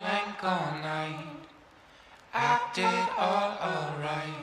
Bank 0.00 0.44
all 0.44 0.72
night, 0.80 1.18
acted 2.32 2.84
all 3.18 3.56
alright. 3.60 4.34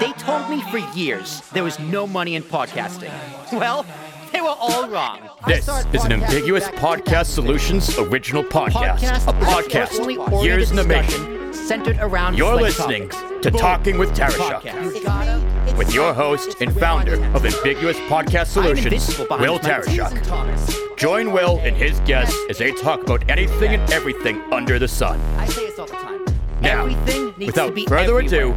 They 0.00 0.12
told 0.14 0.50
me 0.50 0.62
for 0.62 0.78
years 0.96 1.42
there 1.52 1.62
was 1.62 1.78
no 1.78 2.06
money 2.06 2.34
in 2.34 2.42
podcasting. 2.42 3.12
Well, 3.52 3.86
they 4.32 4.40
were 4.40 4.56
all 4.58 4.88
wrong. 4.88 5.20
This 5.46 5.68
is 5.92 6.04
an 6.04 6.12
Ambiguous 6.12 6.66
Podcast 6.68 7.26
Solutions 7.26 7.96
original 7.98 8.42
podcast. 8.42 8.98
podcast 8.98 9.28
a 9.28 9.32
podcast 9.44 9.72
personally 9.90 10.44
years 10.44 10.70
in 10.70 10.76
the 10.76 10.82
oriented 10.84 11.20
making. 11.20 11.52
centered 11.52 11.98
around 11.98 12.36
You're 12.36 12.56
listening 12.56 13.08
topics. 13.10 13.42
to 13.42 13.50
Talking 13.52 13.98
with 13.98 14.10
Podcast. 14.18 15.55
Tarashuk 15.76 15.76
You 15.76 15.76
gotta- 15.76 15.78
with 15.78 15.94
your 15.94 16.14
host 16.14 16.56
and 16.60 16.78
founder 16.80 17.14
of 17.34 17.44
Ambiguous 17.44 17.96
Podcast 18.08 18.46
Solutions, 18.48 19.18
Will 19.18 19.58
Tarashuk. 19.58 20.96
Join 20.96 21.32
Will 21.32 21.58
and 21.62 21.76
his 21.76 22.00
guests 22.00 22.36
as 22.48 22.58
they 22.58 22.72
talk 22.72 23.02
about 23.02 23.28
anything 23.30 23.74
and 23.74 23.92
everything 23.92 24.42
under 24.52 24.78
the 24.78 24.88
sun. 24.88 25.20
I 25.38 25.46
say 25.46 25.66
this 25.66 25.78
all 25.78 25.86
the 25.86 25.92
time. 25.92 26.24
Now, 26.60 26.86
Everything 26.86 27.34
needs 27.36 27.46
without 27.52 27.68
to 27.68 27.72
be 27.74 27.86
further 27.86 28.18
ado, 28.18 28.54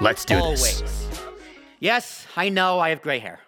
let's 0.00 0.24
do 0.24 0.38
this. 0.40 0.82
Yes, 1.80 2.26
I 2.36 2.50
know 2.50 2.78
I 2.78 2.90
have 2.90 3.00
gray 3.00 3.18
hair. 3.18 3.40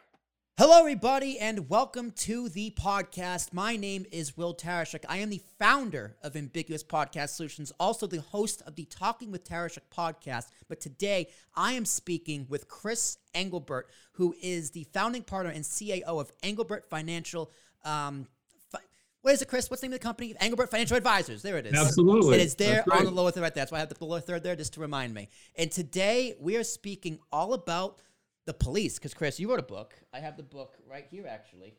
Hello, 0.58 0.80
everybody, 0.80 1.38
and 1.38 1.70
welcome 1.70 2.10
to 2.10 2.50
the 2.50 2.74
podcast. 2.78 3.54
My 3.54 3.74
name 3.74 4.04
is 4.12 4.36
Will 4.36 4.54
Tarashuk. 4.54 5.02
I 5.08 5.16
am 5.16 5.30
the 5.30 5.40
founder 5.58 6.14
of 6.22 6.36
Ambiguous 6.36 6.84
Podcast 6.84 7.30
Solutions, 7.30 7.72
also 7.80 8.06
the 8.06 8.20
host 8.20 8.60
of 8.66 8.76
the 8.76 8.84
Talking 8.84 9.32
with 9.32 9.48
Tarashuk 9.48 9.80
podcast. 9.90 10.48
But 10.68 10.78
today, 10.78 11.28
I 11.56 11.72
am 11.72 11.86
speaking 11.86 12.46
with 12.50 12.68
Chris 12.68 13.16
Englebert, 13.34 13.84
who 14.12 14.34
is 14.42 14.72
the 14.72 14.84
founding 14.92 15.22
partner 15.22 15.50
and 15.50 15.64
CAO 15.64 16.20
of 16.20 16.30
Englebert 16.42 16.84
Financial. 16.84 17.50
Um, 17.82 18.26
fi- 18.70 18.80
what 19.22 19.32
is 19.32 19.40
it, 19.40 19.48
Chris? 19.48 19.70
What's 19.70 19.80
the 19.80 19.86
name 19.88 19.94
of 19.94 20.00
the 20.00 20.04
company? 20.04 20.34
Englebert 20.34 20.68
Financial 20.68 20.98
Advisors. 20.98 21.40
There 21.40 21.56
it 21.56 21.64
is. 21.64 21.72
Absolutely. 21.72 22.36
It 22.36 22.42
is 22.42 22.56
there 22.56 22.84
That's 22.86 23.00
on 23.00 23.06
the 23.06 23.10
lower 23.10 23.30
third 23.30 23.40
right 23.40 23.54
there. 23.54 23.62
That's 23.62 23.72
why 23.72 23.78
I 23.78 23.80
have 23.80 23.88
the 23.88 24.04
lower 24.04 24.20
third 24.20 24.42
there 24.42 24.54
just 24.54 24.74
to 24.74 24.80
remind 24.80 25.14
me. 25.14 25.30
And 25.56 25.72
today 25.72 26.34
we 26.38 26.58
are 26.58 26.64
speaking 26.64 27.20
all 27.32 27.54
about 27.54 28.00
the 28.46 28.54
police. 28.54 28.98
Because 28.98 29.14
Chris, 29.14 29.38
you 29.38 29.50
wrote 29.50 29.60
a 29.60 29.64
book. 29.64 29.94
I 30.12 30.20
have 30.20 30.36
the 30.36 30.42
book 30.42 30.76
right 30.88 31.06
here, 31.10 31.26
actually, 31.28 31.74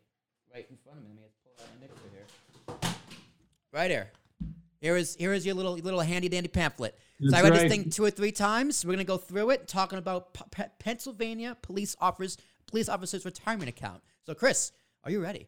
right 0.53 0.66
in 0.69 0.78
front 0.78 1.00
of 1.00 1.03
me. 1.03 1.11
Let 1.11 1.17
me 1.17 1.28
just 1.28 1.44
pull 1.44 1.53
out 1.66 1.69
my 1.75 1.88
mixer 1.88 2.89
here. 2.92 2.94
Right 3.72 3.92
here. 3.92 4.11
Here 4.81 4.97
is 4.97 5.16
here 5.16 5.31
is 5.31 5.45
your 5.45 5.56
little 5.56 5.75
little 5.75 6.02
handy 6.02 6.28
dandy 6.28 6.50
pamphlet. 6.50 7.00
so 7.22 7.28
I 7.28 7.41
That's 7.41 7.44
read 7.44 7.53
this 7.53 7.72
thing 7.72 7.89
two 7.89 8.03
or 8.03 8.11
three 8.11 8.34
times. 8.34 8.86
We're 8.86 8.91
gonna 8.91 9.06
go 9.06 9.17
through 9.17 9.52
it, 9.52 9.66
talking 9.66 9.97
about 9.97 10.34
P- 10.34 10.44
P- 10.52 10.64
Pennsylvania 10.78 11.56
police 11.61 11.95
officers 12.02 12.38
police 12.67 12.89
officers 12.89 13.23
retirement 13.23 13.69
account. 13.69 14.02
So 14.25 14.34
Chris, 14.34 14.73
are 15.06 15.11
you 15.11 15.22
ready? 15.22 15.47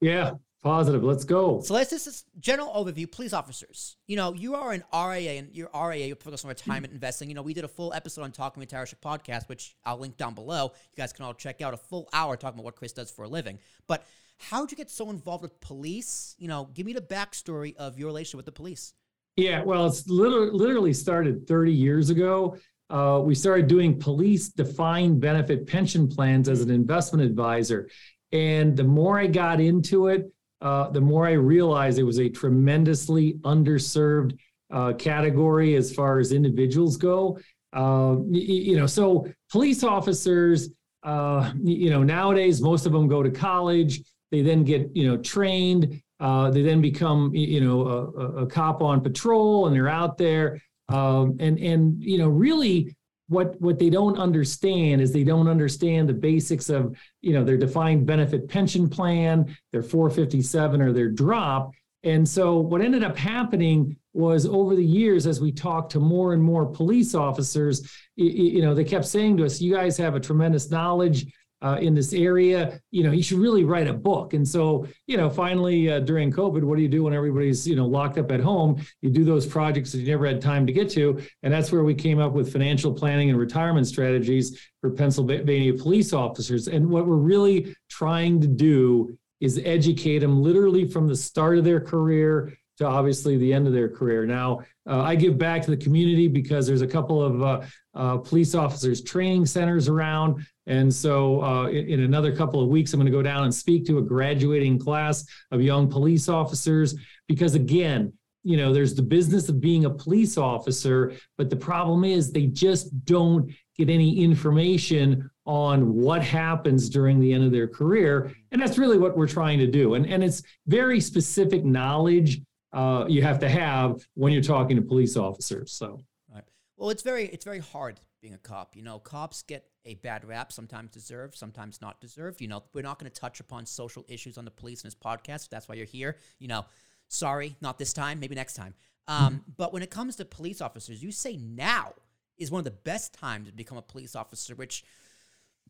Yeah, 0.00 0.34
positive. 0.66 1.04
Let's 1.04 1.24
go. 1.24 1.60
So 1.60 1.74
let's 1.74 1.90
just 1.90 2.06
this 2.06 2.24
general 2.40 2.68
overview. 2.74 3.10
Police 3.10 3.32
officers, 3.32 3.96
you 4.08 4.16
know, 4.16 4.34
you 4.34 4.56
are 4.56 4.72
an 4.72 4.82
RIA 4.92 5.38
and 5.38 5.54
your 5.54 5.70
RIA, 5.72 6.08
you 6.08 6.14
focus 6.16 6.44
on 6.44 6.48
retirement 6.48 6.92
investing. 6.92 7.28
You 7.28 7.36
know, 7.36 7.42
we 7.42 7.54
did 7.54 7.64
a 7.64 7.68
full 7.68 7.92
episode 7.92 8.22
on 8.22 8.32
Talking 8.32 8.64
Tarashuk 8.64 9.00
podcast, 9.00 9.48
which 9.48 9.76
I'll 9.84 9.98
link 9.98 10.16
down 10.16 10.34
below. 10.34 10.72
You 10.74 10.96
guys 10.96 11.12
can 11.12 11.24
all 11.24 11.34
check 11.34 11.62
out 11.62 11.72
a 11.72 11.76
full 11.76 12.08
hour 12.12 12.36
talking 12.36 12.58
about 12.58 12.64
what 12.64 12.74
Chris 12.74 12.92
does 12.92 13.12
for 13.12 13.24
a 13.24 13.28
living. 13.28 13.60
But 13.86 14.04
how'd 14.38 14.72
you 14.72 14.76
get 14.76 14.90
so 14.90 15.08
involved 15.10 15.42
with 15.42 15.60
police? 15.60 16.34
You 16.36 16.48
know, 16.48 16.68
give 16.74 16.84
me 16.84 16.92
the 16.92 17.00
backstory 17.00 17.76
of 17.76 17.96
your 17.96 18.08
relationship 18.08 18.38
with 18.38 18.46
the 18.46 18.52
police. 18.52 18.92
Yeah, 19.36 19.62
well, 19.62 19.86
it's 19.86 20.08
literally, 20.08 20.50
literally 20.50 20.92
started 20.94 21.46
30 21.46 21.72
years 21.72 22.10
ago. 22.10 22.56
Uh, 22.90 23.20
we 23.22 23.36
started 23.36 23.68
doing 23.68 24.00
police 24.00 24.48
defined 24.48 25.20
benefit 25.20 25.66
pension 25.68 26.08
plans 26.08 26.48
as 26.48 26.60
an 26.60 26.70
investment 26.70 27.22
advisor. 27.22 27.88
And 28.32 28.76
the 28.76 28.84
more 28.84 29.18
I 29.18 29.26
got 29.26 29.60
into 29.60 30.08
it, 30.08 30.32
uh, 30.60 30.88
the 30.90 31.00
more 31.00 31.26
I 31.26 31.32
realized 31.32 31.98
it 31.98 32.02
was 32.04 32.18
a 32.18 32.28
tremendously 32.28 33.34
underserved 33.44 34.36
uh, 34.72 34.92
category 34.94 35.76
as 35.76 35.94
far 35.94 36.18
as 36.18 36.32
individuals 36.32 36.96
go. 36.96 37.38
Uh, 37.72 38.16
you 38.30 38.76
know, 38.76 38.86
so 38.86 39.26
police 39.50 39.84
officers, 39.84 40.70
uh, 41.02 41.52
you 41.62 41.90
know, 41.90 42.02
nowadays 42.02 42.60
most 42.62 42.86
of 42.86 42.92
them 42.92 43.06
go 43.06 43.22
to 43.22 43.30
college. 43.30 44.00
They 44.32 44.42
then 44.42 44.64
get, 44.64 44.90
you 44.96 45.06
know, 45.06 45.18
trained. 45.18 46.02
Uh, 46.18 46.50
they 46.50 46.62
then 46.62 46.80
become, 46.80 47.34
you 47.34 47.60
know, 47.60 47.86
a, 47.86 48.06
a- 48.06 48.44
a 48.44 48.46
cop 48.46 48.82
on 48.82 49.02
patrol, 49.02 49.66
and 49.66 49.76
they're 49.76 49.88
out 49.88 50.16
there. 50.16 50.58
Um, 50.88 51.36
and 51.40 51.58
and 51.58 52.02
you 52.02 52.16
know, 52.18 52.28
really, 52.28 52.95
what 53.28 53.60
what 53.60 53.78
they 53.78 53.90
don't 53.90 54.18
understand 54.18 55.00
is 55.00 55.12
they 55.12 55.24
don't 55.24 55.48
understand 55.48 56.08
the 56.08 56.14
basics 56.14 56.68
of, 56.68 56.96
you 57.22 57.32
know, 57.32 57.44
their 57.44 57.56
defined 57.56 58.06
benefit 58.06 58.48
pension 58.48 58.88
plan, 58.88 59.56
their 59.72 59.82
457 59.82 60.80
or 60.80 60.92
their 60.92 61.08
drop. 61.08 61.72
And 62.04 62.28
so 62.28 62.58
what 62.58 62.82
ended 62.82 63.02
up 63.02 63.16
happening 63.16 63.96
was 64.12 64.46
over 64.46 64.76
the 64.76 64.84
years, 64.84 65.26
as 65.26 65.40
we 65.40 65.50
talked 65.50 65.90
to 65.92 66.00
more 66.00 66.34
and 66.34 66.42
more 66.42 66.64
police 66.64 67.14
officers, 67.14 67.90
you 68.14 68.62
know, 68.62 68.74
they 68.74 68.84
kept 68.84 69.06
saying 69.06 69.36
to 69.38 69.44
us, 69.44 69.60
"You 69.60 69.74
guys 69.74 69.96
have 69.96 70.14
a 70.14 70.20
tremendous 70.20 70.70
knowledge." 70.70 71.26
Uh, 71.62 71.78
in 71.80 71.94
this 71.94 72.12
area, 72.12 72.80
you 72.90 73.02
know, 73.02 73.12
you 73.12 73.22
should 73.22 73.38
really 73.38 73.64
write 73.64 73.88
a 73.88 73.92
book. 73.92 74.34
And 74.34 74.46
so, 74.46 74.86
you 75.06 75.16
know, 75.16 75.30
finally 75.30 75.90
uh, 75.90 76.00
during 76.00 76.30
COVID, 76.30 76.62
what 76.62 76.76
do 76.76 76.82
you 76.82 76.88
do 76.88 77.04
when 77.04 77.14
everybody's, 77.14 77.66
you 77.66 77.76
know, 77.76 77.86
locked 77.86 78.18
up 78.18 78.30
at 78.30 78.40
home? 78.40 78.84
You 79.00 79.10
do 79.10 79.24
those 79.24 79.46
projects 79.46 79.92
that 79.92 79.98
you 79.98 80.08
never 80.08 80.26
had 80.26 80.40
time 80.40 80.66
to 80.66 80.72
get 80.72 80.90
to. 80.90 81.20
And 81.42 81.52
that's 81.52 81.72
where 81.72 81.84
we 81.84 81.94
came 81.94 82.18
up 82.18 82.32
with 82.32 82.52
financial 82.52 82.92
planning 82.92 83.30
and 83.30 83.38
retirement 83.38 83.86
strategies 83.86 84.60
for 84.80 84.90
Pennsylvania 84.90 85.74
police 85.74 86.12
officers. 86.12 86.68
And 86.68 86.90
what 86.90 87.06
we're 87.06 87.16
really 87.16 87.74
trying 87.88 88.40
to 88.42 88.46
do 88.46 89.16
is 89.40 89.60
educate 89.64 90.20
them 90.20 90.42
literally 90.42 90.86
from 90.86 91.08
the 91.08 91.16
start 91.16 91.58
of 91.58 91.64
their 91.64 91.80
career 91.80 92.56
to 92.78 92.86
obviously 92.86 93.36
the 93.36 93.52
end 93.52 93.66
of 93.66 93.72
their 93.72 93.88
career. 93.88 94.26
Now, 94.26 94.60
uh, 94.88 95.00
I 95.00 95.14
give 95.14 95.38
back 95.38 95.62
to 95.62 95.70
the 95.70 95.76
community 95.76 96.28
because 96.28 96.66
there's 96.66 96.82
a 96.82 96.86
couple 96.86 97.22
of 97.22 97.42
uh, 97.42 97.60
uh, 97.94 98.16
police 98.18 98.54
officers 98.54 99.02
training 99.02 99.46
centers 99.46 99.88
around. 99.88 100.46
And 100.66 100.92
so, 100.92 101.42
uh, 101.42 101.66
in, 101.68 101.88
in 101.88 102.00
another 102.00 102.34
couple 102.34 102.62
of 102.62 102.68
weeks, 102.68 102.92
I'm 102.92 103.00
going 103.00 103.10
to 103.10 103.16
go 103.16 103.22
down 103.22 103.44
and 103.44 103.54
speak 103.54 103.86
to 103.86 103.98
a 103.98 104.02
graduating 104.02 104.78
class 104.78 105.24
of 105.50 105.62
young 105.62 105.88
police 105.88 106.28
officers. 106.28 106.94
Because 107.28 107.54
again, 107.54 108.12
you 108.46 108.56
know, 108.56 108.72
there's 108.72 108.94
the 108.94 109.02
business 109.02 109.48
of 109.48 109.60
being 109.60 109.86
a 109.86 109.90
police 109.90 110.38
officer, 110.38 111.14
but 111.36 111.50
the 111.50 111.56
problem 111.56 112.04
is 112.04 112.30
they 112.30 112.46
just 112.46 113.04
don't 113.04 113.52
get 113.76 113.90
any 113.90 114.22
information 114.22 115.28
on 115.46 115.94
what 115.94 116.22
happens 116.22 116.88
during 116.88 117.20
the 117.20 117.32
end 117.32 117.44
of 117.44 117.52
their 117.52 117.68
career. 117.68 118.32
And 118.52 118.60
that's 118.60 118.78
really 118.78 118.98
what 118.98 119.16
we're 119.16 119.26
trying 119.26 119.58
to 119.58 119.66
do. 119.66 119.94
And, 119.94 120.06
and 120.06 120.22
it's 120.22 120.42
very 120.66 121.00
specific 121.00 121.64
knowledge 121.64 122.40
uh, 122.76 123.06
you 123.08 123.22
have 123.22 123.38
to 123.40 123.48
have 123.48 124.06
when 124.14 124.32
you're 124.32 124.42
talking 124.42 124.76
to 124.76 124.82
police 124.82 125.16
officers. 125.16 125.72
So. 125.72 126.00
Right. 126.32 126.44
Well, 126.76 126.90
it's 126.90 127.02
very 127.02 127.24
it's 127.26 127.44
very 127.44 127.58
hard 127.58 127.98
being 128.20 128.34
a 128.34 128.38
cop. 128.38 128.76
You 128.76 128.82
know, 128.82 128.98
cops 128.98 129.42
get 129.42 129.64
a 129.86 129.94
bad 129.94 130.24
rap, 130.24 130.52
sometimes 130.52 130.90
deserved, 130.90 131.36
sometimes 131.36 131.80
not 131.80 132.00
deserved. 132.00 132.40
You 132.40 132.48
know, 132.48 132.64
we're 132.74 132.82
not 132.82 132.98
going 132.98 133.10
to 133.10 133.20
touch 133.20 133.40
upon 133.40 133.64
social 133.64 134.04
issues 134.08 134.36
on 134.36 134.44
the 134.44 134.50
police 134.50 134.82
in 134.82 134.88
this 134.88 134.94
podcast. 134.94 135.48
That's 135.48 135.68
why 135.68 135.76
you're 135.76 135.86
here. 135.86 136.16
You 136.38 136.48
know, 136.48 136.66
sorry, 137.08 137.56
not 137.62 137.78
this 137.78 137.94
time, 137.94 138.20
maybe 138.20 138.34
next 138.34 138.54
time. 138.54 138.74
Um, 139.08 139.44
but 139.56 139.72
when 139.72 139.82
it 139.82 139.90
comes 139.90 140.16
to 140.16 140.24
police 140.24 140.60
officers, 140.60 141.02
you 141.02 141.12
say 141.12 141.36
now 141.36 141.94
is 142.36 142.50
one 142.50 142.58
of 142.58 142.64
the 142.64 142.72
best 142.72 143.14
times 143.14 143.48
to 143.48 143.54
become 143.54 143.78
a 143.78 143.82
police 143.82 144.16
officer, 144.16 144.54
which 144.54 144.84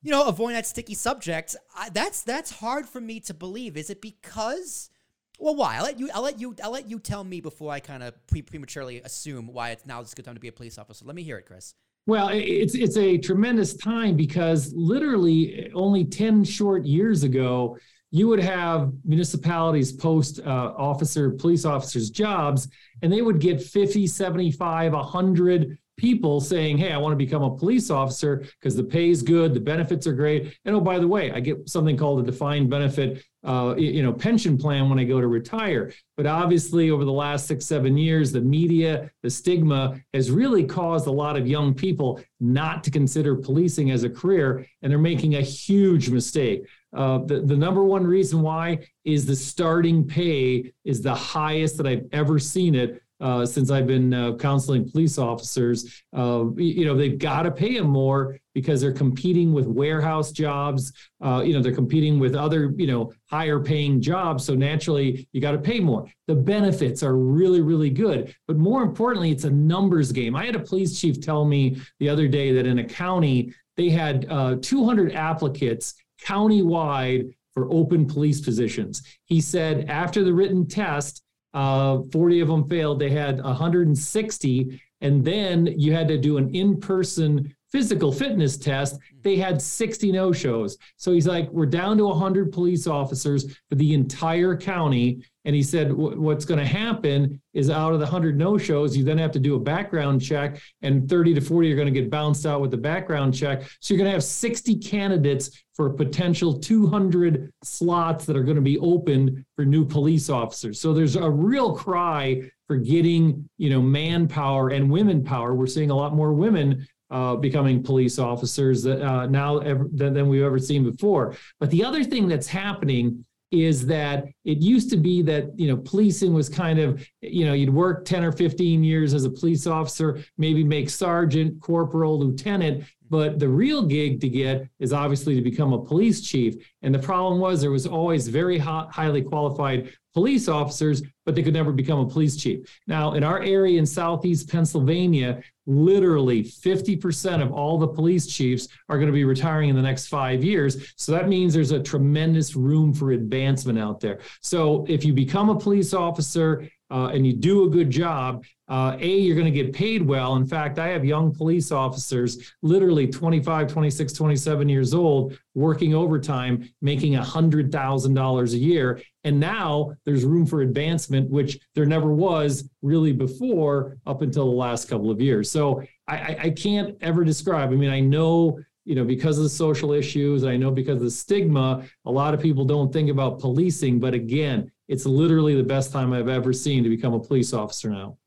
you 0.02 0.10
know, 0.10 0.26
avoiding 0.26 0.54
that 0.56 0.66
sticky 0.66 0.94
subject, 0.94 1.54
I, 1.76 1.90
that's 1.90 2.22
that's 2.22 2.50
hard 2.50 2.88
for 2.88 3.00
me 3.00 3.20
to 3.20 3.34
believe. 3.34 3.76
Is 3.76 3.90
it 3.90 4.00
because? 4.00 4.90
Well, 5.38 5.54
why? 5.54 5.76
I'll 5.76 5.84
let 5.84 5.98
you. 5.98 6.08
I'll 6.14 6.22
let 6.22 6.41
you. 6.41 6.54
I'll 6.62 6.70
let 6.70 6.88
you 6.88 6.98
tell 6.98 7.24
me 7.24 7.41
before 7.41 7.72
I 7.72 7.80
kind 7.80 8.02
of 8.02 8.14
pre- 8.26 8.42
prematurely 8.42 9.00
assume 9.02 9.47
why 9.48 9.70
it's 9.70 9.86
now 9.86 10.00
is 10.00 10.12
a 10.12 10.16
good 10.16 10.24
time 10.24 10.34
to 10.34 10.41
be 10.41 10.48
a 10.48 10.52
police 10.52 10.78
officer. 10.78 11.04
Let 11.04 11.14
me 11.14 11.22
hear 11.22 11.36
it, 11.38 11.47
Chris. 11.47 11.74
Well, 12.06 12.30
it's 12.32 12.74
it's 12.74 12.97
a 12.97 13.19
tremendous 13.19 13.74
time 13.74 14.16
because 14.16 14.72
literally 14.74 15.70
only 15.74 16.04
10 16.04 16.44
short 16.44 16.84
years 16.84 17.24
ago, 17.24 17.76
you 18.12 18.28
would 18.28 18.41
have 18.41 18.92
municipalities 19.04 19.92
post 19.92 20.41
uh, 20.41 20.72
officer, 20.76 21.32
police 21.32 21.64
officers 21.64 22.10
jobs, 22.10 22.68
and 23.03 23.12
they 23.12 23.22
would 23.22 23.41
get 23.41 23.60
50, 23.60 24.06
75, 24.06 24.92
100 24.92 25.78
people 25.97 26.41
saying, 26.41 26.78
Hey, 26.78 26.93
I 26.93 26.98
want 26.98 27.13
to 27.13 27.16
become 27.16 27.43
a 27.43 27.57
police 27.57 27.91
officer 27.91 28.45
because 28.60 28.77
the 28.77 28.84
pay 28.84 29.10
is 29.10 29.22
good, 29.22 29.54
the 29.54 29.60
benefits 29.60 30.07
are 30.07 30.13
great. 30.13 30.57
And 30.65 30.75
oh, 30.75 30.81
by 30.81 30.98
the 30.98 31.09
way, 31.09 31.33
I 31.33 31.41
get 31.41 31.69
something 31.69 31.97
called 31.97 32.21
a 32.21 32.22
defined 32.22 32.71
benefit 32.71 33.25
uh, 33.47 33.77
you 33.78 34.03
know, 34.03 34.13
pension 34.13 34.59
plan 34.59 34.91
when 34.91 34.98
I 34.98 35.04
go 35.04 35.21
to 35.21 35.28
retire. 35.28 35.93
But 36.16 36.27
obviously, 36.27 36.91
over 36.91 37.04
the 37.04 37.13
last 37.13 37.47
six, 37.47 37.65
seven 37.65 37.97
years, 37.97 38.33
the 38.33 38.41
media, 38.41 39.09
the 39.22 39.31
stigma 39.31 40.01
has 40.13 40.33
really 40.33 40.65
caused 40.65 41.07
a 41.07 41.13
lot 41.13 41.37
of 41.37 41.47
young 41.47 41.72
people 41.72 42.21
not 42.41 42.83
to 42.84 42.91
consider 42.91 43.37
policing 43.37 43.93
as 43.93 44.03
a 44.03 44.10
career, 44.10 44.66
and 44.83 44.91
they're 44.91 44.98
making 44.98 45.37
a 45.37 45.41
huge 45.41 46.10
mistake. 46.10 46.66
Uh, 46.93 47.19
the, 47.19 47.41
the 47.41 47.57
number 47.57 47.84
one 47.84 48.04
reason 48.04 48.43
why 48.43 48.78
is 49.04 49.27
the 49.27 49.37
starting 49.37 50.04
pay 50.04 50.72
is 50.84 51.01
the 51.01 51.15
highest 51.15 51.77
that 51.77 51.87
I've 51.87 52.07
ever 52.10 52.41
seen 52.41 52.75
it 52.75 53.01
uh, 53.21 53.47
since 53.47 53.71
I've 53.71 53.86
been 53.86 54.13
uh, 54.13 54.36
counseling 54.36 54.91
police 54.91 55.18
officers. 55.18 56.03
Uh, 56.16 56.47
you 56.57 56.84
know, 56.84 56.97
they've 56.97 57.18
got 57.18 57.42
to 57.42 57.51
pay 57.51 57.78
them 57.78 57.89
more 57.89 58.39
because 58.54 58.80
they're 58.80 58.92
competing 58.92 59.53
with 59.53 59.66
warehouse 59.66 60.33
jobs. 60.33 60.92
Uh, 61.22 61.42
you 61.45 61.53
know, 61.53 61.63
they're 61.63 61.74
competing 61.74 62.18
with 62.18 62.34
other, 62.34 62.72
you 62.77 62.86
know, 62.86 63.13
higher 63.30 63.60
paying 63.60 64.01
jobs. 64.01 64.45
So 64.45 64.54
naturally, 64.54 65.28
you 65.33 65.41
got 65.41 65.53
to 65.53 65.59
pay 65.59 65.80
more. 65.80 66.07
The 66.27 66.34
benefits 66.34 67.03
are 67.03 67.16
really, 67.16 67.60
really 67.60 67.91
good. 67.91 68.34
But 68.47 68.57
more 68.57 68.83
importantly, 68.83 69.30
it's 69.30 69.45
a 69.45 69.51
numbers 69.51 70.12
game. 70.12 70.34
I 70.34 70.47
had 70.47 70.57
a 70.57 70.60
police 70.60 70.98
chief 70.98 71.21
tell 71.21 71.45
me 71.45 71.80
the 71.98 72.09
other 72.09 72.28
day 72.28 72.53
that 72.53 72.66
in 72.66 72.78
a 72.78 72.84
county, 72.84 73.53
they 73.77 73.91
had 73.91 74.27
uh, 74.30 74.57
200 74.60 75.12
applicants 75.12 75.95
countywide 76.22 77.30
for 77.53 77.71
open 77.72 78.07
police 78.07 78.41
positions. 78.41 79.03
He 79.24 79.41
said 79.41 79.89
after 79.89 80.24
the 80.24 80.33
written 80.33 80.66
test, 80.66 81.22
uh, 81.56 82.03
40 82.12 82.41
of 82.41 82.48
them 82.48 82.68
failed. 82.68 83.00
They 83.00 83.08
had 83.08 83.42
160. 83.42 84.80
And 85.00 85.24
then 85.24 85.66
you 85.66 85.94
had 85.94 86.06
to 86.08 86.18
do 86.18 86.36
an 86.36 86.54
in 86.54 86.78
person 86.78 87.54
physical 87.76 88.10
fitness 88.10 88.56
test, 88.56 88.98
they 89.20 89.36
had 89.36 89.60
60 89.60 90.10
no 90.10 90.32
shows. 90.32 90.78
So 90.96 91.12
he's 91.12 91.26
like, 91.26 91.50
we're 91.50 91.66
down 91.66 91.98
to 91.98 92.06
100 92.06 92.50
police 92.50 92.86
officers 92.86 93.54
for 93.68 93.74
the 93.74 93.92
entire 93.92 94.56
county. 94.56 95.22
And 95.44 95.54
he 95.54 95.62
said, 95.62 95.92
what's 95.92 96.46
going 96.46 96.58
to 96.58 96.64
happen 96.64 97.38
is 97.52 97.68
out 97.68 97.92
of 97.92 97.98
the 97.98 98.06
100 98.06 98.38
no 98.38 98.56
shows, 98.56 98.96
you 98.96 99.04
then 99.04 99.18
have 99.18 99.30
to 99.32 99.38
do 99.38 99.56
a 99.56 99.60
background 99.60 100.22
check, 100.22 100.58
and 100.80 101.06
30 101.06 101.34
to 101.34 101.42
40 101.42 101.70
are 101.70 101.76
going 101.76 101.92
to 101.92 102.00
get 102.00 102.10
bounced 102.10 102.46
out 102.46 102.62
with 102.62 102.70
the 102.70 102.78
background 102.78 103.34
check. 103.34 103.64
So 103.80 103.92
you're 103.92 103.98
going 103.98 104.08
to 104.08 104.14
have 104.14 104.24
60 104.24 104.76
candidates 104.76 105.62
for 105.74 105.90
potential 105.90 106.58
200 106.58 107.52
slots 107.62 108.24
that 108.24 108.38
are 108.38 108.42
going 108.42 108.56
to 108.56 108.62
be 108.62 108.78
opened 108.78 109.44
for 109.54 109.66
new 109.66 109.84
police 109.84 110.30
officers. 110.30 110.80
So 110.80 110.94
there's 110.94 111.16
a 111.16 111.28
real 111.28 111.76
cry 111.76 112.50
for 112.66 112.76
getting, 112.76 113.48
you 113.58 113.70
know, 113.70 113.82
manpower 113.82 114.70
and 114.70 114.90
women 114.90 115.22
power. 115.22 115.54
We're 115.54 115.66
seeing 115.66 115.90
a 115.90 115.94
lot 115.94 116.14
more 116.14 116.32
women 116.32 116.86
uh, 117.10 117.36
becoming 117.36 117.82
police 117.82 118.18
officers 118.18 118.86
uh, 118.86 119.26
now 119.26 119.58
ever, 119.58 119.86
than, 119.92 120.14
than 120.14 120.28
we've 120.28 120.42
ever 120.42 120.58
seen 120.58 120.88
before. 120.88 121.36
But 121.60 121.70
the 121.70 121.84
other 121.84 122.03
thing 122.03 122.28
that's 122.28 122.47
happening 122.47 123.24
is 123.53 123.86
that 123.86 124.24
it 124.44 124.58
used 124.58 124.91
to 124.91 124.97
be 124.97 125.22
that 125.22 125.58
you 125.58 125.68
know 125.68 125.76
policing 125.76 126.34
was 126.34 126.48
kind 126.48 126.78
of 126.80 127.08
you 127.20 127.44
know 127.44 127.53
you'd 127.53 127.72
work 127.72 128.04
10 128.04 128.24
or 128.24 128.32
15 128.32 128.82
years 128.82 129.14
as 129.14 129.24
a 129.24 129.30
police 129.30 129.68
officer 129.68 130.20
maybe 130.36 130.64
make 130.64 130.91
sergeant 130.91 131.60
corporal 131.60 132.18
lieutenant 132.18 132.84
but 133.10 133.38
the 133.38 133.48
real 133.48 133.82
gig 133.82 134.20
to 134.20 134.28
get 134.28 134.68
is 134.78 134.92
obviously 134.92 135.34
to 135.34 135.42
become 135.42 135.72
a 135.72 135.84
police 135.84 136.20
chief 136.20 136.54
and 136.82 136.94
the 136.94 136.98
problem 136.98 137.41
was 137.41 137.60
there 137.60 137.70
was 137.70 137.86
always 137.86 138.28
very 138.28 138.58
hot, 138.58 138.92
highly 138.92 139.22
qualified 139.22 139.92
police 140.14 140.48
officers 140.48 141.03
but 141.24 141.34
they 141.34 141.42
could 141.42 141.54
never 141.54 141.72
become 141.72 142.00
a 142.00 142.08
police 142.08 142.36
chief 142.36 142.60
now 142.86 143.14
in 143.14 143.22
our 143.22 143.42
area 143.42 143.78
in 143.78 143.86
southeast 143.86 144.48
pennsylvania 144.48 145.42
literally 145.66 146.42
50% 146.44 147.42
of 147.42 147.53
all 147.53 147.78
the 147.78 147.88
police 147.88 148.26
chiefs 148.26 148.68
are 148.88 148.97
going 148.97 149.09
to 149.09 149.12
be 149.12 149.24
retiring 149.24 149.68
in 149.68 149.76
the 149.76 149.82
next 149.82 150.06
five 150.06 150.44
years. 150.44 150.92
So 150.97 151.12
that 151.12 151.28
means 151.28 151.52
there's 151.52 151.72
a 151.72 151.82
tremendous 151.82 152.54
room 152.54 152.94
for 152.94 153.12
advancement 153.12 153.78
out 153.78 154.00
there. 154.00 154.20
So 154.41 154.86
if 154.88 155.04
you 155.04 155.12
become 155.12 155.50
a 155.50 155.59
police 155.59 155.92
officer 155.92 156.68
uh, 156.91 157.10
and 157.12 157.27
you 157.27 157.33
do 157.33 157.65
a 157.65 157.68
good 157.68 157.91
job, 157.91 158.44
uh, 158.68 158.97
A, 159.00 159.18
you're 159.18 159.34
going 159.34 159.53
to 159.53 159.62
get 159.62 159.72
paid 159.72 160.03
well. 160.03 160.36
In 160.36 160.47
fact, 160.47 160.78
I 160.78 160.88
have 160.88 161.04
young 161.04 161.34
police 161.34 161.72
officers, 161.72 162.53
literally 162.62 163.06
25, 163.06 163.68
26, 163.68 164.12
27 164.12 164.68
years 164.68 164.94
old, 164.94 165.38
working 165.54 165.94
overtime, 165.94 166.68
making 166.80 167.15
$100,000 167.15 168.53
a 168.53 168.56
year. 168.56 169.00
And 169.24 169.41
now 169.41 169.92
there's 170.04 170.24
room 170.24 170.47
for 170.47 170.62
advancement, 170.62 171.30
which 171.30 171.59
there 171.74 171.86
never 171.86 172.12
was 172.12 172.68
really 172.83 173.12
before 173.12 173.98
up 174.06 174.22
until 174.22 174.47
the 174.47 174.56
last 174.56 174.88
couple 174.88 175.10
of 175.10 175.21
years. 175.21 175.50
So 175.50 175.83
I, 176.09 176.36
I 176.44 176.50
can't 176.50 176.97
ever 177.00 177.24
describe. 177.24 177.71
I 177.71 177.74
mean, 177.74 177.91
I 177.91 178.00
know 178.00 178.60
you 178.86 178.94
know, 178.94 179.04
because 179.04 179.36
of 179.36 179.42
the 179.42 179.50
social 179.50 179.92
issues, 179.92 180.44
I 180.44 180.56
know 180.56 180.71
because 180.71 180.98
of 180.98 181.03
the 181.03 181.10
stigma, 181.10 181.83
a 182.04 182.10
lot 182.10 182.34
of 182.34 182.41
people 182.41 182.65
don't 182.65 182.92
think 182.92 183.10
about 183.10 183.41
policing. 183.41 183.98
But 183.98 184.15
again, 184.15 184.71
it's 184.88 185.06
literally 185.06 185.54
the 185.54 185.65
best 185.65 185.92
time 185.92 186.12
I've 186.12 186.28
ever 186.28 186.53
seen 186.53 186.84
to 186.84 186.88
become 186.88 187.15
a 187.15 187.21
police 187.21 187.53
officer 187.53 187.91
now. 187.91 188.18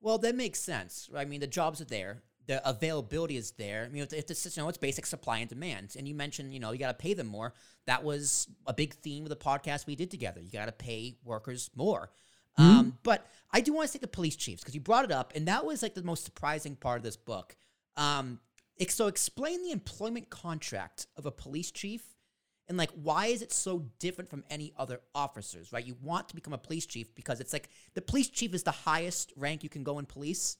Well, 0.00 0.18
that 0.18 0.34
makes 0.34 0.58
sense. 0.58 1.08
I 1.16 1.24
mean, 1.24 1.40
the 1.40 1.46
jobs 1.46 1.80
are 1.80 1.86
there. 1.86 2.22
The 2.46 2.68
availability 2.68 3.36
is 3.36 3.52
there. 3.52 3.84
I 3.84 3.88
mean, 3.88 4.02
it's, 4.02 4.12
it's 4.12 4.56
you 4.56 4.62
know, 4.62 4.68
it's 4.68 4.78
basic 4.78 5.06
supply 5.06 5.38
and 5.38 5.48
demand. 5.48 5.94
And 5.96 6.08
you 6.08 6.14
mentioned, 6.14 6.52
you 6.52 6.58
know, 6.58 6.72
you 6.72 6.78
got 6.78 6.88
to 6.88 6.94
pay 6.94 7.14
them 7.14 7.28
more. 7.28 7.54
That 7.86 8.02
was 8.02 8.48
a 8.66 8.74
big 8.74 8.94
theme 8.94 9.22
of 9.22 9.28
the 9.28 9.36
podcast 9.36 9.86
we 9.86 9.94
did 9.94 10.10
together. 10.10 10.40
You 10.40 10.50
got 10.50 10.66
to 10.66 10.72
pay 10.72 11.16
workers 11.24 11.70
more. 11.76 12.10
Mm-hmm. 12.58 12.78
Um, 12.78 12.98
but 13.02 13.26
I 13.52 13.60
do 13.60 13.72
want 13.72 13.86
to 13.86 13.92
say 13.92 13.98
the 13.98 14.08
police 14.08 14.36
chiefs 14.36 14.62
because 14.62 14.74
you 14.74 14.80
brought 14.80 15.04
it 15.04 15.12
up, 15.12 15.32
and 15.34 15.46
that 15.48 15.64
was 15.64 15.82
like 15.82 15.94
the 15.94 16.02
most 16.02 16.24
surprising 16.24 16.76
part 16.76 16.98
of 16.98 17.02
this 17.04 17.16
book. 17.16 17.56
Um, 17.96 18.40
so 18.88 19.06
explain 19.06 19.62
the 19.62 19.70
employment 19.70 20.28
contract 20.28 21.06
of 21.16 21.26
a 21.26 21.30
police 21.30 21.70
chief 21.70 22.02
and 22.72 22.78
like 22.78 22.90
why 23.02 23.26
is 23.26 23.42
it 23.42 23.52
so 23.52 23.84
different 23.98 24.30
from 24.30 24.42
any 24.48 24.72
other 24.78 25.00
officers 25.14 25.72
right? 25.72 25.86
You 25.86 25.94
want 26.02 26.30
to 26.30 26.34
become 26.34 26.54
a 26.54 26.58
police 26.58 26.86
chief 26.86 27.14
because 27.14 27.38
it's 27.38 27.52
like 27.52 27.68
the 27.92 28.00
police 28.00 28.30
chief 28.30 28.54
is 28.54 28.62
the 28.62 28.70
highest 28.70 29.32
rank 29.36 29.62
you 29.62 29.68
can 29.68 29.84
go 29.84 29.98
in 29.98 30.06
police. 30.06 30.56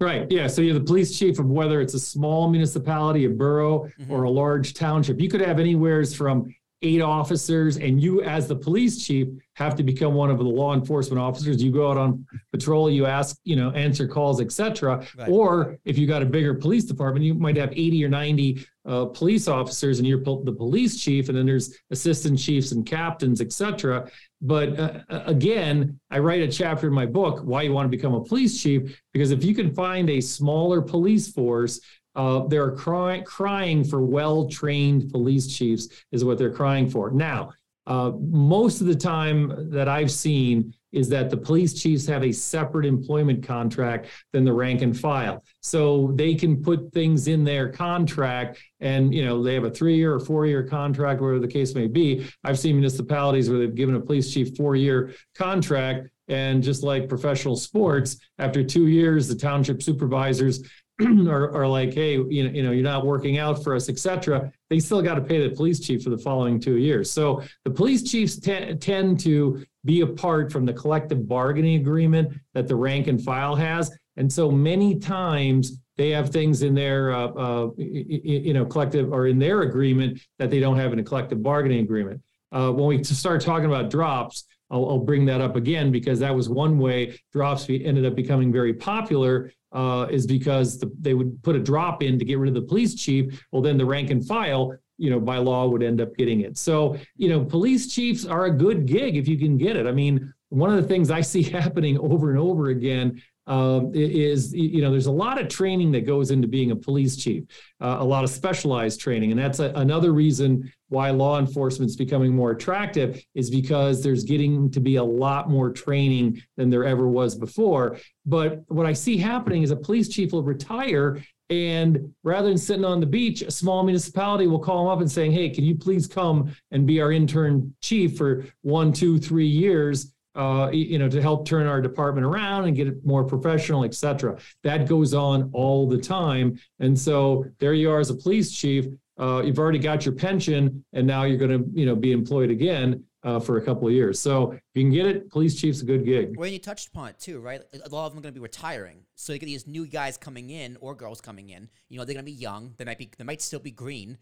Right 0.00 0.26
yeah 0.30 0.48
so 0.48 0.60
you're 0.60 0.74
the 0.74 0.80
police 0.80 1.16
chief 1.16 1.38
of 1.38 1.46
whether 1.46 1.80
it's 1.80 1.94
a 1.94 2.00
small 2.00 2.50
municipality 2.50 3.26
a 3.26 3.30
borough 3.30 3.88
mm-hmm. 4.00 4.12
or 4.12 4.24
a 4.24 4.30
large 4.30 4.74
township. 4.74 5.20
You 5.20 5.28
could 5.28 5.40
have 5.40 5.60
anywheres 5.60 6.12
from 6.14 6.52
eight 6.84 7.00
officers 7.00 7.76
and 7.76 8.02
you 8.02 8.22
as 8.22 8.48
the 8.48 8.56
police 8.56 9.06
chief 9.06 9.28
have 9.54 9.76
to 9.76 9.84
become 9.84 10.14
one 10.14 10.32
of 10.32 10.38
the 10.38 10.44
law 10.44 10.74
enforcement 10.74 11.20
officers. 11.20 11.62
You 11.62 11.70
go 11.70 11.92
out 11.92 11.96
on 11.96 12.26
patrol 12.50 12.90
you 12.90 13.06
ask 13.06 13.38
you 13.44 13.54
know 13.54 13.70
answer 13.70 14.08
calls 14.08 14.40
etc 14.40 15.06
right. 15.16 15.28
or 15.28 15.78
if 15.84 15.96
you 15.96 16.08
got 16.08 16.22
a 16.22 16.26
bigger 16.26 16.54
police 16.54 16.84
department 16.84 17.24
you 17.24 17.34
might 17.34 17.56
have 17.56 17.70
80 17.70 18.04
or 18.04 18.08
90 18.08 18.66
uh, 18.84 19.04
police 19.06 19.46
officers 19.46 19.98
and 19.98 20.08
you're 20.08 20.18
the 20.18 20.54
police 20.56 21.00
chief 21.00 21.28
and 21.28 21.38
then 21.38 21.46
there's 21.46 21.78
assistant 21.90 22.38
chiefs 22.38 22.72
and 22.72 22.84
captains 22.84 23.40
etc 23.40 24.10
but 24.40 24.78
uh, 24.78 25.00
again 25.26 25.98
i 26.10 26.18
write 26.18 26.42
a 26.42 26.48
chapter 26.48 26.88
in 26.88 26.92
my 26.92 27.06
book 27.06 27.40
why 27.44 27.62
you 27.62 27.72
want 27.72 27.84
to 27.86 27.96
become 27.96 28.14
a 28.14 28.24
police 28.24 28.60
chief 28.60 29.00
because 29.12 29.30
if 29.30 29.44
you 29.44 29.54
can 29.54 29.72
find 29.72 30.10
a 30.10 30.20
smaller 30.20 30.82
police 30.82 31.30
force 31.30 31.80
uh, 32.14 32.46
they're 32.48 32.72
cry- 32.72 33.22
crying 33.22 33.84
for 33.84 34.02
well 34.02 34.48
trained 34.48 35.10
police 35.10 35.54
chiefs, 35.56 35.88
is 36.12 36.24
what 36.24 36.38
they're 36.38 36.52
crying 36.52 36.88
for. 36.88 37.10
Now, 37.10 37.52
uh, 37.86 38.12
most 38.20 38.80
of 38.80 38.86
the 38.86 38.94
time 38.94 39.70
that 39.70 39.88
I've 39.88 40.10
seen 40.10 40.74
is 40.92 41.08
that 41.08 41.30
the 41.30 41.36
police 41.36 41.74
chiefs 41.74 42.06
have 42.06 42.22
a 42.22 42.32
separate 42.32 42.86
employment 42.86 43.42
contract 43.42 44.08
than 44.32 44.44
the 44.44 44.52
rank 44.52 44.82
and 44.82 44.98
file. 44.98 45.42
So 45.60 46.12
they 46.14 46.34
can 46.34 46.62
put 46.62 46.92
things 46.92 47.28
in 47.28 47.44
their 47.44 47.68
contract 47.70 48.58
and, 48.80 49.14
you 49.14 49.24
know, 49.24 49.42
they 49.42 49.54
have 49.54 49.64
a 49.64 49.70
three 49.70 49.96
year 49.96 50.14
or 50.14 50.20
four 50.20 50.46
year 50.46 50.62
contract, 50.62 51.20
whatever 51.20 51.40
the 51.40 51.48
case 51.48 51.74
may 51.74 51.86
be. 51.86 52.28
I've 52.44 52.58
seen 52.58 52.76
municipalities 52.76 53.48
where 53.48 53.58
they've 53.58 53.74
given 53.74 53.94
a 53.94 54.00
police 54.00 54.32
chief 54.32 54.56
four 54.56 54.76
year 54.76 55.14
contract. 55.34 56.08
And 56.28 56.62
just 56.62 56.82
like 56.82 57.08
professional 57.08 57.56
sports, 57.56 58.16
after 58.38 58.62
two 58.64 58.86
years, 58.86 59.28
the 59.28 59.34
township 59.34 59.82
supervisors 59.82 60.62
are, 61.28 61.54
are 61.54 61.66
like, 61.66 61.94
hey, 61.94 62.12
you 62.12 62.44
know, 62.44 62.50
you 62.50 62.62
know, 62.62 62.70
you're 62.70 62.82
not 62.82 63.06
working 63.06 63.38
out 63.38 63.62
for 63.62 63.74
us, 63.74 63.88
etc. 63.88 64.52
They 64.70 64.78
still 64.78 65.02
got 65.02 65.14
to 65.14 65.20
pay 65.22 65.46
the 65.46 65.54
police 65.54 65.80
chief 65.80 66.02
for 66.02 66.10
the 66.10 66.18
following 66.18 66.60
two 66.60 66.76
years. 66.76 67.10
So 67.10 67.42
the 67.64 67.70
police 67.70 68.02
chiefs 68.02 68.38
t- 68.38 68.74
tend 68.74 69.20
to 69.20 69.64
be 69.84 70.02
apart 70.02 70.52
from 70.52 70.64
the 70.64 70.72
collective 70.72 71.26
bargaining 71.26 71.80
agreement 71.80 72.32
that 72.54 72.68
the 72.68 72.76
rank 72.76 73.06
and 73.06 73.22
file 73.22 73.56
has, 73.56 73.90
and 74.16 74.30
so 74.30 74.50
many 74.50 74.98
times 74.98 75.78
they 75.96 76.10
have 76.10 76.30
things 76.30 76.62
in 76.62 76.74
their, 76.74 77.12
uh, 77.12 77.26
uh, 77.28 77.70
you 77.76 78.52
know, 78.52 78.64
collective 78.64 79.12
or 79.12 79.26
in 79.26 79.38
their 79.38 79.62
agreement 79.62 80.20
that 80.38 80.50
they 80.50 80.60
don't 80.60 80.78
have 80.78 80.92
in 80.92 80.98
a 80.98 81.04
collective 81.04 81.42
bargaining 81.42 81.80
agreement. 81.80 82.20
Uh, 82.50 82.70
when 82.70 82.86
we 82.86 83.02
start 83.02 83.40
talking 83.40 83.66
about 83.66 83.90
drops, 83.90 84.44
I'll, 84.72 84.88
I'll, 84.88 84.98
bring 84.98 85.26
that 85.26 85.40
up 85.40 85.54
again 85.54 85.92
because 85.92 86.18
that 86.20 86.34
was 86.34 86.48
one 86.48 86.78
way 86.78 87.18
drops 87.32 87.68
ended 87.68 88.06
up 88.06 88.16
becoming 88.16 88.50
very 88.50 88.72
popular 88.72 89.52
uh, 89.72 90.06
is 90.10 90.26
because 90.26 90.78
the, 90.78 90.90
they 91.00 91.14
would 91.14 91.42
put 91.42 91.56
a 91.56 91.60
drop 91.60 92.02
in 92.02 92.18
to 92.18 92.24
get 92.24 92.38
rid 92.38 92.48
of 92.48 92.54
the 92.54 92.66
police 92.66 92.94
chief. 92.94 93.44
Well, 93.52 93.62
then 93.62 93.78
the 93.78 93.86
rank 93.86 94.10
and 94.10 94.26
file, 94.26 94.74
you 94.98 95.10
know, 95.10 95.20
by 95.20 95.38
law 95.38 95.66
would 95.66 95.82
end 95.82 96.00
up 96.00 96.14
getting 96.16 96.40
it. 96.40 96.58
So, 96.58 96.96
you 97.16 97.28
know, 97.28 97.44
police 97.44 97.92
chiefs 97.92 98.24
are 98.24 98.46
a 98.46 98.50
good 98.50 98.86
gig 98.86 99.16
if 99.16 99.28
you 99.28 99.38
can 99.38 99.56
get 99.56 99.76
it. 99.76 99.86
I 99.86 99.92
mean, 99.92 100.32
one 100.48 100.70
of 100.70 100.76
the 100.76 100.88
things 100.88 101.10
I 101.10 101.20
see 101.20 101.42
happening 101.58 101.98
over 101.98 102.30
and 102.30 102.38
over 102.38 102.68
again 102.68 103.20
um, 103.46 103.90
is 103.94 104.54
you 104.54 104.80
know 104.80 104.90
there's 104.90 105.06
a 105.06 105.12
lot 105.12 105.40
of 105.40 105.48
training 105.48 105.92
that 105.92 106.06
goes 106.06 106.30
into 106.30 106.46
being 106.46 106.70
a 106.70 106.76
police 106.76 107.16
chief, 107.16 107.44
uh, 107.80 107.96
a 107.98 108.04
lot 108.04 108.24
of 108.24 108.30
specialized 108.30 109.00
training, 109.00 109.30
and 109.32 109.40
that's 109.40 109.58
a, 109.58 109.72
another 109.76 110.12
reason 110.12 110.72
why 110.88 111.10
law 111.10 111.38
enforcement 111.38 111.90
is 111.90 111.96
becoming 111.96 112.34
more 112.34 112.50
attractive 112.50 113.24
is 113.34 113.50
because 113.50 114.02
there's 114.02 114.24
getting 114.24 114.70
to 114.70 114.78
be 114.78 114.96
a 114.96 115.04
lot 115.04 115.48
more 115.48 115.70
training 115.70 116.40
than 116.56 116.68
there 116.68 116.84
ever 116.84 117.08
was 117.08 117.34
before. 117.34 117.96
But 118.26 118.62
what 118.68 118.84
I 118.84 118.92
see 118.92 119.16
happening 119.16 119.62
is 119.62 119.70
a 119.70 119.76
police 119.76 120.08
chief 120.08 120.32
will 120.32 120.42
retire 120.42 121.22
and 121.52 122.14
rather 122.22 122.48
than 122.48 122.56
sitting 122.56 122.84
on 122.84 122.98
the 122.98 123.06
beach, 123.06 123.42
a 123.42 123.50
small 123.50 123.82
municipality 123.84 124.46
will 124.46 124.58
call 124.58 124.84
them 124.84 124.92
up 124.92 125.00
and 125.00 125.10
saying, 125.10 125.32
Hey, 125.32 125.50
can 125.50 125.64
you 125.64 125.74
please 125.74 126.06
come 126.06 126.50
and 126.70 126.86
be 126.86 127.00
our 127.02 127.12
intern 127.12 127.74
chief 127.82 128.16
for 128.16 128.46
one, 128.62 128.90
two, 128.90 129.18
three 129.18 129.46
years? 129.46 130.14
Uh, 130.34 130.70
you 130.72 130.98
know, 130.98 131.08
to 131.08 131.20
help 131.20 131.46
turn 131.46 131.66
our 131.66 131.80
department 131.80 132.26
around 132.26 132.64
and 132.64 132.76
get 132.76 132.88
it 132.88 133.04
more 133.04 133.24
professional, 133.24 133.84
et 133.84 133.94
cetera. 133.94 134.38
That 134.62 134.88
goes 134.88 135.14
on 135.14 135.50
all 135.52 135.88
the 135.88 135.98
time. 135.98 136.58
And 136.80 136.98
so 136.98 137.44
there 137.58 137.74
you 137.74 137.90
are 137.90 138.00
as 138.00 138.10
a 138.10 138.14
police 138.14 138.52
chief. 138.52 138.86
Uh, 139.18 139.42
you've 139.44 139.58
already 139.58 139.78
got 139.78 140.06
your 140.06 140.14
pension, 140.14 140.84
and 140.94 141.06
now 141.06 141.24
you're 141.24 141.36
going 141.36 141.50
to, 141.50 141.70
you 141.78 141.84
know, 141.84 141.94
be 141.94 142.12
employed 142.12 142.50
again 142.50 143.04
uh, 143.22 143.38
for 143.38 143.58
a 143.58 143.62
couple 143.62 143.86
of 143.86 143.94
years. 143.94 144.18
So 144.18 144.52
if 144.52 144.60
you 144.74 144.82
can 144.82 144.90
get 144.90 145.06
it, 145.06 145.30
police 145.30 145.54
chief's 145.60 145.82
a 145.82 145.84
good 145.84 146.04
gig. 146.04 146.34
Well, 146.36 146.48
you 146.48 146.58
touched 146.58 146.88
upon 146.88 147.10
it 147.10 147.20
too, 147.20 147.38
right? 147.38 147.60
A 147.72 147.88
lot 147.90 148.06
of 148.06 148.12
them 148.12 148.18
are 148.18 148.22
going 148.22 148.34
to 148.34 148.40
be 148.40 148.42
retiring, 148.42 149.04
so 149.14 149.32
you 149.32 149.38
get 149.38 149.46
these 149.46 149.66
new 149.66 149.86
guys 149.86 150.16
coming 150.16 150.50
in 150.50 150.78
or 150.80 150.94
girls 150.94 151.20
coming 151.20 151.50
in. 151.50 151.68
You 151.88 151.98
know, 151.98 152.04
they're 152.04 152.14
going 152.14 152.24
to 152.24 152.32
be 152.32 152.36
young. 152.36 152.74
They 152.78 152.84
might 152.86 152.98
be, 152.98 153.10
they 153.16 153.24
might 153.24 153.42
still 153.42 153.60
be 153.60 153.70
green, 153.70 154.18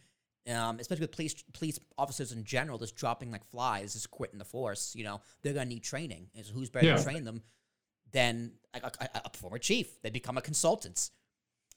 um, 0.49 0.79
especially 0.81 1.03
with 1.05 1.13
police 1.13 1.35
police 1.53 1.79
officers 1.99 2.33
in 2.33 2.45
general, 2.45 2.79
just 2.79 2.97
dropping 2.97 3.31
like 3.31 3.45
flies, 3.45 3.93
just 3.93 4.11
quitting 4.11 4.39
the 4.39 4.45
force. 4.45 4.95
You 4.97 5.05
know, 5.05 5.21
they're 5.43 5.53
going 5.55 5.67
to 5.69 5.75
need 5.75 5.83
training. 5.85 6.29
And 6.37 6.45
so 6.47 6.53
who's 6.53 6.71
better 6.71 6.87
Yeah. 6.87 6.97
to 6.97 7.03
train 7.05 7.25
them 7.25 7.43
than 8.13 8.53
a, 8.75 8.79
a, 8.85 8.91
a- 9.15 9.23
a 9.27 9.31
former 9.37 9.59
chief? 9.59 10.01
They 10.03 10.11
become 10.11 10.39
a 10.39 10.43
consultants. 10.43 11.11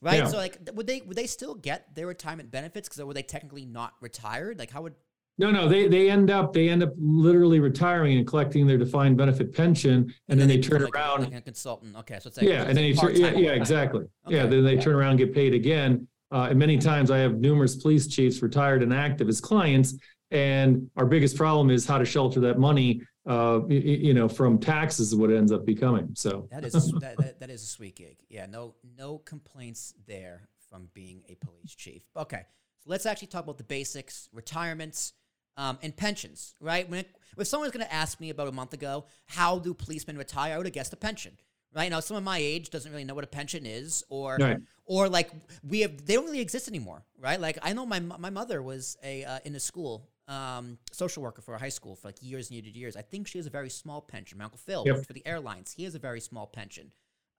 Right, 0.01 0.17
Yeah. 0.17 0.27
so 0.27 0.37
like, 0.37 0.57
would 0.73 0.85
they 0.87 1.01
would 1.01 1.15
they 1.17 1.27
still 1.27 1.55
get 1.55 1.95
their 1.95 2.07
retirement 2.07 2.51
benefits 2.51 2.89
because 2.89 3.03
were 3.03 3.13
they 3.13 3.23
technically 3.23 3.65
not 3.65 3.93
retired? 4.01 4.59
Like, 4.59 4.69
how 4.71 4.81
would 4.81 4.95
No, 5.37 5.49
no, 5.49 5.67
they 5.69 5.87
they 5.87 6.09
end 6.09 6.29
up 6.29 6.51
they 6.53 6.67
end 6.69 6.83
up 6.83 6.93
literally 6.97 7.59
retiring 7.61 8.17
and 8.17 8.27
collecting 8.27 8.67
their 8.67 8.77
defined 8.77 9.15
benefit 9.17 9.53
pension, 9.55 10.13
and, 10.27 10.39
then 10.39 10.47
they, 10.49 10.59
turn 10.59 10.83
like 10.83 10.93
a- 10.93 10.97
around. 10.97 11.21
like 11.23 11.33
a 11.35 11.41
consultant? 11.41 11.95
Okay, 11.97 12.19
so 12.19 12.27
it's 12.27 12.37
like 12.37 12.45
yeah, 12.47 12.61
it's 12.61 12.69
and 12.69 12.77
then 12.77 12.83
they 12.83 12.93
turn, 12.93 13.15
yeah, 13.15 13.31
yeah, 13.31 13.51
exactly. 13.51 14.05
Yeah, 14.27 14.45
then 14.45 14.63
they 14.65 14.75
turn 14.77 14.93
around 14.95 15.11
and 15.11 15.19
get 15.19 15.33
paid 15.33 15.53
again. 15.53 16.07
Uh, 16.33 16.47
and 16.49 16.57
many 16.57 16.79
times 16.79 17.11
I 17.11 17.19
have 17.19 17.39
numerous 17.39 17.75
police 17.75 18.07
chiefs, 18.07 18.41
retired 18.41 18.81
and 18.81 18.91
active, 18.91 19.29
as 19.29 19.39
clients, 19.39 19.93
and 20.31 20.89
our 20.97 21.05
biggest 21.05 21.37
problem 21.37 21.69
is 21.69 21.85
how 21.85 21.99
to 21.99 22.05
shelter 22.05 22.39
that 22.39 22.57
money. 22.57 23.03
Uh, 23.25 23.59
y- 23.61 23.75
y- 23.85 23.99
you 24.01 24.13
know, 24.15 24.27
from 24.27 24.57
taxes 24.57 25.09
is 25.09 25.15
what 25.15 25.29
it 25.29 25.37
ends 25.37 25.51
up 25.51 25.63
becoming. 25.63 26.09
So 26.15 26.49
That 26.51 26.65
is 26.65 26.73
that, 26.99 27.17
that, 27.17 27.39
that 27.39 27.49
is 27.51 27.61
a 27.61 27.67
sweet 27.67 27.95
gig. 27.95 28.17
Yeah, 28.29 28.47
no 28.47 28.73
no 28.97 29.19
complaints 29.19 29.93
there 30.07 30.49
from 30.69 30.89
being 30.93 31.21
a 31.29 31.35
police 31.35 31.75
chief. 31.75 32.03
Okay, 32.17 32.41
so 32.79 32.89
let's 32.89 33.05
actually 33.05 33.27
talk 33.27 33.43
about 33.43 33.59
the 33.59 33.63
basics: 33.63 34.27
retirements 34.33 35.13
um, 35.55 35.77
and 35.83 35.95
pensions. 35.95 36.55
Right? 36.59 36.89
When 36.89 37.01
it, 37.01 37.15
if 37.37 37.47
someone 37.47 37.67
was 37.67 37.71
going 37.71 37.85
to 37.85 37.93
ask 37.93 38.19
me 38.19 38.31
about 38.31 38.47
a 38.47 38.51
month 38.51 38.73
ago, 38.73 39.05
how 39.27 39.59
do 39.59 39.75
policemen 39.75 40.17
retire? 40.17 40.55
I 40.55 40.57
would 40.57 40.65
have 40.65 40.73
guessed 40.73 40.93
a 40.93 40.97
pension. 40.97 41.37
Right 41.75 41.89
now, 41.89 41.99
someone 41.99 42.23
my 42.23 42.37
age 42.37 42.69
doesn't 42.69 42.91
really 42.91 43.03
know 43.03 43.15
what 43.15 43.23
a 43.23 43.27
pension 43.27 43.65
is, 43.65 44.03
or 44.09 44.37
Right. 44.39 44.57
or 44.85 45.09
like 45.09 45.31
we 45.63 45.81
have 45.81 46.05
they 46.05 46.13
don't 46.13 46.25
really 46.25 46.39
exist 46.41 46.67
anymore. 46.67 47.03
Right? 47.17 47.39
Like 47.39 47.57
I 47.61 47.73
know 47.73 47.85
my 47.85 47.99
my 47.99 48.29
mother 48.29 48.61
was 48.61 48.97
a 49.03 49.23
uh, 49.23 49.39
in 49.45 49.55
a 49.55 49.59
school 49.59 50.09
um, 50.27 50.77
social 50.91 51.23
worker 51.23 51.41
for 51.41 51.53
a 51.55 51.59
high 51.59 51.69
school 51.69 51.95
for 51.95 52.07
like 52.07 52.17
years 52.21 52.49
and 52.49 52.55
years 52.55 52.67
and 52.67 52.75
years. 52.75 52.95
I 52.95 53.01
think 53.01 53.27
she 53.27 53.37
has 53.39 53.47
a 53.47 53.49
very 53.49 53.69
small 53.69 54.01
pension. 54.01 54.37
My 54.37 54.45
uncle 54.45 54.59
Phil 54.59 54.85
Yep. 54.85 54.95
worked 54.95 55.07
for 55.07 55.13
the 55.13 55.25
airlines. 55.25 55.73
He 55.73 55.83
has 55.83 55.95
a 55.95 55.99
very 55.99 56.21
small 56.21 56.47
pension. 56.47 56.91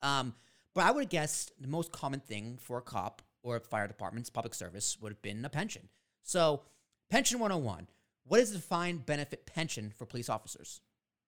Um, 0.03 0.35
but 0.75 0.85
I 0.85 0.91
would 0.91 1.05
have 1.05 1.11
guessed 1.11 1.53
the 1.61 1.69
most 1.69 1.93
common 1.93 2.21
thing 2.21 2.59
for 2.61 2.79
a 2.79 2.83
cop 2.83 3.23
or 3.43 3.57
a 3.57 3.61
fire 3.61 3.87
department's 3.87 4.29
public 4.31 4.55
service 4.55 4.99
would 5.00 5.12
have 5.12 5.23
been 5.23 5.45
a 5.45 5.49
pension. 5.49 5.88
So, 6.25 6.62
pension 7.11 7.38
101. 7.38 7.88
What 8.26 8.41
is 8.41 8.50
the 8.50 8.57
defined 8.57 9.07
benefit 9.07 9.47
pension 9.47 9.93
for 9.97 10.05
police 10.07 10.29
officers? 10.29 10.81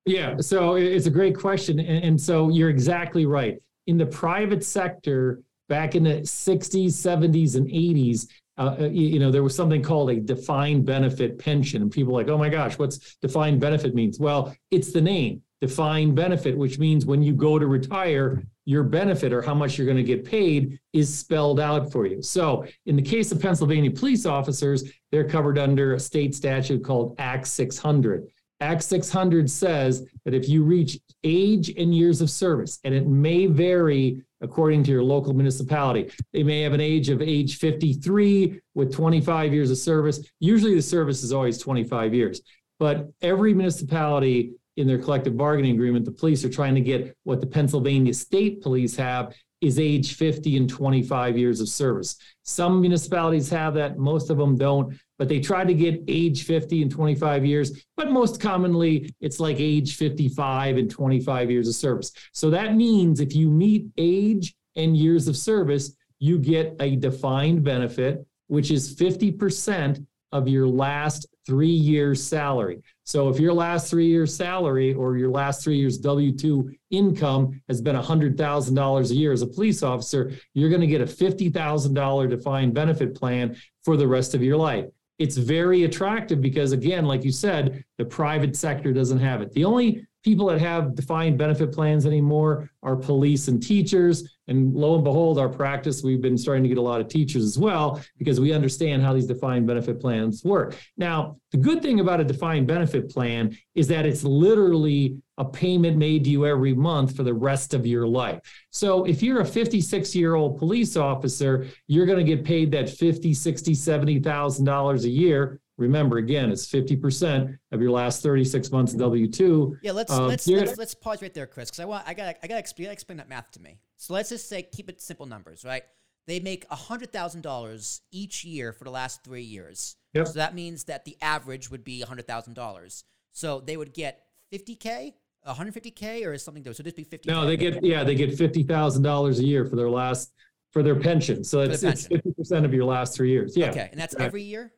Yeah, 0.07 0.37
so 0.39 0.77
it's 0.77 1.07
a 1.07 1.11
great 1.11 1.37
question. 1.37 1.81
And, 1.81 2.21
so 2.21 2.49
you're 2.49 2.71
exactly 2.71 3.27
right. 3.27 3.61
In 3.89 3.99
the 3.99 4.07
private 4.07 4.65
sector, 4.65 5.43
back 5.69 5.97
in 5.97 6.05
the 6.05 6.21
60s, 6.21 6.87
70s, 6.87 7.57
and 7.57 7.67
80s, 7.67 8.29
uh, 8.57 8.77
uh, 8.81 8.85
you, 8.85 9.19
know, 9.19 9.33
there 9.33 9.43
was 9.43 9.55
something 9.55 9.83
called 9.83 10.11
a 10.11 10.21
defined 10.21 10.87
benefit 10.87 11.39
pension. 11.39 11.83
And 11.83 11.91
people 11.91 12.15
like, 12.15 12.29
oh 12.29 12.39
my 12.39 12.49
gosh, 12.49 12.79
what's 12.79 13.17
defined 13.17 13.61
benefit 13.61 13.95
means? 13.95 14.21
Well, 14.21 14.55
it's 14.71 14.93
the 14.93 15.01
name, 15.01 15.43
defined 15.61 16.15
benefit, 16.15 16.57
which 16.57 16.79
means 16.79 17.05
when 17.05 17.23
you 17.23 17.35
go 17.35 17.59
to 17.59 17.67
retire, 17.67 18.45
your 18.65 18.83
benefit 18.83 19.33
or 19.33 19.43
how 19.43 19.55
much 19.55 19.79
you're 19.79 19.87
going 19.87 19.97
to 19.97 20.03
get 20.03 20.25
paid 20.25 20.79
is 20.93 21.17
spelled 21.17 21.61
out 21.61 21.91
for 21.93 22.07
you. 22.07 22.21
So 22.21 22.67
in 22.87 22.97
the 22.97 23.03
case 23.03 23.31
of 23.31 23.41
Pennsylvania 23.41 23.91
police 23.91 24.27
officers, 24.27 24.91
they're 25.13 25.29
covered 25.29 25.57
under 25.59 25.95
a 25.95 26.01
state 26.01 26.35
statute 26.35 26.85
called 26.85 27.15
Act 27.19 27.47
600. 27.47 28.27
Act 28.61 28.83
600 28.83 29.51
says 29.51 30.07
that 30.25 30.35
if 30.35 30.49
you 30.49 30.63
reach 30.63 30.99
age 31.25 31.69
and 31.77 31.95
years 31.95 32.21
of 32.21 32.31
service, 32.31 32.79
and 32.85 32.95
it 32.95 33.07
may 33.07 33.47
vary 33.47 34.23
according 34.41 34.83
to 34.85 34.91
your 34.91 35.03
local 35.03 35.35
municipality, 35.35 36.11
they 36.33 36.43
may 36.43 36.63
have 36.63 36.73
an 36.73 36.81
age 36.81 37.09
of 37.09 37.21
age 37.21 37.59
53 37.59 38.61
with 38.75 38.95
25 38.95 39.53
years 39.53 39.71
of 39.71 39.79
service. 39.79 40.21
Usually 40.41 40.75
the 40.75 40.83
service 40.83 41.23
is 41.23 41.33
always 41.33 41.59
25 41.59 42.15
years, 42.15 42.41
but 42.79 43.09
every 43.23 43.53
municipality 43.53 44.53
in 44.77 44.87
their 44.87 44.99
collective 44.99 45.37
bargaining 45.37 45.75
agreement, 45.75 46.05
the 46.05 46.13
police 46.13 46.45
are 46.45 46.51
trying 46.51 46.75
to 46.75 46.81
get 46.81 47.17
what 47.25 47.41
the 47.41 47.47
Pennsylvania 47.47 48.13
state 48.13 48.63
police 48.63 48.97
have 48.97 49.35
is 49.61 49.79
age 49.79 50.15
50 50.15 50.57
and 50.57 50.69
25 50.69 51.39
years 51.39 51.61
of 51.61 51.69
service. 51.69 52.17
Some 52.43 52.81
municipalities 52.81 53.49
have 53.51 53.75
that, 53.75 53.99
most 53.99 54.31
of 54.31 54.37
them 54.37 54.57
don't, 54.57 54.95
but 55.19 55.29
they 55.29 55.41
try 55.41 55.65
to 55.65 55.75
get 55.75 56.03
age 56.09 56.45
50 56.45 56.83
and 56.83 56.91
25 56.91 57.45
years, 57.45 57.85
but 57.97 58.11
most 58.11 58.41
commonly 58.41 59.11
it's 59.21 59.41
like 59.41 59.57
age 59.59 59.97
55 59.97 60.77
and 60.77 60.91
25 60.91 61.51
years 61.51 61.69
of 61.69 61.75
service. 61.75 62.13
So 62.33 62.51
that 62.51 62.75
means 62.75 63.21
if 63.21 63.35
you 63.35 63.51
meet 63.51 63.87
age 63.97 64.55
and 64.77 64.97
years 64.97 65.27
of 65.29 65.37
service, 65.37 65.97
you 66.19 66.39
get 66.39 66.77
a 66.81 66.97
defined 66.97 67.65
benefit, 67.65 68.27
which 68.49 68.71
is 68.71 68.95
50% 68.95 70.05
of 70.33 70.49
your 70.49 70.67
last 70.67 71.27
three 71.47 71.69
years' 71.69 72.23
salary. 72.23 72.83
So 73.07 73.29
if 73.29 73.39
your 73.39 73.53
last 73.53 73.89
three 73.89 74.09
years' 74.09 74.35
salary 74.35 74.93
or 74.93 75.17
your 75.17 75.31
last 75.31 75.63
three 75.63 75.77
years' 75.77 75.97
W 75.99 76.33
2 76.33 76.73
income 76.91 77.63
has 77.69 77.81
been 77.81 77.95
$100,000 77.95 79.11
a 79.11 79.15
year 79.15 79.33
as 79.33 79.43
a 79.43 79.47
police 79.47 79.85
officer, 79.85 80.33
you're 80.55 80.69
going 80.69 80.81
to 80.81 80.89
get 80.89 81.01
a 81.01 81.07
$50,000 81.07 82.29
defined 82.29 82.75
benefit 82.75 83.15
plan 83.15 83.57
for 83.85 83.97
the 83.97 84.09
rest 84.09 84.35
of 84.35 84.43
your 84.43 84.57
life. 84.57 84.87
It's 85.21 85.37
very 85.37 85.85
attractive 85.85 86.41
because, 86.41 86.73
again, 86.73 87.07
like 87.07 87.25
you 87.25 87.33
said, 87.33 87.85
the 87.97 88.05
private 88.05 88.57
sector 88.57 88.93
doesn't 88.93 89.21
have 89.21 89.41
it. 89.41 89.53
The 89.53 89.65
only 89.65 90.06
people 90.27 90.47
that 90.47 90.61
have 90.61 90.97
defined 90.97 91.39
benefit 91.39 91.71
plans 91.71 92.05
anymore 92.05 92.69
are 92.83 92.97
police 92.97 93.47
and 93.47 93.63
teachers. 93.63 94.37
And 94.49 94.75
lo 94.75 94.97
and 94.97 95.05
behold, 95.05 95.39
our 95.39 95.49
practice, 95.49 96.03
we've 96.03 96.21
been 96.21 96.37
starting 96.37 96.65
to 96.65 96.69
get 96.69 96.79
a 96.79 96.83
lot 96.83 97.01
of 97.01 97.07
teachers 97.07 97.45
as 97.45 97.57
well 97.57 98.03
because 98.19 98.41
we 98.41 98.53
understand 98.53 99.05
how 99.05 99.13
these 99.13 99.29
defined 99.29 99.69
benefit 99.69 100.01
plans 100.01 100.43
work. 100.43 100.77
Now, 100.97 101.37
the 101.53 101.59
good 101.59 101.81
thing 101.81 102.01
about 102.01 102.21
a 102.21 102.25
defined 102.25 102.67
benefit 102.67 103.09
plan 103.09 103.57
is 103.77 103.87
that 103.87 104.05
it's 104.05 104.25
literally 104.25 105.17
a 105.39 105.45
payment 105.45 105.97
made 105.97 106.25
to 106.25 106.31
you 106.31 106.45
every 106.45 106.75
month 106.75 107.15
for 107.15 107.23
the 107.23 107.35
rest 107.35 107.73
of 107.73 107.87
your 107.87 108.09
life. 108.09 108.41
So 108.71 109.05
if 109.05 109.23
you're 109.23 109.43
a 109.43 109.47
56 109.47 110.13
year 110.17 110.35
old 110.35 110.59
police 110.59 110.97
officer, 110.97 111.69
you're 111.87 112.07
going 112.07 112.19
to 112.19 112.37
get 112.37 112.45
paid 112.45 112.73
that 112.73 112.91
50, 112.91 113.33
60, 113.33 113.75
70,000 113.75 114.65
dollars 114.65 115.05
a 115.05 115.11
year. 115.11 115.61
Remember, 115.79 116.17
again, 116.17 116.51
it's 116.51 116.67
50% 116.67 117.59
of 117.71 117.83
your 117.83 117.91
last 117.91 118.23
36 118.23 118.71
months 118.73 118.95
of 118.95 118.99
W 118.99 119.31
2. 119.31 119.79
Yeah, 119.83 119.93
let's 119.93 120.11
Um, 120.11 120.29
let's, 120.29 120.49
let's 120.49 120.79
let's 120.79 120.95
pause 120.95 121.21
right 121.21 121.35
there, 121.35 121.47
Chris, 121.47 121.69
because 121.69 121.81
I 121.81 121.85
want 121.85 122.05
I 122.07 122.15
got 122.15 122.37
I 122.43 122.47
got 122.47 122.55
to 122.55 122.61
explain, 122.61 122.91
explain 122.91 123.19
that 123.19 123.29
math 123.29 123.51
to 123.53 123.61
me. 123.61 123.79
So 123.99 124.15
let's 124.15 124.31
just 124.31 124.49
say 124.49 124.63
keep 124.63 124.89
it 124.89 125.03
simple 125.03 125.27
numbers, 125.27 125.65
right? 125.65 125.83
They 126.27 126.41
make 126.41 126.67
hundred 126.71 127.13
thousand 127.13 127.43
dollars 127.43 128.01
each 128.11 128.45
year 128.45 128.73
for 128.73 128.85
the 128.85 128.91
last 128.91 129.23
three 129.23 129.43
years. 129.43 129.97
Yep. 130.15 130.29
So 130.29 130.33
that 130.35 130.55
means 130.55 130.85
that 130.85 131.05
the 131.05 131.17
average 131.21 131.71
would 131.71 131.85
be 131.85 132.01
hundred 132.01 132.27
thousand 132.27 132.55
dollars. 132.55 133.05
So 133.33 133.61
they 133.61 133.77
would 133.77 133.93
get 133.93 134.23
fifty 134.51 134.77
k, 134.77 135.15
one 135.43 135.55
hundred 135.55 135.75
fifty 135.75 135.91
k, 135.91 136.25
or 136.25 136.33
is 136.33 136.43
something? 136.43 136.65
So 136.65 136.83
this 136.83 136.93
would 136.93 136.97
be 136.97 137.05
fifty. 137.05 137.31
No, 137.31 137.45
they 137.45 137.59
get, 137.59 137.85
yeah, 137.85 138.03
they 138.03 138.15
get 138.15 138.31
$50,000 138.31 139.39
a 139.39 139.45
year 139.45 139.67
for 139.67 139.77
their 139.77 139.91
last, 139.91 140.33
for 140.73 140.83
their 140.83 140.97
pension. 140.97 141.45
So 141.45 141.61
it's, 141.61 141.83
the 141.83 141.91
it's 141.91 142.09
50% 142.09 142.65
of 142.65 142.73
your 142.73 142.87
last 142.87 143.15
three 143.15 143.31
years. 143.31 143.57
Yeah. 143.57 143.71
Okay, 143.71 143.89
and 143.93 144.01
that's 144.01 144.17
every 144.17 144.43
year 144.43 144.73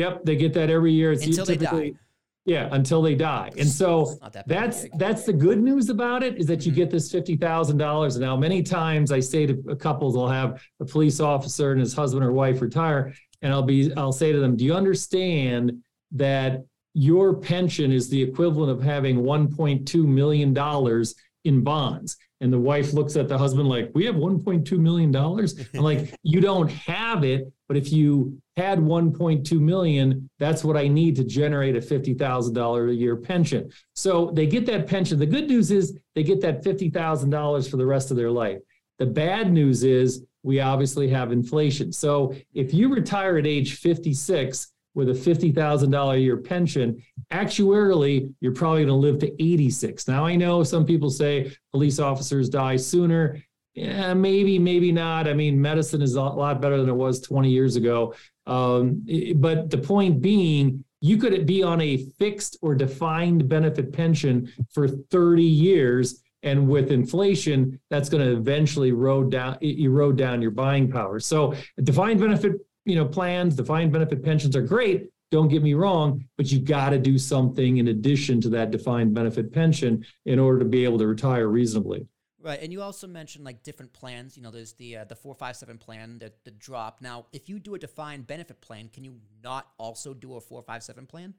Yep, 0.00 0.24
they 0.24 0.36
get 0.36 0.52
that 0.54 0.70
every 0.70 0.92
year. 0.92 1.12
It's 1.12 1.26
until 1.26 1.44
they 1.44 1.56
typically- 1.58 1.90
die. 1.92 1.98
Yeah, 2.46 2.68
until 2.72 3.02
they 3.02 3.14
die. 3.14 3.50
And 3.58 3.68
so 3.68 4.16
that 4.32 4.48
that's 4.48 4.86
that's 4.96 5.24
the 5.24 5.32
good 5.32 5.60
news 5.62 5.90
about 5.90 6.22
it 6.22 6.38
is 6.38 6.46
that 6.46 6.64
you 6.64 6.72
Mhm. 6.72 6.76
get 6.76 6.90
this 6.90 7.12
fifty 7.12 7.36
thousand 7.36 7.76
dollars. 7.76 8.16
And 8.16 8.24
now, 8.24 8.34
many 8.34 8.62
times 8.62 9.12
I 9.12 9.20
say 9.20 9.44
to 9.46 9.54
couples, 9.76 10.16
I'll 10.16 10.26
have 10.42 10.58
a 10.80 10.86
police 10.86 11.20
officer 11.20 11.72
and 11.72 11.80
his 11.80 11.92
husband 11.92 12.24
or 12.24 12.32
wife 12.32 12.62
retire, 12.62 13.12
and 13.42 13.52
I'll 13.52 13.62
be 13.62 13.92
I'll 13.94 14.10
say 14.22 14.32
to 14.32 14.40
them, 14.40 14.56
"Do 14.56 14.64
you 14.64 14.72
understand 14.74 15.82
that 16.12 16.64
your 16.94 17.34
pension 17.34 17.92
is 17.92 18.08
the 18.08 18.20
equivalent 18.22 18.70
of 18.72 18.82
having 18.82 19.22
one 19.22 19.54
point 19.54 19.86
two 19.86 20.06
million 20.06 20.54
dollars 20.54 21.14
in 21.44 21.62
bonds?" 21.62 22.16
And 22.40 22.50
the 22.50 22.58
wife 22.58 22.94
looks 22.94 23.16
at 23.16 23.28
the 23.28 23.36
husband 23.36 23.68
like, 23.68 23.90
"We 23.94 24.06
have 24.06 24.16
one 24.16 24.42
point 24.42 24.66
two 24.66 24.78
million 24.80 25.12
dollars." 25.12 25.50
I'm 25.74 25.82
like, 25.82 26.14
"You 26.22 26.40
don't 26.40 26.70
have 26.70 27.22
it, 27.22 27.52
but 27.68 27.76
if 27.76 27.92
you 27.92 28.40
had 28.60 28.78
1.2 28.78 29.60
million, 29.60 30.28
that's 30.38 30.62
what 30.64 30.76
I 30.76 30.88
need 30.88 31.16
to 31.16 31.24
generate 31.24 31.76
a 31.76 31.80
$50,000 31.80 32.90
a 32.90 32.94
year 32.94 33.16
pension. 33.16 33.70
So 33.94 34.30
they 34.34 34.46
get 34.46 34.66
that 34.66 34.86
pension. 34.86 35.18
The 35.18 35.26
good 35.26 35.48
news 35.48 35.70
is 35.70 35.98
they 36.14 36.22
get 36.22 36.40
that 36.42 36.62
$50,000 36.64 37.70
for 37.70 37.76
the 37.76 37.86
rest 37.86 38.10
of 38.10 38.16
their 38.16 38.30
life. 38.30 38.58
The 38.98 39.06
bad 39.06 39.52
news 39.52 39.82
is 39.82 40.24
we 40.42 40.60
obviously 40.60 41.08
have 41.08 41.32
inflation. 41.32 41.92
So 41.92 42.34
if 42.54 42.72
you 42.74 42.92
retire 42.92 43.38
at 43.38 43.46
age 43.46 43.76
56, 43.76 44.72
with 44.94 45.08
a 45.08 45.12
$50,000 45.12 46.14
a 46.14 46.18
year 46.18 46.36
pension, 46.36 47.02
actuarially, 47.32 48.32
you're 48.40 48.52
probably 48.52 48.84
going 48.84 48.88
to 48.88 48.94
live 48.94 49.18
to 49.20 49.42
86. 49.42 50.08
Now, 50.08 50.26
I 50.26 50.36
know 50.36 50.62
some 50.62 50.84
people 50.84 51.10
say 51.10 51.54
police 51.70 51.98
officers 51.98 52.48
die 52.48 52.76
sooner. 52.76 53.40
Yeah, 53.74 54.14
maybe, 54.14 54.58
maybe 54.58 54.90
not. 54.90 55.28
I 55.28 55.32
mean, 55.32 55.60
medicine 55.60 56.02
is 56.02 56.16
a 56.16 56.22
lot 56.22 56.60
better 56.60 56.76
than 56.76 56.88
it 56.88 56.94
was 56.94 57.20
20 57.20 57.50
years 57.50 57.76
ago. 57.76 58.14
Um, 58.50 59.06
but 59.36 59.70
the 59.70 59.78
point 59.78 60.20
being, 60.20 60.84
you 61.00 61.16
could 61.16 61.46
be 61.46 61.62
on 61.62 61.80
a 61.80 61.96
fixed 62.18 62.58
or 62.60 62.74
defined 62.74 63.48
benefit 63.48 63.92
pension 63.92 64.52
for 64.70 64.88
30 64.88 65.42
years. 65.42 66.22
And 66.42 66.68
with 66.68 66.90
inflation, 66.90 67.80
that's 67.90 68.08
going 68.08 68.26
to 68.26 68.32
eventually 68.36 68.88
erode 68.88 69.30
down, 69.30 69.56
erode 69.62 70.18
down 70.18 70.42
your 70.42 70.50
buying 70.50 70.90
power. 70.90 71.20
So 71.20 71.54
defined 71.82 72.20
benefit 72.20 72.54
you 72.84 72.96
know, 72.96 73.04
plans, 73.04 73.54
defined 73.54 73.92
benefit 73.92 74.22
pensions 74.22 74.56
are 74.56 74.62
great. 74.62 75.08
Don't 75.30 75.48
get 75.48 75.62
me 75.62 75.74
wrong, 75.74 76.24
but 76.36 76.50
you've 76.50 76.64
got 76.64 76.90
to 76.90 76.98
do 76.98 77.18
something 77.18 77.76
in 77.76 77.88
addition 77.88 78.40
to 78.40 78.48
that 78.50 78.70
defined 78.70 79.14
benefit 79.14 79.52
pension 79.52 80.04
in 80.26 80.38
order 80.38 80.58
to 80.58 80.64
be 80.64 80.84
able 80.84 80.98
to 80.98 81.06
retire 81.06 81.46
reasonably. 81.46 82.06
Right, 82.42 82.58
and 82.62 82.72
you 82.72 82.80
also 82.80 83.06
mentioned 83.06 83.44
like 83.44 83.62
different 83.62 83.92
plans. 83.92 84.36
You 84.36 84.42
know, 84.42 84.50
there's 84.50 84.72
the 84.72 84.98
uh, 84.98 85.04
the 85.04 85.14
four 85.14 85.34
five 85.34 85.56
seven 85.56 85.76
plan, 85.76 86.18
the 86.18 86.32
the 86.44 86.50
drop. 86.50 87.02
Now, 87.02 87.26
if 87.32 87.50
you 87.50 87.58
do 87.58 87.74
a 87.74 87.78
defined 87.78 88.26
benefit 88.26 88.62
plan, 88.62 88.88
can 88.88 89.04
you 89.04 89.16
not 89.44 89.68
also 89.78 90.14
do 90.14 90.36
a 90.36 90.40
four 90.40 90.62
five 90.62 90.82
seven 90.82 91.06
plan? 91.06 91.34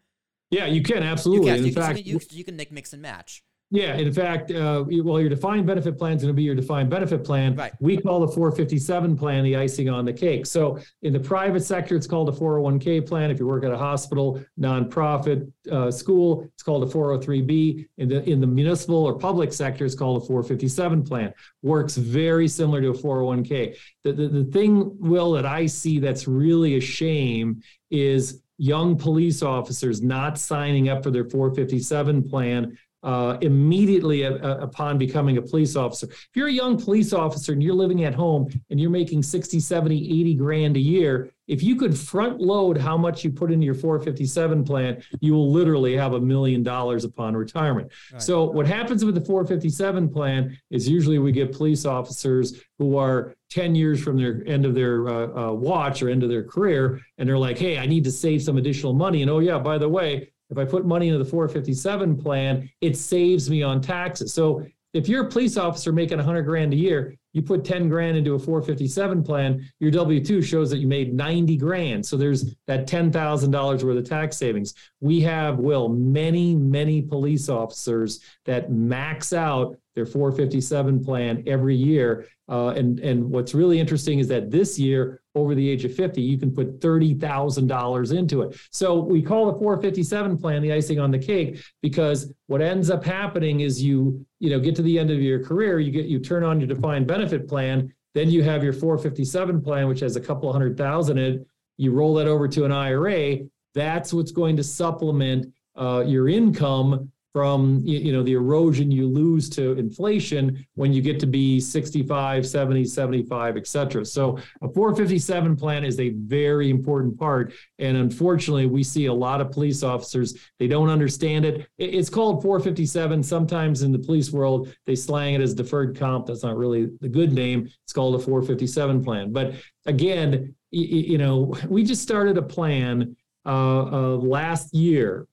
Yeah, 0.52 0.68
you 0.68 0.84
can 0.84 1.02
absolutely. 1.02 1.48
You 1.48 1.54
can. 1.54 1.60
In 1.60 1.66
you, 1.66 1.74
fact, 1.74 1.98
can, 1.98 2.06
you, 2.06 2.20
you 2.30 2.44
can 2.44 2.56
mix 2.72 2.94
and 2.94 3.02
match. 3.02 3.44
Yeah, 3.74 3.96
in 3.96 4.12
fact, 4.12 4.52
uh, 4.52 4.84
well, 4.86 5.22
your 5.22 5.30
defined 5.30 5.66
benefit 5.66 5.98
plan 5.98 6.18
is 6.18 6.24
going 6.24 6.34
to 6.34 6.36
be 6.36 6.44
your 6.44 6.56
defined 6.56 6.90
benefit 6.90 7.24
plan. 7.24 7.56
Right. 7.56 7.72
We 7.80 7.96
call 7.96 8.20
the 8.20 8.28
457 8.28 9.18
plan 9.18 9.46
the 9.46 9.56
icing 9.56 9.90
on 9.90 10.04
the 10.04 10.12
cake. 10.12 10.46
So 10.46 10.78
in 11.04 11.14
the 11.14 11.20
private 11.22 11.64
sector, 11.64 11.96
it's 11.96 12.06
called 12.06 12.28
a 12.28 12.34
401k 12.34 13.08
plan. 13.08 13.32
If 13.32 13.40
you 13.40 13.48
work 13.48 13.64
at 13.64 13.72
a 13.72 13.78
hospital, 13.78 14.44
nonprofit, 14.60 15.50
uh, 15.72 15.90
school, 15.90 16.50
it's 16.54 16.64
called 16.64 16.84
a 16.84 16.88
403b. 16.88 17.88
In 17.98 18.10
the 18.10 18.30
in 18.30 18.42
the 18.42 18.48
municipal 18.48 19.06
or 19.06 19.18
public 19.18 19.54
sector, 19.54 19.86
it's 19.86 19.96
called 19.96 20.22
a 20.22 20.26
457 20.26 21.04
plan. 21.06 21.34
Works 21.62 21.96
very 21.96 22.50
similar 22.50 22.82
to 22.82 22.90
a 22.90 22.94
401k. 22.94 23.78
The, 24.04 24.12
the, 24.12 24.28
the 24.28 24.44
thing, 24.46 24.98
Will, 25.00 25.32
that 25.32 25.46
I 25.46 25.66
see 25.66 25.98
that's 26.00 26.28
really 26.28 26.76
a 26.76 26.82
shame 26.82 27.62
is 27.90 28.42
young 28.58 28.98
police 28.98 29.42
officers 29.42 30.02
not 30.02 30.38
signing 30.38 30.90
up 30.90 31.04
for 31.04 31.10
their 31.10 31.28
457 31.30 32.30
plan 32.30 32.78
uh, 33.04 33.38
immediately 33.42 34.24
a, 34.24 34.36
a, 34.36 34.58
upon 34.60 34.98
becoming 34.98 35.38
a 35.38 35.42
police 35.42 35.76
officer. 35.76 36.08
If 36.08 36.30
you're 36.36 36.48
a 36.48 36.54
young 36.54 36.82
police 36.82 37.14
officer 37.14 37.54
and 37.54 37.64
you're 37.64 37.74
living 37.74 38.04
at 38.04 38.14
home 38.14 38.50
and 38.70 38.80
you're 38.80 38.92
making 38.92 39.24
60, 39.24 39.60
70, 39.60 40.22
80 40.22 40.34
grand 40.36 40.78
a 40.78 40.80
year, 40.80 41.32
if 41.48 41.62
you 41.64 41.76
could 41.76 41.98
front 41.98 42.40
load 42.40 42.78
how 42.78 42.96
much 42.96 43.24
you 43.24 43.32
put 43.32 43.52
into 43.52 43.66
your 43.66 43.76
457 43.76 44.64
plan, 44.64 45.04
you 45.20 45.34
will 45.34 45.52
literally 45.52 45.98
have 45.98 46.14
a 46.14 46.20
million 46.20 46.64
dollars 46.64 47.04
upon 47.04 47.36
retirement. 47.36 47.92
Right. 48.14 48.22
So 48.22 48.46
what 48.46 48.68
happens 48.68 49.04
with 49.04 49.16
the 49.16 49.22
457 49.22 50.10
plan 50.10 50.58
is 50.70 50.88
usually 50.88 51.20
we 51.20 51.32
get 51.32 51.52
police 51.52 51.86
officers 51.86 52.62
who 52.78 52.98
are 52.98 53.36
10 53.50 53.76
years 53.76 54.02
from 54.02 54.16
their 54.16 54.44
end 54.48 54.66
of 54.66 54.74
their 54.74 55.10
uh, 55.10 55.50
uh, 55.50 55.52
watch 55.52 56.02
or 56.02 56.10
end 56.10 56.24
of 56.24 56.30
their 56.30 56.44
career, 56.44 57.02
and 57.18 57.28
they're 57.28 57.38
like, 57.38 57.58
hey, 57.58 57.78
I 57.78 57.86
need 57.86 58.06
to 58.06 58.12
save 58.12 58.42
some 58.42 58.58
additional 58.58 58.94
money. 58.94 59.22
And 59.22 59.30
oh, 59.30 59.40
yeah, 59.40 59.60
by 59.60 59.78
the 59.78 59.90
way, 59.90 60.30
if 60.52 60.58
I 60.58 60.66
put 60.66 60.86
money 60.86 61.08
into 61.08 61.18
the 61.18 61.30
457 61.30 62.18
plan, 62.18 62.70
it 62.82 62.98
saves 62.98 63.50
me 63.50 63.64
on 63.64 63.82
taxes. 63.82 64.34
So 64.34 64.66
if 64.94 65.08
you're 65.08 65.26
a 65.26 65.30
police 65.30 65.56
officer 65.56 65.94
making 65.94 66.18
100 66.18 66.42
grand 66.44 66.74
a 66.74 66.76
year, 66.76 67.16
you 67.34 67.42
put 67.42 67.64
10 67.64 67.88
grand 67.88 68.18
into 68.18 68.34
a 68.34 68.40
457 68.40 69.24
plan, 69.24 69.66
your 69.80 69.90
W 69.92 70.24
2 70.24 70.42
shows 70.42 70.70
that 70.70 70.80
you 70.80 70.88
made 70.88 71.14
90 71.14 71.56
grand. 71.56 72.06
So 72.06 72.18
there's 72.18 72.56
that 72.68 72.88
$10,000 72.88 73.84
worth 73.84 73.98
of 73.98 74.10
tax 74.10 74.36
savings. 74.36 74.74
We 75.00 75.22
have, 75.22 75.60
Will, 75.60 75.88
many, 75.88 76.56
many 76.56 77.02
police 77.02 77.48
officers 77.48 78.20
that 78.46 78.72
max 78.72 79.32
out 79.32 79.78
their 79.96 80.06
457 80.06 81.04
plan 81.04 81.44
every 81.48 81.76
year. 81.76 82.28
Uh, 82.50 82.70
and, 82.70 83.00
and 83.00 83.30
what's 83.30 83.54
really 83.54 83.80
interesting 83.80 84.20
is 84.20 84.28
that 84.28 84.52
this 84.52 84.78
year, 84.78 85.21
over 85.36 85.56
the 85.56 85.70
age 85.70 85.86
of 85.86 85.96
50, 85.96 86.22
you 86.22 86.38
can 86.38 86.54
put 86.54 86.80
$30,000 86.80 88.18
into 88.18 88.42
it. 88.42 88.60
So 88.72 89.00
we 89.00 89.22
call 89.22 89.52
the 89.52 89.58
457 89.58 90.38
plan 90.38 90.62
the 90.62 90.74
icing 90.74 91.00
on 91.00 91.12
the 91.12 91.20
cake 91.20 91.64
because 91.82 92.34
what 92.48 92.62
ends 92.62 92.90
up 92.90 93.04
happening 93.04 93.62
is 93.62 93.82
you, 93.82 94.26
you 94.40 94.50
know, 94.50 94.60
get 94.60 94.76
to 94.76 94.82
the 94.82 95.00
end 95.00 95.10
of 95.10 95.22
your 95.22 95.44
career, 95.44 95.80
you 95.80 95.92
get 95.92 96.06
you 96.06 96.20
turn 96.20 96.44
on 96.44 96.60
your 96.60 96.68
defined 96.68 97.08
benefit 97.08 97.48
plan, 97.48 97.94
then 98.14 98.30
you 98.30 98.44
have 98.44 98.64
your 98.64 98.74
457 98.74 99.62
plan, 99.62 99.88
which 99.88 100.02
has 100.02 100.16
a 100.16 100.22
couple 100.22 100.52
hundred 100.52 100.78
thousand 100.78 101.18
in 101.18 101.36
it. 101.36 101.48
You 101.78 101.92
roll 101.94 102.14
that 102.16 102.28
over 102.28 102.48
to 102.50 102.66
an 102.66 102.72
IRA. 102.72 103.38
That's 103.74 104.14
what's 104.14 104.32
going 104.32 104.58
to 104.58 104.64
supplement 104.64 105.54
uh, 105.78 106.04
your 106.06 106.28
income 106.28 107.12
from 107.34 107.82
you 107.86 108.12
know 108.12 108.24
the 108.24 108.34
erosion 108.34 108.92
you 108.92 109.08
lose 109.08 109.50
to 109.50 109.72
inflation 109.74 110.66
when 110.76 110.92
you 110.92 111.02
get 111.02 111.20
to 111.20 111.26
be 111.26 111.60
65 111.60 112.46
70 112.46 112.84
75 112.84 113.58
et 113.58 113.68
cetera. 113.68 114.06
So 114.06 114.38
a 114.62 114.68
457 114.68 115.56
plan 115.56 115.86
is 115.86 116.00
a 116.00 116.10
very 116.10 116.70
important 116.70 117.18
part. 117.18 117.54
And 117.80 117.96
unfortunately 117.98 118.66
we 118.66 118.84
see 118.84 119.06
a 119.06 119.14
lot 119.14 119.40
of 119.40 119.52
police 119.52 119.82
officers 119.84 120.36
they 120.60 120.68
don't 120.68 120.90
understand 120.90 121.46
it. 121.46 121.68
It's 121.78 122.10
called 122.10 122.42
457 122.42 123.24
sometimes 123.24 123.82
in 123.82 123.92
the 123.92 124.00
police 124.00 124.32
world 124.32 124.74
they 124.86 124.96
slang 124.96 125.36
it 125.36 125.42
as 125.42 125.54
deferred 125.54 125.98
comp. 125.98 126.26
That's 126.26 126.44
not 126.44 126.58
really 126.58 126.90
the 127.00 127.10
good 127.10 127.32
name. 127.32 127.70
It's 127.84 127.94
called 127.94 128.16
a 128.16 128.20
457 128.20 129.04
plan. 129.04 129.32
But 129.32 129.56
again 129.86 130.54
you 130.72 131.18
know 131.18 131.54
we 131.70 131.84
just 131.84 132.02
started 132.02 132.38
a 132.38 132.42
plan 132.42 133.16
uh, 133.46 133.84
uh, 133.84 134.18
last 134.18 134.74
year. 134.74 135.28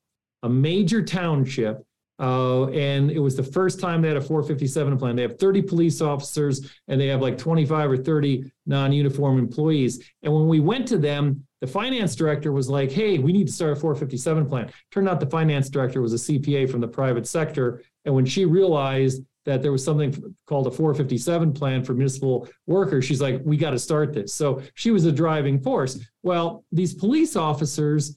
A 0.44 0.48
major 0.48 1.02
township 1.02 1.84
uh, 2.18 2.66
and 2.70 3.10
it 3.10 3.20
was 3.20 3.36
the 3.36 3.42
first 3.42 3.78
time 3.78 4.02
they 4.02 4.08
had 4.08 4.16
a 4.16 4.20
457 4.20 4.98
plan. 4.98 5.14
They 5.14 5.22
have 5.22 5.38
30 5.38 5.62
police 5.62 6.00
officers 6.00 6.68
and 6.88 7.00
they 7.00 7.06
have 7.06 7.22
like 7.22 7.38
25 7.38 7.90
or 7.90 7.96
30 7.96 8.50
non 8.66 8.92
uniform 8.92 9.38
employees. 9.38 10.04
And 10.22 10.32
when 10.32 10.48
we 10.48 10.60
went 10.60 10.88
to 10.88 10.98
them, 10.98 11.46
the 11.60 11.66
finance 11.66 12.14
director 12.14 12.52
was 12.52 12.68
like, 12.68 12.90
hey, 12.90 13.18
we 13.18 13.32
need 13.32 13.46
to 13.46 13.52
start 13.52 13.72
a 13.72 13.76
457 13.76 14.46
plan. 14.46 14.70
Turned 14.90 15.08
out 15.08 15.20
the 15.20 15.26
finance 15.26 15.68
director 15.68 16.00
was 16.00 16.12
a 16.12 16.32
CPA 16.32 16.70
from 16.70 16.80
the 16.80 16.88
private 16.88 17.26
sector. 17.26 17.82
And 18.04 18.14
when 18.14 18.26
she 18.26 18.44
realized 18.44 19.22
that 19.44 19.62
there 19.62 19.72
was 19.72 19.84
something 19.84 20.34
called 20.46 20.66
a 20.66 20.70
457 20.70 21.52
plan 21.52 21.84
for 21.84 21.94
municipal 21.94 22.48
workers, 22.66 23.04
she's 23.04 23.20
like, 23.20 23.40
we 23.44 23.56
got 23.56 23.70
to 23.70 23.78
start 23.78 24.12
this. 24.12 24.34
So 24.34 24.62
she 24.74 24.90
was 24.90 25.04
a 25.04 25.12
driving 25.12 25.60
force. 25.60 25.98
Well, 26.22 26.64
these 26.70 26.94
police 26.94 27.34
officers, 27.34 28.16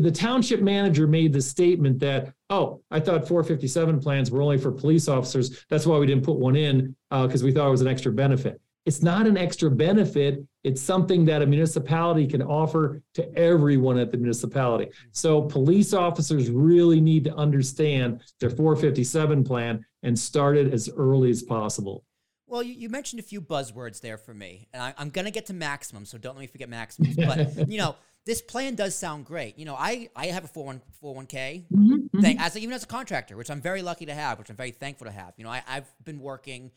the 0.00 0.12
township 0.12 0.60
manager 0.60 1.06
made 1.06 1.32
the 1.32 1.42
statement 1.42 1.98
that, 2.00 2.32
oh, 2.48 2.82
I 2.90 3.00
thought 3.00 3.26
457 3.26 4.00
plans 4.00 4.30
were 4.30 4.42
only 4.42 4.58
for 4.58 4.72
police 4.72 5.08
officers. 5.08 5.64
That's 5.68 5.86
why 5.86 5.98
we 5.98 6.06
didn't 6.06 6.24
put 6.24 6.38
one 6.38 6.56
in 6.56 6.94
because 7.10 7.42
uh, 7.42 7.46
we 7.46 7.52
thought 7.52 7.68
it 7.68 7.72
was 7.72 7.80
an 7.80 7.88
extra 7.88 8.12
benefit. 8.12 8.60
It's 8.86 9.02
not 9.02 9.26
an 9.26 9.36
extra 9.36 9.70
benefit. 9.70 10.44
It's 10.64 10.80
something 10.80 11.24
that 11.26 11.42
a 11.42 11.46
municipality 11.46 12.26
can 12.26 12.42
offer 12.42 13.02
to 13.14 13.38
everyone 13.38 13.98
at 13.98 14.10
the 14.10 14.16
municipality. 14.16 14.90
So 15.12 15.42
police 15.42 15.92
officers 15.92 16.50
really 16.50 17.00
need 17.00 17.24
to 17.24 17.34
understand 17.34 18.22
their 18.40 18.50
457 18.50 19.44
plan 19.44 19.84
and 20.02 20.18
start 20.18 20.56
it 20.56 20.72
as 20.72 20.88
early 20.96 21.30
as 21.30 21.42
possible. 21.42 22.04
Well, 22.46 22.64
you, 22.64 22.74
you, 22.74 22.88
mentioned 22.88 23.20
a 23.20 23.22
few 23.22 23.40
buzzwords 23.40 24.00
there 24.00 24.18
for 24.18 24.34
me, 24.34 24.66
and 24.72 24.82
I, 24.82 24.94
am 24.98 25.10
going 25.10 25.24
to 25.24 25.30
get 25.30 25.46
to 25.46 25.52
maximum, 25.52 26.04
so 26.04 26.18
don't 26.18 26.34
let 26.34 26.40
me 26.40 26.46
forget 26.48 26.68
maximum. 26.68 27.14
But 27.14 27.68
you 27.70 27.78
know, 27.78 27.94
this 28.26 28.42
plan 28.42 28.74
does 28.74 28.94
sound 28.94 29.24
great. 29.24 29.58
You 29.58 29.64
know, 29.64 29.74
I, 29.74 30.08
I 30.14 30.26
have 30.26 30.44
a 30.44 30.48
401, 30.48 31.26
k 31.26 31.64
mm-hmm, 31.72 31.92
mm-hmm. 31.94 32.20
thing 32.20 32.38
as 32.38 32.56
a, 32.56 32.60
even 32.60 32.74
as 32.74 32.84
a 32.84 32.86
contractor, 32.86 33.36
which 33.36 33.50
I'm 33.50 33.60
very 33.60 33.82
lucky 33.82 34.06
to 34.06 34.14
have, 34.14 34.38
which 34.38 34.50
I'm 34.50 34.56
very 34.56 34.70
thankful 34.70 35.06
to 35.06 35.12
have. 35.12 35.32
You 35.36 35.44
know, 35.44 35.50
I, 35.50 35.62
I've 35.66 35.90
been 36.04 36.20
working 36.20 36.70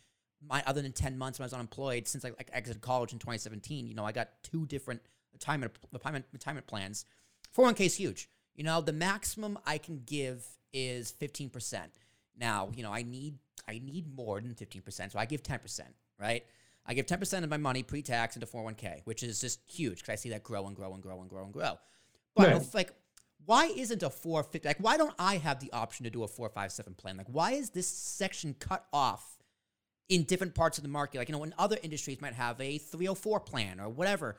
my 0.47 0.63
other 0.65 0.81
than 0.81 0.91
10 0.91 1.17
months 1.17 1.39
when 1.39 1.43
I 1.43 1.47
was 1.47 1.53
unemployed 1.53 2.07
since 2.07 2.25
I 2.25 2.29
like, 2.29 2.49
exited 2.53 2.81
college 2.81 3.13
in 3.13 3.19
2017. 3.19 3.87
You 3.87 3.95
know, 3.95 4.05
I 4.05 4.11
got 4.11 4.29
two 4.43 4.65
different 4.65 5.01
retirement 5.33 5.73
retirement, 5.91 6.25
retirement 6.31 6.67
plans. 6.67 7.05
401k 7.57 7.81
is 7.81 7.95
huge. 7.95 8.29
You 8.55 8.63
know, 8.63 8.81
the 8.81 8.93
maximum 8.93 9.57
I 9.65 9.77
can 9.77 10.01
give 10.05 10.45
is 10.73 11.13
15%. 11.19 11.79
Now, 12.37 12.71
you 12.75 12.83
know, 12.83 12.91
I 12.91 13.03
need 13.03 13.37
I 13.67 13.79
need 13.83 14.13
more 14.13 14.41
than 14.41 14.55
15%, 14.55 15.11
so 15.11 15.19
I 15.19 15.25
give 15.25 15.41
10%, 15.41 15.81
right? 16.19 16.45
I 16.85 16.93
give 16.93 17.05
10% 17.05 17.43
of 17.43 17.49
my 17.49 17.57
money 17.57 17.81
pre-tax 17.81 18.35
into 18.35 18.45
401k, 18.45 19.01
which 19.05 19.23
is 19.23 19.39
just 19.39 19.59
huge 19.65 19.99
because 19.99 20.09
I 20.09 20.15
see 20.15 20.29
that 20.29 20.43
grow 20.43 20.67
and 20.67 20.75
grow 20.75 20.93
and 20.93 21.01
grow 21.01 21.21
and 21.21 21.29
grow 21.29 21.43
and 21.43 21.53
grow. 21.53 21.79
But 22.35 22.47
right. 22.47 22.73
like, 22.73 22.91
why 23.45 23.65
isn't 23.67 24.03
a 24.03 24.09
450? 24.09 24.67
Like, 24.67 24.77
why 24.79 24.97
don't 24.97 25.13
I 25.19 25.37
have 25.37 25.59
the 25.59 25.71
option 25.71 26.03
to 26.05 26.09
do 26.09 26.23
a 26.23 26.27
457 26.27 26.95
plan? 26.95 27.17
Like, 27.17 27.27
why 27.29 27.51
is 27.51 27.69
this 27.69 27.87
section 27.87 28.55
cut 28.59 28.85
off 28.91 29.37
in 30.09 30.23
different 30.23 30.55
parts 30.55 30.77
of 30.77 30.83
the 30.83 30.89
market? 30.89 31.19
Like, 31.19 31.29
you 31.29 31.35
know, 31.35 31.43
in 31.43 31.53
other 31.57 31.77
industries 31.83 32.21
might 32.21 32.33
have 32.33 32.59
a 32.59 32.77
304 32.77 33.39
plan 33.41 33.79
or 33.79 33.89
whatever, 33.89 34.37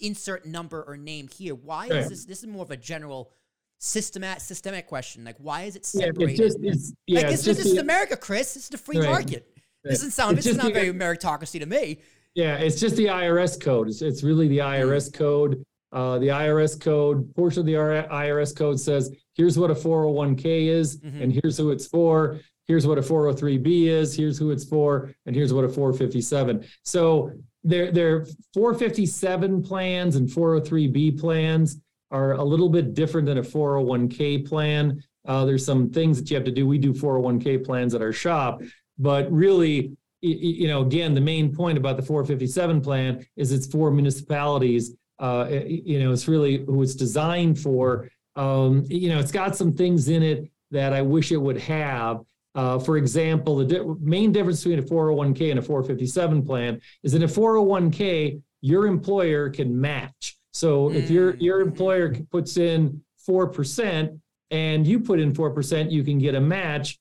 insert 0.00 0.46
number 0.46 0.82
or 0.82 0.96
name 0.96 1.28
here. 1.28 1.54
Why 1.54 1.88
right. 1.88 1.98
is 1.98 2.08
this? 2.08 2.24
This 2.24 2.38
is 2.40 2.46
more 2.46 2.62
of 2.62 2.70
a 2.70 2.76
general 2.76 3.30
systematic 3.78 4.42
systemic 4.42 4.86
question. 4.86 5.24
Like, 5.24 5.36
why 5.38 5.62
is 5.62 5.76
it 5.76 5.84
separated? 5.84 6.20
Yeah, 6.20 6.28
it's 6.28 6.38
just, 6.38 6.58
it's, 6.62 6.92
yeah, 7.06 7.20
like, 7.20 7.28
this, 7.28 7.46
it's 7.46 7.58
this 7.58 7.66
is 7.66 7.78
America, 7.78 8.16
Chris. 8.16 8.54
This 8.54 8.64
is 8.64 8.68
the 8.70 8.78
free 8.78 8.98
right. 8.98 9.10
market. 9.10 9.55
This 9.90 9.98
doesn't 10.00 10.10
sound. 10.12 10.36
This 10.38 10.46
is 10.46 10.56
not 10.56 10.66
the, 10.66 10.72
very 10.72 10.92
meritocracy 10.92 11.60
to 11.60 11.66
me. 11.66 12.00
Yeah, 12.34 12.56
it's 12.56 12.78
just 12.80 12.96
the 12.96 13.06
IRS 13.06 13.60
code. 13.60 13.88
It's, 13.88 14.02
it's 14.02 14.22
really 14.22 14.48
the 14.48 14.58
IRS 14.58 15.12
code. 15.12 15.64
Uh, 15.92 16.18
the 16.18 16.28
IRS 16.28 16.78
code, 16.78 17.34
portion 17.34 17.60
of 17.60 17.66
the 17.66 17.72
IRS 17.74 18.54
code 18.54 18.78
says, 18.78 19.10
here's 19.34 19.58
what 19.58 19.70
a 19.70 19.74
401k 19.74 20.66
is, 20.68 20.98
Mhm. 20.98 21.22
and 21.22 21.32
here's 21.32 21.56
who 21.56 21.70
it's 21.70 21.86
for. 21.86 22.38
Here's 22.66 22.86
what 22.86 22.98
a 22.98 23.00
403b 23.02 23.86
is, 23.86 24.14
here's 24.16 24.36
who 24.38 24.50
it's 24.50 24.64
for, 24.64 25.14
and 25.24 25.36
here's 25.36 25.54
what 25.54 25.64
a 25.64 25.68
457. 25.68 26.64
So 26.82 27.30
their 27.62 27.92
their 27.92 28.26
457 28.52 29.62
plans 29.62 30.16
and 30.16 30.28
403b 30.28 31.18
plans 31.20 31.78
are 32.10 32.32
a 32.32 32.42
little 32.44 32.68
bit 32.68 32.94
different 32.94 33.26
than 33.26 33.38
a 33.38 33.42
401k 33.42 34.46
plan. 34.46 35.02
Uh, 35.26 35.44
there's 35.44 35.64
some 35.64 35.90
things 35.90 36.18
that 36.20 36.28
you 36.30 36.36
have 36.36 36.44
to 36.44 36.50
do. 36.52 36.66
We 36.66 36.78
do 36.78 36.92
401k 36.92 37.64
plans 37.64 37.94
at 37.94 38.02
our 38.02 38.12
shop, 38.12 38.60
but 38.98 39.30
really, 39.30 39.96
you 40.20 40.68
know, 40.68 40.82
again, 40.82 41.14
the 41.14 41.20
main 41.20 41.54
point 41.54 41.78
about 41.78 41.96
the 41.96 42.02
457 42.02 42.80
plan 42.80 43.24
is 43.36 43.52
it's 43.52 43.66
for 43.66 43.90
municipalities. 43.90 44.92
Uh, 45.18 45.46
you 45.66 45.98
know, 46.00 46.12
it's 46.12 46.28
really 46.28 46.64
who 46.64 46.82
it's 46.82 46.94
designed 46.94 47.58
for. 47.58 48.08
Um, 48.34 48.84
you 48.88 49.08
know, 49.08 49.18
it's 49.18 49.32
got 49.32 49.56
some 49.56 49.72
things 49.72 50.08
in 50.08 50.22
it 50.22 50.50
that 50.70 50.92
I 50.92 51.02
wish 51.02 51.32
it 51.32 51.36
would 51.36 51.58
have. 51.58 52.20
Uh, 52.54 52.78
for 52.78 52.96
example, 52.96 53.56
the 53.56 53.64
di- 53.64 53.94
main 54.00 54.32
difference 54.32 54.64
between 54.64 54.78
a 54.78 54.82
401k 54.82 55.50
and 55.50 55.58
a 55.58 55.62
457 55.62 56.44
plan 56.44 56.80
is 57.02 57.14
in 57.14 57.22
a 57.22 57.26
401k, 57.26 58.40
your 58.62 58.86
employer 58.86 59.50
can 59.50 59.78
match. 59.78 60.38
So 60.52 60.90
if 60.90 61.10
your 61.10 61.36
your 61.36 61.60
employer 61.60 62.14
puts 62.32 62.56
in 62.56 63.02
four 63.18 63.46
percent 63.46 64.12
and 64.50 64.86
you 64.86 65.00
put 65.00 65.20
in 65.20 65.34
four 65.34 65.50
percent, 65.50 65.92
you 65.92 66.02
can 66.02 66.18
get 66.18 66.34
a 66.34 66.40
match. 66.40 66.98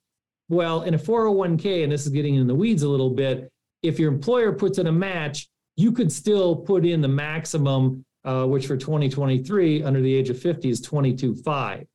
Well, 0.49 0.83
in 0.83 0.93
a 0.93 0.97
401k, 0.97 1.83
and 1.83 1.91
this 1.91 2.05
is 2.05 2.11
getting 2.11 2.35
in 2.35 2.47
the 2.47 2.55
weeds 2.55 2.83
a 2.83 2.89
little 2.89 3.09
bit, 3.09 3.51
if 3.81 3.99
your 3.99 4.11
employer 4.11 4.51
puts 4.51 4.77
in 4.77 4.87
a 4.87 4.91
match, 4.91 5.47
you 5.75 5.91
could 5.91 6.11
still 6.11 6.55
put 6.55 6.85
in 6.85 7.01
the 7.01 7.07
maximum, 7.07 8.05
uh, 8.23 8.45
which 8.45 8.67
for 8.67 8.77
2023 8.77 9.83
under 9.83 10.01
the 10.01 10.13
age 10.13 10.29
of 10.29 10.39
50 10.39 10.69
is 10.69 10.81
22.5. 10.85 11.85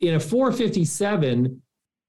In 0.00 0.14
a 0.14 0.20
457, 0.20 1.62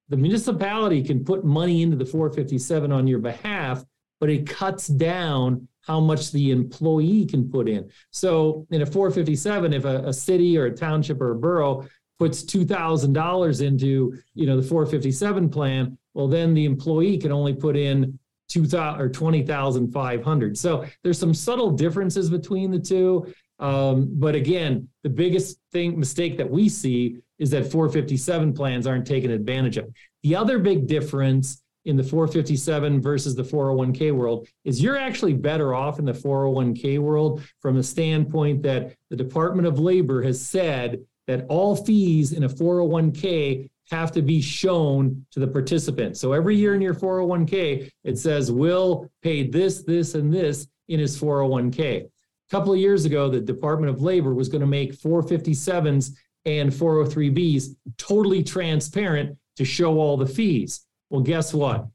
the 0.09 0.17
municipality 0.17 1.03
can 1.03 1.23
put 1.23 1.43
money 1.43 1.81
into 1.81 1.97
the 1.97 2.05
457 2.05 2.91
on 2.91 3.07
your 3.07 3.19
behalf, 3.19 3.83
but 4.19 4.29
it 4.29 4.47
cuts 4.47 4.87
down 4.87 5.67
how 5.81 5.99
much 5.99 6.31
the 6.31 6.51
employee 6.51 7.25
can 7.25 7.49
put 7.49 7.67
in. 7.67 7.89
So 8.11 8.67
in 8.69 8.81
a 8.81 8.85
457, 8.85 9.73
if 9.73 9.85
a, 9.85 10.03
a 10.05 10.13
city 10.13 10.57
or 10.57 10.65
a 10.65 10.71
township 10.71 11.19
or 11.19 11.31
a 11.31 11.35
borough 11.35 11.87
puts 12.21 12.43
$2,000 12.43 13.65
into, 13.65 14.15
you 14.35 14.45
know, 14.45 14.55
the 14.55 14.61
457 14.61 15.49
plan, 15.49 15.97
well, 16.13 16.27
then 16.27 16.53
the 16.53 16.65
employee 16.65 17.17
can 17.17 17.31
only 17.31 17.51
put 17.51 17.75
in 17.75 18.19
2000 18.47 19.01
or 19.01 19.09
20,500. 19.09 20.55
So 20.55 20.85
there's 21.03 21.17
some 21.17 21.33
subtle 21.33 21.71
differences 21.71 22.29
between 22.29 22.69
the 22.69 22.77
two. 22.77 23.33
Um, 23.57 24.07
but 24.11 24.35
again, 24.35 24.87
the 25.01 25.09
biggest 25.09 25.57
thing 25.71 25.97
mistake 25.97 26.37
that 26.37 26.47
we 26.47 26.69
see 26.69 27.17
is 27.39 27.49
that 27.49 27.71
457 27.71 28.53
plans 28.53 28.85
aren't 28.85 29.07
taken 29.07 29.31
advantage 29.31 29.77
of. 29.77 29.91
The 30.21 30.35
other 30.35 30.59
big 30.59 30.85
difference 30.85 31.63
in 31.85 31.97
the 31.97 32.03
457 32.03 33.01
versus 33.01 33.33
the 33.33 33.41
401k 33.41 34.11
world 34.11 34.47
is 34.63 34.79
you're 34.79 34.95
actually 34.95 35.33
better 35.33 35.73
off 35.73 35.97
in 35.97 36.05
the 36.05 36.13
401k 36.13 36.99
world 36.99 37.41
from 37.59 37.75
the 37.75 37.81
standpoint 37.81 38.61
that 38.61 38.95
the 39.09 39.15
Department 39.15 39.67
of 39.67 39.79
Labor 39.79 40.21
has 40.21 40.39
said 40.39 40.99
that 41.27 41.45
all 41.49 41.75
fees 41.75 42.33
in 42.33 42.43
a 42.43 42.49
401k 42.49 43.69
have 43.89 44.11
to 44.13 44.21
be 44.21 44.41
shown 44.41 45.25
to 45.31 45.39
the 45.39 45.47
participant. 45.47 46.17
So 46.17 46.33
every 46.33 46.55
year 46.55 46.75
in 46.75 46.81
your 46.81 46.93
401k, 46.93 47.89
it 48.03 48.17
says 48.17 48.51
Will 48.51 49.09
paid 49.21 49.51
this, 49.51 49.83
this, 49.83 50.15
and 50.15 50.33
this 50.33 50.67
in 50.87 50.99
his 50.99 51.19
401k. 51.19 52.05
A 52.05 52.09
couple 52.49 52.73
of 52.73 52.79
years 52.79 53.05
ago, 53.05 53.29
the 53.29 53.39
Department 53.39 53.93
of 53.93 54.01
Labor 54.01 54.33
was 54.33 54.49
going 54.49 54.61
to 54.61 54.67
make 54.67 54.97
457s 54.97 56.11
and 56.45 56.71
403bs 56.71 57.75
totally 57.97 58.43
transparent 58.43 59.37
to 59.57 59.65
show 59.65 59.99
all 59.99 60.17
the 60.17 60.25
fees. 60.25 60.85
Well, 61.09 61.21
guess 61.21 61.53
what? 61.53 61.87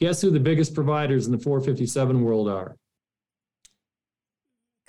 Guess 0.00 0.22
who 0.22 0.30
the 0.30 0.40
biggest 0.40 0.74
providers 0.74 1.26
in 1.26 1.32
the 1.32 1.38
457 1.38 2.22
world 2.22 2.48
are? 2.48 2.76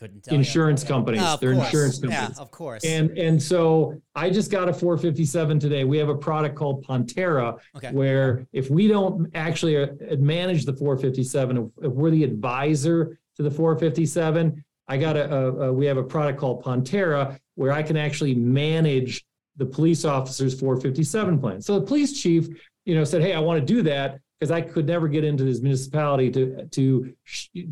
Couldn't 0.02 0.24
tell. 0.24 0.34
Insurance 0.34 0.84
companies. 0.84 1.22
Oh, 1.24 1.38
They're 1.40 1.54
course. 1.54 1.66
insurance 1.68 2.00
companies. 2.00 2.36
Yeah, 2.36 2.42
of 2.42 2.50
course. 2.50 2.84
And 2.84 3.16
and 3.20 3.42
so 3.42 4.02
I 4.16 4.32
just 4.32 4.50
got 4.50 4.68
a 4.68 4.74
457 4.74 5.60
today. 5.60 5.84
We 5.84 6.00
have 6.00 6.10
a 6.10 6.16
product 6.16 6.56
called 6.56 6.84
Pontera, 6.84 7.60
Okay. 7.78 7.92
where 7.92 8.48
if 8.52 8.72
we 8.72 8.88
don't 8.88 9.30
actually 9.36 9.78
uh, 9.78 9.90
manage 10.18 10.66
the 10.66 10.74
457, 10.74 11.56
if, 11.56 11.86
if 11.86 11.92
we're 11.94 12.10
the 12.10 12.24
advisor 12.24 13.20
to 13.38 13.44
the 13.44 13.52
457, 13.52 14.64
I 14.88 14.98
got 14.98 15.16
a, 15.16 15.32
a, 15.32 15.52
a 15.68 15.74
we 15.74 15.86
have 15.86 15.98
a 15.98 16.04
product 16.04 16.40
called 16.40 16.64
Pontera 16.64 17.38
where 17.54 17.72
I 17.72 17.84
can 17.84 17.96
actually 17.96 18.34
manage 18.34 19.24
the 19.58 19.68
police 19.68 20.04
officer's 20.04 20.60
457 20.60 21.40
plan. 21.40 21.62
So 21.62 21.80
the 21.80 21.86
police 21.86 22.20
chief, 22.20 22.48
you 22.86 22.96
know, 22.96 23.04
said, 23.04 23.22
"Hey, 23.22 23.34
I 23.34 23.40
want 23.40 23.60
to 23.60 23.66
do 23.74 23.84
that." 23.84 24.20
Because 24.41 24.51
I 24.51 24.60
could 24.60 24.88
never 24.88 25.08
get 25.08 25.23
into 25.23 25.43
this 25.43 25.62
municipality 25.62 26.32
to 26.32 26.65
to 26.65 27.13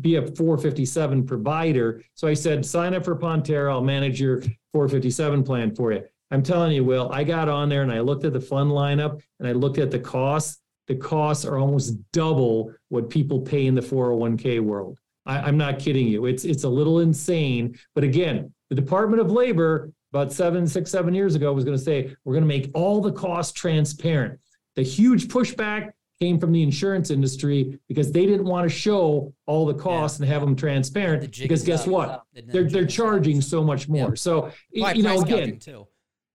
be 0.00 0.14
a 0.14 0.22
457 0.22 1.26
provider, 1.26 2.02
so 2.14 2.28
I 2.28 2.34
said, 2.34 2.64
"Sign 2.64 2.94
up 2.94 3.04
for 3.04 3.16
Pontera. 3.16 3.72
I'll 3.72 3.82
manage 3.82 4.20
your 4.20 4.40
457 4.72 5.42
plan 5.42 5.74
for 5.74 5.92
you. 5.92 6.04
I'm 6.30 6.44
telling 6.44 6.72
you, 6.72 6.84
Will, 6.84 7.10
I 7.12 7.24
got 7.24 7.48
on 7.48 7.68
there 7.68 7.82
and 7.82 7.90
I 7.90 8.00
looked 8.00 8.24
at 8.24 8.32
the 8.32 8.40
fund 8.40 8.70
lineup 8.70 9.20
and 9.40 9.48
I 9.48 9.52
looked 9.52 9.78
at 9.78 9.90
the 9.90 9.98
costs. 9.98 10.60
The 10.86 10.94
costs 10.94 11.44
are 11.44 11.58
almost 11.58 11.94
double 12.12 12.72
what 12.88 13.10
people 13.10 13.40
pay 13.40 13.66
in 13.66 13.74
the 13.74 13.80
401k 13.80 14.60
world. 14.60 14.98
I, 15.26 15.40
I'm 15.40 15.56
not 15.56 15.78
kidding 15.78 16.06
you. 16.06 16.26
It's 16.26 16.44
it's 16.44 16.64
a 16.64 16.68
little 16.68 17.00
insane. 17.00 17.76
But 17.94 18.04
again, 18.04 18.52
the 18.68 18.76
Department 18.76 19.20
of 19.20 19.30
Labor 19.30 19.92
about 20.12 20.32
seven, 20.32 20.66
six, 20.66 20.90
seven 20.90 21.14
years 21.14 21.34
ago 21.34 21.52
was 21.52 21.64
going 21.64 21.76
to 21.76 21.82
say 21.82 22.14
we're 22.24 22.34
going 22.34 22.44
to 22.44 22.48
make 22.48 22.70
all 22.74 23.00
the 23.00 23.12
costs 23.12 23.52
transparent. 23.52 24.38
The 24.76 24.82
huge 24.82 25.28
pushback 25.28 25.90
came 26.20 26.38
from 26.38 26.52
the 26.52 26.62
insurance 26.62 27.10
industry 27.10 27.78
because 27.88 28.12
they 28.12 28.26
didn't 28.26 28.44
want 28.44 28.68
to 28.70 28.74
show 28.74 29.32
all 29.46 29.64
the 29.66 29.74
costs 29.74 30.20
and 30.20 30.28
have 30.28 30.42
them 30.42 30.54
transparent. 30.54 31.30
jig 31.32 31.44
Because 31.44 31.64
guess 31.64 31.82
up. 31.86 31.88
what? 31.88 32.22
The 32.34 32.42
They're 32.42 32.52
they're 32.64 32.64
jig 32.64 32.76
is 32.76 32.84
up. 32.84 33.04
charging 33.04 33.40
so 33.40 33.64
much 33.64 33.88
more. 33.88 34.14
So 34.16 34.52
Probably 34.76 34.98
you 34.98 35.02
know 35.02 35.20
again, 35.22 35.58
too. 35.58 35.86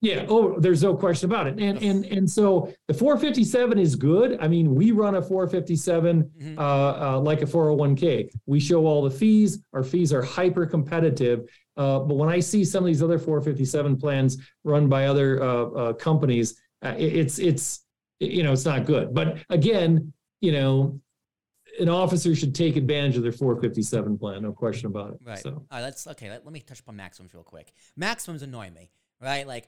yeah. 0.01 0.25
Oh, 0.27 0.59
there's 0.59 0.81
no 0.81 0.95
question 0.95 1.29
about 1.29 1.45
it. 1.45 1.59
And 1.59 1.77
and 1.83 2.03
and 2.05 2.29
so 2.29 2.73
the 2.87 2.93
457 2.95 3.77
is 3.77 3.95
good. 3.95 4.37
I 4.41 4.47
mean, 4.47 4.73
we 4.73 4.89
run 4.91 5.15
a 5.15 5.21
457 5.21 6.23
Mhm. 6.41 6.57
uh, 6.57 6.61
uh, 7.17 7.19
like 7.19 7.43
a 7.43 7.45
401k. 7.45 8.29
We 8.47 8.59
show 8.59 8.87
all 8.87 9.03
the 9.03 9.11
fees. 9.11 9.59
Our 9.73 9.83
fees 9.83 10.11
are 10.11 10.23
hyper 10.23 10.65
competitive. 10.65 11.47
Uh, 11.77 11.99
but 11.99 12.15
when 12.15 12.29
I 12.29 12.39
see 12.39 12.63
some 12.65 12.83
of 12.83 12.87
these 12.87 13.03
other 13.03 13.19
457 13.19 13.97
plans 13.97 14.37
run 14.63 14.87
by 14.89 15.05
other 15.07 15.43
uh, 15.43 15.47
uh, 15.47 15.93
companies, 15.93 16.59
uh, 16.83 16.95
it- 16.97 17.15
it's 17.17 17.37
it's 17.37 17.84
you 18.19 18.43
know 18.43 18.54
it's 18.54 18.65
not 18.65 18.86
good. 18.86 19.13
But 19.13 19.38
again, 19.49 20.13
you 20.41 20.51
know, 20.51 20.99
an 21.80 21.89
officer 21.89 22.36
should 22.36 22.56
take 22.56 22.75
advantage 22.75 23.17
of 23.17 23.23
their 23.23 23.32
457 23.32 24.17
plan. 24.17 24.41
No 24.43 24.51
question 24.51 24.88
about 24.88 25.13
it. 25.13 25.19
Right. 25.23 25.39
So. 25.39 25.49
All 25.51 25.65
right. 25.71 25.82
Let's 25.82 26.08
okay. 26.08 26.30
Let, 26.30 26.45
let 26.45 26.54
me 26.54 26.60
touch 26.60 26.80
upon 26.80 26.95
maximums 26.95 27.34
real 27.34 27.43
quick. 27.43 27.73
Maximums 27.95 28.41
annoy 28.41 28.69
me. 28.71 28.91
Right. 29.21 29.47
Like, 29.47 29.67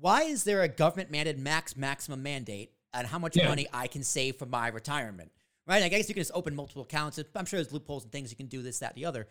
why 0.00 0.22
is 0.22 0.44
there 0.44 0.62
a 0.62 0.68
government 0.68 1.12
mandated 1.12 1.38
max 1.38 1.76
maximum 1.76 2.22
mandate 2.22 2.72
on 2.92 3.04
how 3.04 3.18
much 3.18 3.36
Yeah. 3.36 3.48
money 3.48 3.66
I 3.72 3.86
can 3.86 4.02
save 4.02 4.36
for 4.36 4.46
my 4.46 4.68
retirement? 4.68 5.30
Right. 5.66 5.82
I 5.82 5.88
guess 5.88 6.08
you 6.08 6.14
can 6.14 6.20
just 6.20 6.32
open 6.34 6.54
multiple 6.54 6.82
accounts. 6.82 7.18
I'm 7.34 7.46
sure 7.46 7.58
there's 7.58 7.72
loopholes 7.72 8.04
and 8.04 8.12
things 8.12 8.30
you 8.30 8.36
can 8.36 8.46
do 8.46 8.62
this, 8.62 8.80
that, 8.80 8.94
the 8.94 9.04
other. 9.06 9.28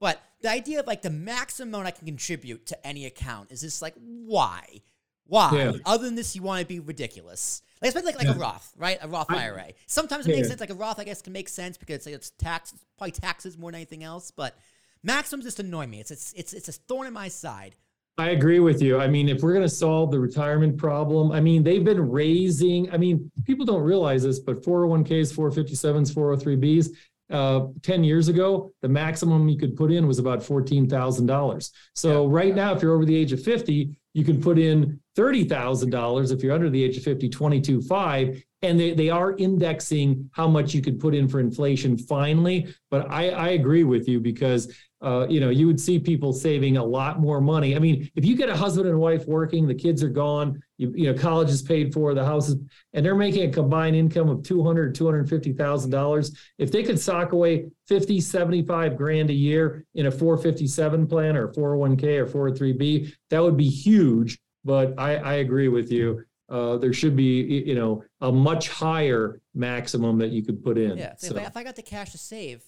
But 0.00 0.20
the 0.40 0.50
idea 0.50 0.80
of 0.80 0.86
like 0.86 1.02
the 1.02 1.10
maximum 1.10 1.68
amount 1.70 1.86
I 1.86 1.90
can 1.92 2.06
contribute 2.06 2.66
to 2.66 2.86
any 2.86 3.06
account 3.06 3.52
is 3.52 3.60
just 3.60 3.82
like 3.82 3.94
why? 3.96 4.82
Why? 5.26 5.50
Yeah. 5.54 5.72
Other 5.86 6.04
than 6.04 6.14
this, 6.14 6.36
you 6.36 6.42
want 6.42 6.60
to 6.60 6.66
be 6.66 6.80
ridiculous. 6.80 7.62
Like 7.84 7.94
especially 7.94 8.12
like, 8.14 8.26
like 8.26 8.36
a 8.36 8.38
Roth, 8.38 8.72
right? 8.76 8.98
A 9.02 9.08
Roth 9.08 9.26
I- 9.30 9.44
IRA. 9.44 9.66
Sometimes 9.86 10.26
it 10.26 10.30
makes 10.30 10.40
Yeah. 10.42 10.48
sense. 10.48 10.60
Like 10.60 10.70
a 10.70 10.74
Roth, 10.74 10.98
I 10.98 11.04
guess, 11.04 11.22
can 11.22 11.32
make 11.32 11.48
sense 11.48 11.76
because 11.76 11.96
it's, 11.96 12.06
like, 12.06 12.14
it's 12.14 12.30
tax, 12.30 12.74
probably 12.98 13.12
taxes 13.12 13.56
more 13.58 13.70
than 13.70 13.76
anything 13.76 14.02
else. 14.02 14.30
But 14.30 14.56
maximums 15.02 15.44
just 15.44 15.60
annoy 15.60 15.86
me. 15.86 16.00
It's 16.00 16.10
it's 16.10 16.32
it's, 16.34 16.52
it's 16.52 16.68
a 16.68 16.72
thorn 16.72 17.06
in 17.06 17.12
my 17.12 17.28
side. 17.28 17.74
I 18.16 18.30
agree 18.30 18.60
with 18.60 18.80
you. 18.80 19.00
I 19.00 19.08
mean, 19.08 19.28
if 19.28 19.42
we're 19.42 19.52
going 19.54 19.64
to 19.66 19.68
solve 19.68 20.12
the 20.12 20.20
retirement 20.20 20.78
problem, 20.78 21.32
I 21.32 21.40
mean, 21.40 21.64
they've 21.64 21.82
been 21.84 22.10
raising, 22.10 22.88
I 22.92 22.96
mean, 22.96 23.28
people 23.44 23.66
don't 23.66 23.82
realize 23.82 24.22
this, 24.22 24.38
but 24.38 24.62
401ks, 24.62 25.34
457s, 25.34 26.14
403bs, 26.14 26.90
uh, 27.30 27.66
10 27.82 28.04
years 28.04 28.28
ago, 28.28 28.72
the 28.82 28.88
maximum 28.88 29.48
you 29.48 29.58
could 29.58 29.74
put 29.74 29.90
in 29.90 30.06
was 30.06 30.20
about 30.20 30.44
$14,000. 30.44 31.70
So 31.94 32.26
right 32.28 32.54
now, 32.54 32.72
if 32.72 32.82
you're 32.82 32.94
over 32.94 33.04
the 33.04 33.16
age 33.16 33.32
of 33.32 33.42
50, 33.42 33.96
you 34.14 34.24
can 34.24 34.40
put 34.40 34.58
in 34.58 35.00
$30,000. 35.16 36.32
If 36.32 36.42
you're 36.42 36.54
under 36.54 36.70
the 36.70 36.82
age 36.82 36.96
of 36.96 37.02
50, 37.02 37.28
22.5. 37.28 38.42
And 38.62 38.80
they, 38.80 38.94
they 38.94 39.10
are 39.10 39.36
indexing 39.36 40.30
how 40.32 40.48
much 40.48 40.72
you 40.72 40.80
could 40.80 40.98
put 40.98 41.14
in 41.14 41.28
for 41.28 41.38
inflation 41.38 41.98
finally. 41.98 42.74
But 42.90 43.10
I, 43.10 43.28
I 43.30 43.48
agree 43.50 43.84
with 43.84 44.08
you 44.08 44.20
because 44.20 44.74
uh, 45.04 45.26
you 45.28 45.38
know, 45.38 45.50
you 45.50 45.66
would 45.66 45.78
see 45.78 45.98
people 45.98 46.32
saving 46.32 46.78
a 46.78 46.84
lot 46.84 47.20
more 47.20 47.38
money. 47.38 47.76
I 47.76 47.78
mean, 47.78 48.10
if 48.14 48.24
you 48.24 48.34
get 48.34 48.48
a 48.48 48.56
husband 48.56 48.88
and 48.88 48.98
wife 48.98 49.26
working, 49.26 49.66
the 49.66 49.74
kids 49.74 50.02
are 50.02 50.08
gone, 50.08 50.62
you, 50.78 50.94
you 50.96 51.12
know, 51.12 51.18
college 51.18 51.50
is 51.50 51.60
paid 51.60 51.92
for, 51.92 52.14
the 52.14 52.24
house 52.24 52.48
is, 52.48 52.56
and 52.94 53.04
they're 53.04 53.14
making 53.14 53.50
a 53.50 53.52
combined 53.52 53.96
income 53.96 54.30
of 54.30 54.42
200, 54.42 54.96
$250,000. 54.96 56.36
If 56.56 56.72
they 56.72 56.82
could 56.82 56.98
sock 56.98 57.32
away 57.32 57.66
50, 57.86 58.18
75 58.18 58.96
grand 58.96 59.28
a 59.28 59.34
year 59.34 59.84
in 59.94 60.06
a 60.06 60.10
457 60.10 61.06
plan 61.06 61.36
or 61.36 61.48
401k 61.48 62.34
or 62.34 62.52
403b, 62.52 63.12
that 63.28 63.42
would 63.42 63.58
be 63.58 63.68
huge. 63.68 64.38
But 64.64 64.94
I, 64.98 65.16
I 65.16 65.34
agree 65.34 65.68
with 65.68 65.92
you. 65.92 66.24
Uh, 66.48 66.78
there 66.78 66.94
should 66.94 67.14
be, 67.14 67.62
you 67.66 67.74
know, 67.74 68.02
a 68.22 68.32
much 68.32 68.70
higher 68.70 69.42
maximum 69.54 70.16
that 70.18 70.30
you 70.30 70.42
could 70.42 70.64
put 70.64 70.78
in. 70.78 70.96
Yeah. 70.96 71.12
So, 71.18 71.36
if, 71.36 71.42
I, 71.42 71.46
if 71.46 71.56
I 71.58 71.62
got 71.62 71.76
the 71.76 71.82
cash 71.82 72.12
to 72.12 72.18
save, 72.18 72.62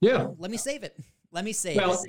yeah. 0.00 0.28
let 0.38 0.50
me 0.50 0.56
save 0.56 0.82
it. 0.82 0.96
Let 1.34 1.44
me 1.44 1.52
save 1.52 1.76
Well, 1.76 2.02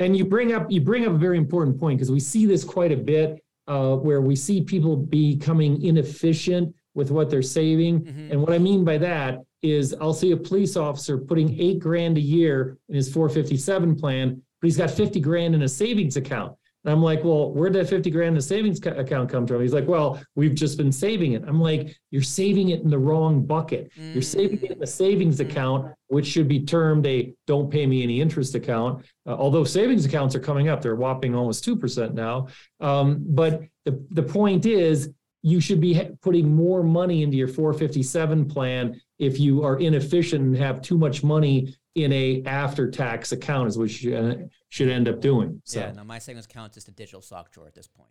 and 0.00 0.16
you 0.16 0.24
bring 0.24 0.52
up 0.52 0.70
you 0.70 0.80
bring 0.80 1.06
up 1.06 1.12
a 1.12 1.18
very 1.18 1.38
important 1.38 1.78
point 1.78 1.98
because 1.98 2.10
we 2.10 2.18
see 2.18 2.46
this 2.46 2.64
quite 2.64 2.90
a 2.90 2.96
bit 2.96 3.42
uh, 3.68 3.94
where 3.96 4.20
we 4.20 4.34
see 4.34 4.60
people 4.60 4.96
becoming 4.96 5.80
inefficient 5.82 6.74
with 6.94 7.12
what 7.12 7.30
they're 7.30 7.42
saving. 7.42 8.00
Mhm. 8.00 8.32
And 8.32 8.40
what 8.40 8.52
I 8.52 8.58
mean 8.58 8.84
by 8.84 8.98
that 8.98 9.40
is 9.62 9.94
I'll 10.00 10.12
see 10.12 10.32
a 10.32 10.36
police 10.36 10.76
officer 10.76 11.16
putting 11.16 11.58
eight 11.60 11.78
grand 11.78 12.18
a 12.18 12.20
year 12.20 12.76
in 12.88 12.96
his 12.96 13.10
457 13.12 13.94
plan, 13.94 14.42
but 14.60 14.66
he's 14.66 14.76
got 14.76 14.90
50 14.90 15.20
grand 15.20 15.54
in 15.54 15.62
a 15.62 15.68
savings 15.68 16.16
account. 16.16 16.52
And 16.84 16.92
I'm 16.92 17.02
like, 17.02 17.22
well, 17.22 17.52
where'd 17.52 17.74
that 17.74 17.88
50 17.88 18.10
grand 18.10 18.28
in 18.28 18.34
the 18.34 18.42
savings 18.42 18.84
account 18.84 19.30
come 19.30 19.46
from? 19.46 19.60
He's 19.60 19.72
like, 19.72 19.86
well, 19.86 20.20
we've 20.34 20.54
just 20.54 20.76
been 20.76 20.90
saving 20.90 21.32
it. 21.32 21.44
I'm 21.46 21.60
like, 21.60 21.96
you're 22.10 22.22
saving 22.22 22.70
it 22.70 22.80
in 22.80 22.90
the 22.90 22.98
wrong 22.98 23.46
bucket. 23.46 23.92
You're 24.12 24.22
saving 24.22 24.62
it 24.62 24.72
in 24.72 24.78
the 24.80 24.86
savings 24.86 25.38
account, 25.38 25.94
which 26.08 26.26
should 26.26 26.48
be 26.48 26.64
termed 26.64 27.06
a 27.06 27.34
don't 27.46 27.70
pay 27.70 27.86
me 27.86 28.02
any 28.02 28.20
interest 28.20 28.54
account. 28.54 29.04
Uh, 29.26 29.34
although 29.34 29.64
savings 29.64 30.04
accounts 30.04 30.34
are 30.34 30.40
coming 30.40 30.68
up, 30.68 30.82
they're 30.82 30.96
whopping 30.96 31.34
almost 31.34 31.64
2% 31.64 32.14
now. 32.14 32.48
Um, 32.80 33.24
but 33.28 33.62
the, 33.84 34.04
the 34.10 34.22
point 34.22 34.66
is, 34.66 35.10
you 35.42 35.60
should 35.60 35.80
be 35.80 36.00
putting 36.20 36.54
more 36.54 36.84
money 36.84 37.22
into 37.22 37.36
your 37.36 37.48
457 37.48 38.48
plan 38.48 39.00
if 39.22 39.38
you 39.38 39.62
are 39.62 39.78
inefficient 39.78 40.42
and 40.42 40.56
have 40.56 40.82
too 40.82 40.98
much 40.98 41.22
money 41.22 41.74
in 41.94 42.12
a 42.12 42.42
after 42.44 42.90
tax 42.90 43.30
account 43.30 43.68
is 43.68 43.78
what 43.78 43.84
you 43.84 44.10
should, 44.10 44.50
should 44.68 44.88
end 44.88 45.08
up 45.08 45.20
doing. 45.20 45.62
So, 45.64 45.80
Yeah. 45.80 45.92
No, 45.92 46.02
my 46.02 46.18
savings 46.18 46.46
account 46.46 46.72
is 46.72 46.74
just 46.74 46.88
a 46.88 46.90
digital 46.90 47.22
sock 47.22 47.52
drawer 47.52 47.68
at 47.68 47.74
this 47.74 47.86
point. 47.86 48.10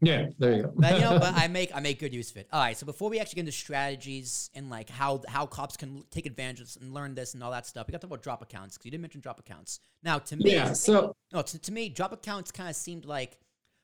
Yeah, 0.00 0.26
there 0.38 0.52
you 0.52 0.62
go. 0.62 0.72
But 0.76 0.94
you 0.94 1.00
know, 1.00 1.18
but 1.18 1.34
I 1.36 1.48
make 1.48 1.74
I 1.74 1.80
make 1.80 1.98
good 1.98 2.14
use 2.14 2.30
of 2.30 2.38
it. 2.38 2.48
All 2.52 2.60
right. 2.60 2.76
So 2.76 2.86
before 2.86 3.08
we 3.10 3.18
actually 3.18 3.36
get 3.36 3.40
into 3.40 3.52
strategies 3.52 4.50
and 4.54 4.70
like 4.70 4.90
how 4.90 5.22
how 5.28 5.46
cops 5.46 5.76
can 5.76 6.04
take 6.10 6.26
advantage 6.26 6.60
of 6.60 6.66
this 6.66 6.76
and 6.76 6.92
learn 6.92 7.14
this 7.14 7.34
and 7.34 7.42
all 7.42 7.50
that 7.50 7.66
stuff, 7.66 7.86
we 7.86 7.92
got 7.92 8.00
to 8.00 8.06
talk 8.06 8.10
about 8.12 8.22
drop 8.22 8.42
accounts 8.42 8.76
because 8.76 8.86
you 8.86 8.90
didn't 8.90 9.02
mention 9.02 9.20
drop 9.20 9.38
accounts. 9.38 9.80
Now, 10.02 10.18
to 10.18 10.36
me, 10.36 10.52
yeah. 10.52 10.72
So 10.74 11.14
no, 11.32 11.42
to, 11.42 11.58
to 11.58 11.72
me, 11.72 11.88
drop 11.88 12.12
accounts 12.12 12.50
kind 12.50 12.68
of 12.68 12.76
seemed 12.76 13.04
like 13.04 13.38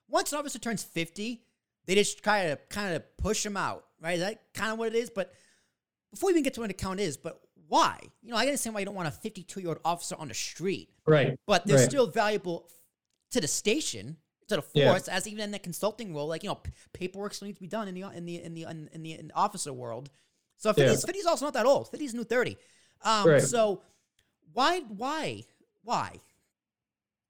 once 0.08 0.32
an 0.32 0.38
officer 0.38 0.58
turns 0.58 0.82
fifty, 0.82 1.44
they 1.86 1.94
just 1.94 2.22
kind 2.22 2.50
of 2.50 2.68
kind 2.68 2.94
of 2.94 3.16
push 3.16 3.42
them 3.42 3.56
out, 3.56 3.84
right? 4.00 4.14
Is 4.14 4.20
that 4.20 4.52
kind 4.52 4.72
of 4.72 4.78
what 4.78 4.88
it 4.88 4.94
is? 4.94 5.08
But 5.08 5.32
before 6.12 6.28
we 6.28 6.32
even 6.32 6.42
get 6.44 6.54
to 6.54 6.60
what 6.60 6.66
an 6.66 6.70
account 6.70 7.00
is, 7.00 7.16
but 7.16 7.40
why? 7.68 7.98
You 8.22 8.30
know, 8.30 8.36
I 8.36 8.42
understand 8.42 8.74
why 8.74 8.80
you 8.80 8.86
don't 8.86 8.94
want 8.94 9.08
a 9.08 9.10
fifty-two 9.10 9.60
year 9.60 9.70
old 9.70 9.78
officer 9.84 10.14
on 10.18 10.28
the 10.28 10.34
street, 10.34 10.90
right. 11.06 11.36
but 11.46 11.66
they're 11.66 11.78
Right. 11.78 11.88
still 11.90 12.06
valuable 12.06 12.68
to 13.30 13.40
the 13.40 13.48
station, 13.48 14.18
to 14.48 14.56
the 14.56 14.64
Yeah. 14.74 14.90
force, 14.90 15.08
as 15.08 15.26
even 15.26 15.42
in 15.44 15.50
the 15.50 15.58
consulting 15.58 16.14
role. 16.14 16.28
Like 16.28 16.42
you 16.42 16.50
know, 16.50 16.56
p- 16.56 16.70
paperwork 16.92 17.32
still 17.34 17.46
needs 17.46 17.56
to 17.58 17.62
be 17.62 17.68
done 17.68 17.88
in 17.88 17.94
the 17.94 18.02
in 18.02 18.24
the 18.26 18.42
in 18.42 18.54
the 18.54 18.62
in, 18.64 18.88
in 18.92 19.02
the 19.02 19.12
in 19.18 19.28
the 19.28 19.34
officer 19.34 19.72
world. 19.72 20.10
So 20.58 20.72
50, 20.72 20.92
Yeah. 20.92 20.96
50 20.98 21.18
is 21.18 21.26
also 21.26 21.46
not 21.46 21.54
that 21.54 21.66
old. 21.66 21.88
50 21.90 22.04
is 22.04 22.14
new 22.14 22.24
thirty. 22.24 22.56
Um, 23.02 23.26
Right. 23.28 23.42
So 23.42 23.82
why 24.52 24.80
why 24.80 25.44
why? 25.82 26.20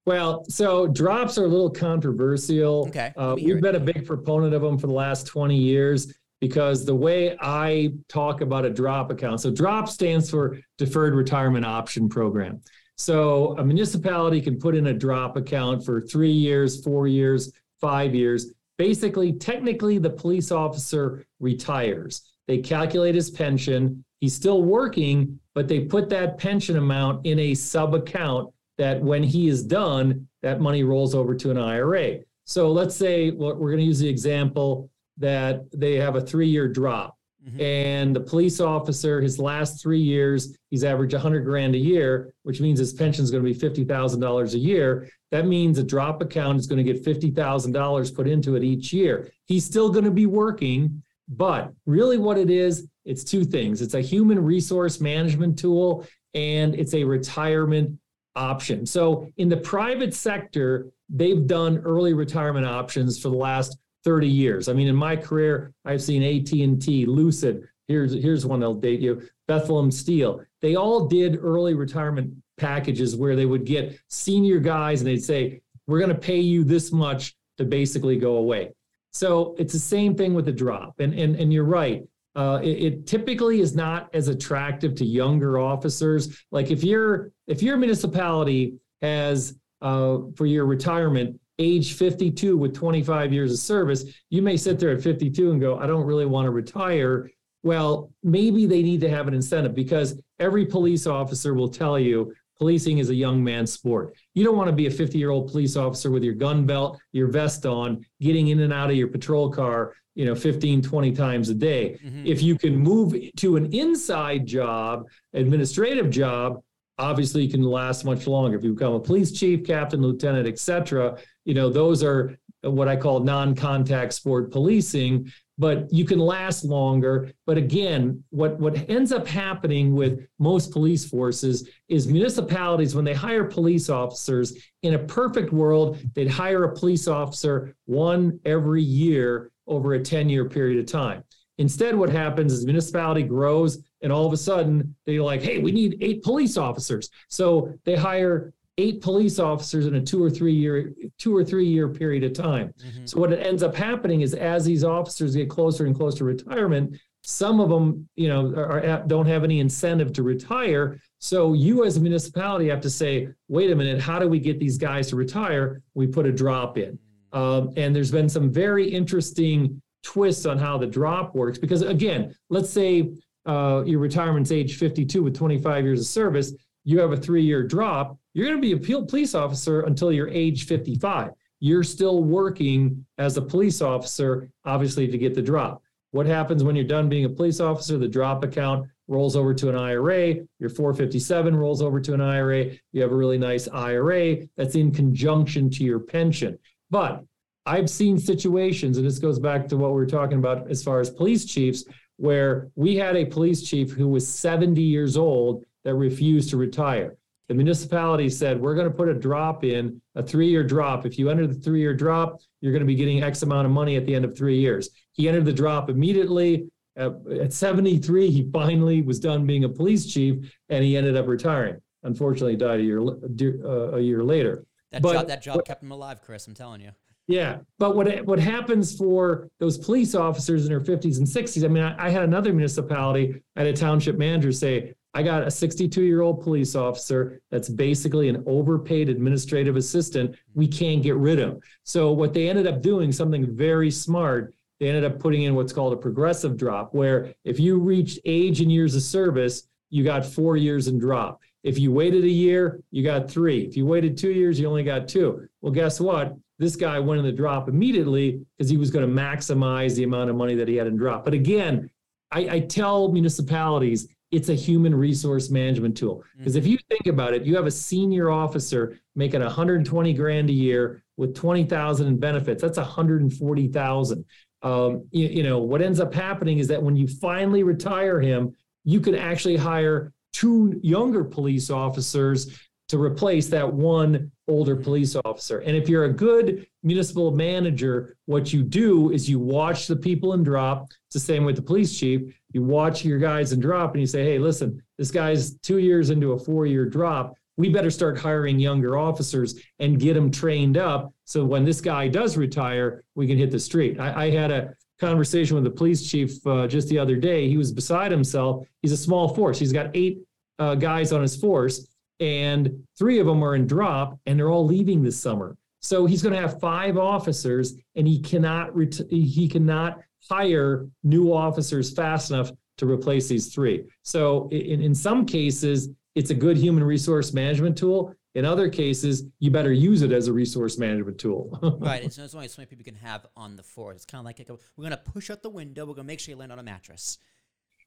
Well, 0.05 0.43
so 0.49 0.87
drops 0.87 1.37
are 1.37 1.45
a 1.45 1.47
little 1.47 1.69
controversial. 1.69 2.87
Okay, 2.89 3.13
Uh, 3.17 3.29
let 3.29 3.35
me 3.37 3.41
hear 3.43 3.55
we've 3.55 3.63
been 3.63 3.75
a 3.75 3.79
big 3.79 4.05
proponent 4.05 4.53
of 4.53 4.61
them 4.61 4.77
for 4.77 4.87
the 4.87 4.93
last 4.93 5.25
20 5.27 5.55
years 5.57 6.13
because 6.43 6.83
the 6.83 6.93
way 6.93 7.37
I 7.39 7.93
talk 8.09 8.41
about 8.41 8.65
a 8.65 8.69
drop 8.69 9.09
account, 9.09 9.39
so 9.39 9.49
drop 9.49 9.87
stands 9.87 10.29
for 10.29 10.59
Deferred 10.77 11.15
Retirement 11.15 11.65
Option 11.65 12.09
Program. 12.09 12.59
So 12.97 13.57
a 13.57 13.63
municipality 13.63 14.41
can 14.41 14.59
put 14.59 14.75
in 14.75 14.87
a 14.87 14.93
drop 14.93 15.37
account 15.37 15.85
for 15.85 16.01
three 16.01 16.33
years, 16.33 16.83
four 16.83 17.07
years, 17.07 17.53
five 17.79 18.13
years. 18.13 18.51
Basically, 18.77 19.31
technically, 19.31 19.99
the 19.99 20.09
police 20.09 20.51
officer 20.51 21.25
retires. 21.39 22.33
They 22.49 22.57
calculate 22.57 23.15
his 23.15 23.31
pension. 23.31 24.03
He's 24.19 24.35
still 24.35 24.63
working, 24.63 25.39
but 25.55 25.69
they 25.69 25.85
put 25.85 26.09
that 26.09 26.37
pension 26.37 26.75
amount 26.75 27.25
in 27.25 27.39
a 27.39 27.53
sub 27.53 27.95
account 27.95 28.53
that 28.77 29.01
when 29.01 29.23
he 29.23 29.47
is 29.47 29.63
done, 29.63 30.27
that 30.41 30.59
money 30.59 30.83
rolls 30.83 31.15
over 31.15 31.35
to 31.35 31.51
an 31.51 31.57
IRA. 31.57 32.17
So 32.43 32.69
let's 32.69 32.97
say 32.97 33.31
well, 33.31 33.55
we're 33.55 33.69
going 33.69 33.79
to 33.79 33.85
use 33.85 33.99
the 33.99 34.09
example 34.09 34.89
that 35.17 35.63
they 35.71 35.95
have 35.95 36.15
a 36.15 36.21
three 36.21 36.47
year 36.47 36.67
drop. 36.67 37.17
Mhm. 37.47 37.61
And 37.61 38.15
the 38.15 38.21
police 38.21 38.59
officer, 38.59 39.19
his 39.19 39.37
last 39.37 39.81
three 39.81 39.99
years, 39.99 40.55
he's 40.69 40.83
averaged 40.83 41.13
100 41.13 41.41
grand 41.41 41.75
a 41.75 41.77
year, 41.77 42.33
which 42.43 42.61
means 42.61 42.79
his 42.79 42.93
pension 42.93 43.23
is 43.23 43.31
going 43.31 43.43
to 43.43 43.49
be 43.49 43.53
$50,000 43.53 44.53
a 44.53 44.59
year. 44.59 45.09
That 45.31 45.45
means 45.45 45.77
a 45.77 45.83
drop 45.83 46.21
account 46.21 46.59
is 46.59 46.67
going 46.67 46.83
to 46.83 46.93
get 46.93 47.03
$50,000 47.03 48.11
put 48.11 48.27
into 48.27 48.55
it 48.55 48.63
each 48.63 48.93
year. 48.93 49.29
He's 49.45 49.65
still 49.65 49.89
going 49.89 50.05
to 50.05 50.11
be 50.11 50.25
working, 50.25 51.03
but 51.27 51.73
really 51.85 52.17
what 52.17 52.37
it 52.37 52.49
is, 52.49 52.87
it's 53.05 53.23
two 53.25 53.43
things 53.43 53.81
it's 53.81 53.95
a 53.95 54.01
human 54.01 54.41
resource 54.41 55.01
management 55.01 55.59
tool 55.59 56.07
and 56.33 56.73
it's 56.75 56.93
a 56.93 57.03
retirement 57.03 57.99
option. 58.35 58.85
So 58.85 59.27
in 59.37 59.49
the 59.49 59.57
private 59.57 60.13
sector, 60.13 60.87
they've 61.09 61.45
done 61.45 61.79
early 61.79 62.13
retirement 62.13 62.65
options 62.65 63.19
for 63.19 63.29
the 63.29 63.37
last 63.37 63.77
30 64.03 64.27
years. 64.27 64.69
I 64.69 64.73
mean, 64.73 64.87
in 64.87 64.95
my 64.95 65.15
career, 65.15 65.73
I've 65.85 66.01
seen 66.01 66.23
AT&T, 66.23 67.05
Lucent, 67.05 67.63
here's 67.87 68.13
here's 68.13 68.45
one 68.45 68.59
that'll 68.59 68.75
date 68.75 68.99
you, 68.99 69.21
Bethlehem 69.47 69.91
Steel. 69.91 70.41
They 70.61 70.75
all 70.75 71.07
did 71.07 71.39
early 71.41 71.73
retirement 71.73 72.33
packages 72.57 73.15
where 73.15 73.35
they 73.35 73.45
would 73.45 73.65
get 73.65 73.99
senior 74.09 74.59
guys 74.59 75.01
and 75.01 75.07
they'd 75.07 75.23
say, 75.23 75.61
"We're 75.87 75.99
going 75.99 76.09
to 76.09 76.15
pay 76.15 76.39
you 76.39 76.63
this 76.63 76.91
much 76.91 77.35
to 77.57 77.65
basically 77.65 78.17
go 78.17 78.37
away." 78.37 78.73
So 79.11 79.55
it's 79.59 79.73
the 79.73 79.79
same 79.79 80.15
thing 80.15 80.33
with 80.33 80.45
the 80.45 80.51
drop. 80.51 80.99
And 80.99 81.13
and 81.13 81.35
and 81.35 81.51
you're 81.51 81.65
right. 81.65 82.03
Uh, 82.35 82.59
it, 82.63 82.83
it 82.83 83.07
typically 83.07 83.59
is 83.59 83.75
not 83.75 84.09
as 84.13 84.27
attractive 84.27 84.95
to 84.95 85.05
younger 85.05 85.59
officers. 85.59 86.43
Like 86.51 86.71
if 86.71 86.83
you're 86.83 87.31
if 87.47 87.61
your 87.61 87.77
municipality 87.77 88.75
has 89.01 89.55
uh, 89.81 90.19
for 90.35 90.45
your 90.45 90.65
retirement 90.65 91.39
age 91.59 91.93
52 91.93 92.57
with 92.57 92.73
25 92.73 93.31
years 93.31 93.51
of 93.51 93.59
service, 93.59 94.05
you 94.29 94.41
may 94.41 94.57
sit 94.57 94.79
there 94.79 94.91
at 94.91 95.01
52 95.01 95.51
and 95.51 95.61
go, 95.61 95.77
I 95.77 95.85
don't 95.87 96.05
really 96.05 96.25
want 96.25 96.45
to 96.45 96.51
retire. 96.51 97.29
Well, 97.63 98.11
maybe 98.23 98.65
they 98.65 98.83
need 98.83 99.01
to 99.01 99.09
have 99.09 99.27
an 99.27 99.33
incentive 99.33 99.73
because 99.75 100.19
every 100.39 100.65
police 100.65 101.07
officer 101.07 101.53
will 101.53 101.69
tell 101.69 101.97
you 101.97 102.33
policing 102.57 102.97
is 102.97 103.09
a 103.09 103.15
young 103.15 103.43
man's 103.43 103.71
sport. 103.71 104.15
You 104.33 104.43
don't 104.43 104.57
want 104.57 104.69
to 104.69 104.75
be 104.75 104.87
a 104.87 104.91
50 104.91 105.17
year 105.17 105.29
old 105.29 105.49
police 105.51 105.75
officer 105.75 106.11
with 106.11 106.23
your 106.23 106.33
gun 106.33 106.65
belt, 106.65 106.99
your 107.11 107.27
vest 107.27 107.65
on, 107.65 108.05
getting 108.19 108.49
in 108.49 108.59
and 108.61 108.73
out 108.73 108.89
of 108.89 108.95
your 108.95 109.07
patrol 109.07 109.49
car, 109.49 109.93
you 110.15 110.25
know, 110.25 110.35
15, 110.35 110.81
20 110.81 111.11
times 111.13 111.49
a 111.49 111.53
day. 111.55 111.97
Mhm. 112.05 112.25
If 112.25 112.41
you 112.43 112.57
can 112.57 112.75
move 112.77 113.15
to 113.37 113.55
an 113.55 113.73
inside 113.73 114.45
job, 114.45 115.05
administrative 115.33 116.09
job, 116.09 116.61
obviously 116.99 117.43
you 117.43 117.49
can 117.51 117.63
last 117.63 118.05
much 118.05 118.27
longer. 118.27 118.57
If 118.57 118.63
you 118.63 118.73
become 118.73 118.93
a 118.93 118.99
police 118.99 119.31
chief, 119.31 119.63
captain, 119.65 120.01
lieutenant, 120.01 120.47
et 120.47 120.59
cetera, 120.59 121.17
you 121.45 121.53
know, 121.53 121.69
those 121.69 122.03
are 122.03 122.37
what 122.61 122.87
I 122.87 122.95
call 122.95 123.19
non-contact 123.19 124.13
sport 124.13 124.51
policing, 124.51 125.31
but 125.57 125.91
you 125.91 126.05
can 126.05 126.19
last 126.19 126.63
longer. 126.63 127.31
But 127.45 127.57
again, 127.57 128.23
what, 128.29 128.59
what 128.59 128.89
ends 128.89 129.11
up 129.11 129.27
happening 129.27 129.93
with 129.93 130.25
most 130.39 130.71
police 130.71 131.05
forces 131.05 131.69
is 131.89 132.07
municipalities, 132.07 132.95
when 132.95 133.05
they 133.05 133.13
hire 133.13 133.43
police 133.43 133.89
officers, 133.89 134.57
in 134.81 134.93
a 134.93 134.99
perfect 134.99 135.51
world, 135.51 135.99
they'd 136.15 136.29
hire 136.29 136.63
a 136.63 136.73
police 136.73 137.07
officer 137.07 137.75
one 137.85 138.39
every 138.45 138.81
year 138.81 139.51
over 139.67 139.93
a 139.93 139.99
10-year 139.99 140.49
period 140.49 140.79
of 140.79 140.85
time. 140.85 141.23
Instead, 141.57 141.95
what 141.95 142.09
happens 142.09 142.51
is 142.51 142.65
municipality 142.65 143.23
grows 143.23 143.77
and 144.01 144.11
all 144.11 144.25
of 144.25 144.33
a 144.33 144.37
sudden 144.37 144.95
they're 145.05 145.21
like, 145.21 145.41
hey, 145.41 145.59
we 145.59 145.71
need 145.71 145.97
eight 146.01 146.23
police 146.23 146.57
officers. 146.57 147.09
So 147.29 147.73
they 147.85 147.95
hire 147.95 148.53
eight 148.77 149.01
police 149.01 149.39
officers 149.39 149.85
in 149.85 149.95
a 149.95 150.01
two 150.01 150.23
or 150.23 150.29
three 150.29 150.53
year, 150.53 150.93
two 151.19 151.35
or 151.35 151.43
three 151.43 151.65
year 151.67 151.87
period 151.87 152.23
of 152.23 152.33
time. 152.33 152.73
Mhm. 152.83 153.07
So 153.07 153.19
what 153.19 153.31
it 153.31 153.45
ends 153.45 153.61
up 153.61 153.75
happening 153.75 154.21
is 154.21 154.33
as 154.33 154.65
these 154.65 154.83
officers 154.83 155.35
get 155.35 155.49
closer 155.49 155.85
and 155.85 155.95
closer 155.95 156.19
to 156.19 156.25
retirement, 156.25 156.97
some 157.21 157.59
of 157.59 157.69
them, 157.69 158.07
you 158.15 158.27
know, 158.27 158.47
are, 158.55 158.83
are 158.85 159.03
don't 159.07 159.27
have 159.27 159.43
any 159.43 159.59
incentive 159.59 160.11
to 160.13 160.23
retire. 160.23 160.99
So 161.19 161.53
you 161.53 161.85
as 161.85 161.97
a 161.97 162.01
municipality 162.01 162.67
have 162.69 162.81
to 162.81 162.89
say, 162.89 163.29
wait 163.47 163.71
a 163.71 163.75
minute, 163.75 164.01
how 164.01 164.19
do 164.19 164.27
we 164.27 164.39
get 164.39 164.59
these 164.59 164.77
guys 164.77 165.07
to 165.09 165.15
retire? 165.15 165.81
We 165.93 166.07
put 166.07 166.25
a 166.25 166.31
drop 166.31 166.77
in. 166.77 166.97
Um, 167.31 167.71
and 167.77 167.95
there's 167.95 168.11
been 168.11 168.27
some 168.29 168.51
very 168.51 168.89
interesting 168.89 169.81
twists 170.03 170.45
on 170.45 170.57
how 170.57 170.77
the 170.77 170.87
drop 170.87 171.33
works. 171.33 171.57
Because 171.57 171.81
again, 171.81 172.35
let's 172.49 172.69
say 172.69 173.13
uh, 173.45 173.83
your 173.85 173.99
retirement's 173.99 174.51
age 174.51 174.77
52 174.77 175.23
with 175.23 175.35
25 175.35 175.85
years 175.85 176.01
of 176.01 176.07
service. 176.07 176.53
You 176.83 176.99
have 176.99 177.11
a 177.11 177.17
three 177.17 177.43
year 177.43 177.63
drop, 177.63 178.17
you're 178.33 178.47
going 178.47 178.61
to 178.61 178.61
be 178.61 178.73
a 178.73 179.01
police 179.01 179.35
officer 179.35 179.81
until 179.81 180.11
you're 180.11 180.29
age 180.29 180.65
55. 180.65 181.31
You're 181.59 181.83
still 181.83 182.23
working 182.23 183.05
as 183.17 183.37
a 183.37 183.41
police 183.41 183.81
officer, 183.81 184.49
obviously, 184.65 185.07
to 185.07 185.17
get 185.17 185.33
the 185.33 185.41
drop. 185.41 185.81
What 186.11 186.25
happens 186.25 186.63
when 186.63 186.75
you're 186.75 186.85
done 186.85 187.09
being 187.09 187.25
a 187.25 187.29
police 187.29 187.59
officer? 187.59 187.97
The 187.97 188.07
drop 188.07 188.43
account 188.43 188.87
rolls 189.07 189.35
over 189.35 189.53
to 189.53 189.69
an 189.69 189.75
IRA. 189.75 190.35
Your 190.59 190.69
457 190.69 191.55
rolls 191.55 191.81
over 191.81 191.99
to 192.01 192.13
an 192.13 192.21
IRA. 192.21 192.71
You 192.91 193.01
have 193.01 193.11
a 193.11 193.15
really 193.15 193.37
nice 193.37 193.67
IRA 193.67 194.37
that's 194.57 194.75
in 194.75 194.91
conjunction 194.91 195.69
to 195.71 195.83
your 195.83 195.99
pension. 195.99 196.57
But 196.89 197.23
I've 197.65 197.89
seen 197.89 198.19
situations, 198.19 198.97
and 198.97 199.07
this 199.07 199.19
goes 199.19 199.39
back 199.39 199.67
to 199.69 199.77
what 199.77 199.91
we 199.91 199.95
were 199.95 200.05
talking 200.05 200.37
about 200.37 200.69
as 200.69 200.83
far 200.83 200.99
as 200.99 201.09
police 201.09 201.45
chiefs, 201.45 201.85
where 202.17 202.69
we 202.75 202.95
had 202.95 203.15
a 203.15 203.25
police 203.25 203.67
chief 203.67 203.91
who 203.91 204.07
was 204.07 204.27
70 204.27 204.81
years 204.81 205.17
old 205.17 205.65
that 205.83 205.95
refused 205.95 206.49
to 206.51 206.57
retire. 206.57 207.17
The 207.49 207.53
municipality 207.53 208.29
said, 208.29 208.59
We're 208.59 208.75
going 208.75 208.87
to 208.87 208.93
put 208.93 209.09
a 209.09 209.13
drop 209.13 209.63
in, 209.63 210.01
a 210.15 210.23
three 210.23 210.47
year 210.47 210.63
drop. 210.63 211.05
If 211.05 211.19
you 211.19 211.29
enter 211.29 211.45
the 211.45 211.53
three 211.53 211.81
year 211.81 211.93
drop, 211.93 212.41
you're 212.61 212.71
going 212.71 212.81
to 212.81 212.87
be 212.87 212.95
getting 212.95 213.21
X 213.21 213.43
amount 213.43 213.65
of 213.65 213.71
money 213.71 213.95
at 213.95 214.05
the 214.05 214.15
end 214.15 214.25
of 214.25 214.37
three 214.37 214.59
years. 214.59 214.89
He 215.11 215.27
entered 215.27 215.45
the 215.45 215.53
drop 215.53 215.89
immediately. 215.89 216.67
At 216.95 217.51
73, 217.51 218.29
he 218.29 218.49
finally 218.51 219.01
was 219.01 219.19
done 219.19 219.47
being 219.47 219.63
a 219.63 219.69
police 219.69 220.05
chief 220.05 220.55
and 220.69 220.83
he 220.83 220.95
ended 220.95 221.17
up 221.17 221.27
retiring. 221.27 221.81
Unfortunately, 222.03 222.51
he 222.51 222.57
died 222.57 222.79
a 222.79 222.83
year, 222.83 223.01
uh, 223.01 223.97
a 223.97 223.99
year 223.99 224.23
later. 224.23 224.65
That 224.91 225.01
but, 225.01 225.13
job, 225.13 225.27
that 225.27 225.41
job 225.41 225.65
kept 225.65 225.81
him 225.81 225.91
alive, 225.91 226.21
Chris. 226.21 226.45
I'm 226.47 226.53
telling 226.53 226.81
you. 226.81 226.91
Yeah, 227.27 227.59
but 227.79 227.95
what 227.95 228.25
what 228.25 228.37
happens 228.37 228.97
for 228.97 229.49
those 229.59 229.77
police 229.77 230.13
officers 230.13 230.65
in 230.65 230.69
their 230.69 230.81
50s 230.81 231.17
and 231.17 231.27
60s? 231.27 231.63
I 231.63 231.67
mean, 231.69 231.83
I, 231.83 232.07
I 232.07 232.09
had 232.09 232.23
another 232.23 232.51
municipality. 232.51 233.41
I 233.55 233.61
had 233.61 233.67
a 233.67 233.73
township 233.73 234.17
manager 234.17 234.51
say, 234.51 234.93
"I 235.13 235.23
got 235.23 235.47
a 235.47 235.51
62 235.51 236.01
year 236.01 236.21
old 236.21 236.41
police 236.41 236.75
officer 236.75 237.41
that's 237.51 237.69
basically 237.69 238.29
an 238.29 238.43
overpaid 238.45 239.09
administrative 239.09 239.75
assistant. 239.75 240.35
We 240.53 240.67
can't 240.67 241.03
get 241.03 241.15
rid 241.15 241.39
of." 241.39 241.61
So 241.83 242.11
what 242.11 242.33
they 242.33 242.49
ended 242.49 242.67
up 242.67 242.81
doing 242.81 243.11
something 243.11 243.55
very 243.55 243.91
smart. 243.91 244.53
They 244.79 244.89
ended 244.89 245.05
up 245.05 245.19
putting 245.19 245.43
in 245.43 245.55
what's 245.55 245.71
called 245.71 245.93
a 245.93 245.97
progressive 245.97 246.57
drop, 246.57 246.93
where 246.93 247.33
if 247.45 247.59
you 247.59 247.79
reached 247.79 248.19
age 248.25 248.59
and 248.59 248.71
years 248.71 248.95
of 248.95 249.01
service, 249.01 249.67
you 249.89 250.03
got 250.03 250.25
four 250.25 250.57
years 250.57 250.87
in 250.87 250.97
drop. 250.99 251.39
If 251.63 251.79
you 251.79 251.91
waited 251.91 252.23
a 252.25 252.29
year, 252.29 252.81
you 252.91 253.03
got 253.03 253.29
three. 253.29 253.61
If 253.63 253.77
you 253.77 253.85
waited 253.85 254.17
two 254.17 254.31
years, 254.31 254.59
you 254.59 254.67
only 254.67 254.83
got 254.83 255.07
two. 255.07 255.47
Well, 255.61 255.71
guess 255.71 255.99
what? 255.99 256.35
This 256.59 256.75
guy 256.75 256.99
went 256.99 257.19
in 257.19 257.25
the 257.25 257.31
drop 257.31 257.69
immediately 257.69 258.45
because 258.57 258.69
he 258.69 258.77
was 258.77 258.91
going 258.91 259.07
to 259.07 259.21
maximize 259.21 259.95
the 259.95 260.03
amount 260.03 260.29
of 260.29 260.35
money 260.35 260.55
that 260.55 260.67
he 260.67 260.75
had 260.75 260.87
in 260.87 260.97
drop. 260.97 261.23
But 261.23 261.33
again, 261.33 261.89
I, 262.31 262.39
I 262.49 262.59
tell 262.61 263.11
municipalities 263.11 264.07
it's 264.33 264.49
a 264.49 264.55
human 264.55 264.95
resource 264.95 265.51
management 265.51 265.95
tool. 265.95 266.23
Because 266.37 266.55
if 266.55 266.65
you 266.65 266.79
think 266.89 267.05
about 267.05 267.35
it, 267.35 267.45
you 267.45 267.55
have 267.55 267.67
a 267.67 267.71
senior 267.71 268.31
officer 268.31 268.99
making 269.15 269.41
120 269.41 270.13
grand 270.13 270.49
a 270.49 270.53
year 270.53 271.03
with 271.17 271.35
20,000 271.35 272.07
in 272.07 272.17
benefits. 272.17 272.59
That's 272.59 272.79
140,000. 272.79 274.25
Um, 274.63 275.07
you, 275.11 275.27
you 275.27 275.43
know, 275.43 275.59
what 275.59 275.83
ends 275.83 275.99
up 275.99 276.15
happening 276.15 276.57
is 276.57 276.67
that 276.69 276.81
when 276.81 276.95
you 276.95 277.07
finally 277.07 277.61
retire 277.61 278.19
him, 278.19 278.55
you 278.83 278.99
can 278.99 279.13
actually 279.13 279.55
hire 279.55 280.11
two 280.31 280.79
younger 280.81 281.23
police 281.23 281.69
officers 281.69 282.59
to 282.93 283.01
replace 283.01 283.47
that 283.47 283.73
one 283.73 284.31
older 284.47 284.75
police 284.75 285.15
officer. 285.25 285.61
And 285.61 285.75
if 285.75 285.89
you're 285.89 286.03
a 286.03 286.13
good 286.13 286.67
municipal 286.83 287.31
manager, 287.31 288.15
what 288.27 288.53
you 288.53 288.61
do 288.61 289.11
is 289.11 289.27
you 289.27 289.39
watch 289.39 289.87
the 289.87 289.95
people 289.95 290.33
and 290.33 290.45
drop. 290.45 290.91
It's 291.07 291.15
the 291.15 291.19
same 291.19 291.43
with 291.43 291.55
the 291.55 291.63
police 291.63 291.97
chief. 291.97 292.21
You 292.51 292.61
watch 292.61 293.03
your 293.03 293.17
guys 293.17 293.51
and 293.51 293.59
drop 293.59 293.93
and 293.93 294.01
you 294.01 294.05
say, 294.05 294.23
hey, 294.23 294.37
listen, 294.37 294.79
this 294.99 295.09
guy's 295.09 295.57
two 295.61 295.79
years 295.79 296.11
into 296.11 296.33
a 296.33 296.39
four 296.39 296.67
year 296.67 296.85
drop. 296.85 297.33
We 297.57 297.69
better 297.69 297.89
start 297.89 298.19
hiring 298.19 298.59
younger 298.59 298.95
officers 298.95 299.59
and 299.79 299.99
get 299.99 300.13
them 300.13 300.29
trained 300.29 300.77
up. 300.77 301.11
So 301.25 301.43
when 301.43 301.65
this 301.65 301.81
guy 301.81 302.07
does 302.09 302.37
retire, 302.37 303.03
we 303.15 303.25
can 303.25 303.39
hit 303.39 303.49
the 303.49 303.59
street. 303.59 303.99
I, 303.99 304.25
I 304.25 304.29
had 304.29 304.51
a 304.51 304.75
conversation 304.99 305.55
with 305.55 305.63
the 305.63 305.71
police 305.71 306.07
chief 306.07 306.45
uh, 306.45 306.67
just 306.67 306.89
the 306.89 306.99
other 306.99 307.15
day. 307.15 307.49
He 307.49 307.57
was 307.57 307.71
beside 307.71 308.11
himself. 308.11 308.67
He's 308.83 308.91
a 308.91 308.97
small 308.97 309.33
force. 309.33 309.57
He's 309.57 309.73
got 309.73 309.89
eight 309.95 310.19
uh, 310.59 310.75
guys 310.75 311.11
on 311.11 311.23
his 311.23 311.35
force 311.35 311.87
and 312.19 312.85
three 312.97 313.19
of 313.19 313.25
them 313.25 313.43
are 313.43 313.55
in 313.55 313.67
drop 313.67 314.19
and 314.25 314.39
they're 314.39 314.49
all 314.49 314.65
leaving 314.65 315.03
this 315.03 315.19
summer. 315.19 315.57
So 315.81 316.05
he's 316.05 316.23
going 316.23 316.33
to 316.33 316.41
have 316.41 316.59
five 316.59 316.97
officers 316.97 317.75
and 317.95 318.07
he 318.07 318.21
cannot 318.21 318.75
ret- 318.75 319.01
he 319.09 319.47
cannot 319.47 319.99
hire 320.29 320.87
new 321.03 321.33
officers 321.33 321.93
fast 321.93 322.31
enough 322.31 322.51
to 322.77 322.89
replace 322.89 323.27
these 323.27 323.53
three. 323.53 323.83
So 324.01 324.47
in, 324.49 324.81
in 324.81 324.95
some 324.95 325.25
cases, 325.25 325.89
it's 326.15 326.29
a 326.29 326.35
good 326.35 326.57
human 326.57 326.83
resource 326.83 327.33
management 327.33 327.77
tool. 327.77 328.15
In 328.35 328.45
other 328.45 328.67
cases, 328.67 329.25
you 329.39 329.51
better 329.51 329.71
use 329.71 330.01
it 330.01 330.11
as 330.11 330.27
a 330.27 330.33
resource 330.33 330.77
management 330.79 331.19
tool. 331.19 331.59
right. 331.79 332.03
It's, 332.03 332.17
it's 332.17 332.33
only 332.33 332.47
so 332.47 332.61
many 332.61 332.67
people 332.67 332.83
can 332.83 332.95
have 332.95 333.27
on 333.35 333.55
the 333.55 333.63
floor. 333.63 333.91
It's 333.91 334.05
kind 334.05 334.19
of 334.19 334.25
like 334.25 334.39
a, 334.39 334.53
we're 334.75 334.83
going 334.83 334.91
to 334.91 334.97
push 334.97 335.29
out 335.29 335.43
the 335.43 335.49
window. 335.49 335.85
We're 335.85 335.93
going 335.93 336.05
to 336.07 336.11
make 336.11 336.19
sure 336.19 336.33
you 336.33 336.37
land 336.37 336.51
on 336.51 336.59
a 336.59 336.63
mattress. 336.63 337.19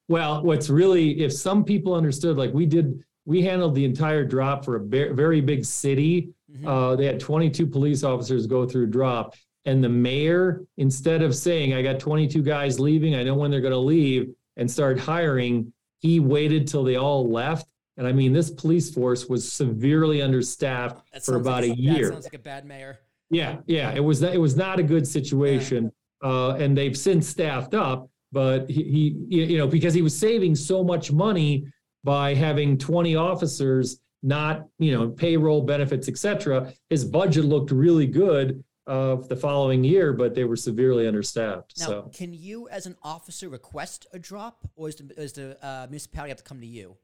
Well, 0.08 0.44
what's 0.44 0.68
really, 0.68 1.20
if 1.20 1.32
some 1.32 1.64
people 1.64 1.94
understood, 1.94 2.36
like 2.36 2.52
we 2.52 2.64
did 2.64 3.02
we 3.26 3.42
handled 3.42 3.74
the 3.74 3.84
entire 3.84 4.24
drop 4.24 4.64
for 4.64 4.76
a 4.76 4.80
very 4.80 5.40
big 5.40 5.64
city. 5.64 6.30
Mm-hmm. 6.50 6.66
Uh, 6.66 6.96
they 6.96 7.04
had 7.04 7.20
22 7.20 7.66
police 7.66 8.04
officers 8.04 8.46
go 8.46 8.66
through 8.66 8.86
drop. 8.86 9.34
And 9.64 9.82
the 9.82 9.88
mayor, 9.88 10.62
instead 10.76 11.22
of 11.22 11.34
saying, 11.34 11.74
I 11.74 11.82
got 11.82 11.98
22 11.98 12.40
guys 12.40 12.78
leaving, 12.78 13.16
I 13.16 13.24
know 13.24 13.34
when 13.34 13.50
they're 13.50 13.60
going 13.60 13.72
to 13.72 13.78
leave, 13.78 14.32
and 14.56 14.70
start 14.70 14.98
hiring, 14.98 15.72
he 15.98 16.20
waited 16.20 16.68
till 16.68 16.84
they 16.84 16.96
all 16.96 17.28
left. 17.28 17.66
And 17.96 18.06
I 18.06 18.12
mean, 18.12 18.32
this 18.32 18.48
police 18.48 18.94
force 18.94 19.26
was 19.26 19.50
severely 19.52 20.22
understaffed 20.22 21.02
for 21.24 21.36
about 21.36 21.64
like, 21.64 21.72
a 21.72 21.80
year. 21.80 22.12
sounds 22.12 22.24
like 22.24 22.34
a 22.34 22.38
bad 22.38 22.64
mayor. 22.64 23.00
Yeah, 23.28 23.56
yeah, 23.66 23.92
it 23.92 24.00
was. 24.00 24.22
It 24.22 24.40
was 24.40 24.56
not 24.56 24.78
a 24.78 24.84
good 24.84 25.06
situation, 25.06 25.90
yeah. 26.22 26.28
uh, 26.28 26.50
and 26.60 26.78
they've 26.78 26.96
since 26.96 27.26
staffed 27.26 27.74
up. 27.74 28.08
But 28.30 28.70
he, 28.70 29.16
he, 29.28 29.44
you 29.44 29.58
know, 29.58 29.66
because 29.66 29.94
he 29.94 30.02
was 30.02 30.16
saving 30.16 30.54
so 30.54 30.84
much 30.84 31.10
money 31.10 31.66
by 32.06 32.34
having 32.34 32.78
20 32.78 33.16
officers, 33.16 33.98
not, 34.22 34.68
you 34.78 34.96
know, 34.96 35.08
payroll 35.08 35.60
benefits, 35.60 36.08
etc. 36.08 36.72
His 36.88 37.04
budget 37.04 37.44
looked 37.44 37.72
really 37.72 38.06
good 38.06 38.62
uh, 38.86 39.16
the 39.16 39.34
following 39.34 39.82
year, 39.82 40.12
but 40.12 40.32
they 40.32 40.44
were 40.44 40.54
severely 40.54 41.08
understaffed. 41.08 41.74
Now, 41.80 41.86
so, 41.86 42.10
can 42.14 42.32
you, 42.32 42.68
as 42.68 42.86
an 42.86 42.94
officer, 43.02 43.48
request 43.48 44.06
a 44.12 44.20
drop, 44.20 44.64
or 44.76 44.88
is 44.88 44.94
the, 44.94 45.20
is 45.20 45.32
the 45.32 45.58
uh, 45.66 45.88
municipality 45.90 46.30
have 46.30 46.38
to 46.38 46.44
come 46.44 46.60
to 46.60 46.66
you? 46.66 46.96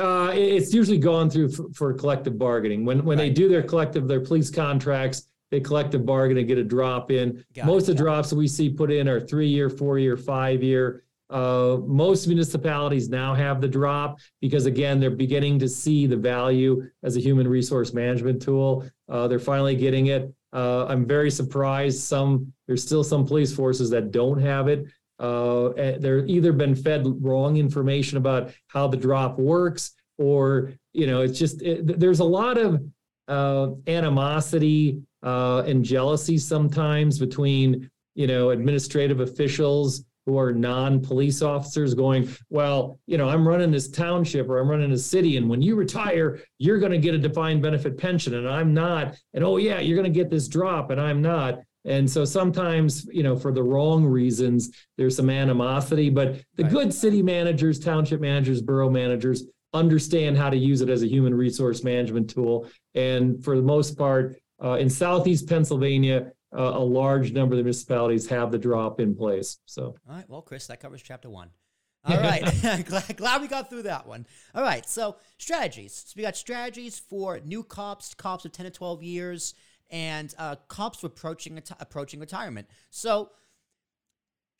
Uh, 0.00 0.32
it's 0.34 0.74
usually 0.74 0.98
gone 0.98 1.30
through 1.30 1.50
for, 1.50 1.72
for 1.72 1.94
collective 1.94 2.36
bargaining. 2.36 2.84
When 2.84 3.04
when 3.04 3.16
right. 3.16 3.28
they 3.28 3.30
do 3.30 3.48
their 3.48 3.62
collective, 3.62 4.08
their 4.08 4.20
police 4.20 4.50
contracts, 4.50 5.28
they 5.52 5.60
collective 5.60 6.04
bargain 6.04 6.38
and 6.38 6.48
get 6.48 6.58
a 6.58 6.64
drop 6.64 7.12
in. 7.12 7.44
Got 7.54 7.66
Most 7.66 7.88
it. 7.88 7.92
of 7.92 7.96
the 7.98 8.02
drops 8.02 8.32
we 8.32 8.48
see 8.48 8.68
put 8.68 8.90
in 8.90 9.08
are 9.08 9.20
three 9.20 9.46
year, 9.46 9.70
four 9.70 10.00
year, 10.00 10.16
five 10.16 10.64
year. 10.64 11.04
Uh, 11.34 11.78
most 11.84 12.28
municipalities 12.28 13.08
now 13.08 13.34
have 13.34 13.60
the 13.60 13.66
drop 13.66 14.20
because, 14.40 14.66
again, 14.66 15.00
they're 15.00 15.10
beginning 15.10 15.58
to 15.58 15.68
see 15.68 16.06
the 16.06 16.16
value 16.16 16.88
as 17.02 17.16
a 17.16 17.20
human 17.20 17.48
resource 17.48 17.92
management 17.92 18.40
tool. 18.40 18.88
Uh, 19.08 19.26
they're 19.26 19.40
finally 19.40 19.74
getting 19.74 20.06
it. 20.06 20.32
Uh, 20.52 20.86
I'm 20.86 21.04
very 21.04 21.32
surprised. 21.32 21.98
Some 21.98 22.52
there's 22.68 22.84
still 22.84 23.02
some 23.02 23.26
police 23.26 23.52
forces 23.52 23.90
that 23.90 24.12
don't 24.12 24.40
have 24.40 24.68
it. 24.68 24.86
Uh, 25.18 25.70
they're 25.98 26.24
either 26.26 26.52
been 26.52 26.76
fed 26.76 27.04
wrong 27.20 27.56
information 27.56 28.16
about 28.16 28.52
how 28.68 28.86
the 28.86 28.96
drop 28.96 29.36
works, 29.36 29.90
or 30.18 30.72
you 30.92 31.08
know, 31.08 31.22
it's 31.22 31.36
just 31.36 31.62
it, 31.62 31.98
there's 31.98 32.20
a 32.20 32.24
lot 32.24 32.58
of 32.58 32.80
uh, 33.26 33.70
animosity 33.88 35.02
and 35.24 35.84
jealousy 35.84 36.38
sometimes 36.38 37.18
between 37.18 37.90
you 38.14 38.28
know 38.28 38.50
administrative 38.50 39.18
officials 39.18 40.04
who 40.26 40.38
are 40.38 40.52
non-police 40.52 41.42
officers 41.42 41.94
going, 41.94 42.28
well, 42.48 42.98
you 43.06 43.18
know, 43.18 43.28
I'm 43.28 43.46
running 43.46 43.70
this 43.70 43.90
township 43.90 44.48
or 44.48 44.58
I'm 44.58 44.70
running 44.70 44.92
a 44.92 44.98
city, 44.98 45.36
and 45.36 45.48
when 45.48 45.62
you 45.62 45.76
retire, 45.76 46.40
you're 46.58 46.78
going 46.78 46.92
to 46.92 46.98
get 46.98 47.14
a 47.14 47.18
defined 47.18 47.62
benefit 47.62 47.98
pension, 47.98 48.34
and 48.34 48.48
I'm 48.48 48.72
not. 48.72 49.16
And 49.34 49.44
oh 49.44 49.58
yeah, 49.58 49.80
you're 49.80 49.96
going 49.96 50.12
to 50.12 50.18
get 50.18 50.30
this 50.30 50.48
drop, 50.48 50.90
and 50.90 51.00
I'm 51.00 51.20
not. 51.20 51.60
And 51.86 52.10
so 52.10 52.24
sometimes, 52.24 53.04
you 53.12 53.22
know, 53.22 53.36
for 53.36 53.52
the 53.52 53.62
wrong 53.62 54.04
reasons, 54.06 54.70
there's 54.96 55.16
some 55.16 55.28
animosity. 55.28 56.08
But 56.08 56.40
the 56.56 56.64
good 56.64 56.94
city 56.94 57.22
managers, 57.22 57.78
township 57.78 58.20
managers, 58.20 58.62
borough 58.62 58.88
managers 58.88 59.44
understand 59.74 60.38
how 60.38 60.48
to 60.48 60.56
use 60.56 60.80
it 60.80 60.88
as 60.88 61.02
a 61.02 61.08
human 61.08 61.34
resource 61.34 61.84
management 61.84 62.30
tool. 62.30 62.66
And 62.94 63.44
for 63.44 63.56
the 63.56 63.62
most 63.62 63.98
part, 63.98 64.36
uh, 64.62 64.74
in 64.74 64.88
Southeast 64.88 65.46
Pennsylvania, 65.48 66.32
uh, 66.56 66.72
a 66.74 66.84
large 66.84 67.32
number 67.32 67.54
of 67.54 67.58
the 67.58 67.64
municipalities 67.64 68.28
have 68.28 68.50
the 68.50 68.58
drop 68.58 69.00
in 69.00 69.14
place. 69.14 69.58
So, 69.66 69.96
all 70.08 70.16
right. 70.16 70.28
Well, 70.28 70.42
Chris, 70.42 70.66
that 70.68 70.80
covers 70.80 71.02
chapter 71.02 71.28
one. 71.28 71.50
All 72.04 72.18
right. 72.18 72.42
glad, 72.86 73.16
glad 73.16 73.40
we 73.42 73.48
got 73.48 73.70
through 73.70 73.82
that 73.82 74.06
one. 74.06 74.26
All 74.54 74.62
right. 74.62 74.86
So, 74.88 75.16
strategies. 75.38 76.04
So, 76.06 76.14
we 76.16 76.22
got 76.22 76.36
strategies 76.36 76.98
for 76.98 77.40
new 77.44 77.62
cops, 77.62 78.14
cops 78.14 78.44
of 78.44 78.52
10 78.52 78.64
to 78.64 78.70
12 78.70 79.02
years, 79.02 79.54
and 79.90 80.34
uh, 80.38 80.56
cops 80.68 81.02
approaching, 81.02 81.60
approaching 81.80 82.20
retirement. 82.20 82.68
So, 82.90 83.30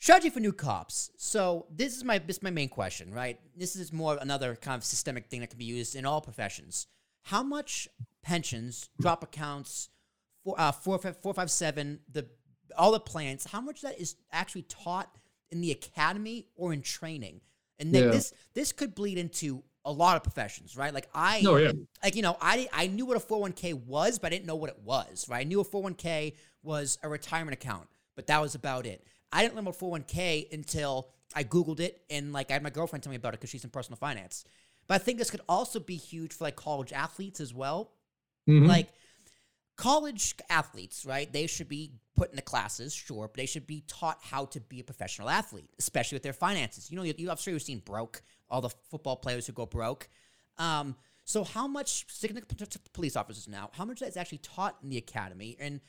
Strategy 0.04 0.28
for 0.28 0.40
new 0.40 0.52
cops. 0.52 1.10
So 1.16 1.64
this 1.74 1.96
is 1.96 2.04
my 2.04 2.18
this 2.18 2.36
is 2.36 2.42
my 2.42 2.50
main 2.50 2.68
question, 2.68 3.10
right? 3.10 3.40
This 3.56 3.74
is 3.74 3.90
more 3.90 4.18
another 4.20 4.54
kind 4.54 4.76
of 4.76 4.84
systemic 4.84 5.28
thing 5.28 5.40
that 5.40 5.48
can 5.48 5.58
be 5.58 5.64
used 5.64 5.96
in 5.96 6.04
all 6.04 6.20
professions. 6.20 6.86
How 7.22 7.42
much 7.42 7.88
pensions, 8.22 8.90
drop 9.00 9.22
accounts, 9.22 9.88
four, 10.44 10.54
uh, 10.58 10.72
four, 10.72 10.98
five, 10.98 11.16
four, 11.22 11.34
five, 11.34 11.50
seven, 11.50 12.00
the 12.10 12.26
all 12.76 12.92
the 12.92 13.00
plans. 13.00 13.44
How 13.46 13.60
much 13.60 13.82
that 13.82 14.00
is 14.00 14.16
actually 14.32 14.62
taught 14.62 15.14
in 15.50 15.60
the 15.60 15.70
academy 15.70 16.46
or 16.56 16.72
in 16.72 16.82
training? 16.82 17.40
And 17.78 17.92
then 17.94 18.04
Yeah. 18.04 18.10
this 18.10 18.32
this 18.54 18.72
could 18.72 18.94
bleed 18.94 19.18
into 19.18 19.62
a 19.84 19.92
lot 19.92 20.16
of 20.16 20.22
professions, 20.22 20.76
right? 20.76 20.94
Like 20.94 21.08
I, 21.14 21.42
No, 21.42 21.56
yeah. 21.56 21.72
like 22.02 22.16
you 22.16 22.22
know, 22.22 22.36
I 22.40 22.68
I 22.72 22.86
knew 22.86 23.04
what 23.06 23.16
a 23.16 23.20
four 23.20 23.38
hundred 23.38 23.42
one 23.42 23.52
k 23.52 23.72
was, 23.74 24.18
but 24.18 24.28
I 24.28 24.30
didn't 24.30 24.46
know 24.46 24.56
what 24.56 24.70
it 24.70 24.78
was, 24.82 25.28
right? 25.28 25.40
I 25.40 25.44
knew 25.44 25.60
a 25.60 25.64
four 25.64 25.82
hundred 25.82 25.92
one 25.92 25.94
k 25.96 26.34
was 26.62 26.98
a 27.02 27.08
retirement 27.08 27.52
account, 27.54 27.88
but 28.16 28.26
that 28.28 28.40
was 28.40 28.54
about 28.54 28.86
it. 28.86 29.04
I 29.32 29.42
didn't 29.42 29.54
learn 29.56 29.64
about 29.64 29.76
four 29.76 29.90
hundred 29.90 30.04
one 30.04 30.08
k 30.08 30.48
until 30.52 31.10
I 31.34 31.44
googled 31.44 31.80
it 31.80 32.02
and 32.10 32.32
like 32.32 32.50
I 32.50 32.54
had 32.54 32.62
my 32.62 32.70
girlfriend 32.70 33.02
tell 33.02 33.10
me 33.10 33.16
about 33.16 33.34
it 33.34 33.40
because 33.40 33.50
she's 33.50 33.64
in 33.64 33.70
personal 33.70 33.96
finance. 33.98 34.44
But 34.86 34.94
I 34.94 34.98
think 34.98 35.18
this 35.18 35.30
could 35.30 35.40
also 35.48 35.80
be 35.80 35.96
huge 35.96 36.32
for 36.32 36.44
like 36.44 36.56
college 36.56 36.92
athletes 36.92 37.40
as 37.40 37.52
well. 37.52 37.92
Mhm. 38.48 38.68
Like 38.68 38.88
college 39.76 40.34
athletes, 40.48 41.04
right? 41.04 41.32
They 41.32 41.46
should 41.46 41.68
be 41.68 41.92
put 42.16 42.30
into 42.30 42.42
classes, 42.42 42.94
sure, 42.94 43.28
but 43.28 43.36
they 43.36 43.46
should 43.46 43.66
be 43.66 43.82
taught 43.88 44.18
how 44.22 44.44
to 44.46 44.60
be 44.60 44.80
a 44.80 44.84
professional 44.84 45.28
athlete, 45.28 45.68
especially 45.78 46.16
with 46.16 46.22
their 46.22 46.32
finances. 46.32 46.90
You 46.90 46.96
know, 46.96 47.02
you, 47.02 47.30
I'm 47.30 47.36
sure 47.36 47.52
you've 47.52 47.62
seen 47.62 47.80
broke 47.80 48.22
all 48.48 48.60
the 48.60 48.70
football 48.90 49.16
players 49.16 49.46
who 49.46 49.52
go 49.52 49.66
broke. 49.66 50.08
Um, 50.58 50.94
so 51.24 51.42
how 51.42 51.66
much 51.66 52.06
to 52.20 52.78
police 52.92 53.16
officers 53.16 53.48
now? 53.48 53.70
How 53.72 53.84
much 53.84 53.96
of 53.96 54.00
that 54.00 54.10
is 54.10 54.16
actually 54.16 54.38
taught 54.38 54.76
in 54.82 54.90
the 54.90 54.98
academy, 54.98 55.56
and 55.58 55.80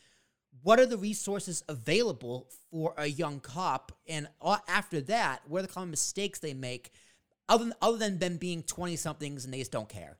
what 0.63 0.79
are 0.79 0.85
the 0.85 0.97
resources 0.97 1.63
available 1.67 2.49
for 2.71 2.93
a 2.97 3.05
young 3.05 3.41
cop? 3.41 3.91
And 4.07 4.27
after 4.67 5.01
that, 5.01 5.41
what 5.47 5.59
are 5.59 5.61
the 5.63 5.67
common 5.67 5.91
mistakes 5.91 6.39
they 6.39 6.53
make, 6.53 6.91
other 7.49 7.65
than 7.65 7.73
other 7.81 7.97
than 7.97 8.17
them 8.19 8.37
being 8.37 8.63
twenty 8.63 8.95
somethings 8.95 9.45
and 9.45 9.53
they 9.53 9.59
just 9.59 9.71
don't 9.71 9.89
care? 9.89 10.17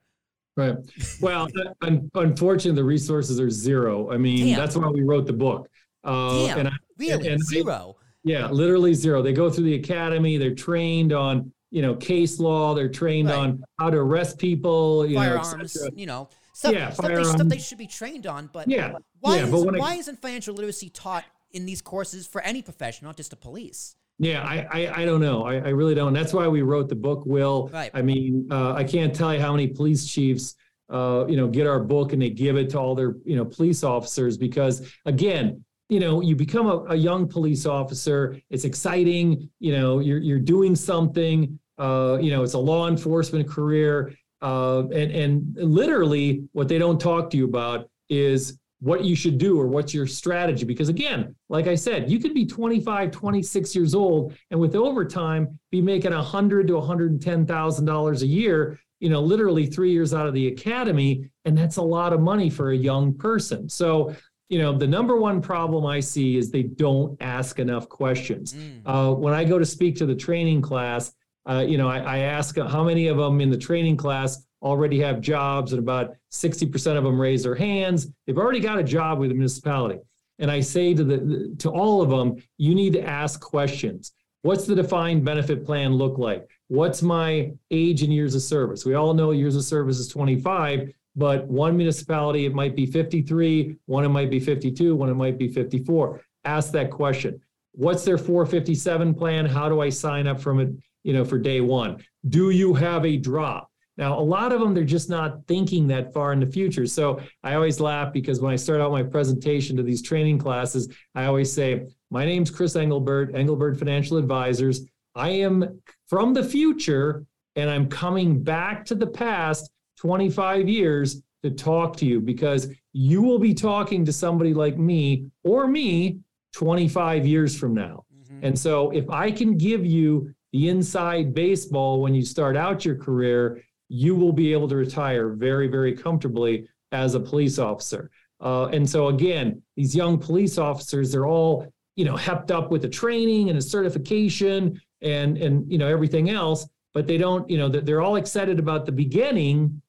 Right. 0.58 0.76
Well, 1.22 1.48
un- 1.82 2.10
unfortunately, 2.16 2.76
the 2.82 2.84
resources 2.86 3.40
are 3.40 3.50
zero. 3.50 4.12
I 4.12 4.18
mean, 4.18 4.48
Damn. 4.48 4.58
that's 4.60 4.76
why 4.78 4.88
we 4.90 5.04
wrote 5.04 5.26
the 5.26 5.34
book. 5.34 5.68
Uh, 6.04 6.46
Damn, 6.48 6.60
and 6.60 6.68
I, 6.70 6.72
really 6.98 7.28
and 7.28 7.42
I- 7.42 7.46
zero. 7.46 7.96
yeah, 8.24 8.48
literally 8.50 8.94
zero. 8.94 9.22
They 9.22 9.34
go 9.34 9.50
through 9.50 9.66
the 9.66 9.76
academy. 9.76 10.38
They're 10.38 10.56
trained 10.56 11.12
on, 11.14 11.52
you 11.72 11.82
know, 11.82 11.96
case 11.96 12.40
law. 12.40 12.74
They're 12.74 12.88
trained 12.90 13.30
Right. 13.30 13.38
on 13.38 13.64
how 13.80 13.90
to 13.90 13.98
arrest 13.98 14.38
people. 14.38 15.06
You 15.06 15.16
know, 15.16 15.22
firearms, 15.42 15.74
cetera. 15.74 15.92
you 15.96 16.06
know, 16.06 16.30
stuff, 16.54 16.74
Yeah, 16.74 16.90
stuff, 16.92 17.08
they, 17.08 17.24
stuff 17.24 17.48
they 17.48 17.58
should 17.58 17.78
be 17.78 17.88
trained 17.88 18.28
on. 18.28 18.50
But 18.54 18.68
Yeah, 18.70 18.94
why, 19.20 19.38
yeah, 19.38 19.46
is, 19.48 19.52
but 19.64 19.78
why 19.78 19.96
isn't 19.96 20.22
financial 20.22 20.56
literacy 20.56 20.90
taught 20.90 21.26
in 21.52 21.66
these 21.66 21.82
courses 21.82 22.28
for 22.28 22.40
any 22.42 22.62
profession, 22.62 23.06
not 23.08 23.18
just 23.18 23.32
the 23.32 23.36
police? 23.36 23.96
Yeah, 24.18 24.44
I, 24.44 24.66
I, 24.72 25.02
I 25.02 25.06
don't 25.06 25.20
know. 25.20 25.46
I, 25.46 25.56
I 25.56 25.70
really 25.70 25.94
don't. 25.94 26.14
That's 26.14 26.34
why 26.34 26.48
we 26.48 26.62
wrote 26.62 26.88
the 26.88 26.96
book, 26.96 27.26
Will. 27.26 27.70
Right. 27.74 27.92
I 27.94 28.02
mean, 28.02 28.48
uh, 28.50 28.74
I 28.74 28.84
can't 28.84 29.14
tell 29.14 29.34
you 29.34 29.42
how 29.42 29.52
many 29.52 29.68
police 29.68 30.08
chiefs, 30.08 30.56
uh, 30.90 31.26
you 31.28 31.36
know, 31.36 31.48
get 31.48 31.68
our 31.68 31.82
book 31.82 32.14
and 32.14 32.22
they 32.22 32.30
give 32.30 32.56
it 32.56 32.70
to 32.72 32.80
all 32.80 32.96
their, 32.96 33.16
you 33.26 33.36
know, 33.36 33.44
police 33.44 33.84
officers 33.84 34.38
because 34.38 34.90
again, 35.06 35.64
you 35.90 36.00
know, 36.00 36.22
you 36.22 36.36
become 36.36 36.68
a, 36.68 36.78
a 36.90 36.96
young 36.96 37.28
police 37.28 37.66
officer. 37.66 38.38
It's 38.50 38.64
exciting. 38.64 39.50
You 39.60 39.74
know, 39.74 40.00
you're, 40.00 40.20
you're 40.20 40.40
doing 40.40 40.76
something, 40.76 41.60
uh, 41.78 42.18
you 42.22 42.32
know, 42.32 42.42
it's 42.44 42.54
a 42.54 42.60
law 42.60 42.88
enforcement 42.88 43.50
career. 43.50 44.14
Uh, 44.42 44.88
and, 44.90 45.12
and 45.12 45.58
literally 45.58 46.48
what 46.54 46.68
they 46.68 46.78
don't 46.78 47.00
talk 47.00 47.30
to 47.32 47.38
you 47.38 47.46
about 47.46 47.90
is 48.10 48.60
what 48.80 49.04
you 49.04 49.16
should 49.16 49.38
do 49.38 49.60
or 49.60 49.68
what's 49.68 49.94
your 49.94 50.08
strategy. 50.08 50.66
Because 50.66 50.90
again, 50.90 51.36
like 51.50 51.68
I 51.68 51.76
said, 51.76 52.10
you 52.10 52.20
could 52.20 52.34
be 52.34 52.46
25, 52.46 53.12
26 53.12 53.76
years 53.76 53.96
old 53.96 54.34
and 54.52 54.60
with 54.60 54.76
overtime 54.76 55.60
be 55.72 55.82
making 55.82 56.12
hundred 56.12 56.68
to 56.68 56.74
$110,000 56.74 58.22
a 58.22 58.26
year, 58.28 58.80
you 59.00 59.10
know, 59.10 59.22
literally 59.22 59.66
three 59.66 59.92
years 59.92 60.14
out 60.14 60.28
of 60.28 60.34
the 60.34 60.48
academy. 60.48 61.30
And 61.46 61.58
that's 61.58 61.78
a 61.78 61.82
lot 61.82 62.14
of 62.14 62.20
money 62.20 62.50
for 62.50 62.72
a 62.72 62.78
young 62.78 63.14
person. 63.14 63.70
So, 63.70 64.16
you 64.50 64.60
know, 64.60 64.78
the 64.78 64.88
number 64.88 65.16
one 65.16 65.42
problem 65.42 65.86
I 65.86 66.00
see 66.00 66.38
is 66.38 66.52
they 66.52 66.64
don't 66.64 67.20
ask 67.22 67.60
enough 67.60 67.90
questions. 67.90 68.54
Mm. 68.54 68.82
Uh, 68.86 69.14
when 69.16 69.34
I 69.34 69.44
go 69.44 69.58
to 69.58 69.66
speak 69.66 69.96
to 69.98 70.06
the 70.06 70.16
training 70.16 70.62
class, 70.62 71.14
uh, 71.50 71.64
you 71.68 71.78
know, 71.78 71.88
I, 71.88 72.00
I 72.00 72.18
ask 72.20 72.58
how 72.58 72.84
many 72.84 73.08
of 73.08 73.18
them 73.18 73.42
in 73.42 73.50
the 73.50 73.58
training 73.58 73.98
class 73.98 74.45
already 74.66 75.00
have 75.00 75.22
jobs, 75.22 75.72
and 75.72 75.80
about 75.80 76.16
60% 76.34 76.98
of 76.98 77.04
them 77.04 77.22
raise 77.22 77.44
their 77.44 77.56
hands. 77.56 78.08
They've 78.26 78.38
already 78.38 78.60
got 78.60 78.80
a 78.80 78.84
job 78.84 79.20
with 79.20 79.30
the 79.30 79.36
municipality. 79.36 80.00
And 80.40 80.52
I 80.52 80.60
say 80.60 80.94
to 80.94 81.04
the 81.04 81.56
to 81.60 81.70
all 81.70 82.02
of 82.02 82.10
them, 82.10 82.44
you 82.58 82.76
need 82.76 82.94
to 82.94 83.08
ask 83.08 83.40
questions. 83.40 84.12
What's 84.42 84.66
the 84.66 84.76
defined 84.76 85.24
benefit 85.24 85.66
plan 85.66 85.94
look 85.94 86.18
like? 86.18 86.50
What's 86.68 87.02
my 87.02 87.54
age 87.72 88.04
and 88.04 88.14
years 88.14 88.36
of 88.36 88.42
service? 88.42 88.86
We 88.86 88.96
all 88.96 89.14
know 89.14 89.32
years 89.32 89.56
of 89.56 89.64
service 89.64 89.98
is 89.98 90.08
25, 90.08 90.94
but 91.16 91.48
one 91.48 91.78
municipality 91.78 92.46
it 92.46 92.54
might 92.54 92.76
be 92.76 92.86
53, 92.86 93.76
one 93.86 94.04
it 94.04 94.10
might 94.10 94.30
be 94.30 94.40
52, 94.40 94.96
one 94.96 95.10
it 95.10 95.16
might 95.16 95.38
be 95.38 95.48
54. 95.48 96.22
Ask 96.44 96.72
that 96.74 96.92
question. 96.92 97.40
What's 97.72 98.04
their 98.04 98.18
457 98.18 99.14
plan? 99.14 99.46
How 99.46 99.70
do 99.70 99.82
I 99.82 99.90
sign 99.90 100.28
up 100.28 100.40
from 100.40 100.60
it, 100.60 100.70
you 101.04 101.14
know, 101.14 101.24
for 101.24 101.38
day 101.40 101.62
one? 101.62 102.04
Do 102.28 102.50
you 102.50 102.74
have 102.74 103.06
a 103.06 103.18
drop? 103.18 103.70
Now, 103.98 104.20
a 104.20 104.22
lot 104.22 104.52
of 104.52 104.60
them, 104.60 104.74
they're 104.74 104.84
just 104.84 105.10
not 105.10 105.46
thinking 105.48 105.88
that 105.88 106.14
far 106.14 106.34
in 106.34 106.40
the 106.40 106.46
future. 106.46 106.86
So 106.86 107.20
I 107.44 107.56
always 107.56 107.80
laugh 107.80 108.12
because 108.12 108.42
when 108.42 108.52
I 108.52 108.58
start 108.58 108.82
out 108.82 108.92
my 108.92 109.04
presentation 109.04 109.78
to 109.78 109.84
these 109.84 110.02
training 110.02 110.38
classes, 110.38 110.90
I 111.14 111.26
always 111.26 111.52
say, 111.52 111.88
My 112.12 112.26
name's 112.26 112.52
Chris 112.52 112.76
Englebert, 112.76 113.34
Englebert 113.34 113.78
Financial 113.80 114.18
Advisors. 114.18 114.82
I 115.16 115.30
am 115.30 115.82
from 116.08 116.34
the 116.34 116.44
future 116.44 117.26
and 117.56 117.70
I'm 117.70 117.88
coming 117.88 118.44
back 118.44 118.84
to 118.86 118.96
the 118.96 119.08
past 119.08 119.72
25 119.98 120.68
years 120.68 121.22
to 121.44 121.52
talk 121.52 121.96
to 121.98 122.06
you 122.06 122.20
because 122.20 122.68
you 122.92 123.22
will 123.22 123.40
be 123.40 123.54
talking 123.54 124.04
to 124.06 124.12
somebody 124.12 124.54
like 124.54 124.78
me 124.78 125.30
or 125.44 125.68
me 125.68 126.20
25 126.54 127.26
years 127.26 127.58
from 127.58 127.74
now. 127.74 128.04
Mhm. 128.14 128.40
And 128.42 128.60
so 128.60 128.90
if 128.92 129.10
I 129.10 129.32
can 129.32 129.58
give 129.58 129.86
you 129.86 130.34
the 130.52 130.70
inside 130.70 131.34
baseball 131.34 132.02
when 132.02 132.14
you 132.14 132.24
start 132.24 132.58
out 132.58 132.84
your 132.86 132.96
career, 132.96 133.62
you 133.90 134.16
will 134.16 134.34
be 134.34 134.52
able 134.52 134.68
to 134.68 134.76
retire 134.76 135.30
very, 135.30 135.68
very 135.68 135.96
comfortably 135.96 136.68
as 136.92 137.16
a 137.16 137.20
police 137.20 137.60
officer. 137.60 138.10
Uh, 138.42 138.66
and 138.68 138.90
so 138.90 139.08
again, 139.08 139.62
these 139.76 139.96
young 139.96 140.18
police 140.18 140.58
officers, 140.58 141.12
they're 141.12 141.26
all, 141.26 141.68
you 141.96 142.06
know, 142.06 142.16
hepped 142.16 142.52
up 142.52 142.72
with 142.72 142.82
the 142.82 142.90
training 142.90 143.50
and 143.50 143.58
a 143.58 143.62
certification 143.62 144.80
and 145.02 145.38
and 145.38 145.72
you 145.72 145.78
know 145.78 145.88
everything 145.88 146.30
else, 146.30 146.68
but 146.94 147.08
they 147.08 147.18
don't, 147.18 147.50
you 147.50 147.58
know, 147.58 147.70
they're 147.70 147.82
they're 147.82 148.02
all 148.02 148.16
excited 148.16 148.60
about 148.60 148.86
the 148.86 148.92
beginning, 148.92 149.82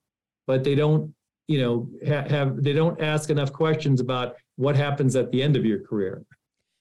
but 0.47 0.63
they 0.63 0.75
don't, 0.75 1.13
you 1.49 1.61
know, 1.61 1.89
ha- 2.07 2.29
have 2.29 2.63
they 2.63 2.73
don't 2.73 3.01
ask 3.01 3.31
enough 3.31 3.53
questions 3.53 4.01
about 4.01 4.37
what 4.57 4.77
happens 4.77 5.17
at 5.17 5.31
the 5.33 5.43
end 5.43 5.57
of 5.57 5.65
your 5.65 5.81
career. 5.81 6.25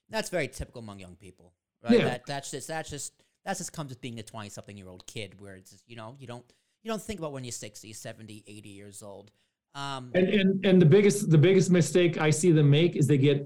That's 0.10 0.30
very 0.30 0.48
typical 0.48 0.82
among 0.82 1.00
young 1.00 1.16
people, 1.16 1.54
right? 1.84 2.00
Yeah. 2.00 2.06
That 2.06 2.26
that's 2.26 2.52
just 2.52 2.68
that's 2.68 2.90
just 2.90 3.14
that 3.46 3.58
just 3.58 3.74
comes 3.74 3.90
with 3.90 4.02
being 4.02 4.20
a 4.20 4.24
20 4.24 4.50
something 4.50 4.78
year 4.78 4.88
old 4.88 5.06
kid 5.08 5.40
where 5.40 5.56
it's 5.56 5.72
just, 5.72 5.84
you 5.88 5.96
know, 5.96 6.16
you 6.20 6.28
don't 6.28 6.46
you 6.86 6.92
don't 6.92 7.02
think 7.02 7.20
about 7.20 7.34
when 7.34 7.44
you're 7.44 7.52
60, 7.52 7.92
70, 7.92 8.44
80 8.48 8.70
years 8.70 9.02
old. 9.02 9.32
Um 9.74 10.12
And 10.14 10.28
and 10.30 10.66
and 10.66 10.82
the 10.82 10.86
biggest 10.86 11.30
the 11.32 11.38
biggest 11.38 11.70
mistake 11.72 12.18
I 12.22 12.30
see 12.30 12.52
them 12.52 12.70
make 12.70 12.96
is 12.96 13.08
they 13.08 13.18
get 13.18 13.46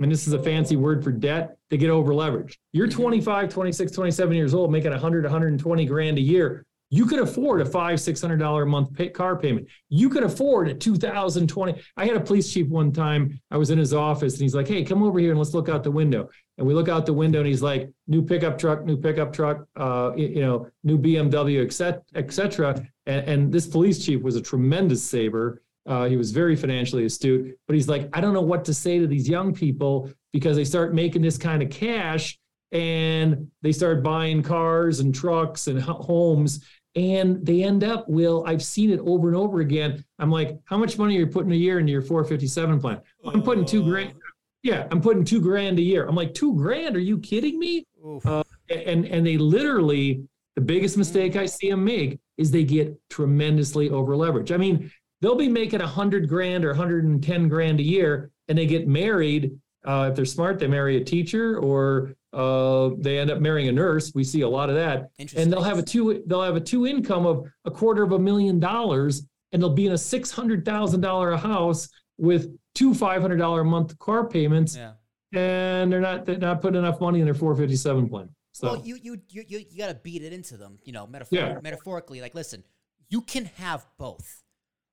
and 0.00 0.10
this 0.10 0.26
is 0.26 0.32
a 0.32 0.42
fancy 0.42 0.76
word 0.76 1.04
for 1.04 1.12
debt, 1.12 1.58
they 1.68 1.76
get 1.76 1.90
over 1.90 2.12
leveraged. 2.14 2.56
You're 2.72 2.88
Mhm. 2.88 2.92
25, 2.92 3.50
26, 3.50 3.92
27 3.92 4.34
years 4.34 4.54
old 4.54 4.72
making 4.72 4.92
100 4.92 5.24
120 5.24 5.84
grand 5.84 6.16
a 6.16 6.22
year. 6.22 6.64
You 6.92 7.06
could 7.06 7.20
afford 7.20 7.60
a 7.60 7.64
5 7.64 8.00
600 8.00 8.36
dollar 8.36 8.64
a 8.64 8.66
month 8.66 8.92
pay, 8.92 9.08
car 9.08 9.36
payment. 9.36 9.68
You 9.88 10.08
could 10.08 10.24
afford 10.24 10.68
a 10.68 10.74
2020 10.74 11.80
I 11.96 12.04
had 12.04 12.16
a 12.16 12.20
police 12.20 12.52
chief 12.52 12.68
one 12.68 12.92
time. 12.92 13.40
I 13.50 13.56
was 13.56 13.70
in 13.70 13.78
his 13.78 13.94
office 13.94 14.34
and 14.34 14.42
he's 14.42 14.54
like, 14.54 14.66
"Hey, 14.66 14.84
come 14.84 15.02
over 15.02 15.18
here 15.20 15.30
and 15.30 15.38
let's 15.38 15.54
look 15.54 15.68
out 15.68 15.84
the 15.84 15.90
window." 15.90 16.28
And 16.58 16.66
we 16.66 16.74
look 16.74 16.88
out 16.88 17.06
the 17.06 17.12
window 17.12 17.38
and 17.38 17.48
he's 17.48 17.62
like, 17.62 17.90
"New 18.08 18.22
pickup 18.22 18.58
truck, 18.58 18.84
new 18.84 18.96
pickup 18.96 19.32
truck, 19.32 19.66
uh, 19.76 20.10
you 20.16 20.40
know, 20.40 20.66
new 20.82 20.98
BMW, 20.98 21.64
et 21.64 21.72
cetera, 21.72 22.02
et 22.14 22.32
cetera." 22.32 22.86
And, 23.06 23.28
and 23.28 23.52
this 23.52 23.68
police 23.68 24.04
chief 24.04 24.22
was 24.22 24.34
a 24.34 24.42
tremendous 24.42 25.02
saver. 25.02 25.62
Uh, 25.86 26.06
he 26.06 26.16
was 26.16 26.32
very 26.32 26.56
financially 26.56 27.04
astute, 27.04 27.56
but 27.66 27.74
he's 27.74 27.88
like, 27.88 28.08
I 28.12 28.20
don't 28.20 28.34
know 28.34 28.42
what 28.42 28.64
to 28.66 28.74
say 28.74 28.98
to 28.98 29.06
these 29.06 29.28
young 29.28 29.54
people 29.54 30.10
because 30.32 30.56
they 30.56 30.64
start 30.64 30.94
making 30.94 31.22
this 31.22 31.38
kind 31.38 31.62
of 31.62 31.70
cash 31.70 32.38
and 32.72 33.50
they 33.62 33.72
start 33.72 34.02
buying 34.02 34.42
cars 34.42 35.00
and 35.00 35.14
trucks 35.14 35.66
and 35.66 35.80
homes 35.80 36.64
and 36.96 37.44
they 37.44 37.62
end 37.62 37.84
up, 37.84 38.08
Will, 38.08 38.44
I've 38.46 38.62
seen 38.62 38.90
it 38.90 39.00
over 39.00 39.28
and 39.28 39.36
over 39.36 39.60
again. 39.60 40.04
I'm 40.18 40.30
like, 40.30 40.58
how 40.64 40.76
much 40.76 40.98
money 40.98 41.16
are 41.16 41.20
you 41.20 41.26
putting 41.26 41.52
a 41.52 41.56
year 41.56 41.78
into 41.78 41.92
your 41.92 42.02
457 42.02 42.80
plan? 42.80 43.00
I'm 43.24 43.42
putting 43.42 43.64
two 43.64 43.84
grand. 43.84 44.14
Yeah, 44.62 44.86
I'm 44.90 45.00
putting 45.00 45.24
two 45.24 45.40
grand 45.40 45.78
a 45.78 45.82
year. 45.82 46.06
I'm 46.06 46.14
like, 46.14 46.34
two 46.34 46.54
grand? 46.54 46.96
Are 46.96 47.00
you 47.00 47.18
kidding 47.18 47.58
me? 47.58 47.86
Uh, 48.24 48.42
and 48.68 49.04
and 49.06 49.26
they 49.26 49.36
literally 49.36 50.22
the 50.56 50.60
biggest 50.60 50.96
mistake 50.96 51.36
I 51.36 51.46
see 51.46 51.70
them 51.70 51.84
make 51.84 52.18
is 52.36 52.50
they 52.50 52.64
get 52.64 52.98
tremendously 53.08 53.90
over 53.90 54.14
leveraged. 54.14 54.52
I 54.52 54.56
mean, 54.56 54.90
they'll 55.20 55.36
be 55.36 55.48
making 55.48 55.80
a 55.80 55.86
hundred 55.86 56.28
grand 56.28 56.64
or 56.64 56.68
110 56.68 57.48
grand 57.48 57.80
a 57.80 57.82
year, 57.82 58.30
and 58.48 58.58
they 58.58 58.66
get 58.66 58.88
married. 58.88 59.58
Uh, 59.84 60.08
if 60.10 60.16
they're 60.16 60.24
smart, 60.24 60.58
they 60.58 60.66
marry 60.66 60.96
a 60.96 61.04
teacher 61.04 61.58
or 61.58 62.14
uh, 62.32 62.90
they 62.98 63.18
end 63.18 63.30
up 63.30 63.40
marrying 63.40 63.68
a 63.68 63.72
nurse. 63.72 64.12
We 64.14 64.24
see 64.24 64.42
a 64.42 64.48
lot 64.48 64.68
of 64.68 64.76
that, 64.76 65.10
and 65.36 65.52
they'll 65.52 65.62
have 65.62 65.78
a 65.78 65.82
two 65.82 66.22
they'll 66.26 66.42
have 66.42 66.56
a 66.56 66.60
two 66.60 66.86
income 66.86 67.26
of 67.26 67.46
a 67.64 67.70
quarter 67.70 68.02
of 68.02 68.12
a 68.12 68.18
million 68.18 68.60
dollars, 68.60 69.26
and 69.52 69.60
they'll 69.60 69.74
be 69.74 69.86
in 69.86 69.92
a 69.92 69.98
six 69.98 70.30
hundred 70.30 70.64
thousand 70.64 71.00
dollar 71.00 71.36
house 71.36 71.88
with 72.18 72.56
two 72.74 72.94
five 72.94 73.20
hundred 73.22 73.36
dollar 73.38 73.62
a 73.62 73.64
month 73.64 73.98
car 73.98 74.28
payments, 74.28 74.76
Yeah. 74.76 74.92
and 75.32 75.90
they're 75.92 76.00
not 76.00 76.24
they're 76.24 76.38
not 76.38 76.60
putting 76.62 76.78
enough 76.78 77.00
money 77.00 77.18
in 77.20 77.24
their 77.24 77.34
four 77.34 77.54
fifty 77.56 77.76
seven 77.76 78.08
plan. 78.08 78.28
So 78.52 78.72
Well, 78.72 78.82
you 78.86 78.96
you 79.02 79.20
you 79.28 79.44
you, 79.48 79.64
you 79.70 79.78
got 79.78 79.88
to 79.88 79.94
beat 79.94 80.22
it 80.22 80.32
into 80.32 80.56
them, 80.56 80.78
you 80.84 80.92
know, 80.92 81.06
metaphor- 81.06 81.38
Yeah. 81.38 81.58
metaphorically. 81.62 82.20
Like, 82.20 82.34
listen, 82.34 82.62
you 83.08 83.22
can 83.22 83.46
have 83.56 83.86
both. 83.98 84.42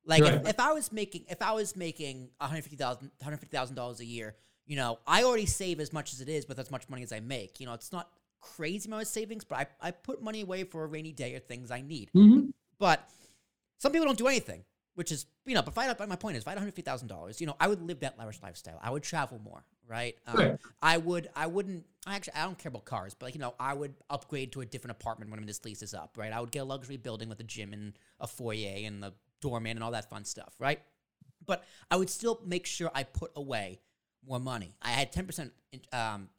Like, 0.06 0.22
if, 0.24 0.32
Right. 0.32 0.48
if 0.48 0.60
I 0.60 0.72
was 0.74 0.92
making 0.92 1.26
if 1.30 1.42
I 1.42 1.52
was 1.54 1.76
making 1.76 2.30
one 2.38 2.50
hundred 2.50 2.62
fifty 2.64 2.78
thousand 2.78 3.12
one 3.20 3.24
hundred 3.26 3.38
fifty 3.42 3.56
thousand 3.58 3.76
dollars 3.76 4.00
a 4.00 4.06
year, 4.06 4.36
you 4.68 4.76
know, 4.76 5.00
I 5.08 5.24
already 5.24 5.46
save 5.46 5.80
as 5.80 5.92
much 5.94 6.14
as 6.14 6.22
it 6.22 6.30
is 6.30 6.48
with 6.48 6.60
as 6.60 6.70
much 6.70 6.88
money 6.90 7.02
as 7.04 7.12
I 7.12 7.20
make. 7.22 7.60
You 7.60 7.66
know, 7.66 7.74
it's 7.74 7.92
not 7.92 8.10
crazy 8.42 8.88
amount 8.88 9.04
of 9.04 9.08
savings, 9.08 9.44
but 9.44 9.58
I, 9.60 9.88
I 9.88 9.92
put 9.92 10.22
money 10.22 10.42
away 10.42 10.64
for 10.64 10.84
a 10.84 10.88
rainy 10.88 11.12
day 11.12 11.34
or 11.36 11.40
things 11.40 11.72
I 11.72 11.82
need. 11.82 12.12
Mhm. 12.14 12.54
But 12.78 13.10
some 13.80 13.92
people 13.92 14.06
don't 14.06 14.18
do 14.18 14.28
anything, 14.28 14.64
which 14.96 15.12
is 15.12 15.26
you 15.46 15.56
know. 15.56 15.62
But 15.62 15.72
if 15.72 15.78
I 15.78 15.94
but 15.94 16.10
my 16.10 16.16
point 16.16 16.38
is, 16.38 16.44
if 16.44 16.48
I 16.48 16.52
had 16.52 16.58
one 16.58 16.64
hundred 16.64 16.72
fifty 16.72 16.82
thousand 16.84 17.08
dollars, 17.08 17.40
you 17.42 17.48
know, 17.48 17.56
I 17.60 17.68
would 17.68 17.82
live 17.82 18.02
that 18.02 18.18
lavish 18.20 18.40
lifestyle. 18.44 18.80
I 18.82 18.92
would 18.92 19.04
travel 19.04 19.40
more, 19.40 19.64
right? 19.88 20.16
Um, 20.28 20.38
Right. 20.38 20.58
I 20.82 20.98
would. 20.98 21.30
I 21.36 21.48
wouldn't. 21.48 21.86
I 22.06 22.16
actually 22.16 22.34
I 22.36 22.44
don't 22.44 22.58
care 22.58 22.70
about 22.70 22.86
cars, 22.86 23.14
but 23.14 23.28
like 23.28 23.36
you 23.36 23.42
know, 23.42 23.56
I 23.60 23.74
would 23.74 23.96
upgrade 24.10 24.52
to 24.54 24.62
a 24.62 24.66
different 24.66 24.92
apartment 25.00 25.32
when 25.32 25.44
this 25.46 25.64
lease 25.66 25.82
is 25.82 25.94
up, 25.94 26.18
right? 26.18 26.32
I 26.32 26.40
would 26.40 26.52
get 26.52 26.60
a 26.60 26.66
luxury 26.66 26.98
building 26.98 27.30
with 27.30 27.40
a 27.40 27.44
gym 27.44 27.74
and 27.74 27.94
a 28.20 28.28
foyer 28.28 28.86
and 28.86 29.02
the 29.02 29.14
doorman 29.42 29.78
and 29.78 29.84
all 29.84 29.92
that 29.92 30.10
fun 30.10 30.26
stuff, 30.26 30.54
right? 30.60 30.82
But 31.46 31.64
I 31.90 31.96
would 31.96 32.10
still 32.10 32.42
make 32.46 32.66
sure 32.66 32.92
I 32.94 33.04
put 33.04 33.32
away 33.36 33.80
more 34.28 34.40
money. 34.40 34.76
I 34.82 34.90
had 34.90 35.12
ten 35.12 35.26
percent 35.26 35.52
um, 35.94 36.30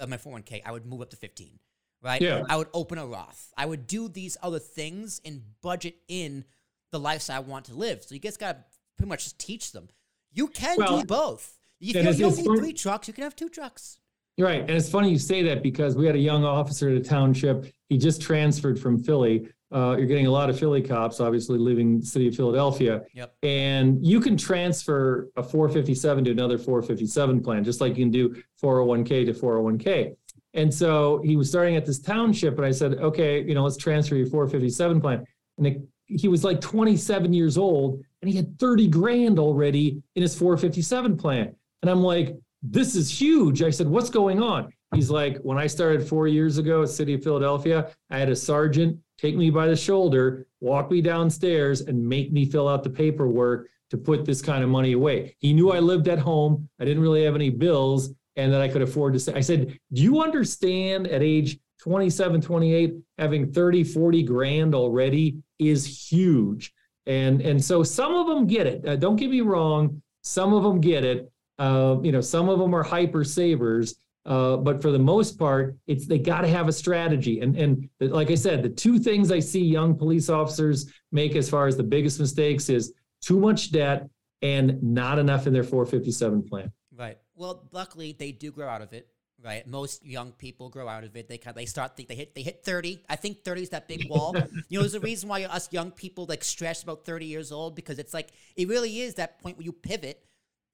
of 0.00 0.08
my 0.08 0.16
401k. 0.16 0.62
I 0.64 0.72
would 0.72 0.86
move 0.86 1.00
up 1.02 1.10
to 1.10 1.16
fifteen, 1.16 1.58
right? 2.02 2.20
Yeah. 2.20 2.42
I 2.48 2.56
would 2.56 2.68
open 2.72 2.98
a 2.98 3.06
Roth. 3.06 3.52
I 3.56 3.66
would 3.66 3.86
do 3.86 4.08
these 4.08 4.36
other 4.42 4.58
things 4.58 5.20
and 5.24 5.42
budget 5.62 5.96
in 6.08 6.44
the 6.90 6.98
lifestyle 7.00 7.36
I 7.36 7.40
want 7.40 7.66
to 7.66 7.74
live. 7.74 8.02
So 8.02 8.14
you 8.14 8.20
guys 8.20 8.36
got 8.36 8.52
to 8.52 8.64
pretty 8.98 9.08
much 9.08 9.24
just 9.24 9.38
teach 9.38 9.72
them. 9.72 9.88
You 10.32 10.46
can 10.48 10.76
Well, 10.78 11.00
do 11.00 11.06
both. 11.06 11.58
If 11.80 11.94
you, 11.94 12.00
and 12.00 12.06
don't- 12.06 12.18
you 12.18 12.44
don't 12.44 12.54
need 12.54 12.58
three 12.60 12.72
trucks, 12.72 13.08
you 13.08 13.14
can 13.14 13.24
have 13.24 13.34
two 13.36 13.48
trucks. 13.48 13.98
You're 14.36 14.46
right. 14.48 14.60
And 14.60 14.70
it's 14.70 14.88
funny 14.88 15.10
you 15.10 15.18
say 15.18 15.42
that 15.44 15.62
because 15.62 15.94
we 15.96 16.06
had 16.06 16.14
a 16.14 16.18
young 16.20 16.44
officer 16.44 16.88
at 16.88 16.96
a 16.96 17.00
township. 17.00 17.66
He 17.88 17.98
just 17.98 18.22
transferred 18.22 18.80
from 18.80 18.98
Philly. 19.02 19.48
Uh, 19.72 19.96
you're 19.96 20.06
getting 20.06 20.26
a 20.26 20.30
lot 20.30 20.50
of 20.50 20.58
Philly 20.58 20.82
cops, 20.82 21.20
obviously 21.20 21.58
living 21.58 21.94
in 21.94 22.00
the 22.00 22.06
city 22.06 22.28
of 22.28 22.36
Philadelphia. 22.36 23.02
Yep. 23.14 23.34
And 23.42 24.04
you 24.04 24.20
can 24.20 24.36
transfer 24.36 25.30
a 25.36 25.42
457 25.42 26.24
to 26.24 26.30
another 26.30 26.58
457 26.58 27.42
plan, 27.42 27.64
just 27.64 27.80
like 27.80 27.96
you 27.96 28.04
can 28.04 28.10
do 28.10 28.42
401k 28.62 29.26
to 29.26 29.32
401k. 29.32 30.14
And 30.54 30.72
so 30.72 31.22
he 31.24 31.36
was 31.36 31.48
starting 31.48 31.76
at 31.76 31.86
this 31.86 31.98
township, 31.98 32.58
and 32.58 32.66
I 32.66 32.70
said, 32.70 32.94
okay, 32.94 33.42
you 33.42 33.54
know, 33.54 33.64
let's 33.64 33.78
transfer 33.78 34.14
your 34.14 34.26
457 34.26 35.00
plan. 35.00 35.24
And 35.56 35.66
it, 35.66 35.82
he 36.06 36.28
was 36.28 36.44
like 36.44 36.60
27 36.60 37.32
years 37.32 37.56
old, 37.56 38.04
and 38.20 38.30
he 38.30 38.36
had 38.36 38.58
30 38.58 38.88
grand 38.88 39.38
already 39.38 40.02
in 40.14 40.22
his 40.22 40.36
457 40.36 41.16
plan. 41.16 41.54
And 41.80 41.90
I'm 41.90 42.02
like, 42.02 42.36
this 42.62 42.94
is 42.94 43.10
huge. 43.10 43.62
I 43.62 43.70
said, 43.70 43.88
what's 43.88 44.10
going 44.10 44.42
on? 44.42 44.72
He's 44.94 45.10
like, 45.10 45.38
when 45.38 45.56
I 45.56 45.66
started 45.66 46.06
four 46.06 46.28
years 46.28 46.58
ago 46.58 46.82
at 46.82 46.90
City 46.90 47.14
of 47.14 47.24
Philadelphia, 47.24 47.90
I 48.10 48.18
had 48.18 48.28
a 48.28 48.36
sergeant 48.36 48.98
take 49.22 49.36
me 49.36 49.48
by 49.48 49.68
the 49.68 49.76
shoulder, 49.76 50.46
walk 50.60 50.90
me 50.90 51.00
downstairs, 51.00 51.80
and 51.82 52.06
make 52.06 52.32
me 52.32 52.44
fill 52.44 52.68
out 52.68 52.82
the 52.82 52.90
paperwork 52.90 53.68
to 53.90 53.96
put 53.96 54.24
this 54.24 54.42
kind 54.42 54.64
of 54.64 54.68
money 54.68 54.92
away. 54.92 55.36
He 55.38 55.52
knew 55.52 55.70
I 55.70 55.78
lived 55.78 56.08
at 56.08 56.18
home. 56.18 56.68
I 56.80 56.84
didn't 56.84 57.02
really 57.02 57.24
have 57.24 57.34
any 57.34 57.50
bills 57.50 58.10
and 58.36 58.52
that 58.52 58.60
I 58.60 58.68
could 58.68 58.82
afford 58.82 59.12
to 59.12 59.20
say. 59.20 59.34
I 59.34 59.40
said, 59.40 59.78
do 59.92 60.02
you 60.02 60.22
understand 60.22 61.06
at 61.06 61.22
age 61.22 61.58
27, 61.82 62.40
28, 62.40 62.94
having 63.18 63.52
30, 63.52 63.82
40 63.82 64.22
grand 64.22 64.72
already 64.72 65.38
is 65.58 65.84
huge. 65.84 66.72
And, 67.06 67.40
and 67.40 67.62
so 67.62 67.82
some 67.82 68.14
of 68.14 68.28
them 68.28 68.46
get 68.46 68.68
it. 68.68 68.86
Uh, 68.86 68.94
don't 68.94 69.16
get 69.16 69.28
me 69.30 69.40
wrong. 69.40 70.00
Some 70.22 70.54
of 70.54 70.62
them 70.62 70.80
get 70.80 71.04
it. 71.04 71.32
Uh, 71.58 71.96
you 72.02 72.12
know, 72.12 72.20
some 72.20 72.48
of 72.48 72.60
them 72.60 72.72
are 72.72 72.84
hyper 72.84 73.24
savers. 73.24 73.96
Uh, 74.24 74.56
but 74.56 74.80
for 74.80 74.92
the 74.92 74.98
most 74.98 75.38
part, 75.38 75.76
it's 75.86 76.06
they 76.06 76.18
got 76.18 76.42
to 76.42 76.48
have 76.48 76.68
a 76.68 76.72
strategy. 76.72 77.40
And 77.40 77.56
and 77.56 77.88
like 78.00 78.30
I 78.30 78.36
said, 78.36 78.62
the 78.62 78.68
two 78.68 78.98
things 78.98 79.32
I 79.32 79.40
see 79.40 79.64
young 79.64 79.96
police 79.96 80.28
officers 80.28 80.92
make 81.10 81.34
as 81.34 81.50
far 81.50 81.66
as 81.66 81.76
the 81.76 81.82
biggest 81.82 82.20
mistakes 82.20 82.68
is 82.68 82.92
too 83.20 83.40
much 83.40 83.72
debt 83.72 84.08
and 84.40 84.80
not 84.82 85.18
enough 85.18 85.46
in 85.46 85.52
their 85.52 85.64
457 85.64 86.42
plan. 86.42 86.72
Right. 86.96 87.18
Well, 87.34 87.68
luckily 87.72 88.14
they 88.16 88.32
do 88.32 88.50
grow 88.52 88.68
out 88.68 88.82
of 88.82 88.92
it. 88.92 89.08
Right. 89.42 89.66
Most 89.66 90.06
young 90.06 90.30
people 90.30 90.68
grow 90.68 90.86
out 90.86 91.02
of 91.02 91.16
it. 91.16 91.28
They 91.28 91.36
kind 91.36 91.56
they 91.56 91.66
start 91.66 91.96
they 91.96 92.14
hit 92.14 92.32
they 92.32 92.42
hit 92.42 92.62
thirty. 92.64 93.02
I 93.08 93.16
think 93.16 93.42
thirty 93.42 93.62
is 93.62 93.70
that 93.70 93.88
big 93.88 94.08
wall. 94.08 94.36
you 94.68 94.78
know, 94.78 94.82
there's 94.82 94.94
a 94.94 95.00
reason 95.00 95.28
why 95.28 95.42
us 95.42 95.68
young 95.72 95.90
people 95.90 96.26
like 96.28 96.44
stress 96.44 96.84
about 96.84 97.04
thirty 97.04 97.26
years 97.26 97.50
old 97.50 97.74
because 97.74 97.98
it's 97.98 98.14
like 98.14 98.28
it 98.54 98.68
really 98.68 99.00
is 99.00 99.14
that 99.14 99.40
point 99.40 99.56
where 99.56 99.64
you 99.64 99.72
pivot 99.72 100.22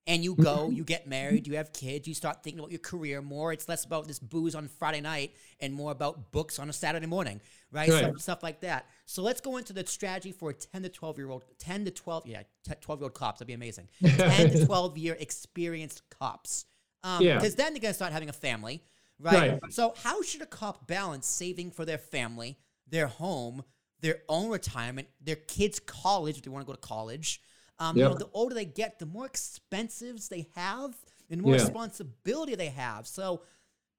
and 0.09 0.25
you 0.25 0.35
go, 0.35 0.71
you 0.71 0.85
get 0.85 1.07
married, 1.07 1.47
you 1.47 1.57
have 1.57 1.73
kids, 1.73 2.09
you 2.09 2.15
start 2.15 2.43
thinking 2.43 2.59
about 2.59 2.73
your 2.73 2.81
career 2.81 3.21
more. 3.21 3.53
It's 3.53 3.69
less 3.69 3.85
about 3.85 4.09
this 4.09 4.19
booze 4.19 4.55
on 4.55 4.67
Friday 4.67 5.03
night 5.03 5.35
and 5.61 5.73
more 5.75 5.93
about 5.93 6.33
books 6.33 6.59
on 6.59 6.71
a 6.71 6.73
Saturday 6.73 7.07
morning, 7.07 7.43
right? 7.71 7.91
Right. 7.91 8.05
Stuff, 8.05 8.21
stuff 8.21 8.43
like 8.43 8.61
that. 8.63 8.87
So 9.05 9.23
let's 9.23 9.43
go 9.43 9.59
into 9.59 9.75
the 9.75 9.87
strategy 9.87 10.33
for 10.33 10.51
a 10.51 10.55
10 10.55 10.83
to 10.85 10.89
12 10.89 11.19
year 11.19 11.31
old, 11.31 11.45
10 11.59 11.85
to 11.85 11.91
12, 11.91 12.27
yeah, 12.27 12.43
12 12.81 13.01
year 13.01 13.05
old 13.05 13.15
cops. 13.15 13.39
That'd 13.39 13.49
be 13.49 13.53
amazing. 13.53 13.89
10 14.05 14.51
to 14.51 14.67
12 14.67 14.97
year 14.97 15.17
experienced 15.21 16.03
cops. 16.09 16.65
Um, 17.05 17.23
Yeah. 17.23 17.35
Because 17.35 17.55
then 17.55 17.75
they're 17.75 17.83
going 17.83 17.93
to 17.93 17.97
start 17.97 18.13
having 18.13 18.31
a 18.31 18.33
family, 18.33 18.83
right? 19.21 19.61
Right. 19.63 19.73
So, 19.73 19.93
how 20.03 20.23
should 20.23 20.41
a 20.41 20.47
cop 20.47 20.87
balance 20.87 21.27
saving 21.27 21.71
for 21.73 21.85
their 21.85 21.99
family, 21.99 22.57
their 22.89 23.09
home, 23.09 23.63
their 24.01 24.21
own 24.29 24.49
retirement, 24.49 25.09
their 25.21 25.37
kids' 25.37 25.81
college 25.81 26.39
if 26.39 26.45
they 26.45 26.51
want 26.51 26.63
to 26.65 26.67
go 26.67 26.73
to 26.73 26.81
college? 26.81 27.43
Um, 27.79 27.97
You 27.97 28.05
know, 28.05 28.15
the 28.15 28.29
older 28.33 28.55
they 28.55 28.65
get, 28.65 28.99
the 28.99 29.07
more 29.07 29.29
expensives 29.29 30.29
they 30.29 30.49
have, 30.55 30.97
and 31.31 31.39
the 31.41 31.43
more 31.43 31.55
Yeah. 31.55 31.63
responsibility 31.63 32.55
they 32.55 32.71
have. 32.71 33.07
So, 33.07 33.43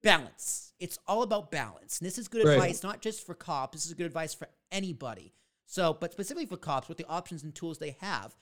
balance. 0.02 0.74
It's 0.80 0.98
all 1.08 1.24
about 1.24 1.52
balance. 1.52 2.00
And 2.00 2.06
this 2.06 2.18
is 2.18 2.28
good 2.28 2.46
Right. 2.46 2.54
advice, 2.54 2.84
not 2.84 3.02
just 3.02 3.26
for 3.26 3.36
cops. 3.36 3.74
This 3.74 3.86
is 3.86 3.94
good 3.94 4.06
advice 4.06 4.34
for 4.34 4.48
anybody. 4.72 5.34
So, 5.66 5.94
but 5.94 6.12
specifically 6.12 6.46
for 6.46 6.58
cops, 6.58 6.88
with 6.88 6.98
the 6.98 7.06
options 7.08 7.44
and 7.44 7.54
tools 7.54 7.78
they 7.78 7.98
have, 8.00 8.36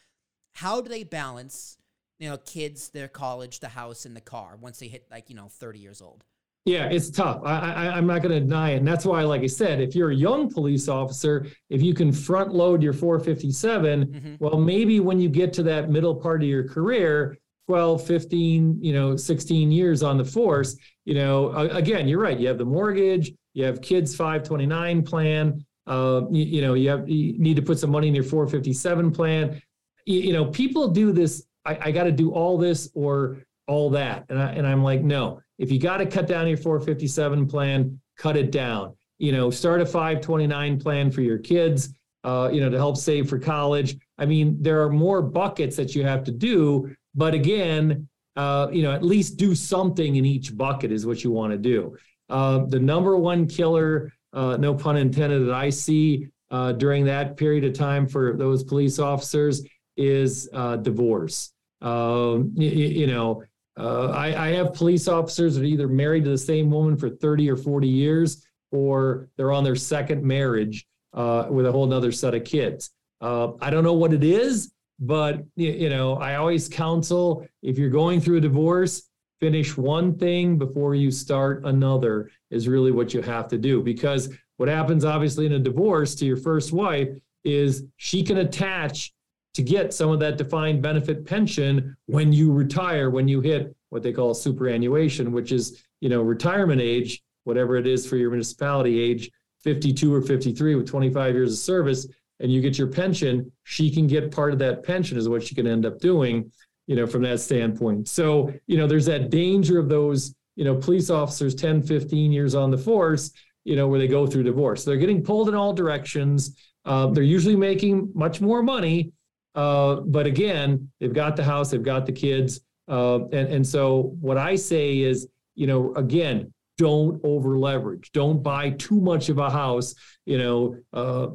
how 0.53 0.81
do 0.81 0.89
they 0.89 1.03
balance, 1.03 1.77
you 2.19 2.29
know, 2.29 2.37
kids, 2.37 2.89
their 2.89 3.07
college, 3.07 3.59
the 3.59 3.69
house, 3.69 4.05
and 4.05 4.15
the 4.15 4.21
car 4.21 4.55
once 4.55 4.79
they 4.79 4.87
hit 4.87 5.07
like 5.11 5.29
you 5.29 5.35
know 5.35 5.49
thirty 5.49 5.79
years 5.79 6.01
old? 6.01 6.23
Yeah, 6.67 6.89
it's 6.89 7.09
tough. 7.09 7.39
I, 7.45 7.59
I, 7.59 7.97
I'm 7.97 8.05
not 8.05 8.21
going 8.21 8.33
to 8.33 8.41
deny 8.41 8.71
it. 8.71 8.77
And 8.77 8.87
that's 8.87 9.05
why, 9.05 9.21
like 9.23 9.41
I 9.41 9.47
said, 9.47 9.79
if 9.79 9.95
you're 9.95 10.11
a 10.11 10.15
young 10.15 10.51
police 10.51 10.89
officer, 10.89 11.47
if 11.69 11.81
you 11.81 11.93
can 11.93 12.11
front 12.11 12.53
load 12.53 12.83
your 12.83 12.91
457, 12.91 14.05
Mm-hmm. 14.05 14.35
well, 14.39 14.57
maybe 14.59 14.99
when 14.99 15.17
you 15.17 15.29
get 15.29 15.53
to 15.53 15.63
that 15.63 15.89
middle 15.89 16.13
part 16.13 16.43
of 16.43 16.49
your 16.49 16.67
career, 16.67 17.37
12, 17.67 18.05
15, 18.05 18.79
you 18.83 18.91
know, 18.93 19.15
16 19.15 19.71
years 19.71 20.03
on 20.03 20.17
the 20.17 20.25
force, 20.25 20.75
you 21.05 21.15
know, 21.15 21.51
again, 21.51 22.05
you're 22.07 22.19
right. 22.19 22.37
You 22.37 22.49
have 22.49 22.57
the 22.57 22.65
mortgage, 22.65 23.31
you 23.53 23.63
have 23.63 23.81
kids 23.81 24.13
529 24.15 25.03
plan, 25.03 25.65
uh, 25.85 26.21
you, 26.29 26.43
you 26.43 26.61
know, 26.61 26.73
you 26.73 26.89
have, 26.89 27.07
you 27.07 27.39
need 27.39 27.55
to 27.55 27.61
put 27.61 27.79
some 27.79 27.91
money 27.91 28.09
in 28.09 28.15
your 28.15 28.25
457 28.25 29.11
plan. 29.11 29.61
You, 30.05 30.19
you 30.19 30.33
know, 30.33 30.45
people 30.45 30.89
do 30.89 31.13
this. 31.13 31.45
I, 31.65 31.77
I 31.81 31.91
got 31.91 32.03
to 32.03 32.11
do 32.11 32.31
all 32.31 32.57
this 32.57 32.89
or 32.93 33.37
all 33.67 33.89
that. 33.91 34.25
And, 34.29 34.37
I, 34.37 34.51
and 34.51 34.67
I'm 34.67 34.83
like, 34.83 35.01
no, 35.01 35.39
if 35.57 35.71
you 35.71 35.79
got 35.79 35.97
to 35.97 36.05
cut 36.05 36.27
down 36.27 36.47
your 36.47 36.57
457 36.57 37.47
plan, 37.47 37.99
cut 38.17 38.37
it 38.37 38.51
down. 38.51 38.95
You 39.17 39.31
know, 39.31 39.49
start 39.49 39.81
a 39.81 39.85
529 39.85 40.79
plan 40.79 41.11
for 41.11 41.21
your 41.21 41.39
kids, 41.39 41.89
uh, 42.23 42.49
you 42.51 42.61
know, 42.61 42.69
to 42.69 42.77
help 42.77 42.97
save 42.97 43.29
for 43.29 43.39
college. 43.39 43.97
I 44.17 44.25
mean, 44.25 44.57
there 44.61 44.81
are 44.83 44.89
more 44.89 45.21
buckets 45.21 45.75
that 45.77 45.95
you 45.95 46.03
have 46.03 46.23
to 46.25 46.31
do. 46.31 46.93
But 47.15 47.33
again, 47.33 48.07
uh, 48.35 48.67
you 48.71 48.83
know, 48.83 48.91
at 48.91 49.03
least 49.03 49.37
do 49.37 49.55
something 49.55 50.15
in 50.15 50.25
each 50.25 50.55
bucket 50.55 50.91
is 50.91 51.05
what 51.05 51.23
you 51.23 51.31
want 51.31 51.51
to 51.51 51.57
do. 51.57 51.97
Uh, 52.29 52.65
the 52.67 52.79
number 52.79 53.17
one 53.17 53.47
killer, 53.47 54.11
uh, 54.33 54.57
no 54.57 54.75
pun 54.75 54.97
intended, 54.97 55.47
that 55.47 55.53
I 55.55 55.71
see 55.71 56.27
uh, 56.51 56.73
during 56.73 57.05
that 57.05 57.37
period 57.37 57.63
of 57.63 57.73
time 57.73 58.07
for 58.07 58.37
those 58.37 58.63
police 58.63 58.99
officers 58.99 59.63
is 59.95 60.47
uh, 60.53 60.75
divorce. 60.75 61.51
Um, 61.81 62.53
y- 62.55 62.65
y- 62.65 62.93
you 63.01 63.07
know, 63.07 63.43
uh, 63.77 64.09
I, 64.09 64.47
I 64.47 64.51
have 64.53 64.73
police 64.73 65.07
officers 65.07 65.55
that 65.55 65.61
are 65.61 65.65
either 65.65 65.87
married 65.87 66.23
to 66.25 66.31
the 66.31 66.37
same 66.37 66.71
woman 66.71 66.97
for 66.97 67.09
30 67.09 67.49
or 67.49 67.57
40 67.57 67.87
years, 67.87 68.45
or 68.71 69.29
they're 69.37 69.51
on 69.51 69.63
their 69.63 69.75
second 69.75 70.23
marriage 70.23 70.85
uh, 71.13 71.47
with 71.49 71.65
a 71.65 71.71
whole 71.71 71.85
nother 71.85 72.11
set 72.11 72.33
of 72.33 72.43
kids. 72.43 72.91
Uh, 73.21 73.53
I 73.61 73.69
don't 73.69 73.83
know 73.83 73.93
what 73.93 74.13
it 74.13 74.23
is, 74.23 74.71
but 74.99 75.43
you, 75.55 75.71
you 75.71 75.89
know, 75.89 76.15
I 76.15 76.35
always 76.35 76.67
counsel 76.67 77.47
if 77.61 77.77
you're 77.77 77.89
going 77.89 78.19
through 78.19 78.37
a 78.37 78.41
divorce, 78.41 79.09
finish 79.39 79.77
one 79.77 80.17
thing 80.17 80.57
before 80.57 80.95
you 80.95 81.11
start 81.11 81.65
another 81.65 82.29
is 82.49 82.67
really 82.67 82.91
what 82.91 83.13
you 83.13 83.21
have 83.21 83.47
to 83.49 83.57
do. 83.57 83.81
Because 83.81 84.29
what 84.57 84.69
happens, 84.69 85.05
obviously, 85.05 85.45
in 85.45 85.53
a 85.53 85.59
divorce 85.59 86.15
to 86.15 86.25
your 86.25 86.37
first 86.37 86.73
wife 86.73 87.09
is 87.43 87.83
she 87.97 88.23
can 88.23 88.39
attach 88.39 89.13
to 89.57 89.63
get 89.63 89.91
some 89.91 90.11
of 90.11 90.19
that 90.19 90.37
defined 90.37 90.83
benefit 90.83 91.25
pension 91.25 91.97
when 92.05 92.31
you 92.31 92.51
retire, 92.51 93.09
when 93.09 93.27
you 93.27 93.41
hit 93.41 93.75
what 93.89 94.03
they 94.03 94.13
call 94.13 94.35
superannuation, 94.35 95.31
which 95.31 95.51
is 95.51 95.83
you 95.99 96.09
know 96.09 96.21
retirement 96.21 96.79
age, 96.79 97.23
whatever 97.43 97.75
it 97.75 97.87
is 97.87 98.07
for 98.07 98.17
your 98.17 98.29
municipality 98.29 98.99
age, 98.99 99.31
52 99.63 100.13
or 100.13 100.21
53 100.21 100.75
with 100.75 100.87
25 100.87 101.33
years 101.33 101.53
of 101.53 101.57
service, 101.57 102.07
and 102.39 102.51
you 102.51 102.61
get 102.61 102.77
your 102.77 102.85
pension, 102.85 103.51
she 103.63 103.89
can 103.89 104.05
get 104.05 104.31
part 104.31 104.53
of 104.53 104.59
that 104.59 104.83
pension 104.83 105.17
is 105.17 105.27
what 105.27 105.41
she 105.41 105.55
can 105.55 105.65
end 105.65 105.87
up 105.87 105.97
doing, 105.99 106.51
you 106.85 106.95
know, 106.95 107.07
from 107.07 107.23
that 107.23 107.39
standpoint. 107.39 108.07
So, 108.07 108.53
you 108.67 108.77
know, 108.77 108.85
there's 108.85 109.07
that 109.07 109.31
danger 109.31 109.79
of 109.79 109.89
those, 109.89 110.35
you 110.55 110.65
know, 110.65 110.75
police 110.75 111.09
officers 111.09 111.55
10, 111.55 111.81
15 111.81 112.31
years 112.31 112.53
on 112.53 112.69
the 112.69 112.77
force, 112.77 113.31
you 113.63 113.75
know, 113.75 113.87
where 113.87 113.97
they 113.97 114.07
go 114.07 114.27
through 114.27 114.43
divorce. 114.43 114.83
They're 114.83 114.97
getting 114.97 115.23
pulled 115.23 115.49
in 115.49 115.55
all 115.55 115.73
directions. 115.73 116.55
Uh, 116.85 117.07
they're 117.07 117.23
usually 117.23 117.55
making 117.55 118.11
much 118.13 118.39
more 118.39 118.61
money. 118.61 119.13
Uh, 119.57 120.01
but 120.01 120.27
again, 120.27 120.89
they've 120.99 121.13
got 121.13 121.35
the 121.35 121.43
house, 121.43 121.71
they've 121.71 121.83
got 121.83 122.05
the 122.05 122.11
kids. 122.11 122.61
Uh, 122.87 123.25
and, 123.33 123.49
and 123.49 123.67
so 123.67 124.15
what 124.21 124.37
I 124.37 124.55
say 124.55 124.99
is, 124.99 125.27
you 125.55 125.67
know, 125.67 125.93
again, 125.95 126.53
don't 126.77 127.19
over 127.23 127.57
leverage 127.57 128.11
don't 128.11 128.43
buy 128.43 128.69
too 128.69 129.01
much 129.01 129.29
of 129.29 129.39
a 129.39 129.49
house 129.49 129.95
you 130.25 130.37
know 130.37 130.75
uh, 130.93 131.27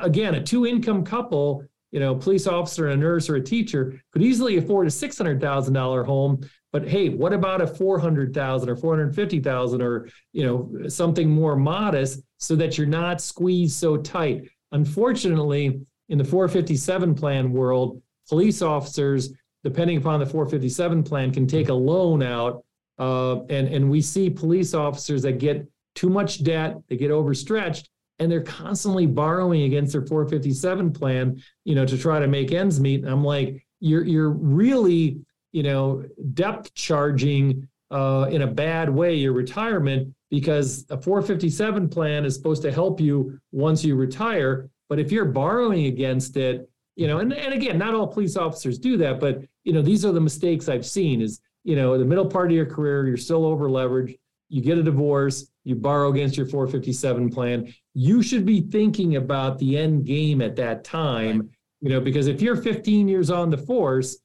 again 0.00 0.36
a 0.36 0.42
two 0.42 0.66
income 0.66 1.04
couple 1.04 1.64
you 1.90 1.98
know 1.98 2.14
police 2.14 2.46
officer 2.46 2.88
a 2.88 2.96
nurse 2.96 3.28
or 3.28 3.36
a 3.36 3.42
teacher 3.42 4.00
could 4.12 4.22
easily 4.22 4.56
afford 4.56 4.86
a 4.86 4.90
$600000 4.90 6.06
home 6.06 6.40
but 6.72 6.86
hey 6.86 7.08
what 7.08 7.32
about 7.32 7.60
a 7.60 7.66
400000 7.66 8.68
or 8.68 8.76
450000 8.76 9.82
or 9.82 10.08
you 10.32 10.46
know 10.46 10.88
something 10.88 11.28
more 11.28 11.56
modest 11.56 12.20
so 12.36 12.54
that 12.54 12.78
you're 12.78 12.86
not 12.86 13.20
squeezed 13.20 13.78
so 13.78 13.96
tight 13.96 14.48
unfortunately 14.70 15.80
in 16.08 16.18
the 16.18 16.24
457 16.24 17.14
plan 17.14 17.52
world 17.52 18.02
police 18.28 18.62
officers 18.62 19.32
depending 19.64 19.96
upon 19.96 20.20
the 20.20 20.26
457 20.26 21.02
plan 21.02 21.32
can 21.32 21.46
take 21.46 21.68
a 21.68 21.74
loan 21.74 22.22
out 22.22 22.64
uh, 22.98 23.44
and 23.44 23.68
and 23.68 23.90
we 23.90 24.00
see 24.00 24.28
police 24.28 24.74
officers 24.74 25.22
that 25.22 25.38
get 25.38 25.66
too 25.94 26.08
much 26.08 26.44
debt, 26.44 26.76
they 26.88 26.96
get 26.96 27.10
overstretched, 27.10 27.90
and 28.18 28.30
they're 28.30 28.42
constantly 28.42 29.06
borrowing 29.06 29.62
against 29.62 29.92
their 29.92 30.06
457 30.06 30.92
plan, 30.92 31.42
you 31.64 31.74
know, 31.74 31.84
to 31.84 31.98
try 31.98 32.20
to 32.20 32.28
make 32.28 32.52
ends 32.52 32.78
meet. 32.78 33.02
And 33.02 33.10
I'm 33.10 33.24
like, 33.24 33.64
you're 33.80 34.04
you're 34.04 34.30
really, 34.30 35.20
you 35.52 35.62
know, 35.62 36.04
depth 36.34 36.74
charging 36.74 37.68
uh, 37.90 38.28
in 38.30 38.42
a 38.42 38.46
bad 38.46 38.90
way 38.90 39.14
your 39.14 39.32
retirement 39.32 40.14
because 40.30 40.84
a 40.90 41.00
457 41.00 41.88
plan 41.88 42.24
is 42.24 42.34
supposed 42.34 42.62
to 42.62 42.70
help 42.72 43.00
you 43.00 43.38
once 43.50 43.84
you 43.84 43.94
retire. 43.94 44.68
But 44.88 44.98
if 44.98 45.12
you're 45.12 45.26
borrowing 45.26 45.86
against 45.86 46.36
it, 46.36 46.68
you 46.96 47.06
know, 47.06 47.18
and, 47.18 47.32
and 47.32 47.54
again, 47.54 47.78
not 47.78 47.94
all 47.94 48.06
police 48.06 48.36
officers 48.36 48.78
do 48.78 48.96
that, 48.98 49.20
but 49.20 49.42
you 49.64 49.72
know, 49.72 49.82
these 49.82 50.04
are 50.04 50.12
the 50.12 50.20
mistakes 50.20 50.68
I've 50.68 50.86
seen 50.86 51.20
is 51.20 51.40
you 51.68 51.76
know, 51.76 51.98
the 51.98 52.04
middle 52.04 52.24
part 52.24 52.46
of 52.46 52.56
your 52.56 52.64
career, 52.64 53.06
you're 53.06 53.18
still 53.18 53.44
over 53.44 53.68
leveraged. 53.68 54.18
You 54.48 54.62
get 54.62 54.78
a 54.78 54.82
divorce, 54.82 55.50
you 55.64 55.74
borrow 55.74 56.08
against 56.08 56.34
your 56.34 56.46
457 56.46 57.28
plan. 57.28 57.74
You 57.92 58.22
should 58.22 58.46
be 58.46 58.62
thinking 58.62 59.16
about 59.16 59.58
the 59.58 59.76
end 59.76 60.06
game 60.06 60.40
at 60.40 60.56
that 60.56 60.82
time, 60.82 61.40
right. 61.40 61.48
you 61.80 61.90
know, 61.90 62.00
because 62.00 62.26
if 62.26 62.40
you're 62.40 62.56
15 62.56 63.06
years 63.06 63.30
on 63.30 63.50
the 63.50 63.58
force, 63.58 64.16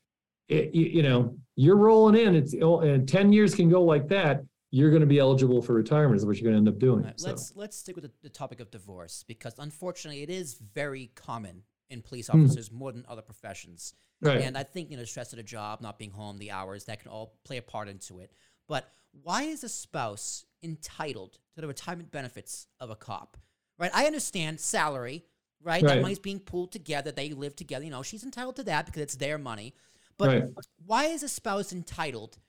it, 0.47 0.73
you, 0.73 0.85
you, 0.85 1.03
know, 1.03 1.35
you're 1.57 1.75
rolling 1.75 2.15
in. 2.15 2.33
It's 2.35 2.55
oh, 2.61 2.79
and 2.79 3.09
10 3.09 3.33
years 3.33 3.53
can 3.53 3.69
go 3.69 3.83
like 3.83 4.07
that. 4.07 4.45
You're 4.73 4.89
going 4.89 5.01
to 5.01 5.07
be 5.07 5.19
eligible 5.19 5.61
for 5.61 5.73
retirement. 5.73 6.17
Is 6.17 6.25
what 6.25 6.35
you're 6.37 6.51
going 6.51 6.55
to 6.55 6.57
end 6.57 6.67
up 6.67 6.79
doing. 6.79 7.03
Right, 7.03 7.19
so. 7.19 7.27
Let's 7.29 7.53
let's 7.55 7.77
stick 7.77 7.95
with 7.95 8.05
the, 8.05 8.11
the, 8.23 8.29
topic 8.29 8.59
of 8.59 8.71
divorce 8.71 9.23
because 9.27 9.53
unfortunately, 9.59 10.23
it 10.23 10.31
is 10.31 10.55
very 10.55 11.11
common 11.13 11.61
in 11.91 12.01
police 12.01 12.27
hmm. 12.27 12.41
officers 12.41 12.69
mm. 12.69 12.73
more 12.73 12.91
than 12.91 13.05
other 13.07 13.21
professions. 13.21 13.93
Right. 14.19 14.41
And 14.41 14.57
I 14.57 14.63
think, 14.63 14.89
you 14.89 14.97
know, 14.97 15.03
stress 15.03 15.31
of 15.31 15.37
the 15.37 15.43
job, 15.43 15.81
not 15.81 15.99
being 15.99 16.09
home, 16.09 16.39
the 16.39 16.49
hours, 16.49 16.85
that 16.85 17.01
can 17.01 17.11
all 17.11 17.35
play 17.43 17.57
a 17.57 17.61
part 17.61 17.87
into 17.87 18.19
it. 18.19 18.31
But 18.67 18.91
why 19.21 19.43
is 19.43 19.63
a 19.63 19.69
spouse 19.69 20.43
entitled 20.63 21.37
to 21.53 21.61
the 21.61 21.67
retirement 21.67 22.09
benefits 22.09 22.65
of 22.79 22.89
a 22.89 22.95
cop? 22.95 23.37
Right? 23.77 23.91
I 23.93 24.05
understand 24.05 24.59
salary, 24.59 25.25
right? 25.61 25.83
right. 25.83 25.95
That 25.95 26.01
money's 26.01 26.17
being 26.17 26.39
pooled 26.39 26.71
together. 26.71 27.11
They 27.11 27.29
live 27.29 27.55
together. 27.55 27.85
You 27.85 27.91
know, 27.91 28.01
she's 28.01 28.23
entitled 28.23 28.55
to 28.55 28.63
that 28.63 28.87
because 28.87 29.03
it's 29.03 29.15
their 29.17 29.37
money. 29.37 29.75
But 30.17 30.27
right. 30.27 30.43
why 30.83 31.05
is 31.05 31.21
a 31.21 31.29
spouse 31.29 31.71
entitled 31.71 32.39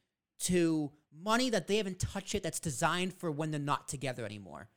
to 0.45 0.92
money 1.22 1.51
that 1.51 1.66
they 1.66 1.76
haven't 1.76 1.99
touched 1.99 2.34
it 2.34 2.42
that's 2.42 2.61
designed 2.61 3.14
for 3.14 3.30
when 3.30 3.51
they're 3.51 3.61
not 3.61 3.88
together 3.88 4.24
anymore? 4.24 4.68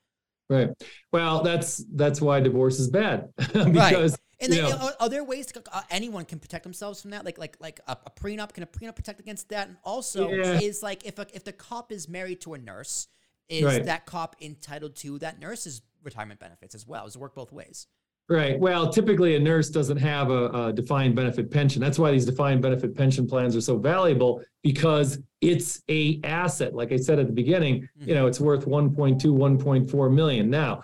Right. 0.49 0.70
Well, 1.11 1.43
that's 1.43 1.84
that's 1.93 2.22
why 2.22 2.39
divorce 2.39 2.80
is 2.80 2.89
bad 2.89 3.30
because 3.38 4.11
right. 4.11 4.20
And 4.39 4.53
they, 4.53 4.61
are, 4.61 4.93
are, 4.99 5.09
there 5.09 5.24
ways 5.24 5.47
to, 5.47 5.63
uh, 5.74 5.82
anyone 5.89 6.24
can 6.24 6.38
protect 6.38 6.63
themselves 6.63 7.01
from 7.01 7.09
that? 7.11 7.26
Like 7.26 7.39
like 7.39 7.57
like 7.59 7.80
a, 7.88 7.97
a 8.05 8.11
prenup 8.11 8.53
can 8.53 8.63
a 8.63 8.68
prenup 8.68 8.95
protect 8.95 9.20
against 9.20 9.49
that? 9.49 9.68
And 9.68 9.78
also 9.84 10.30
yeah. 10.30 10.59
is 10.59 10.84
like 10.84 11.05
if 11.05 11.18
a, 11.18 11.26
if 11.34 11.43
the 11.43 11.53
cop 11.53 11.91
is 11.91 12.07
married 12.07 12.41
to 12.41 12.53
a 12.53 12.57
nurse, 12.57 13.07
is 13.49 13.63
right. 13.63 13.86
that 13.86 14.05
cop 14.05 14.36
entitled 14.39 14.95
to 14.97 15.18
that 15.20 15.39
nurse's 15.39 15.82
retirement 16.03 16.39
benefits 16.39 16.76
as 16.76 16.86
well? 16.86 17.05
Does 17.05 17.15
it 17.15 17.20
work 17.20 17.34
both 17.34 17.51
ways? 17.51 17.88
Right. 18.30 18.60
Well, 18.60 18.92
typically 18.92 19.38
a 19.38 19.40
nurse 19.40 19.70
doesn't 19.70 19.98
have 19.98 20.30
a, 20.30 20.50
a, 20.50 20.74
defined 20.74 21.16
benefit 21.16 21.50
pension. 21.50 21.82
That's 21.82 21.98
why 21.98 22.12
these 22.12 22.26
defined 22.26 22.62
benefit 22.62 22.94
pension 22.94 23.26
plans 23.26 23.56
are 23.56 23.62
so 23.62 23.78
valuable 23.78 24.44
because 24.64 25.20
it's 25.40 25.82
a 25.88 26.20
asset. 26.26 26.76
Like 26.76 26.92
I 26.92 26.98
said 26.98 27.20
at 27.20 27.28
the 27.28 27.34
beginning, 27.34 27.88
you 28.00 28.14
know, 28.14 28.28
it's 28.28 28.42
worth 28.42 28.66
1.2, 28.66 29.22
1.4 29.22 30.14
million. 30.14 30.50
Now, 30.50 30.82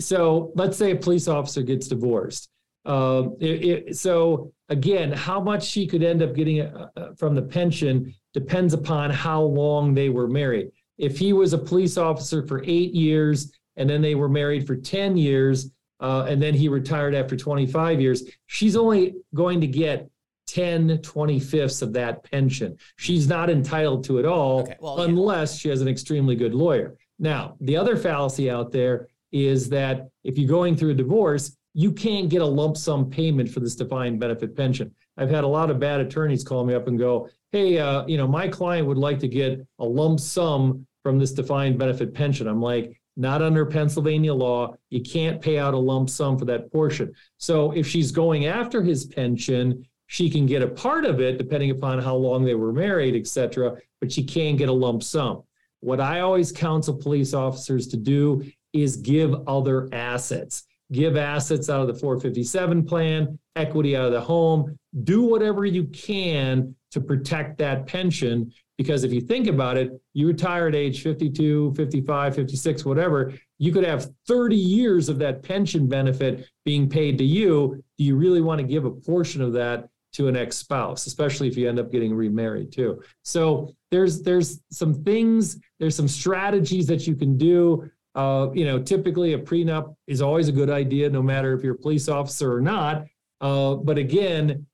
so 0.00 0.50
let's 0.56 0.76
say 0.76 0.90
a 0.90 0.96
police 0.96 1.28
officer 1.28 1.62
gets 1.62 1.86
divorced. 1.86 2.48
Uh, 2.84 3.28
it, 3.38 3.64
it, 3.64 3.96
so 3.96 4.52
again, 4.68 5.12
how 5.12 5.40
much 5.40 5.64
she 5.64 5.86
could 5.86 6.02
end 6.02 6.20
up 6.20 6.34
getting 6.34 6.62
uh, 6.62 6.88
uh, 6.96 7.14
from 7.14 7.36
the 7.36 7.42
pension 7.42 8.12
depends 8.34 8.74
upon 8.74 9.10
how 9.10 9.40
long 9.40 9.94
they 9.94 10.08
were 10.08 10.26
married. 10.26 10.72
If 10.98 11.16
he 11.16 11.32
was 11.32 11.52
a 11.52 11.58
police 11.58 11.96
officer 11.96 12.44
for 12.44 12.64
eight 12.64 12.92
years 12.92 13.52
and 13.76 13.88
then 13.88 14.02
they 14.02 14.16
were 14.16 14.28
married 14.28 14.66
for 14.66 14.74
10 14.74 15.16
years, 15.16 15.70
uh, 16.02 16.26
and 16.28 16.42
then 16.42 16.52
he 16.52 16.68
retired 16.68 17.14
after 17.14 17.36
25 17.36 18.00
years, 18.00 18.24
she's 18.46 18.76
only 18.76 19.14
going 19.34 19.60
to 19.60 19.66
get 19.66 20.10
10 20.48 20.98
25ths 20.98 21.80
of 21.80 21.92
that 21.92 22.28
pension. 22.30 22.76
She's 22.96 23.28
not 23.28 23.48
entitled 23.48 24.04
to 24.04 24.18
it 24.18 24.26
all 24.26 24.62
okay, 24.62 24.76
well, 24.80 25.02
unless 25.02 25.54
yeah. 25.54 25.58
she 25.60 25.68
has 25.68 25.80
an 25.80 25.88
extremely 25.88 26.34
good 26.34 26.54
lawyer. 26.54 26.98
Now, 27.18 27.56
the 27.60 27.76
other 27.76 27.96
fallacy 27.96 28.50
out 28.50 28.72
there 28.72 29.08
is 29.30 29.68
that 29.70 30.08
if 30.24 30.36
you're 30.36 30.48
going 30.48 30.76
through 30.76 30.90
a 30.90 30.94
divorce, 30.94 31.56
you 31.72 31.92
can't 31.92 32.28
get 32.28 32.42
a 32.42 32.46
lump 32.46 32.76
sum 32.76 33.08
payment 33.08 33.48
for 33.48 33.60
this 33.60 33.76
defined 33.76 34.18
benefit 34.18 34.56
pension. 34.56 34.92
I've 35.16 35.30
had 35.30 35.44
a 35.44 35.48
lot 35.48 35.70
of 35.70 35.78
bad 35.78 36.00
attorneys 36.00 36.44
call 36.44 36.64
me 36.64 36.74
up 36.74 36.88
and 36.88 36.98
go, 36.98 37.28
"Hey, 37.52 37.78
uh, 37.78 38.04
you 38.06 38.16
know, 38.16 38.26
my 38.26 38.48
client 38.48 38.88
would 38.88 38.98
like 38.98 39.20
to 39.20 39.28
get 39.28 39.64
a 39.78 39.84
lump 39.84 40.20
sum 40.20 40.86
from 41.02 41.18
this 41.18 41.32
defined 41.32 41.78
benefit 41.78 42.12
pension." 42.12 42.46
I'm 42.46 42.60
like, 42.60 43.00
not 43.16 43.42
under 43.42 43.66
Pennsylvania 43.66 44.32
law. 44.32 44.74
You 44.90 45.02
can't 45.02 45.40
pay 45.40 45.58
out 45.58 45.74
a 45.74 45.78
lump 45.78 46.08
sum 46.10 46.38
for 46.38 46.44
that 46.46 46.72
portion. 46.72 47.12
So 47.38 47.72
if 47.72 47.86
she's 47.86 48.10
going 48.12 48.46
after 48.46 48.82
his 48.82 49.04
pension, 49.04 49.86
she 50.06 50.30
can 50.30 50.46
get 50.46 50.62
a 50.62 50.68
part 50.68 51.04
of 51.04 51.20
it 51.20 51.38
depending 51.38 51.70
upon 51.70 51.98
how 51.98 52.16
long 52.16 52.44
they 52.44 52.54
were 52.54 52.72
married, 52.72 53.16
et 53.16 53.26
cetera, 53.26 53.76
but 54.00 54.12
she 54.12 54.22
can't 54.24 54.58
get 54.58 54.68
a 54.68 54.72
lump 54.72 55.02
sum. 55.02 55.42
What 55.80 56.00
I 56.00 56.20
always 56.20 56.52
counsel 56.52 56.94
police 56.94 57.34
officers 57.34 57.88
to 57.88 57.96
do 57.96 58.44
is 58.72 58.96
give 58.96 59.34
other 59.46 59.88
assets 59.92 60.64
give 60.92 61.16
assets 61.16 61.68
out 61.70 61.80
of 61.80 61.88
the 61.88 61.94
457 61.94 62.84
plan, 62.84 63.38
equity 63.56 63.96
out 63.96 64.06
of 64.06 64.12
the 64.12 64.20
home, 64.20 64.78
do 65.04 65.22
whatever 65.22 65.64
you 65.64 65.84
can 65.84 66.74
to 66.90 67.00
protect 67.00 67.58
that 67.58 67.86
pension. 67.86 68.52
Because 68.76 69.04
if 69.04 69.12
you 69.12 69.20
think 69.20 69.46
about 69.46 69.76
it, 69.76 69.90
you 70.12 70.26
retire 70.26 70.68
at 70.68 70.74
age 70.74 71.02
52, 71.02 71.74
55, 71.74 72.34
56, 72.34 72.84
whatever, 72.84 73.32
you 73.58 73.72
could 73.72 73.84
have 73.84 74.10
30 74.26 74.56
years 74.56 75.08
of 75.08 75.18
that 75.18 75.42
pension 75.42 75.88
benefit 75.88 76.48
being 76.64 76.88
paid 76.88 77.16
to 77.18 77.24
you. 77.24 77.82
Do 77.96 78.04
you 78.04 78.16
really 78.16 78.40
want 78.40 78.60
to 78.60 78.66
give 78.66 78.84
a 78.84 78.90
portion 78.90 79.40
of 79.40 79.52
that 79.54 79.88
to 80.14 80.28
an 80.28 80.36
ex-spouse, 80.36 81.06
especially 81.06 81.48
if 81.48 81.56
you 81.56 81.68
end 81.68 81.78
up 81.78 81.90
getting 81.90 82.14
remarried 82.14 82.72
too? 82.72 83.02
So 83.22 83.74
there's 83.90 84.22
there's 84.22 84.60
some 84.70 84.94
things, 85.04 85.58
there's 85.78 85.96
some 85.96 86.08
strategies 86.08 86.86
that 86.88 87.06
you 87.06 87.14
can 87.14 87.38
do 87.38 87.88
uh, 88.14 88.48
you 88.52 88.64
know, 88.64 88.78
typically 88.78 89.32
a 89.32 89.38
prenup 89.38 89.94
is 90.06 90.20
always 90.20 90.48
a 90.48 90.52
good 90.52 90.70
idea, 90.70 91.08
no 91.08 91.22
matter 91.22 91.54
if 91.54 91.62
you're 91.62 91.74
a 91.74 91.78
police 91.78 92.08
officer 92.08 92.54
or 92.54 92.60
not. 92.60 93.04
Uh, 93.40 93.74
but 93.74 93.98
again, 93.98 94.66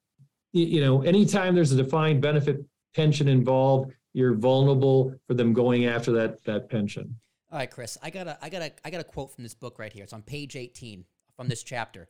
you, 0.52 0.64
you 0.64 0.80
know, 0.80 1.02
anytime 1.02 1.54
there's 1.54 1.72
a 1.72 1.76
defined 1.76 2.20
benefit 2.20 2.64
pension 2.94 3.28
involved, 3.28 3.92
you're 4.12 4.34
vulnerable 4.34 5.14
for 5.26 5.34
them 5.34 5.52
going 5.52 5.86
after 5.86 6.12
that 6.12 6.42
that 6.44 6.68
pension. 6.68 7.18
All 7.50 7.58
right, 7.58 7.70
Chris, 7.70 7.96
I 8.02 8.10
got 8.10 8.26
a 8.26 8.38
I 8.42 8.48
got 8.48 8.62
a 8.62 8.72
I 8.84 8.90
got 8.90 9.00
a 9.00 9.04
quote 9.04 9.32
from 9.32 9.44
this 9.44 9.54
book 9.54 9.78
right 9.78 9.92
here. 9.92 10.04
It's 10.04 10.12
on 10.12 10.22
page 10.22 10.56
18 10.56 11.04
from 11.36 11.48
this 11.48 11.62
chapter. 11.62 12.08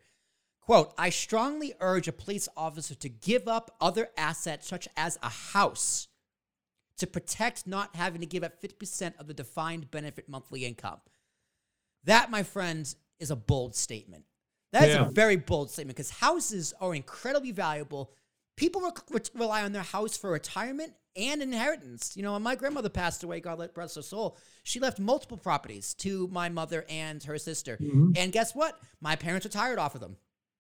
Quote, 0.62 0.92
I 0.98 1.10
strongly 1.10 1.74
urge 1.80 2.08
a 2.08 2.12
police 2.12 2.48
officer 2.56 2.94
to 2.94 3.08
give 3.08 3.48
up 3.48 3.74
other 3.80 4.10
assets 4.18 4.68
such 4.68 4.86
as 4.96 5.18
a 5.22 5.30
house 5.30 6.08
to 6.98 7.06
protect 7.06 7.66
not 7.66 7.96
having 7.96 8.20
to 8.20 8.26
give 8.26 8.42
up 8.42 8.60
50% 8.60 9.18
of 9.18 9.28
the 9.28 9.34
defined 9.34 9.90
benefit 9.90 10.28
monthly 10.28 10.66
income. 10.66 10.98
That, 12.04 12.30
my 12.30 12.42
friends, 12.42 12.96
is 13.18 13.30
a 13.30 13.36
bold 13.36 13.74
statement. 13.74 14.24
That 14.72 14.88
is 14.88 14.94
yeah. 14.94 15.06
a 15.06 15.10
very 15.10 15.36
bold 15.36 15.70
statement 15.70 15.96
because 15.96 16.10
houses 16.10 16.74
are 16.80 16.94
incredibly 16.94 17.52
valuable. 17.52 18.12
people 18.56 18.80
re- 18.82 18.90
re- 19.10 19.20
rely 19.34 19.62
on 19.62 19.72
their 19.72 19.82
house 19.82 20.16
for 20.16 20.30
retirement 20.30 20.92
and 21.16 21.40
inheritance. 21.42 22.16
You 22.16 22.22
know, 22.22 22.32
when 22.34 22.42
my 22.42 22.54
grandmother 22.54 22.88
passed 22.88 23.22
away, 23.24 23.40
God 23.40 23.58
let 23.58 23.76
rest 23.76 23.96
her 23.96 24.02
soul, 24.02 24.36
she 24.64 24.78
left 24.80 24.98
multiple 24.98 25.36
properties 25.36 25.94
to 25.94 26.28
my 26.28 26.48
mother 26.48 26.84
and 26.88 27.22
her 27.24 27.38
sister. 27.38 27.76
Mhm. 27.80 28.16
And 28.18 28.32
guess 28.32 28.54
what? 28.54 28.78
My 29.00 29.16
parents 29.16 29.46
retired 29.46 29.78
off 29.78 29.94
of 29.94 30.00
them. 30.00 30.16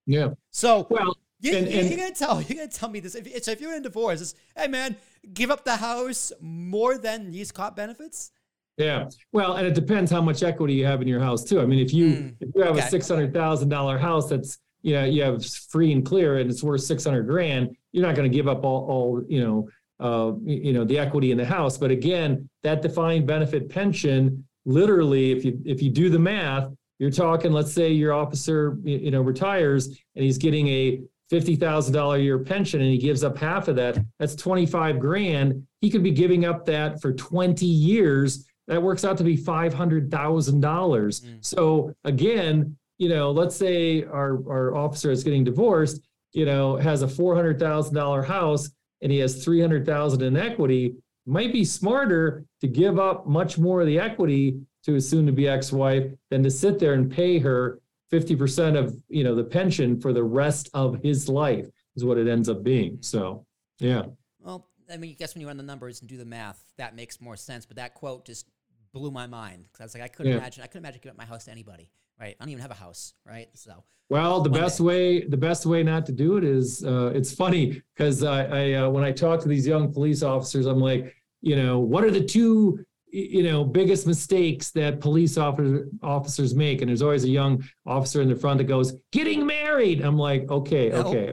Yeah. 0.06 0.34
So 0.50 0.86
Well, 0.90 1.16
you, 1.40 1.52
you're 1.52 1.96
gonna 1.96 2.14
tell 2.14 2.40
you're 2.42 2.56
gonna 2.58 2.68
tell 2.68 2.88
me 2.88 3.00
this. 3.00 3.14
If, 3.14 3.44
so 3.44 3.50
if 3.50 3.60
you're 3.60 3.74
in 3.76 3.82
divorce, 3.82 4.20
it's, 4.20 4.34
hey 4.56 4.68
man, 4.68 4.96
give 5.34 5.50
up 5.50 5.64
the 5.64 5.76
house 5.76 6.32
more 6.40 6.98
than 6.98 7.30
these 7.30 7.52
cop 7.52 7.76
benefits. 7.76 8.30
Yeah. 8.78 9.08
Well, 9.32 9.54
and 9.54 9.66
it 9.66 9.74
depends 9.74 10.10
how 10.10 10.22
much 10.22 10.42
equity 10.42 10.74
you 10.74 10.86
have 10.86 11.02
in 11.02 11.08
your 11.08 11.20
house 11.20 11.44
too. 11.44 11.60
I 11.60 11.66
mean, 11.66 11.80
if 11.80 11.92
you 11.92 12.08
Mm, 12.08 12.34
if 12.40 12.48
you 12.54 12.62
have 12.62 12.76
okay. 12.76 12.86
a 12.86 12.88
six 12.88 13.08
hundred 13.08 13.34
thousand 13.34 13.68
dollar 13.68 13.98
house 13.98 14.28
that's 14.30 14.58
you 14.82 14.94
know 14.94 15.04
you 15.04 15.22
have 15.22 15.44
free 15.44 15.92
and 15.92 16.06
clear 16.06 16.38
and 16.38 16.48
it's 16.50 16.62
worth 16.62 16.82
six 16.82 17.04
hundred 17.04 17.24
grand, 17.24 17.76
you're 17.92 18.06
not 18.06 18.14
going 18.14 18.30
to 18.30 18.34
give 18.34 18.46
up 18.48 18.64
all, 18.64 18.86
all 18.88 19.22
you 19.28 19.40
know 19.44 19.68
uh 20.00 20.32
you 20.44 20.72
know 20.72 20.84
the 20.84 20.98
equity 20.98 21.32
in 21.32 21.38
the 21.38 21.44
house. 21.44 21.76
But 21.76 21.90
again, 21.90 22.48
that 22.62 22.80
defined 22.82 23.26
benefit 23.26 23.68
pension, 23.68 24.46
literally, 24.64 25.32
if 25.32 25.44
you 25.44 25.60
if 25.64 25.82
you 25.82 25.90
do 25.90 26.08
the 26.08 26.18
math, 26.20 26.68
you're 27.00 27.10
talking. 27.10 27.50
Let's 27.52 27.72
say 27.72 27.90
your 27.90 28.12
officer 28.12 28.78
you 28.84 29.10
know 29.10 29.22
retires 29.22 29.88
and 29.88 30.24
he's 30.24 30.38
getting 30.38 30.68
a 30.68 31.00
fifty 31.30 31.56
thousand 31.56 31.94
dollar 31.94 32.16
a 32.16 32.20
year 32.20 32.38
pension 32.38 32.80
and 32.80 32.90
he 32.90 32.98
gives 32.98 33.24
up 33.24 33.36
half 33.36 33.66
of 33.66 33.74
that. 33.76 33.98
That's 34.20 34.36
twenty 34.36 34.66
five 34.66 35.00
grand. 35.00 35.66
He 35.80 35.90
could 35.90 36.04
be 36.04 36.12
giving 36.12 36.44
up 36.44 36.64
that 36.66 37.02
for 37.02 37.12
twenty 37.12 37.66
years 37.66 38.44
that 38.68 38.82
works 38.82 39.04
out 39.04 39.18
to 39.18 39.24
be 39.24 39.36
five 39.36 39.74
hundred 39.74 40.10
thousand 40.10 40.60
dollars. 40.60 41.22
Mm. 41.22 41.44
So 41.44 41.94
again, 42.04 42.76
you 42.98 43.08
know, 43.08 43.30
let's 43.30 43.56
say 43.56 44.04
our 44.04 44.34
our 44.48 44.76
officer 44.76 45.10
is 45.10 45.24
getting 45.24 45.42
divorced, 45.42 46.00
you 46.32 46.44
know, 46.44 46.76
has 46.76 47.02
a 47.02 47.08
four 47.08 47.34
hundred 47.34 47.58
thousand 47.58 47.94
dollar 47.94 48.22
house 48.22 48.70
and 49.02 49.10
he 49.10 49.18
has 49.18 49.42
three 49.42 49.60
hundred 49.60 49.86
thousand 49.86 50.22
in 50.22 50.36
equity. 50.36 50.94
Might 51.26 51.52
be 51.52 51.64
smarter 51.64 52.44
to 52.60 52.68
give 52.68 52.98
up 52.98 53.26
much 53.26 53.58
more 53.58 53.80
of 53.80 53.86
the 53.86 53.98
equity 53.98 54.60
to 54.84 54.94
his 54.94 55.08
soon-to-be 55.08 55.46
ex-wife 55.46 56.10
than 56.30 56.42
to 56.42 56.50
sit 56.50 56.78
there 56.78 56.94
and 56.94 57.10
pay 57.10 57.38
her 57.38 57.80
fifty 58.10 58.36
percent 58.36 58.76
of 58.76 58.96
you 59.08 59.24
know 59.24 59.34
the 59.34 59.44
pension 59.44 60.00
for 60.00 60.12
the 60.12 60.22
rest 60.22 60.70
of 60.74 61.02
his 61.02 61.28
life 61.28 61.68
is 61.96 62.04
what 62.04 62.18
it 62.18 62.28
ends 62.28 62.48
up 62.48 62.62
being. 62.62 62.98
So 63.00 63.44
yeah. 63.78 64.02
Well, 64.40 64.66
I 64.90 64.96
mean, 64.96 65.10
I 65.10 65.14
guess 65.14 65.34
when 65.34 65.42
you 65.42 65.46
run 65.46 65.56
the 65.56 65.62
numbers 65.62 66.00
and 66.00 66.08
do 66.08 66.16
the 66.16 66.24
math, 66.24 66.62
that 66.78 66.96
makes 66.96 67.20
more 67.20 67.36
sense. 67.36 67.66
But 67.66 67.76
that 67.76 67.94
quote 67.94 68.24
just 68.24 68.46
blew 68.92 69.10
my 69.10 69.26
mind 69.26 69.64
because 69.64 69.80
I 69.80 69.84
was 69.84 69.94
like, 69.94 70.02
I 70.04 70.08
couldn't 70.08 70.32
Yeah. 70.32 70.38
imagine. 70.38 70.62
I 70.62 70.66
couldn't 70.66 70.84
imagine 70.84 71.00
giving 71.02 71.12
up 71.12 71.18
my 71.18 71.24
house 71.26 71.44
to 71.46 71.50
anybody. 71.50 71.90
Right? 72.20 72.34
I 72.38 72.44
don't 72.44 72.50
even 72.50 72.62
have 72.62 72.70
a 72.70 72.74
house. 72.74 73.14
Right? 73.26 73.48
So 73.54 73.84
Well, 74.10 74.40
the 74.40 74.50
best 74.50 74.78
day. 74.78 74.84
way 74.84 75.24
the 75.24 75.36
best 75.36 75.66
way 75.66 75.82
not 75.82 76.06
to 76.06 76.12
do 76.12 76.36
it 76.36 76.44
is 76.44 76.84
uh, 76.84 77.12
it's 77.14 77.32
funny 77.32 77.80
because 77.94 78.22
I, 78.24 78.44
I 78.44 78.72
uh, 78.74 78.88
when 78.90 79.04
I 79.04 79.12
talk 79.12 79.40
to 79.42 79.48
these 79.48 79.66
young 79.66 79.92
police 79.92 80.22
officers, 80.22 80.66
I'm 80.66 80.80
like, 80.80 81.14
you 81.40 81.56
know, 81.56 81.78
what 81.78 82.02
are 82.04 82.10
the 82.10 82.24
two 82.24 82.84
you 83.10 83.42
know 83.42 83.64
biggest 83.64 84.06
mistakes 84.06 84.70
that 84.72 85.00
police 85.00 85.38
officer, 85.38 85.88
officers 86.02 86.54
make? 86.54 86.82
And 86.82 86.88
there's 86.88 87.02
always 87.02 87.24
a 87.24 87.28
young 87.30 87.64
officer 87.86 88.20
in 88.20 88.28
the 88.28 88.36
front 88.36 88.58
that 88.58 88.64
goes, 88.64 88.92
"Getting 89.12 89.46
married." 89.46 90.00
I'm 90.02 90.18
like, 90.18 90.50
okay, 90.50 90.88
No. 90.90 91.02
okay. 91.06 91.32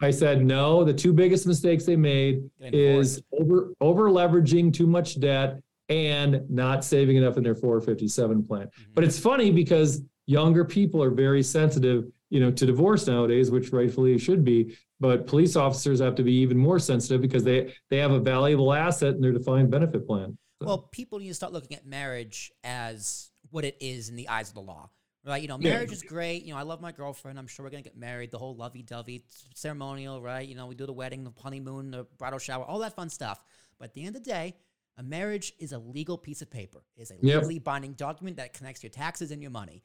I 0.00 0.10
said 0.10 0.44
no. 0.44 0.82
The 0.84 0.92
two 0.92 1.12
biggest 1.12 1.46
mistakes 1.46 1.84
they 1.84 1.96
made 1.96 2.42
is 2.60 3.22
over 3.32 3.72
over 3.80 4.10
leveraging 4.10 4.72
too 4.72 4.86
much 4.86 5.18
debt 5.20 5.60
and 5.92 6.48
not 6.50 6.84
saving 6.84 7.16
enough 7.16 7.36
in 7.36 7.42
their 7.42 7.54
457 7.54 8.44
plan. 8.44 8.66
Mm-hmm. 8.66 8.92
But 8.94 9.04
it's 9.04 9.18
funny 9.18 9.50
because 9.50 10.02
younger 10.26 10.64
people 10.64 11.02
are 11.02 11.10
very 11.10 11.42
sensitive, 11.42 12.04
you 12.30 12.40
know, 12.40 12.50
to 12.50 12.66
divorce 12.66 13.06
nowadays, 13.06 13.50
which 13.50 13.72
rightfully 13.72 14.18
should 14.18 14.44
be. 14.44 14.76
But 15.00 15.26
police 15.26 15.56
officers 15.56 16.00
have 16.00 16.14
to 16.16 16.22
be 16.22 16.32
even 16.34 16.56
more 16.56 16.78
sensitive 16.78 17.20
because 17.20 17.44
they 17.44 17.74
they 17.90 17.98
have 17.98 18.12
a 18.12 18.20
valuable 18.20 18.72
asset 18.72 19.14
in 19.14 19.20
their 19.20 19.32
defined 19.32 19.70
benefit 19.70 20.06
plan. 20.06 20.38
So, 20.60 20.66
Well, 20.68 20.78
people 20.92 21.18
need 21.18 21.28
to 21.28 21.34
start 21.34 21.52
looking 21.52 21.76
at 21.76 21.84
marriage 21.84 22.52
as 22.62 23.30
what 23.50 23.64
it 23.64 23.76
is 23.80 24.08
in 24.08 24.16
the 24.16 24.28
eyes 24.28 24.48
of 24.48 24.54
the 24.54 24.62
law. 24.62 24.90
Right? 25.24 25.40
You 25.42 25.48
know, 25.48 25.58
Yeah. 25.60 25.74
marriage 25.74 25.92
is 25.92 26.02
great. 26.02 26.44
You 26.44 26.52
know, 26.52 26.58
I 26.58 26.62
love 26.62 26.80
my 26.80 26.90
girlfriend. 26.90 27.38
I'm 27.38 27.46
sure 27.46 27.64
we're 27.64 27.70
going 27.70 27.84
to 27.84 27.88
get 27.88 27.96
married. 27.96 28.32
The 28.32 28.38
whole 28.38 28.56
lovey 28.56 28.82
dovey 28.82 29.24
ceremonial, 29.54 30.20
right? 30.20 30.46
You 30.48 30.56
know, 30.56 30.66
we 30.66 30.74
do 30.74 30.84
the 30.86 30.92
wedding, 30.92 31.22
the 31.22 31.32
honeymoon, 31.40 31.92
the 31.92 32.06
bridal 32.18 32.40
shower, 32.40 32.64
all 32.64 32.80
that 32.80 32.96
fun 32.96 33.08
stuff. 33.08 33.44
But 33.78 33.86
at 33.90 33.94
the 33.94 34.04
end 34.04 34.16
of 34.16 34.24
the 34.24 34.30
day, 34.30 34.56
a 34.98 35.02
marriage 35.02 35.52
is 35.58 35.72
a 35.72 35.78
legal 35.78 36.18
piece 36.18 36.42
of 36.42 36.50
paper, 36.50 36.82
It 36.96 37.02
is 37.02 37.10
a 37.10 37.14
Yep. 37.22 37.36
legally 37.42 37.58
binding 37.58 37.92
document 37.94 38.36
that 38.36 38.52
connects 38.52 38.82
your 38.82 38.90
taxes 38.90 39.30
and 39.30 39.40
your 39.40 39.50
money. 39.50 39.82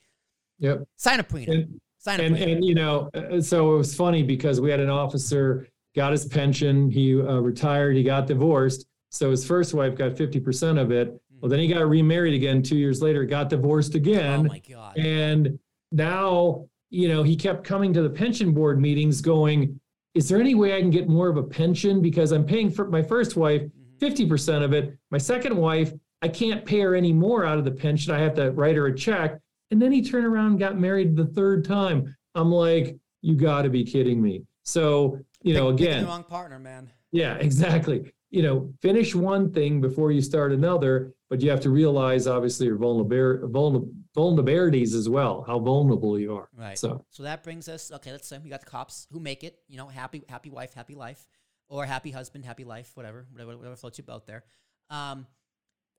yep. 0.59 0.83
Sign 0.97 1.19
a 1.19 1.23
prenup. 1.23 1.49
And, 1.53 1.79
Sign 1.99 2.19
a 2.19 2.23
and 2.23 2.35
prenup. 2.35 2.51
and 2.51 2.65
you 2.65 2.75
know, 2.75 3.09
uh, 3.13 3.39
so 3.41 3.73
it 3.73 3.77
was 3.77 3.95
funny 3.95 4.23
because 4.23 4.59
we 4.59 4.69
had 4.69 4.79
an 4.79 4.89
officer 4.89 5.67
got 5.95 6.11
his 6.11 6.25
pension, 6.25 6.91
he 6.91 7.19
uh, 7.19 7.39
retired, 7.39 7.95
he 7.95 8.03
got 8.03 8.27
divorced. 8.27 8.85
So 9.09 9.31
his 9.31 9.45
first 9.45 9.73
wife 9.73 9.95
got 9.95 10.11
50% 10.11 10.79
of 10.79 10.91
it. 10.91 11.19
Well, 11.39 11.49
then 11.49 11.59
he 11.59 11.67
got 11.67 11.87
remarried 11.87 12.33
again 12.33 12.61
two 12.61 12.75
years 12.77 13.01
later, 13.01 13.23
got 13.25 13.49
divorced 13.49 13.95
again. 13.95 14.41
oh 14.41 14.43
my 14.43 14.59
God. 14.59 14.97
And 14.97 15.57
now, 15.91 16.67
you 16.89 17.07
know, 17.07 17.23
he 17.23 17.35
kept 17.35 17.63
coming 17.63 17.93
to 17.93 18.01
the 18.01 18.09
pension 18.09 18.51
board 18.53 18.79
meetings 18.81 19.21
going, 19.21 19.79
is 20.13 20.27
there 20.27 20.39
any 20.39 20.55
way 20.55 20.75
I 20.75 20.81
can 20.81 20.89
get 20.89 21.07
more 21.07 21.29
of 21.29 21.37
a 21.37 21.43
pension? 21.43 22.01
Because 22.01 22.31
I'm 22.31 22.43
paying 22.45 22.69
for 22.71 22.89
my 22.89 23.01
first 23.03 23.35
wife. 23.35 23.61
50% 23.99 24.63
of 24.63 24.73
it. 24.73 24.97
My 25.11 25.17
second 25.17 25.55
wife, 25.55 25.93
I 26.21 26.27
can't 26.27 26.65
pay 26.65 26.79
her 26.81 26.95
any 26.95 27.13
more 27.13 27.45
out 27.45 27.57
of 27.57 27.65
the 27.65 27.71
pension. 27.71 28.13
I 28.13 28.19
have 28.19 28.33
to 28.35 28.51
write 28.51 28.75
her 28.75 28.87
a 28.87 28.95
check. 28.95 29.39
And 29.71 29.81
then 29.81 29.91
he 29.91 30.01
turned 30.01 30.25
around 30.25 30.51
and 30.51 30.59
got 30.59 30.79
married 30.79 31.15
the 31.15 31.25
third 31.25 31.65
time. 31.65 32.15
I'm 32.35 32.51
like, 32.51 32.95
you 33.21 33.35
got 33.35 33.63
to 33.63 33.69
be 33.69 33.83
kidding 33.83 34.21
me. 34.21 34.43
So, 34.63 35.19
you 35.41 35.53
know, 35.53 35.69
again, 35.69 36.05
wrong 36.05 36.23
partner, 36.23 36.59
man. 36.59 36.89
yeah, 37.11 37.35
exactly. 37.39 38.11
You 38.29 38.43
know, 38.43 38.73
finish 38.81 39.15
one 39.15 39.51
thing 39.53 39.79
before 39.79 40.11
you 40.11 40.21
start 40.21 40.51
another, 40.51 41.13
but 41.29 41.41
you 41.41 41.49
have 41.49 41.61
to 41.61 41.69
realize 41.69 42.27
obviously 42.27 42.67
your 42.67 42.77
vulnerability, 42.77 43.85
vulnerabilities 44.15 44.93
as 44.93 45.07
well, 45.07 45.43
how 45.47 45.59
vulnerable 45.59 46.19
you 46.19 46.35
are. 46.35 46.49
Right. 46.53 46.77
So, 46.77 47.05
So 47.09 47.23
that 47.23 47.43
brings 47.43 47.69
us. 47.69 47.91
Okay, 47.91 48.11
let's 48.11 48.27
say 48.27 48.37
we 48.43 48.49
got 48.49 48.59
the 48.61 48.65
cops 48.65 49.07
who 49.11 49.19
make 49.19 49.43
it. 49.43 49.59
You 49.67 49.77
know, 49.77 49.87
happy, 49.87 50.23
happy 50.27 50.49
wife, 50.49 50.73
happy 50.73 50.95
life, 50.95 51.25
or 51.69 51.85
happy 51.85 52.11
husband, 52.11 52.45
happy 52.45 52.63
life, 52.63 52.91
whatever, 52.95 53.25
whatever, 53.31 53.57
whatever 53.57 53.75
floats 53.75 53.97
your 53.97 54.05
boat 54.05 54.25
there. 54.25 54.43
Um, 54.89 55.27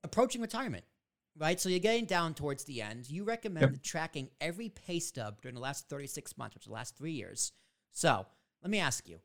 approaching 0.03 0.41
retirement, 0.41 0.85
right? 1.37 1.59
So 1.59 1.69
you're 1.69 1.79
getting 1.79 2.05
down 2.05 2.33
towards 2.33 2.63
the 2.63 2.81
end. 2.81 3.09
You 3.09 3.23
recommend 3.23 3.83
tracking 3.83 4.29
every 4.41 4.69
pay 4.69 4.99
stub 4.99 5.41
during 5.41 5.55
the 5.55 5.61
last 5.61 5.89
36 5.89 6.37
months, 6.37 6.55
which 6.55 6.63
is 6.63 6.67
the 6.67 6.73
last 6.73 6.97
three 6.97 7.13
years. 7.13 7.51
So 7.91 8.25
let 8.61 8.71
me 8.71 8.79
ask 8.79 9.07
you, 9.07 9.19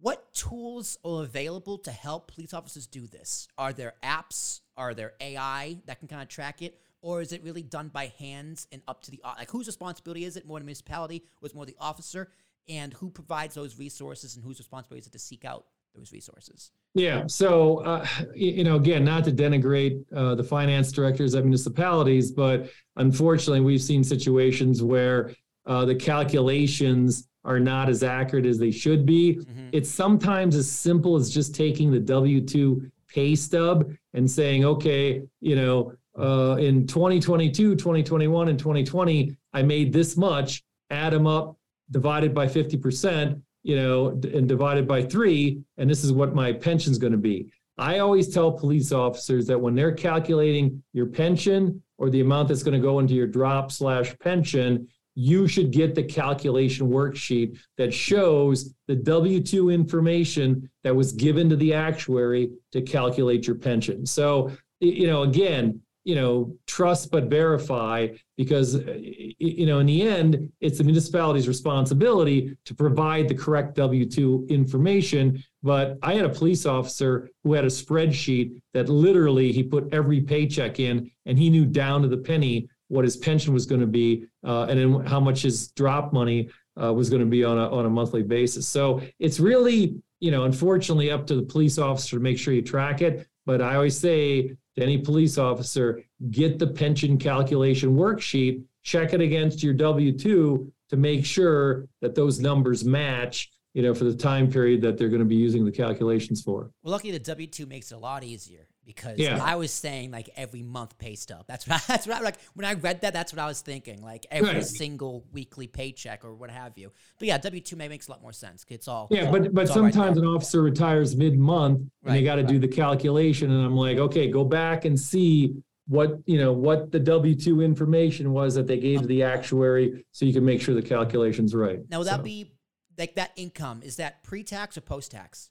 what 0.00 0.34
tools 0.34 0.98
are 1.04 1.22
available 1.22 1.78
to 1.78 1.92
help 1.92 2.32
police 2.32 2.52
officers 2.52 2.86
do 2.86 3.06
this? 3.06 3.46
Are 3.56 3.72
there 3.72 3.94
apps? 4.02 4.60
Are 4.76 4.94
there 4.94 5.12
AI 5.20 5.78
that 5.86 6.00
can 6.00 6.08
kind 6.08 6.22
of 6.22 6.28
track 6.28 6.62
it? 6.62 6.80
Or 7.02 7.20
is 7.20 7.32
it 7.32 7.42
really 7.44 7.62
done 7.62 7.88
by 7.88 8.12
hands 8.18 8.66
and 8.72 8.82
up 8.88 9.02
to 9.04 9.10
the 9.10 9.20
like 9.24 9.50
whose 9.50 9.66
responsibility 9.66 10.24
is 10.24 10.36
it? 10.36 10.46
More 10.46 10.58
the 10.58 10.64
municipality, 10.64 11.24
or 11.40 11.46
is 11.46 11.52
it 11.52 11.56
more 11.56 11.66
the 11.66 11.76
officer? 11.78 12.30
And 12.68 12.92
who 12.94 13.10
provides 13.10 13.54
those 13.54 13.78
resources 13.78 14.36
and 14.36 14.44
whose 14.44 14.58
responsibility 14.58 15.00
is 15.00 15.06
it 15.08 15.12
to 15.12 15.18
seek 15.18 15.44
out 15.44 15.66
those 15.94 16.12
resources? 16.12 16.70
yeah. 16.94 17.26
So, 17.26 17.78
uh, 17.78 18.06
you 18.34 18.64
know, 18.64 18.76
again, 18.76 19.04
not 19.04 19.24
to 19.24 19.32
denigrate 19.32 20.04
uh, 20.14 20.34
the 20.34 20.44
finance 20.44 20.92
directors 20.92 21.34
at 21.34 21.44
municipalities, 21.44 22.30
but 22.30 22.70
unfortunately, 22.96 23.60
we've 23.60 23.82
seen 23.82 24.04
situations 24.04 24.82
where 24.82 25.32
uh, 25.66 25.84
the 25.84 25.94
calculations 25.94 27.28
are 27.44 27.58
not 27.58 27.88
as 27.88 28.02
accurate 28.02 28.46
as 28.46 28.58
they 28.58 28.70
should 28.70 29.04
be. 29.04 29.34
Mhm. 29.36 29.70
It's 29.72 29.90
sometimes 29.90 30.54
as 30.54 30.70
simple 30.70 31.16
as 31.16 31.30
just 31.30 31.54
taking 31.54 31.90
the 31.90 31.98
W 32.00 32.40
2 32.40 32.90
pay 33.08 33.34
stub 33.34 33.90
and 34.14 34.30
saying, 34.30 34.64
okay, 34.64 35.22
you 35.40 35.56
know, 35.56 35.92
uh, 36.18 36.56
in 36.58 36.86
2022, 36.86 37.74
2021, 37.74 38.48
and 38.48 38.58
2020, 38.58 39.36
I 39.52 39.62
made 39.62 39.92
this 39.92 40.16
much, 40.16 40.62
add 40.90 41.12
them 41.12 41.26
up, 41.26 41.56
divided 41.90 42.34
by 42.34 42.46
50%, 42.46 43.40
you 43.62 43.76
know, 43.76 44.08
and 44.08 44.48
divided 44.48 44.86
by 44.86 45.02
three, 45.02 45.60
and 45.78 45.88
this 45.88 46.04
is 46.04 46.12
what 46.12 46.34
my 46.34 46.52
pension's 46.52 46.98
going 46.98 47.12
to 47.12 47.18
be. 47.18 47.50
I 47.78 47.98
always 47.98 48.32
tell 48.32 48.52
police 48.52 48.92
officers 48.92 49.46
that 49.46 49.60
when 49.60 49.74
they're 49.74 49.94
calculating 49.94 50.82
your 50.92 51.06
pension 51.06 51.82
or 51.98 52.10
the 52.10 52.20
amount 52.20 52.48
that's 52.48 52.62
going 52.62 52.80
to 52.80 52.86
go 52.86 52.98
into 52.98 53.14
your 53.14 53.26
drop 53.26 53.72
slash 53.72 54.16
pension, 54.18 54.88
you 55.14 55.46
should 55.46 55.70
get 55.70 55.94
the 55.94 56.02
calculation 56.02 56.88
worksheet 56.88 57.58
that 57.76 57.92
shows 57.92 58.74
the 58.88 58.96
W 58.96 59.40
2 59.40 59.70
information 59.70 60.70
that 60.84 60.94
was 60.94 61.12
given 61.12 61.48
to 61.50 61.56
the 61.56 61.74
actuary 61.74 62.50
to 62.72 62.82
calculate 62.82 63.46
your 63.46 63.56
pension. 63.56 64.06
So, 64.06 64.52
you 64.80 65.06
know, 65.06 65.22
again, 65.22 65.80
you 66.04 66.14
know, 66.14 66.54
trust 66.66 67.10
but 67.10 67.24
verify 67.24 68.08
because, 68.36 68.76
uh, 68.76 68.98
you 68.98 69.66
know, 69.66 69.78
in 69.78 69.86
the 69.86 70.02
end, 70.02 70.50
it's 70.60 70.78
the 70.78 70.84
municipality's 70.84 71.46
responsibility 71.48 72.56
to 72.64 72.74
provide 72.74 73.28
the 73.28 73.34
correct 73.34 73.76
W 73.76 74.04
2 74.04 74.46
information. 74.48 75.42
But 75.62 75.98
I 76.02 76.14
had 76.14 76.24
a 76.24 76.28
police 76.28 76.66
officer 76.66 77.30
who 77.44 77.52
had 77.52 77.64
a 77.64 77.68
spreadsheet 77.68 78.60
that 78.74 78.88
literally 78.88 79.52
he 79.52 79.62
put 79.62 79.92
every 79.92 80.20
paycheck 80.20 80.80
in 80.80 81.10
and 81.26 81.38
he 81.38 81.50
knew 81.50 81.64
down 81.64 82.02
to 82.02 82.08
the 82.08 82.16
penny 82.16 82.68
what 82.88 83.04
his 83.04 83.16
pension 83.16 83.54
was 83.54 83.64
going 83.64 83.80
to 83.80 83.86
be 83.86 84.26
uh, 84.44 84.66
and 84.68 84.78
then 84.78 85.06
how 85.06 85.20
much 85.20 85.42
his 85.42 85.68
drop 85.72 86.12
money 86.12 86.50
uh, 86.82 86.92
was 86.92 87.08
going 87.08 87.20
to 87.20 87.26
be 87.26 87.44
on 87.44 87.58
a 87.58 87.70
on 87.70 87.86
a 87.86 87.90
monthly 87.90 88.22
basis. 88.22 88.68
So 88.68 89.00
it's 89.18 89.38
really 89.38 89.96
you 90.22 90.30
know, 90.30 90.44
unfortunately, 90.44 91.10
up 91.10 91.26
to 91.26 91.34
the 91.34 91.42
police 91.42 91.78
officer 91.78 92.16
to 92.16 92.22
make 92.22 92.38
sure 92.38 92.54
you 92.54 92.62
track 92.62 93.02
it. 93.02 93.26
But 93.44 93.60
I 93.60 93.74
always 93.74 93.98
say 93.98 94.56
to 94.76 94.82
any 94.82 94.98
police 94.98 95.38
officer, 95.38 96.02
get 96.30 96.58
the 96.58 96.66
pension 96.66 97.18
calculation 97.18 97.96
worksheet, 97.96 98.62
check 98.82 99.12
it 99.12 99.20
against 99.20 99.62
your 99.62 99.74
W 99.74 100.16
2 100.16 100.72
to 100.90 100.96
make 100.96 101.24
sure 101.24 101.88
that 102.00 102.14
those 102.14 102.40
numbers 102.40 102.84
match 102.84 103.50
you 103.74 103.82
know, 103.82 103.94
for 103.94 104.04
the 104.04 104.14
time 104.14 104.50
period 104.50 104.82
that 104.82 104.98
they're 104.98 105.08
going 105.08 105.20
to 105.20 105.26
be 105.26 105.34
using 105.36 105.64
the 105.64 105.72
calculations 105.72 106.42
for. 106.42 106.70
Well, 106.82 106.92
lucky 106.92 107.10
the 107.10 107.18
W 107.18 107.46
two 107.46 107.66
makes 107.66 107.90
it 107.90 107.94
a 107.94 107.98
lot 107.98 108.22
easier 108.22 108.66
because 108.84 109.18
Yeah. 109.18 109.38
I 109.42 109.56
was 109.56 109.70
saying 109.72 110.10
like 110.10 110.30
every 110.36 110.62
month 110.62 110.98
pay 110.98 111.14
stub. 111.14 111.44
That's 111.46 111.66
what 111.66 111.76
I, 111.80 111.84
that's 111.88 112.06
what 112.06 112.16
I, 112.16 112.20
like 112.20 112.36
when 112.54 112.64
I 112.64 112.74
read 112.74 113.02
that. 113.02 113.12
That's 113.12 113.32
what 113.32 113.40
I 113.40 113.46
was 113.46 113.60
thinking. 113.60 114.02
Like 114.02 114.26
every 114.30 114.48
Right. 114.54 114.64
single 114.66 115.24
weekly 115.32 115.66
paycheck 115.66 116.24
or 116.24 116.34
what 116.34 116.50
have 116.50 116.76
you. 116.76 116.92
But 117.18 117.28
yeah, 117.28 117.38
W 117.38 117.60
two 117.62 117.76
may 117.76 117.88
makes 117.88 118.08
a 118.08 118.10
lot 118.10 118.22
more 118.22 118.32
sense. 118.32 118.64
It's 118.68 118.88
all 118.88 119.08
Yeah, 119.10 119.30
but 119.30 119.54
but 119.54 119.66
right 119.66 119.68
sometimes 119.68 120.16
there. 120.16 120.24
an 120.24 120.30
officer 120.30 120.62
retires 120.62 121.16
mid-month 121.16 121.80
and 122.04 122.14
they 122.14 122.22
got 122.22 122.36
to 122.36 122.42
do 122.42 122.58
the 122.58 122.68
calculation, 122.68 123.50
and 123.50 123.64
I'm 123.64 123.76
like, 123.76 123.98
okay, 123.98 124.28
go 124.30 124.44
back 124.44 124.84
and 124.84 124.98
see 124.98 125.54
what 125.88 126.18
you 126.26 126.38
know 126.38 126.52
what 126.52 126.92
the 126.92 127.00
W 127.00 127.34
two 127.34 127.60
information 127.60 128.32
was 128.32 128.54
that 128.54 128.66
they 128.66 128.78
gave 128.78 129.00
to 129.02 129.06
the 129.06 129.22
actuary, 129.24 130.04
so 130.12 130.24
you 130.24 130.32
can 130.32 130.44
make 130.44 130.60
sure 130.62 130.74
the 130.74 130.82
calculation's 130.82 131.54
right. 131.54 131.80
now 131.90 131.98
will 131.98 132.04
that 132.04 132.18
So, 132.18 132.22
be 132.22 132.52
like 132.98 133.14
that 133.16 133.32
income? 133.36 133.82
Is 133.84 133.96
that 133.96 134.22
pre 134.22 134.44
tax 134.44 134.76
or 134.76 134.80
post 134.80 135.10
tax? 135.12 135.50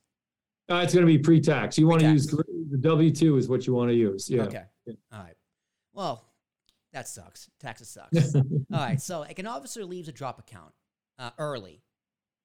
Uh, 0.71 0.81
it's 0.81 0.93
going 0.93 1.05
to 1.05 1.11
be 1.11 1.17
pre-tax. 1.17 1.77
You 1.77 1.87
want 1.87 2.01
to 2.01 2.11
use 2.11 2.27
Pre-tax. 2.27 2.49
the 2.71 2.77
W 2.77 3.11
two 3.11 3.37
is 3.37 3.49
what 3.49 3.67
you 3.67 3.73
want 3.73 3.89
to 3.89 3.95
use. 3.95 4.29
Yeah. 4.29 4.43
Okay. 4.43 4.63
Yeah. 4.85 4.93
All 5.11 5.19
right. 5.19 5.35
Well, 5.93 6.25
that 6.93 7.07
sucks. 7.07 7.49
Taxes 7.59 7.89
sucks. 7.89 8.35
All 8.35 8.43
right. 8.71 9.01
So, 9.01 9.19
like 9.21 9.39
an 9.39 9.47
officer 9.47 9.83
leaves 9.85 10.07
a 10.07 10.11
drop 10.11 10.39
account 10.39 10.73
uh, 11.19 11.31
early. 11.37 11.81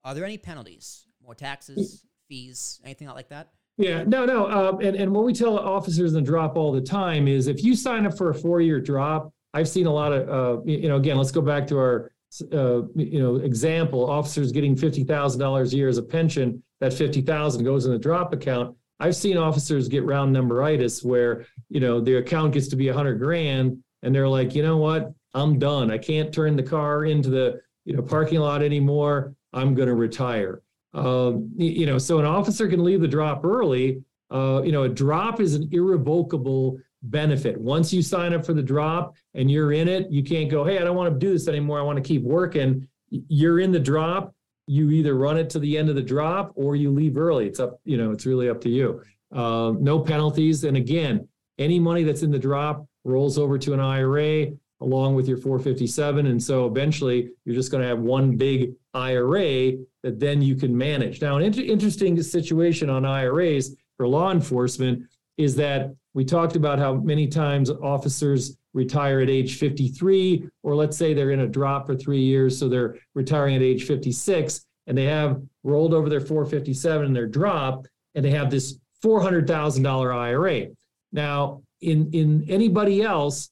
Are 0.04 0.14
there 0.14 0.24
any 0.24 0.38
penalties? 0.38 1.06
More 1.22 1.34
taxes, 1.34 2.04
fees, 2.28 2.80
anything 2.84 3.08
like 3.08 3.28
that? 3.30 3.48
Yeah, 3.78 4.04
no, 4.04 4.24
no. 4.24 4.48
Um, 4.48 4.80
and, 4.80 4.96
and 4.96 5.12
what 5.12 5.24
we 5.24 5.32
tell 5.32 5.58
officers 5.58 6.14
in 6.14 6.22
the 6.24 6.26
drop 6.26 6.56
all 6.56 6.72
the 6.72 6.80
time 6.80 7.28
is 7.28 7.46
if 7.46 7.62
you 7.62 7.74
sign 7.74 8.06
up 8.06 8.16
for 8.16 8.30
a 8.30 8.34
four 8.34 8.60
year 8.60 8.80
drop, 8.80 9.32
I've 9.52 9.68
seen 9.68 9.86
a 9.86 9.92
lot 9.92 10.12
of, 10.12 10.28
uh, 10.28 10.62
you 10.64 10.88
know, 10.88 10.96
again, 10.96 11.16
let's 11.16 11.30
go 11.32 11.40
back 11.40 11.66
to 11.68 11.78
our, 11.78 12.12
uh, 12.52 12.82
you 12.94 13.20
know, 13.20 13.36
example 13.36 14.08
officers 14.08 14.52
getting 14.52 14.76
$50,000 14.76 15.72
a 15.72 15.76
year 15.76 15.88
as 15.88 15.98
a 15.98 16.02
pension. 16.02 16.62
That 16.80 16.92
50,000 16.92 17.64
goes 17.64 17.86
in 17.86 17.92
the 17.92 17.98
drop 17.98 18.32
account. 18.32 18.76
I've 19.00 19.16
seen 19.16 19.36
officers 19.36 19.88
get 19.88 20.04
round 20.04 20.32
numberitis 20.32 21.04
where, 21.04 21.46
you 21.68 21.80
know, 21.80 22.00
their 22.00 22.18
account 22.18 22.54
gets 22.54 22.68
to 22.68 22.76
be 22.76 22.86
100 22.86 23.18
grand 23.18 23.82
and 24.02 24.14
they're 24.14 24.28
like, 24.28 24.54
you 24.54 24.62
know 24.62 24.76
what? 24.76 25.12
I'm 25.34 25.58
done. 25.58 25.90
I 25.90 25.98
can't 25.98 26.32
turn 26.32 26.56
the 26.56 26.62
car 26.62 27.04
into 27.04 27.28
the, 27.28 27.60
you 27.84 27.94
know, 27.94 28.02
parking 28.02 28.40
lot 28.40 28.62
anymore. 28.62 29.34
I'm 29.52 29.74
going 29.74 29.88
to 29.88 29.94
retire. 29.94 30.62
Um, 30.94 31.50
you 31.56 31.84
know, 31.84 31.98
so 31.98 32.18
an 32.18 32.24
officer 32.24 32.68
can 32.68 32.82
leave 32.82 33.00
the 33.02 33.08
drop 33.08 33.44
early. 33.44 34.02
Uh, 34.30 34.62
you 34.64 34.72
know, 34.72 34.84
a 34.84 34.88
drop 34.88 35.40
is 35.40 35.54
an 35.54 35.68
irrevocable 35.72 36.78
benefit. 37.02 37.60
Once 37.60 37.92
you 37.92 38.02
sign 38.02 38.32
up 38.32 38.44
for 38.44 38.54
the 38.54 38.62
drop 38.62 39.14
and 39.34 39.50
you're 39.50 39.72
in 39.72 39.88
it, 39.88 40.10
you 40.10 40.22
can't 40.22 40.50
go, 40.50 40.64
hey, 40.64 40.78
I 40.78 40.84
don't 40.84 40.96
want 40.96 41.12
to 41.12 41.18
do 41.18 41.32
this 41.32 41.48
anymore. 41.48 41.78
I 41.78 41.82
want 41.82 41.96
to 41.96 42.02
keep 42.02 42.22
working. 42.22 42.88
You're 43.10 43.60
in 43.60 43.72
the 43.72 43.80
drop. 43.80 44.34
You 44.66 44.90
either 44.90 45.14
run 45.14 45.38
it 45.38 45.48
to 45.50 45.58
the 45.58 45.78
end 45.78 45.88
of 45.88 45.94
the 45.94 46.02
drop 46.02 46.52
or 46.54 46.76
you 46.76 46.90
leave 46.90 47.16
early. 47.16 47.46
It's 47.46 47.60
up, 47.60 47.80
you 47.84 47.96
know, 47.96 48.10
it's 48.10 48.26
really 48.26 48.48
up 48.48 48.60
to 48.62 48.68
you. 48.68 49.02
Uh, 49.32 49.72
no 49.78 50.00
penalties. 50.00 50.64
And 50.64 50.76
again, 50.76 51.28
any 51.58 51.78
money 51.78 52.02
that's 52.02 52.22
in 52.22 52.30
the 52.30 52.38
drop 52.38 52.86
rolls 53.04 53.38
over 53.38 53.58
to 53.58 53.72
an 53.72 53.80
IRA 53.80 54.48
along 54.80 55.14
with 55.14 55.26
your 55.26 55.38
457. 55.38 56.26
And 56.26 56.42
so 56.42 56.66
eventually 56.66 57.30
you're 57.44 57.54
just 57.54 57.70
going 57.70 57.82
to 57.82 57.88
have 57.88 58.00
one 58.00 58.36
big 58.36 58.72
IRA 58.92 59.72
that 60.02 60.20
then 60.20 60.42
you 60.42 60.54
can 60.54 60.76
manage. 60.76 61.22
Now, 61.22 61.36
an 61.36 61.42
inter- 61.42 61.62
interesting 61.62 62.20
situation 62.22 62.90
on 62.90 63.04
IRAs 63.04 63.74
for 63.96 64.06
law 64.06 64.30
enforcement 64.32 65.04
is 65.38 65.56
that 65.56 65.94
we 66.14 66.24
talked 66.24 66.56
about 66.56 66.78
how 66.78 66.94
many 66.94 67.26
times 67.26 67.70
officers 67.70 68.56
retire 68.76 69.20
at 69.20 69.30
age 69.30 69.58
53, 69.58 70.46
or 70.62 70.76
let's 70.76 70.98
say 70.98 71.14
they're 71.14 71.30
in 71.30 71.40
a 71.40 71.48
drop 71.48 71.86
for 71.86 71.96
three 71.96 72.20
years, 72.20 72.58
so 72.58 72.68
they're 72.68 72.96
retiring 73.14 73.56
at 73.56 73.62
age 73.62 73.86
56, 73.86 74.64
and 74.86 74.96
they 74.96 75.06
have 75.06 75.40
rolled 75.64 75.94
over 75.94 76.10
their 76.10 76.20
457 76.20 77.06
and 77.06 77.16
their 77.16 77.26
drop, 77.26 77.86
and 78.14 78.24
they 78.24 78.30
have 78.30 78.50
this 78.50 78.78
$400,000 79.02 80.14
IRA. 80.14 80.66
Now, 81.10 81.62
in, 81.80 82.10
in 82.12 82.44
anybody 82.48 83.02
else, 83.02 83.50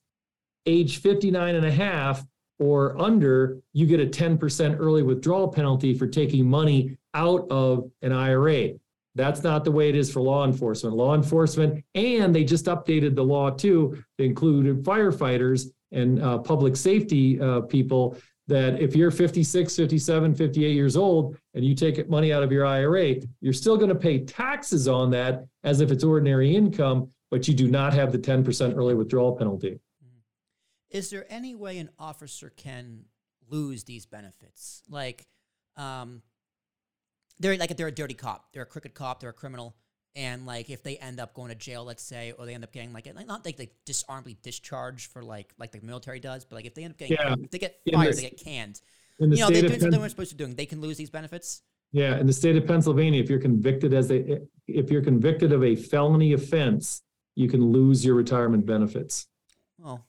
age 0.66 1.00
59 1.00 1.54
and 1.54 1.66
a 1.66 1.72
half 1.72 2.22
or 2.58 3.00
under, 3.00 3.58
you 3.72 3.86
get 3.86 4.00
a 4.00 4.06
10% 4.06 4.78
early 4.78 5.02
withdrawal 5.02 5.48
penalty 5.48 5.96
for 5.96 6.06
taking 6.06 6.48
money 6.48 6.98
out 7.14 7.46
of 7.50 7.90
an 8.02 8.12
IRA. 8.12 8.72
That's 9.14 9.42
not 9.42 9.64
the 9.64 9.70
way 9.70 9.88
it 9.88 9.94
is 9.94 10.12
for 10.12 10.20
law 10.20 10.44
enforcement. 10.44 10.96
Law 10.96 11.14
enforcement, 11.14 11.84
and 11.94 12.34
they 12.34 12.44
just 12.44 12.66
updated 12.66 13.14
the 13.14 13.22
law 13.22 13.50
too, 13.50 14.02
to 14.18 14.24
include 14.24 14.84
firefighters 14.84 15.68
and 15.92 16.20
uh, 16.20 16.38
public 16.38 16.76
safety 16.76 17.40
uh, 17.40 17.60
people 17.60 18.16
that 18.46 18.80
if 18.80 18.94
you're 18.94 19.10
56, 19.10 19.74
57, 19.74 20.34
58 20.34 20.74
years 20.74 20.96
old 20.96 21.36
and 21.54 21.64
you 21.64 21.74
take 21.74 22.08
money 22.10 22.32
out 22.32 22.42
of 22.42 22.52
your 22.52 22.66
IRA, 22.66 23.14
you're 23.40 23.52
still 23.52 23.76
going 23.76 23.88
to 23.88 23.94
pay 23.94 24.18
taxes 24.18 24.86
on 24.86 25.10
that 25.10 25.44
as 25.62 25.80
if 25.80 25.90
it's 25.90 26.04
ordinary 26.04 26.54
income, 26.54 27.08
but 27.30 27.48
you 27.48 27.54
do 27.54 27.68
not 27.70 27.94
have 27.94 28.12
the 28.12 28.18
10% 28.18 28.76
early 28.76 28.94
withdrawal 28.94 29.34
penalty. 29.36 29.78
Is 30.90 31.10
there 31.10 31.24
any 31.30 31.54
way 31.54 31.78
an 31.78 31.88
officer 31.98 32.52
can 32.54 33.06
lose 33.48 33.84
these 33.84 34.06
benefits? 34.06 34.82
Like, 34.88 35.26
um, 35.76 36.22
they're 37.40 37.56
like 37.56 37.76
they're 37.76 37.88
a 37.88 37.92
dirty 37.92 38.14
cop, 38.14 38.52
they're 38.52 38.62
a 38.62 38.66
crooked 38.66 38.94
cop, 38.94 39.20
they're 39.20 39.30
a 39.30 39.32
criminal, 39.34 39.76
and 40.16 40.46
like 40.46 40.70
if 40.70 40.82
they 40.82 40.96
end 40.98 41.18
up 41.20 41.34
going 41.34 41.48
to 41.48 41.54
jail, 41.54 41.84
let's 41.84 42.02
say, 42.02 42.32
or 42.38 42.46
they 42.46 42.54
end 42.54 42.64
up 42.64 42.72
getting 42.72 42.92
like 42.92 43.08
not 43.26 43.44
like 43.44 43.56
they 43.56 43.70
disarmably 43.86 44.36
discharged 44.42 45.10
for 45.10 45.22
like 45.22 45.52
like 45.58 45.72
the 45.72 45.80
military 45.82 46.20
does, 46.20 46.44
but 46.44 46.56
like 46.56 46.64
if 46.66 46.74
they 46.74 46.84
end 46.84 46.92
up 46.92 46.98
getting 46.98 47.16
Yeah. 47.20 47.34
if 47.42 47.50
they 47.50 47.58
get 47.58 47.76
fired, 47.92 48.08
this- 48.08 48.16
they 48.16 48.22
get 48.22 48.38
canned. 48.38 48.80
The 49.18 49.26
You 49.28 49.36
know, 49.36 49.48
they're 49.50 49.62
doing 49.62 49.78
something 49.80 50.00
They're 50.00 50.08
supposed 50.08 50.30
to 50.30 50.36
be 50.36 50.44
doing. 50.44 50.56
They 50.56 50.66
can 50.66 50.80
lose 50.80 50.96
these 50.96 51.10
benefits. 51.10 51.62
yeah, 51.92 52.18
in 52.18 52.26
the 52.26 52.32
state 52.32 52.56
of 52.56 52.66
Pennsylvania, 52.66 53.22
if 53.22 53.30
you're 53.30 53.38
convicted 53.40 53.94
as 53.94 54.10
a 54.10 54.40
if 54.66 54.90
you're 54.90 55.02
convicted 55.02 55.52
of 55.52 55.62
a 55.62 55.76
felony 55.76 56.32
offense, 56.32 57.02
you 57.36 57.48
can 57.48 57.64
lose 57.72 58.04
your 58.04 58.14
retirement 58.16 58.66
benefits. 58.66 59.26
Well, 59.78 60.04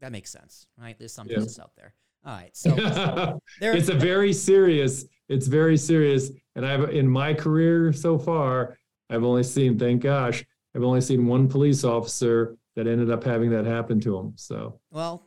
that 0.00 0.12
makes 0.12 0.30
sense, 0.30 0.66
right? 0.78 0.98
There's 0.98 1.12
some 1.14 1.28
Yeah. 1.28 1.40
out 1.60 1.74
there. 1.76 1.94
All 2.26 2.34
right, 2.36 2.54
so 2.56 2.70
there. 3.60 3.74
it's 3.76 3.88
a 3.88 3.94
very 3.94 4.32
serious. 4.32 5.06
It's 5.28 5.46
very 5.46 5.76
serious, 5.78 6.30
and 6.56 6.66
I've 6.66 6.90
in 6.90 7.06
my 7.06 7.32
career 7.34 7.92
so 7.92 8.18
far, 8.18 8.76
I've 9.10 9.22
only 9.22 9.44
seen, 9.44 9.78
thank 9.78 10.02
gosh, 10.02 10.44
I've 10.74 10.82
only 10.82 11.00
seen 11.00 11.26
one 11.26 11.46
police 11.48 11.84
officer 11.84 12.56
that 12.74 12.86
ended 12.88 13.10
up 13.10 13.22
having 13.22 13.50
that 13.50 13.64
happen 13.64 14.00
to 14.00 14.18
him. 14.18 14.32
So 14.36 14.80
well, 14.90 15.22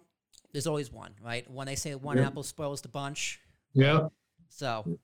there's 0.51 0.67
always 0.67 0.91
one, 0.91 1.11
right? 1.23 1.49
When 1.49 1.67
they 1.67 1.75
say 1.75 1.95
one 1.95 2.17
Yeah. 2.17 2.27
apple 2.27 2.43
spoils 2.43 2.81
the 2.81 2.89
bunch, 2.89 3.39
yeah, 3.73 4.07
So, 4.49 4.97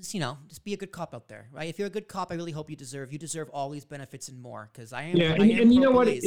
just, 0.00 0.14
you 0.14 0.20
know, 0.20 0.36
just 0.48 0.64
be 0.64 0.74
a 0.74 0.76
good 0.76 0.90
cop 0.92 1.14
out 1.14 1.28
there, 1.28 1.48
right? 1.52 1.68
If 1.68 1.78
you're 1.78 1.86
a 1.86 1.90
good 1.90 2.08
cop, 2.08 2.30
I 2.32 2.34
really 2.34 2.52
hope 2.52 2.68
you 2.68 2.76
deserve 2.76 3.12
you 3.12 3.18
deserve 3.18 3.48
all 3.50 3.70
these 3.70 3.84
benefits 3.84 4.28
and 4.28 4.40
more 4.40 4.68
because 4.72 4.92
I 4.92 5.02
am. 5.04 5.16
yeah, 5.16 5.30
I 5.30 5.34
and, 5.34 5.52
am 5.52 5.60
and 5.62 5.74
you 5.74 5.80
know 5.80 5.92
what? 5.92 6.08
It- 6.08 6.24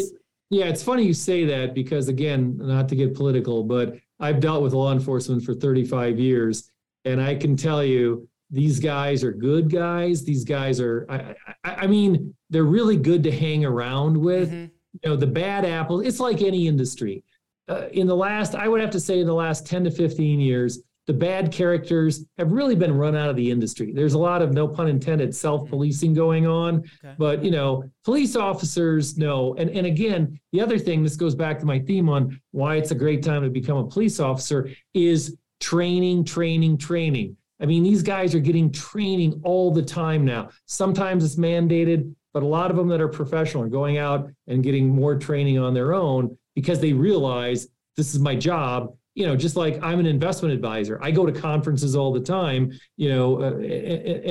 yeah, 0.49 0.65
it's 0.65 0.83
funny 0.83 1.03
you 1.05 1.13
say 1.13 1.45
that 1.45 1.73
because 1.73 2.09
again, 2.09 2.57
not 2.57 2.89
to 2.89 2.95
get 2.97 3.15
political, 3.15 3.63
but 3.63 3.97
I've 4.19 4.41
dealt 4.41 4.61
with 4.63 4.73
law 4.73 4.91
enforcement 4.91 5.43
for 5.43 5.53
35 5.53 6.19
years, 6.19 6.69
and 7.05 7.21
I 7.21 7.35
can 7.35 7.55
tell 7.55 7.81
you 7.85 8.27
these 8.51 8.79
guys 8.79 9.23
are 9.23 9.31
good 9.31 9.69
guys. 9.71 10.23
These 10.23 10.43
guys 10.43 10.79
are, 10.79 11.05
I, 11.09 11.35
I, 11.63 11.75
I 11.83 11.87
mean, 11.87 12.33
they're 12.49 12.63
really 12.65 12.97
good 12.97 13.23
to 13.23 13.31
hang 13.31 13.63
around 13.65 14.17
with. 14.17 14.51
Mhm. 14.51 14.69
you 15.03 15.09
know 15.09 15.15
the 15.15 15.25
bad 15.25 15.63
apples 15.63 16.05
it's 16.05 16.19
like 16.19 16.41
any 16.41 16.67
industry 16.67 17.23
uh, 17.69 17.87
in 17.93 18.07
the 18.07 18.15
last 18.15 18.55
i 18.55 18.67
would 18.67 18.81
have 18.81 18.89
to 18.89 18.99
say 18.99 19.21
in 19.21 19.25
the 19.25 19.33
last 19.33 19.65
10 19.65 19.85
to 19.85 19.89
15 19.91 20.37
years 20.41 20.79
the 21.07 21.13
bad 21.13 21.49
characters 21.49 22.25
have 22.37 22.51
really 22.51 22.75
been 22.75 22.93
run 22.93 23.15
out 23.15 23.29
of 23.29 23.37
the 23.37 23.49
industry 23.49 23.93
there's 23.93 24.15
a 24.15 24.19
lot 24.19 24.41
of 24.41 24.51
no 24.51 24.67
pun 24.67 24.89
intended 24.89 25.33
self-policing 25.33 26.13
going 26.13 26.45
on 26.45 26.83
Okay. 27.05 27.15
but 27.17 27.41
you 27.41 27.51
know 27.51 27.85
police 28.03 28.35
officers 28.35 29.17
know 29.17 29.55
and, 29.55 29.69
and 29.69 29.87
again 29.87 30.37
the 30.51 30.59
other 30.59 30.77
thing 30.77 31.03
this 31.03 31.15
goes 31.15 31.35
back 31.35 31.57
to 31.59 31.65
my 31.65 31.79
theme 31.79 32.09
on 32.09 32.37
why 32.51 32.75
it's 32.75 32.91
a 32.91 32.95
great 32.95 33.23
time 33.23 33.43
to 33.43 33.49
become 33.49 33.77
a 33.77 33.87
police 33.87 34.19
officer 34.19 34.69
is 34.93 35.37
training 35.61 36.25
training 36.25 36.77
training 36.77 37.37
i 37.61 37.65
mean 37.65 37.83
these 37.83 38.03
guys 38.03 38.33
are 38.35 38.39
getting 38.39 38.71
training 38.71 39.39
all 39.43 39.71
the 39.71 39.81
time 39.81 40.25
now. 40.25 40.49
Sometimes 40.65 41.23
it's 41.23 41.35
mandated 41.35 42.13
but 42.33 42.43
a 42.43 42.45
lot 42.45 42.71
of 42.71 42.77
them 42.77 42.87
that 42.87 43.01
are 43.01 43.09
professional 43.09 43.63
are 43.63 43.69
going 43.69 43.97
out 43.97 44.29
and 44.47 44.63
getting 44.63 44.87
more 44.87 45.17
training 45.17 45.59
on 45.59 45.73
their 45.73 45.93
own 45.93 46.37
because 46.55 46.79
they 46.79 46.93
realize 46.93 47.67
this 47.97 48.15
is 48.15 48.21
my 48.21 48.35
job. 48.35 48.95
You 49.15 49.25
know 49.27 49.35
just 49.35 49.57
like 49.57 49.77
i'm 49.83 49.99
an 49.99 50.05
investment 50.05 50.53
advisor. 50.53 50.97
I 51.03 51.11
go 51.11 51.25
to 51.25 51.33
conferences 51.33 51.95
all 51.95 52.13
the 52.13 52.21
time 52.21 52.71
you 52.97 53.09
know 53.09 53.41
uh, 53.41 53.57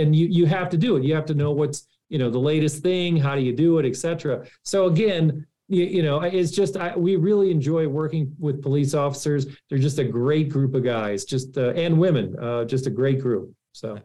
and 0.01 0.16
you 0.16 0.26
you 0.26 0.47
have 0.47 0.70
to 0.70 0.76
do 0.76 0.97
it. 0.97 1.05
You 1.05 1.14
have 1.14 1.26
to 1.26 1.35
know 1.35 1.53
what's 1.53 1.87
you 2.11 2.18
know 2.18 2.28
the 2.28 2.39
latest 2.39 2.83
thing 2.83 3.16
how 3.16 3.35
do 3.35 3.41
you 3.41 3.55
do 3.55 3.78
it 3.78 3.87
etc 3.87 4.45
so 4.64 4.87
again 4.87 5.47
you, 5.71 5.85
you 5.85 6.03
know 6.03 6.21
it's 6.21 6.51
just 6.51 6.77
I, 6.77 6.97
we 6.97 7.16
really 7.16 7.51
enjoy 7.51 7.87
working 7.89 8.35
with 8.39 8.61
police 8.62 8.93
officers 8.93 9.47
they're 9.68 9.79
just 9.79 9.99
a 9.99 10.05
great 10.05 10.49
group 10.49 10.75
of 10.75 10.83
guys 10.85 11.25
just 11.25 11.57
uh, 11.57 11.71
and 11.71 11.99
women 11.99 12.37
uh, 12.39 12.64
just 12.64 12.87
a 12.87 12.91
great 12.91 13.21
group 13.21 13.55
so 13.73 13.99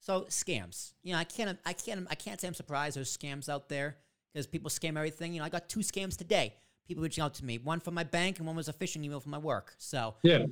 So 0.00 0.22
scams. 0.30 0.94
You 1.02 1.12
know, 1.12 1.18
I 1.20 1.24
can't, 1.24 1.58
I 1.66 1.74
can't, 1.74 2.06
I 2.10 2.14
can't 2.14 2.40
say 2.40 2.48
I'm 2.48 2.54
surprised 2.54 2.96
there's 2.96 3.14
scams 3.14 3.48
out 3.50 3.68
there 3.68 3.98
because 4.32 4.46
people 4.46 4.70
scam 4.70 4.96
everything. 4.96 5.34
You 5.34 5.40
know, 5.40 5.44
I 5.44 5.50
got 5.50 5.68
two 5.68 5.80
scams 5.80 6.16
today. 6.16 6.54
People 6.88 7.02
reaching 7.02 7.22
out 7.22 7.34
to 7.34 7.44
me, 7.44 7.58
one 7.58 7.80
from 7.80 7.94
my 7.94 8.04
bank 8.04 8.38
and 8.38 8.46
one 8.46 8.56
was 8.56 8.68
a 8.68 8.72
phishing 8.72 9.04
email 9.04 9.20
from 9.20 9.32
my 9.32 9.42
work. 9.52 9.74
So 9.76 10.14
Yeah. 10.22 10.46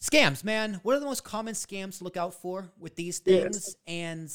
scams, 0.00 0.44
man. 0.44 0.78
What 0.84 0.94
are 0.96 1.00
the 1.00 1.10
most 1.12 1.24
common 1.24 1.54
scams 1.54 1.98
to 1.98 2.04
look 2.04 2.16
out 2.16 2.32
for 2.42 2.70
with 2.78 2.94
these 2.94 3.18
things? 3.18 3.74
And 3.88 4.30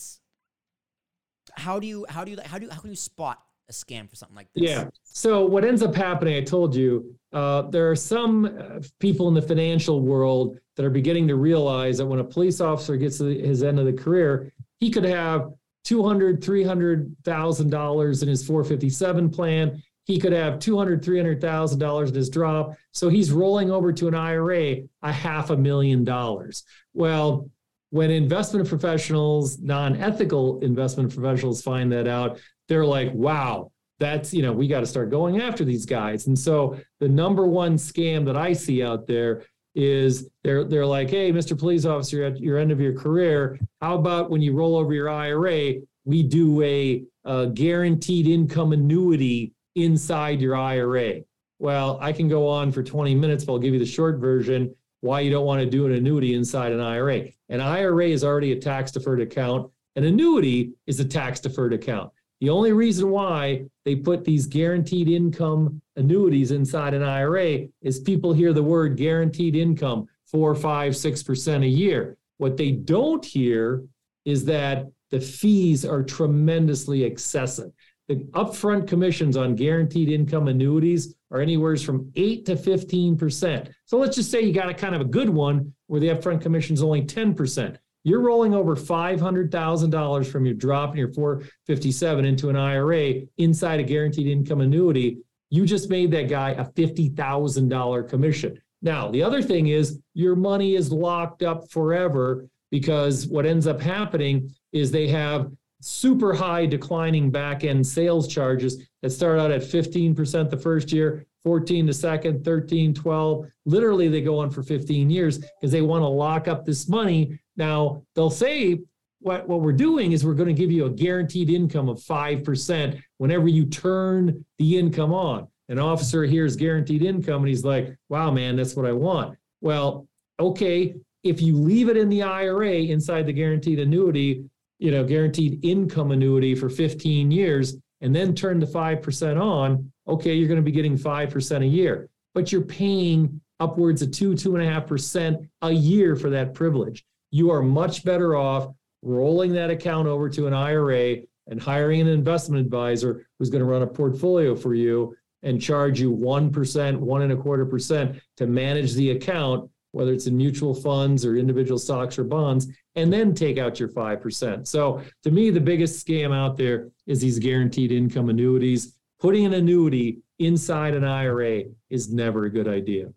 how 1.55 1.79
do 1.79 1.87
you, 1.87 2.05
how 2.09 2.25
do 2.25 2.31
you, 2.31 2.37
how 2.43 2.57
do 2.59 2.65
you, 2.65 2.71
how 2.71 2.81
can 2.81 2.89
you 2.89 2.95
spot 2.97 3.41
a 3.71 3.85
scam 3.85 4.09
for 4.09 4.15
something 4.15 4.35
like 4.35 4.47
this? 4.53 4.69
Yeah. 4.69 4.87
So 5.03 5.45
what 5.45 5.65
ends 5.65 5.81
up 5.81 5.95
happening, 5.95 6.35
I 6.35 6.41
told 6.41 6.75
you, 6.75 7.15
uh, 7.33 7.63
there 7.63 7.89
are 7.89 7.95
some 7.95 8.45
uh, 8.45 8.81
people 8.99 9.27
in 9.27 9.33
the 9.33 9.41
financial 9.41 10.01
world 10.01 10.59
that 10.75 10.85
are 10.85 10.91
beginning 10.91 11.27
to 11.29 11.35
realize 11.35 11.97
that 11.97 12.05
when 12.05 12.19
a 12.19 12.23
police 12.23 12.61
officer 12.61 12.97
gets 12.97 13.17
to 13.19 13.25
his 13.25 13.63
end 13.63 13.79
of 13.79 13.85
the 13.85 13.93
career, 13.93 14.53
he 14.79 14.91
could 14.91 15.05
have 15.05 15.51
two 15.83 16.03
hundred, 16.03 16.43
three 16.43 16.63
hundred 16.63 17.15
thousand 17.23 17.69
dollars 17.69 18.21
in 18.21 18.29
his 18.29 18.45
457 18.45 19.29
plan. 19.29 19.81
He 20.05 20.19
could 20.19 20.33
have 20.33 20.59
two 20.59 20.77
hundred, 20.77 21.03
three 21.03 21.17
hundred 21.17 21.39
thousand 21.39 21.79
dollars 21.79 22.09
in 22.09 22.15
his 22.15 22.29
drop. 22.29 22.75
So 22.91 23.07
he's 23.07 23.31
rolling 23.31 23.71
over 23.71 23.93
to 23.93 24.07
an 24.07 24.15
IRA 24.15 24.77
a 25.01 25.11
half 25.11 25.49
a 25.49 25.57
million 25.57 26.03
dollars. 26.03 26.63
Well, 26.93 27.49
when 27.91 28.09
investment 28.09 28.67
professionals, 28.67 29.59
non-ethical 29.59 30.61
investment 30.61 31.13
professionals 31.13 31.61
find 31.61 31.91
that 31.91 32.07
out, 32.07 32.39
they're 32.67 32.85
like, 32.85 33.13
wow, 33.13 33.69
that's, 33.99 34.33
you 34.33 34.41
know, 34.41 34.53
we 34.53 34.67
got 34.67 34.79
to 34.79 34.85
start 34.85 35.11
going 35.11 35.41
after 35.41 35.63
these 35.63 35.85
guys. 35.85 36.27
And 36.27 36.39
so 36.39 36.79
the 36.99 37.07
number 37.07 37.45
one 37.45 37.75
scam 37.75 38.25
that 38.25 38.37
I 38.37 38.53
see 38.53 38.81
out 38.81 39.07
there 39.07 39.43
is 39.75 40.29
they're 40.43 40.63
they're 40.63 40.85
like, 40.85 41.09
hey, 41.09 41.31
Mr. 41.31 41.57
Police 41.57 41.85
Officer, 41.85 42.23
at 42.23 42.39
your 42.39 42.57
end 42.57 42.71
of 42.71 42.79
your 42.81 42.93
career, 42.93 43.59
how 43.81 43.95
about 43.95 44.29
when 44.29 44.41
you 44.41 44.53
roll 44.53 44.77
over 44.77 44.93
your 44.93 45.09
IRA, 45.09 45.75
we 46.05 46.23
do 46.23 46.61
a, 46.61 47.03
a 47.25 47.47
guaranteed 47.47 48.27
income 48.27 48.71
annuity 48.71 49.53
inside 49.75 50.41
your 50.41 50.55
IRA? 50.55 51.21
Well, 51.59 51.99
I 52.01 52.11
can 52.11 52.27
go 52.27 52.47
on 52.47 52.71
for 52.71 52.83
20 52.83 53.13
minutes, 53.15 53.43
but 53.43 53.53
I'll 53.53 53.59
give 53.59 53.73
you 53.73 53.79
the 53.79 53.85
short 53.85 54.19
version 54.19 54.73
why 55.01 55.19
you 55.19 55.31
don't 55.31 55.45
want 55.45 55.61
to 55.61 55.69
do 55.69 55.85
an 55.85 55.91
annuity 55.91 56.33
inside 56.33 56.71
an 56.71 56.79
IRA. 56.79 57.25
An 57.49 57.59
IRA 57.59 58.07
is 58.07 58.23
already 58.23 58.53
a 58.53 58.59
tax 58.59 58.91
deferred 58.91 59.21
account. 59.21 59.69
An 59.95 60.05
annuity 60.05 60.73
is 60.87 60.99
a 60.99 61.05
tax 61.05 61.39
deferred 61.39 61.73
account. 61.73 62.11
The 62.39 62.49
only 62.49 62.71
reason 62.71 63.09
why 63.09 63.65
they 63.85 63.95
put 63.95 64.23
these 64.23 64.47
guaranteed 64.47 65.07
income 65.09 65.81
annuities 65.95 66.51
inside 66.51 66.93
an 66.93 67.03
IRA 67.03 67.67
is 67.81 67.99
people 67.99 68.33
hear 68.33 68.53
the 68.53 68.63
word 68.63 68.97
guaranteed 68.97 69.55
income, 69.55 70.07
four, 70.25 70.55
five, 70.55 70.95
six 70.95 71.21
percent 71.21 71.63
a 71.63 71.67
year. 71.67 72.17
What 72.37 72.57
they 72.57 72.71
don't 72.71 73.23
hear 73.23 73.83
is 74.25 74.45
that 74.45 74.87
the 75.11 75.19
fees 75.19 75.85
are 75.85 76.01
tremendously 76.01 77.03
excessive. 77.03 77.71
The 78.07 78.15
upfront 78.31 78.87
commissions 78.87 79.37
on 79.37 79.55
guaranteed 79.55 80.09
income 80.09 80.47
annuities 80.47 81.15
are 81.31 81.39
anywhere 81.39 81.77
from 81.77 82.11
8 82.15 82.45
to 82.45 82.55
15%. 82.55 83.73
So 83.85 83.97
let's 83.97 84.15
just 84.15 84.29
say 84.29 84.41
you 84.41 84.53
got 84.53 84.69
a 84.69 84.73
kind 84.73 84.93
of 84.93 85.01
a 85.01 85.05
good 85.05 85.29
one 85.29 85.73
where 85.87 86.01
the 86.01 86.09
upfront 86.09 86.41
commission 86.41 86.73
is 86.73 86.83
only 86.83 87.03
10%. 87.03 87.77
You're 88.03 88.21
rolling 88.21 88.53
over 88.53 88.75
$500,000 88.75 90.25
from 90.27 90.45
your 90.45 90.55
drop 90.55 90.91
in 90.91 90.97
your 90.97 91.13
457 91.13 92.25
into 92.25 92.49
an 92.49 92.55
IRA 92.55 93.21
inside 93.37 93.79
a 93.79 93.83
guaranteed 93.83 94.27
income 94.27 94.61
annuity. 94.61 95.19
You 95.49 95.65
just 95.65 95.89
made 95.89 96.11
that 96.11 96.27
guy 96.27 96.51
a 96.51 96.65
$50,000 96.65 98.09
commission. 98.09 98.59
Now, 98.81 99.11
the 99.11 99.21
other 99.21 99.41
thing 99.41 99.67
is 99.67 99.99
your 100.13 100.35
money 100.35 100.75
is 100.75 100.91
locked 100.91 101.43
up 101.43 101.69
forever 101.69 102.47
because 102.71 103.27
what 103.27 103.45
ends 103.45 103.67
up 103.67 103.79
happening 103.79 104.49
is 104.73 104.89
they 104.89 105.07
have 105.09 105.51
super 105.81 106.33
high 106.33 106.65
declining 106.65 107.29
back 107.29 107.63
end 107.63 107.85
sales 107.85 108.27
charges 108.27 108.87
that 109.01 109.09
start 109.09 109.39
out 109.39 109.51
at 109.51 109.61
15% 109.61 110.49
the 110.49 110.57
first 110.57 110.91
year, 110.91 111.25
14 111.43 111.85
the 111.85 111.93
second, 111.93 112.45
13, 112.45 112.93
12. 112.93 113.45
Literally, 113.65 114.07
they 114.07 114.21
go 114.21 114.39
on 114.39 114.49
for 114.49 114.63
15 114.63 115.09
years 115.09 115.39
because 115.39 115.71
they 115.71 115.81
want 115.81 116.03
to 116.03 116.07
lock 116.07 116.47
up 116.47 116.65
this 116.65 116.87
money. 116.87 117.39
Now, 117.57 118.03
they'll 118.15 118.29
say, 118.29 118.79
what, 119.19 119.47
what 119.47 119.61
we're 119.61 119.71
doing 119.71 120.11
is 120.11 120.25
we're 120.25 120.33
going 120.33 120.47
to 120.47 120.53
give 120.53 120.71
you 120.71 120.85
a 120.85 120.89
guaranteed 120.89 121.49
income 121.49 121.89
of 121.89 121.97
5% 121.99 123.01
whenever 123.17 123.47
you 123.47 123.65
turn 123.65 124.45
the 124.57 124.77
income 124.77 125.13
on. 125.13 125.47
An 125.69 125.79
officer 125.79 126.23
hears 126.23 126.55
guaranteed 126.55 127.01
income 127.01 127.41
and 127.43 127.47
he's 127.47 127.63
like, 127.63 127.95
wow, 128.09 128.29
man, 128.31 128.55
that's 128.55 128.75
what 128.75 128.85
I 128.85 128.91
want. 128.91 129.37
Well, 129.61 130.07
okay, 130.39 130.95
if 131.23 131.41
you 131.41 131.55
leave 131.55 131.87
it 131.87 131.97
in 131.97 132.09
the 132.09 132.23
IRA 132.23 132.73
inside 132.73 133.25
the 133.25 133.33
guaranteed 133.33 133.79
annuity, 133.79 134.43
you 134.81 134.89
know, 134.89 135.03
guaranteed 135.03 135.63
income 135.63 136.11
annuity 136.11 136.55
for 136.55 136.67
15 136.67 137.29
years 137.29 137.75
and 138.01 138.15
then 138.15 138.33
turn 138.33 138.59
the 138.59 138.65
5% 138.65 139.39
on, 139.39 139.91
okay, 140.07 140.33
you're 140.33 140.47
going 140.47 140.57
to 140.57 140.63
be 140.63 140.71
getting 140.71 140.97
5% 140.97 141.61
a 141.61 141.67
year, 141.67 142.09
but 142.33 142.51
you're 142.51 142.61
paying 142.63 143.39
upwards 143.59 144.01
of 144.01 144.09
two, 144.09 144.35
two 144.35 144.55
and 144.55 144.67
a 144.67 144.69
half 144.69 144.87
percent 144.87 145.47
a 145.61 145.71
year 145.71 146.15
for 146.15 146.31
that 146.31 146.55
privilege. 146.55 147.05
You 147.29 147.51
are 147.51 147.61
much 147.61 148.03
better 148.03 148.35
off 148.35 148.73
rolling 149.03 149.53
that 149.53 149.69
account 149.69 150.07
over 150.07 150.27
to 150.29 150.47
an 150.47 150.53
IRA 150.55 151.17
and 151.47 151.61
hiring 151.61 152.01
an 152.01 152.07
investment 152.07 152.59
advisor 152.59 153.27
who's 153.37 153.51
going 153.51 153.63
to 153.63 153.69
run 153.69 153.83
a 153.83 153.87
portfolio 153.87 154.55
for 154.55 154.73
you 154.73 155.15
and 155.43 155.61
charge 155.61 156.01
you 156.01 156.11
1%, 156.11 156.97
one 156.97 157.21
and 157.21 157.33
a 157.33 157.37
quarter 157.37 157.67
percent 157.67 158.19
to 158.37 158.47
manage 158.47 158.93
the 158.95 159.11
account, 159.11 159.69
whether 159.91 160.13
it's 160.13 160.27
in 160.27 160.35
mutual 160.37 160.73
funds 160.73 161.25
or 161.25 161.35
individual 161.35 161.77
stocks 161.77 162.17
or 162.17 162.23
bonds, 162.23 162.67
and 162.95 163.11
then 163.11 163.33
take 163.33 163.57
out 163.57 163.79
your 163.79 163.89
5%. 163.89 164.67
So 164.67 165.01
to 165.23 165.31
me, 165.31 165.49
the 165.49 165.59
biggest 165.61 166.05
scam 166.05 166.33
out 166.33 166.57
there 166.57 166.89
is 167.07 167.19
these 167.21 167.39
guaranteed 167.39 167.91
income 167.91 168.29
annuities. 168.29 168.95
Putting 169.19 169.45
an 169.45 169.53
annuity 169.53 170.21
inside 170.39 170.93
an 170.95 171.03
IRA 171.03 171.63
is 171.89 172.11
never 172.11 172.45
a 172.45 172.49
good 172.49 172.67
idea. 172.67 173.07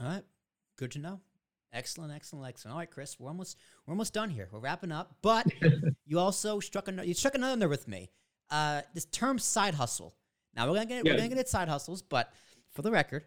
All 0.00 0.06
right. 0.06 0.22
Good 0.76 0.92
to 0.92 0.98
know. 1.00 1.20
Excellent, 1.72 2.12
excellent, 2.14 2.46
excellent. 2.46 2.72
All 2.72 2.78
right, 2.78 2.90
Chris, 2.90 3.20
we're 3.20 3.28
almost 3.28 3.58
we're 3.86 3.92
almost 3.92 4.14
done 4.14 4.30
here. 4.30 4.48
We're 4.50 4.60
wrapping 4.60 4.90
up, 4.90 5.16
but 5.20 5.46
you 6.06 6.18
also 6.18 6.60
struck 6.60 6.88
another 6.88 7.06
you 7.06 7.12
struck 7.12 7.34
another 7.34 7.56
nerve 7.56 7.68
with 7.70 7.86
me. 7.88 8.10
Uh, 8.50 8.80
this 8.94 9.04
term 9.04 9.38
side 9.38 9.74
hustle. 9.74 10.14
Now 10.56 10.66
we're 10.66 10.74
gonna 10.74 10.86
get 10.86 11.04
Yeah. 11.04 11.12
we're 11.12 11.18
gonna 11.18 11.28
get 11.28 11.38
at 11.38 11.48
side 11.48 11.68
hustles, 11.68 12.00
but 12.00 12.32
for 12.70 12.80
the 12.80 12.90
record, 12.90 13.24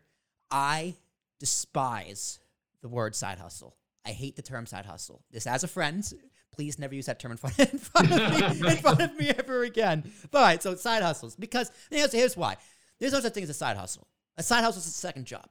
I 0.50 0.96
despise 1.40 2.40
the 2.82 2.90
word 2.90 3.16
side 3.16 3.38
hustle. 3.40 3.76
I 4.06 4.10
hate 4.12 4.36
the 4.36 4.42
term 4.42 4.66
side 4.66 4.86
hustle. 4.86 5.24
This 5.32 5.46
as 5.48 5.64
a 5.64 5.68
friend, 5.68 6.04
please 6.52 6.80
never 6.80 6.96
use 6.96 7.06
that 7.06 7.20
term 7.20 7.32
in 7.32 7.38
front, 7.38 7.60
in 7.60 7.78
front 7.78 8.12
of 8.12 8.60
me 8.60 8.70
in 8.72 8.78
front 8.78 9.02
of 9.02 9.16
me 9.18 9.30
ever 9.30 9.64
again. 9.64 10.12
All 10.34 10.42
right, 10.42 10.62
so 10.62 10.76
side 10.76 11.04
hustles 11.04 11.36
because 11.36 11.72
here's, 11.90 12.12
here's 12.12 12.36
why. 12.36 12.58
There's 13.00 13.14
no 13.14 13.20
such 13.20 13.34
thing 13.34 13.44
as 13.44 13.50
a 13.50 13.54
side 13.54 13.78
hustle. 13.78 14.08
A 14.38 14.44
side 14.44 14.64
hustle 14.64 14.80
is 14.80 14.88
a 14.88 14.92
second 14.92 15.26
job. 15.26 15.48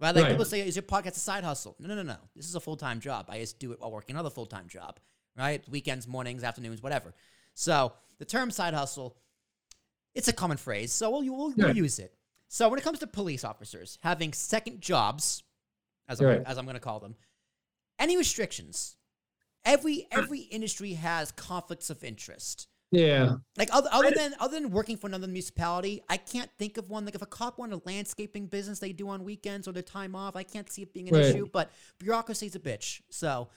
Right? 0.00 0.14
Like 0.14 0.24
Right. 0.24 0.30
people 0.30 0.44
say, 0.44 0.66
is 0.66 0.74
your 0.74 0.82
podcast 0.82 1.16
a 1.16 1.20
side 1.20 1.44
hustle? 1.44 1.76
No, 1.78 1.88
no, 1.88 1.94
no, 1.94 2.02
no. 2.02 2.16
This 2.34 2.46
is 2.48 2.56
a 2.56 2.60
full 2.60 2.76
time 2.76 2.98
job. 2.98 3.26
I 3.28 3.38
just 3.38 3.60
do 3.60 3.70
it 3.72 3.80
while 3.80 3.92
working 3.92 4.16
another 4.16 4.30
full 4.30 4.46
time 4.46 4.66
job. 4.68 4.98
Right? 5.38 5.62
Weekends, 5.68 6.08
mornings, 6.08 6.42
afternoons, 6.42 6.82
whatever. 6.82 7.14
So 7.54 7.92
the 8.18 8.24
term 8.24 8.50
side 8.50 8.74
hustle, 8.74 9.16
it's 10.14 10.26
a 10.28 10.32
common 10.32 10.56
phrase. 10.56 10.92
So 10.92 11.10
we'll, 11.10 11.22
we'll, 11.24 11.54
we'll 11.56 11.76
use 11.76 11.98
it. 12.00 12.14
So 12.48 12.68
when 12.68 12.78
it 12.78 12.82
comes 12.82 12.98
to 12.98 13.06
police 13.06 13.44
officers 13.44 13.98
having 14.02 14.32
second 14.32 14.80
jobs, 14.80 15.42
as 16.08 16.20
I'm, 16.20 16.26
Right. 16.26 16.42
as 16.46 16.58
I'm 16.58 16.64
going 16.64 16.74
to 16.74 16.80
call 16.80 17.00
them, 17.00 17.14
any 17.98 18.16
restrictions? 18.16 18.96
Every 19.64 20.06
every 20.10 20.40
industry 20.50 20.94
has 20.94 21.30
conflicts 21.32 21.90
of 21.90 22.02
interest. 22.02 22.68
Yeah. 22.90 23.36
Like 23.56 23.70
other, 23.72 23.88
other 23.90 24.10
than 24.10 24.34
other 24.38 24.60
than 24.60 24.70
working 24.70 24.96
for 24.98 25.06
another 25.06 25.26
municipality, 25.26 26.02
I 26.10 26.16
can't 26.18 26.50
think 26.58 26.76
of 26.76 26.90
one. 26.90 27.04
Like 27.04 27.14
if 27.14 27.22
a 27.22 27.26
cop 27.26 27.58
wanted 27.58 27.76
a 27.76 27.82
landscaping 27.86 28.46
business 28.48 28.80
they 28.80 28.92
do 28.92 29.08
on 29.08 29.24
weekends 29.24 29.66
or 29.66 29.72
their 29.72 29.82
time 29.82 30.14
off, 30.14 30.36
I 30.36 30.42
can't 30.42 30.70
see 30.70 30.82
it 30.82 30.92
being 30.92 31.08
an 31.08 31.14
Right. 31.14 31.24
issue. 31.26 31.48
But 31.50 31.70
bureaucracy's 31.98 32.54
a 32.54 32.60
bitch. 32.60 33.00
So 33.10 33.48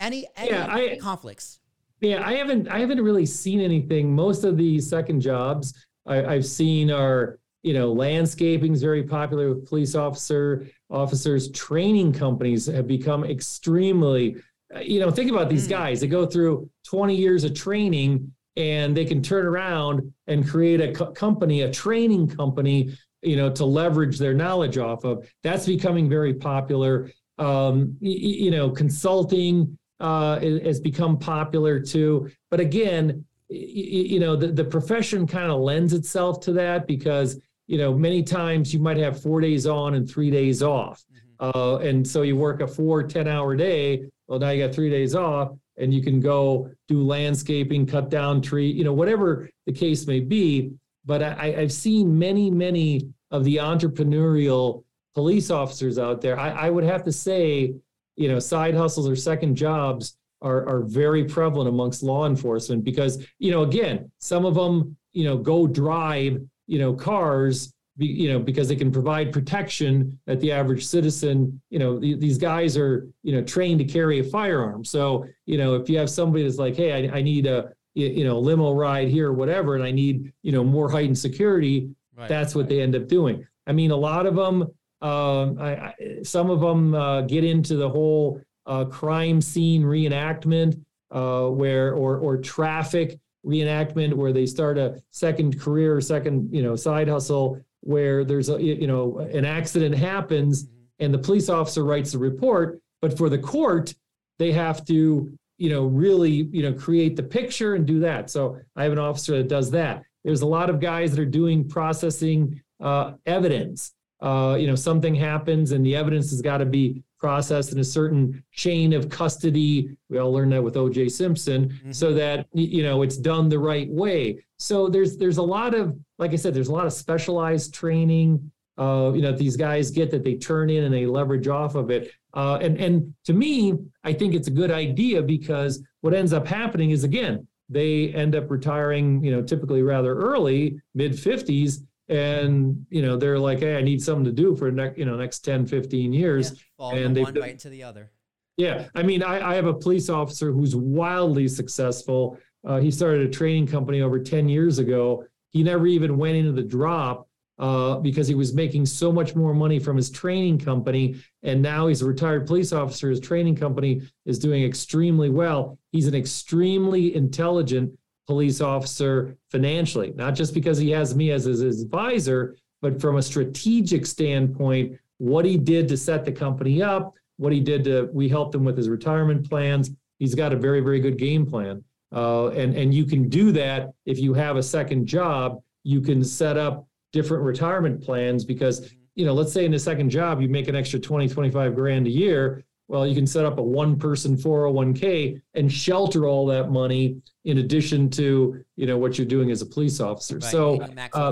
any 0.00 0.26
any 0.36 0.50
Yeah, 0.50 0.66
I- 0.68 0.98
conflicts? 1.00 1.60
Yeah, 2.00 2.26
I 2.26 2.34
haven't 2.34 2.68
I 2.68 2.80
haven't 2.80 3.00
really 3.00 3.26
seen 3.26 3.60
anything. 3.60 4.14
Most 4.14 4.44
of 4.44 4.56
the 4.58 4.80
second 4.80 5.20
jobs 5.20 5.72
I, 6.06 6.24
I've 6.34 6.46
seen 6.46 6.90
are 6.90 7.38
you 7.62 7.74
know 7.74 7.92
landscaping 7.92 8.72
is 8.72 8.82
very 8.82 9.02
popular 9.02 9.48
with 9.54 9.66
police 9.68 9.94
officer 9.94 10.66
officers. 10.90 11.50
Training 11.50 12.12
companies 12.12 12.66
have 12.66 12.86
become 12.86 13.24
extremely 13.24 14.36
uh, 14.74 14.80
you 14.80 15.00
know 15.00 15.10
think 15.10 15.30
about 15.30 15.48
these 15.48 15.66
Mm. 15.66 15.70
guys. 15.70 16.00
They 16.00 16.06
go 16.06 16.26
through 16.26 16.68
twenty 16.86 17.16
years 17.16 17.44
of 17.44 17.54
training 17.54 18.32
and 18.56 18.96
they 18.96 19.04
can 19.04 19.22
turn 19.22 19.46
around 19.46 20.12
and 20.26 20.46
create 20.48 20.80
a 20.80 20.92
co- 20.92 21.12
company, 21.12 21.62
a 21.62 21.70
training 21.72 22.28
company, 22.28 22.90
you 23.22 23.36
know, 23.36 23.50
to 23.50 23.64
leverage 23.64 24.18
their 24.18 24.34
knowledge 24.34 24.78
off 24.78 25.04
of. 25.04 25.24
That's 25.44 25.66
becoming 25.66 26.08
very 26.08 26.34
popular. 26.34 27.10
Um, 27.38 27.96
y- 28.00 28.08
you 28.46 28.50
know, 28.50 28.68
consulting 28.70 29.78
uh, 30.00 30.40
has 30.40 30.80
become 30.80 31.18
popular 31.18 31.78
too. 31.80 32.28
But 32.50 32.58
again, 32.60 33.24
you 33.48 34.18
know, 34.20 34.34
the, 34.36 34.48
the 34.48 34.64
profession 34.64 35.26
kind 35.26 35.50
of 35.50 35.60
lends 35.60 35.92
itself 35.92 36.40
to 36.40 36.52
that 36.54 36.86
because, 36.88 37.40
you 37.68 37.78
know, 37.78 37.94
many 37.94 38.22
times 38.22 38.74
you 38.74 38.80
might 38.80 38.96
have 38.96 39.22
four 39.22 39.40
days 39.40 39.66
on 39.66 39.94
and 39.94 40.10
three 40.10 40.30
days 40.30 40.62
off. 40.62 41.04
Uh, 41.38 41.76
and 41.76 42.04
so 42.06 42.22
you 42.22 42.34
work 42.36 42.60
a 42.60 42.66
four 42.66 43.02
10 43.04 43.28
hour 43.28 43.54
day. 43.54 44.02
Well, 44.26 44.40
now 44.40 44.50
you 44.50 44.66
got 44.66 44.74
three 44.74 44.90
days 44.90 45.14
off. 45.14 45.52
and 45.76 45.94
you 45.94 46.02
can 46.02 46.18
go 46.18 46.68
do 46.88 47.04
landscaping, 47.04 47.86
cut 47.86 48.10
down 48.10 48.42
tree, 48.42 48.68
you 48.68 48.82
know, 48.82 48.92
whatever 48.92 49.48
the 49.66 49.72
case 49.72 50.08
may 50.08 50.18
be. 50.18 50.72
But 51.04 51.22
I, 51.22 51.54
I've 51.56 51.72
seen 51.72 52.18
many, 52.18 52.50
many 52.50 53.08
of 53.30 53.44
the 53.44 53.56
entrepreneurial 53.56 54.82
police 55.14 55.50
officers 55.50 55.98
out 55.98 56.20
there. 56.20 56.38
I, 56.38 56.50
I 56.50 56.70
would 56.70 56.84
have 56.84 57.04
to 57.04 57.12
say, 57.12 57.74
you 58.16 58.28
know, 58.28 58.40
side 58.40 58.74
hustles 58.74 59.08
or 59.08 59.14
second 59.14 59.54
jobs 59.54 60.16
are, 60.42 60.68
are 60.68 60.82
very 60.82 61.24
prevalent 61.24 61.68
amongst 61.68 62.02
law 62.02 62.26
enforcement 62.26 62.82
because, 62.82 63.24
you 63.38 63.50
know, 63.50 63.62
again, 63.62 64.10
some 64.18 64.44
of 64.44 64.54
them, 64.54 64.96
you 65.12 65.24
know, 65.24 65.36
go 65.36 65.66
drive, 65.66 66.40
you 66.68 66.78
know, 66.78 66.94
cars 66.94 67.74
you 67.98 68.32
know, 68.32 68.38
because 68.38 68.68
they 68.68 68.76
can 68.76 68.92
provide 68.92 69.32
protection 69.32 70.18
that 70.26 70.40
the 70.40 70.52
average 70.52 70.86
citizen, 70.86 71.60
you 71.68 71.78
know, 71.78 71.98
th- 71.98 72.20
these 72.20 72.38
guys 72.38 72.76
are, 72.76 73.08
you 73.24 73.32
know, 73.32 73.42
trained 73.42 73.80
to 73.80 73.84
carry 73.84 74.20
a 74.20 74.24
firearm. 74.24 74.84
So, 74.84 75.26
you 75.46 75.58
know, 75.58 75.74
if 75.74 75.88
you 75.90 75.98
have 75.98 76.08
somebody 76.08 76.44
that's 76.44 76.58
like, 76.58 76.76
hey, 76.76 77.08
I, 77.08 77.18
I 77.18 77.22
need 77.22 77.46
a, 77.46 77.72
you 77.94 78.22
know, 78.22 78.38
limo 78.38 78.72
ride 78.72 79.08
here 79.08 79.30
or 79.30 79.32
whatever, 79.32 79.74
and 79.74 79.82
I 79.82 79.90
need, 79.90 80.32
you 80.42 80.52
know, 80.52 80.62
more 80.62 80.88
heightened 80.88 81.18
security, 81.18 81.90
right. 82.16 82.28
that's 82.28 82.54
what 82.54 82.68
they 82.68 82.80
end 82.80 82.94
up 82.94 83.08
doing. 83.08 83.44
I 83.66 83.72
mean, 83.72 83.90
a 83.90 83.96
lot 83.96 84.26
of 84.26 84.36
them, 84.36 84.62
um, 85.00 85.58
I, 85.58 85.76
I, 85.76 85.94
some 86.22 86.50
of 86.50 86.60
them 86.60 86.94
uh, 86.94 87.22
get 87.22 87.42
into 87.42 87.76
the 87.76 87.88
whole 87.88 88.40
uh, 88.66 88.84
crime 88.84 89.40
scene 89.40 89.82
reenactment, 89.82 90.80
uh, 91.10 91.48
where 91.48 91.94
or 91.94 92.18
or 92.18 92.36
traffic 92.36 93.18
reenactment, 93.48 94.14
where 94.14 94.32
they 94.32 94.46
start 94.46 94.78
a 94.78 95.02
second 95.10 95.60
career, 95.60 96.00
second 96.00 96.54
you 96.54 96.62
know 96.62 96.76
side 96.76 97.08
hustle 97.08 97.60
where 97.80 98.24
there's 98.24 98.48
a 98.48 98.62
you 98.62 98.86
know 98.86 99.18
an 99.18 99.44
accident 99.44 99.94
happens 99.94 100.64
mm-hmm. 100.64 101.04
and 101.04 101.14
the 101.14 101.18
police 101.18 101.48
officer 101.48 101.84
writes 101.84 102.14
a 102.14 102.18
report 102.18 102.80
but 103.00 103.16
for 103.16 103.28
the 103.28 103.38
court 103.38 103.94
they 104.38 104.52
have 104.52 104.84
to 104.84 105.32
you 105.58 105.70
know 105.70 105.84
really 105.86 106.48
you 106.52 106.62
know 106.62 106.72
create 106.72 107.16
the 107.16 107.22
picture 107.22 107.74
and 107.74 107.86
do 107.86 108.00
that. 108.00 108.30
So 108.30 108.58
i 108.76 108.82
have 108.82 108.92
an 108.92 108.98
officer 108.98 109.36
that 109.38 109.48
does 109.48 109.70
that. 109.72 110.02
There's 110.24 110.42
a 110.42 110.46
lot 110.46 110.70
of 110.70 110.80
guys 110.80 111.10
that 111.12 111.20
are 111.20 111.26
doing 111.26 111.68
processing 111.68 112.60
uh, 112.80 113.12
evidence. 113.26 113.92
Uh, 114.20 114.56
you 114.58 114.66
know 114.66 114.74
something 114.74 115.14
happens 115.14 115.70
and 115.72 115.86
the 115.86 115.94
evidence 115.94 116.30
has 116.30 116.42
got 116.42 116.58
to 116.58 116.66
be 116.66 117.02
processed 117.18 117.72
in 117.72 117.78
a 117.78 117.84
certain 117.84 118.42
chain 118.52 118.92
of 118.92 119.08
custody 119.08 119.96
we 120.08 120.18
all 120.18 120.32
learned 120.32 120.52
that 120.52 120.62
with 120.62 120.74
oj 120.74 121.10
simpson 121.10 121.68
mm-hmm. 121.68 121.92
so 121.92 122.12
that 122.12 122.46
you 122.52 122.82
know 122.82 123.02
it's 123.02 123.16
done 123.16 123.48
the 123.48 123.58
right 123.58 123.88
way 123.90 124.38
so 124.58 124.88
there's 124.88 125.16
there's 125.16 125.38
a 125.38 125.42
lot 125.42 125.74
of 125.74 125.96
like 126.18 126.32
I 126.32 126.36
said, 126.36 126.52
there's 126.52 126.68
a 126.68 126.72
lot 126.72 126.86
of 126.86 126.92
specialized 126.92 127.72
training. 127.72 128.50
Uh, 128.76 129.12
you 129.14 129.22
know, 129.22 129.32
these 129.32 129.56
guys 129.56 129.90
get 129.90 130.10
that 130.10 130.22
they 130.22 130.34
turn 130.34 130.70
in 130.70 130.84
and 130.84 130.94
they 130.94 131.06
leverage 131.06 131.48
off 131.48 131.74
of 131.74 131.90
it. 131.90 132.12
Uh, 132.34 132.58
and 132.60 132.78
and 132.78 133.14
to 133.24 133.32
me, 133.32 133.74
I 134.04 134.12
think 134.12 134.34
it's 134.34 134.48
a 134.48 134.52
good 134.52 134.70
idea 134.70 135.22
because 135.22 135.82
what 136.00 136.14
ends 136.14 136.32
up 136.32 136.46
happening 136.46 136.90
is 136.90 137.04
again 137.04 137.46
they 137.68 138.12
end 138.14 138.34
up 138.34 138.50
retiring. 138.50 139.22
You 139.24 139.32
know, 139.32 139.42
typically 139.42 139.82
rather 139.82 140.14
early, 140.14 140.80
mid 140.94 141.12
50s, 141.12 141.84
and 142.08 142.86
you 142.90 143.02
know 143.02 143.16
they're 143.16 143.38
like, 143.38 143.60
hey, 143.60 143.76
I 143.76 143.82
need 143.82 144.02
something 144.02 144.24
to 144.24 144.32
do 144.32 144.56
for 144.56 144.70
next 144.70 144.98
you 144.98 145.04
know 145.04 145.16
next 145.16 145.40
10, 145.40 145.66
15 145.66 146.12
years. 146.12 146.62
Yeah, 146.78 146.94
and 146.94 147.16
they 147.16 147.22
one 147.22 147.34
right 147.34 147.58
to 147.58 147.68
the 147.68 147.82
other. 147.82 148.10
Yeah, 148.56 148.88
I 148.94 149.04
mean, 149.04 149.22
I, 149.22 149.52
I 149.52 149.54
have 149.54 149.66
a 149.66 149.74
police 149.74 150.08
officer 150.08 150.52
who's 150.52 150.74
wildly 150.74 151.46
successful. 151.46 152.38
Uh, 152.66 152.80
he 152.80 152.90
started 152.90 153.26
a 153.26 153.30
training 153.30 153.68
company 153.68 154.00
over 154.00 154.18
10 154.18 154.48
years 154.48 154.80
ago. 154.80 155.24
He 155.50 155.62
never 155.62 155.86
even 155.86 156.18
went 156.18 156.36
into 156.36 156.52
the 156.52 156.62
drop 156.62 157.28
uh, 157.58 157.96
because 157.98 158.28
he 158.28 158.34
was 158.34 158.54
making 158.54 158.86
so 158.86 159.12
much 159.12 159.34
more 159.34 159.54
money 159.54 159.78
from 159.78 159.96
his 159.96 160.10
training 160.10 160.58
company. 160.58 161.16
And 161.42 161.60
now 161.60 161.86
he's 161.88 162.02
a 162.02 162.06
retired 162.06 162.46
police 162.46 162.72
officer. 162.72 163.10
His 163.10 163.20
training 163.20 163.56
company 163.56 164.02
is 164.26 164.38
doing 164.38 164.64
extremely 164.64 165.30
well. 165.30 165.78
He's 165.92 166.06
an 166.06 166.14
extremely 166.14 167.14
intelligent 167.14 167.97
police 168.28 168.60
officer 168.60 169.36
financially, 169.50 170.12
not 170.14 170.34
just 170.34 170.52
because 170.52 170.76
he 170.76 170.90
has 170.90 171.16
me 171.16 171.30
as 171.30 171.44
his 171.44 171.82
advisor, 171.82 172.54
but 172.82 173.00
from 173.00 173.16
a 173.16 173.22
strategic 173.22 174.04
standpoint, 174.04 174.96
what 175.16 175.46
he 175.46 175.56
did 175.56 175.88
to 175.88 175.96
set 175.96 176.26
the 176.26 176.30
company 176.30 176.82
up, 176.82 177.14
what 177.38 177.52
he 177.52 177.60
did 177.60 177.82
to, 177.84 178.08
we 178.12 178.28
helped 178.28 178.54
him 178.54 178.64
with 178.64 178.76
his 178.76 178.90
retirement 178.90 179.48
plans. 179.48 179.90
He's 180.18 180.34
got 180.34 180.52
a 180.52 180.56
very, 180.56 180.80
very 180.80 181.00
good 181.00 181.16
game 181.16 181.46
plan. 181.46 181.82
Uh, 182.14 182.48
and, 182.48 182.76
and 182.76 182.92
you 182.92 183.06
can 183.06 183.28
do 183.30 183.50
that 183.52 183.92
if 184.04 184.18
you 184.18 184.34
have 184.34 184.56
a 184.56 184.62
second 184.62 185.06
job. 185.06 185.60
You 185.82 186.02
can 186.02 186.22
set 186.22 186.58
up 186.58 186.86
different 187.12 187.42
retirement 187.42 188.02
plans 188.02 188.44
because, 188.44 188.92
you 189.14 189.24
know, 189.24 189.32
let's 189.32 189.52
say 189.52 189.64
in 189.64 189.72
a 189.72 189.78
second 189.78 190.10
job, 190.10 190.42
you 190.42 190.48
make 190.48 190.68
an 190.68 190.76
extra 190.76 191.00
20, 191.00 191.28
25 191.28 191.74
grand 191.74 192.06
a 192.06 192.10
year. 192.10 192.62
Well, 192.88 193.06
you 193.06 193.14
can 193.14 193.26
set 193.26 193.44
up 193.44 193.58
a 193.58 193.62
one 193.62 193.98
person 193.98 194.36
401k 194.36 195.40
and 195.54 195.70
shelter 195.70 196.26
all 196.26 196.46
that 196.46 196.70
money 196.70 197.20
in 197.44 197.58
addition 197.58 198.08
to, 198.10 198.64
you 198.76 198.86
know, 198.86 198.96
what 198.96 199.18
you're 199.18 199.26
doing 199.26 199.50
as 199.50 199.62
a 199.62 199.66
police 199.66 200.00
officer. 200.00 200.36
Right. 200.36 200.44
So, 200.44 200.80
uh, 200.80 200.84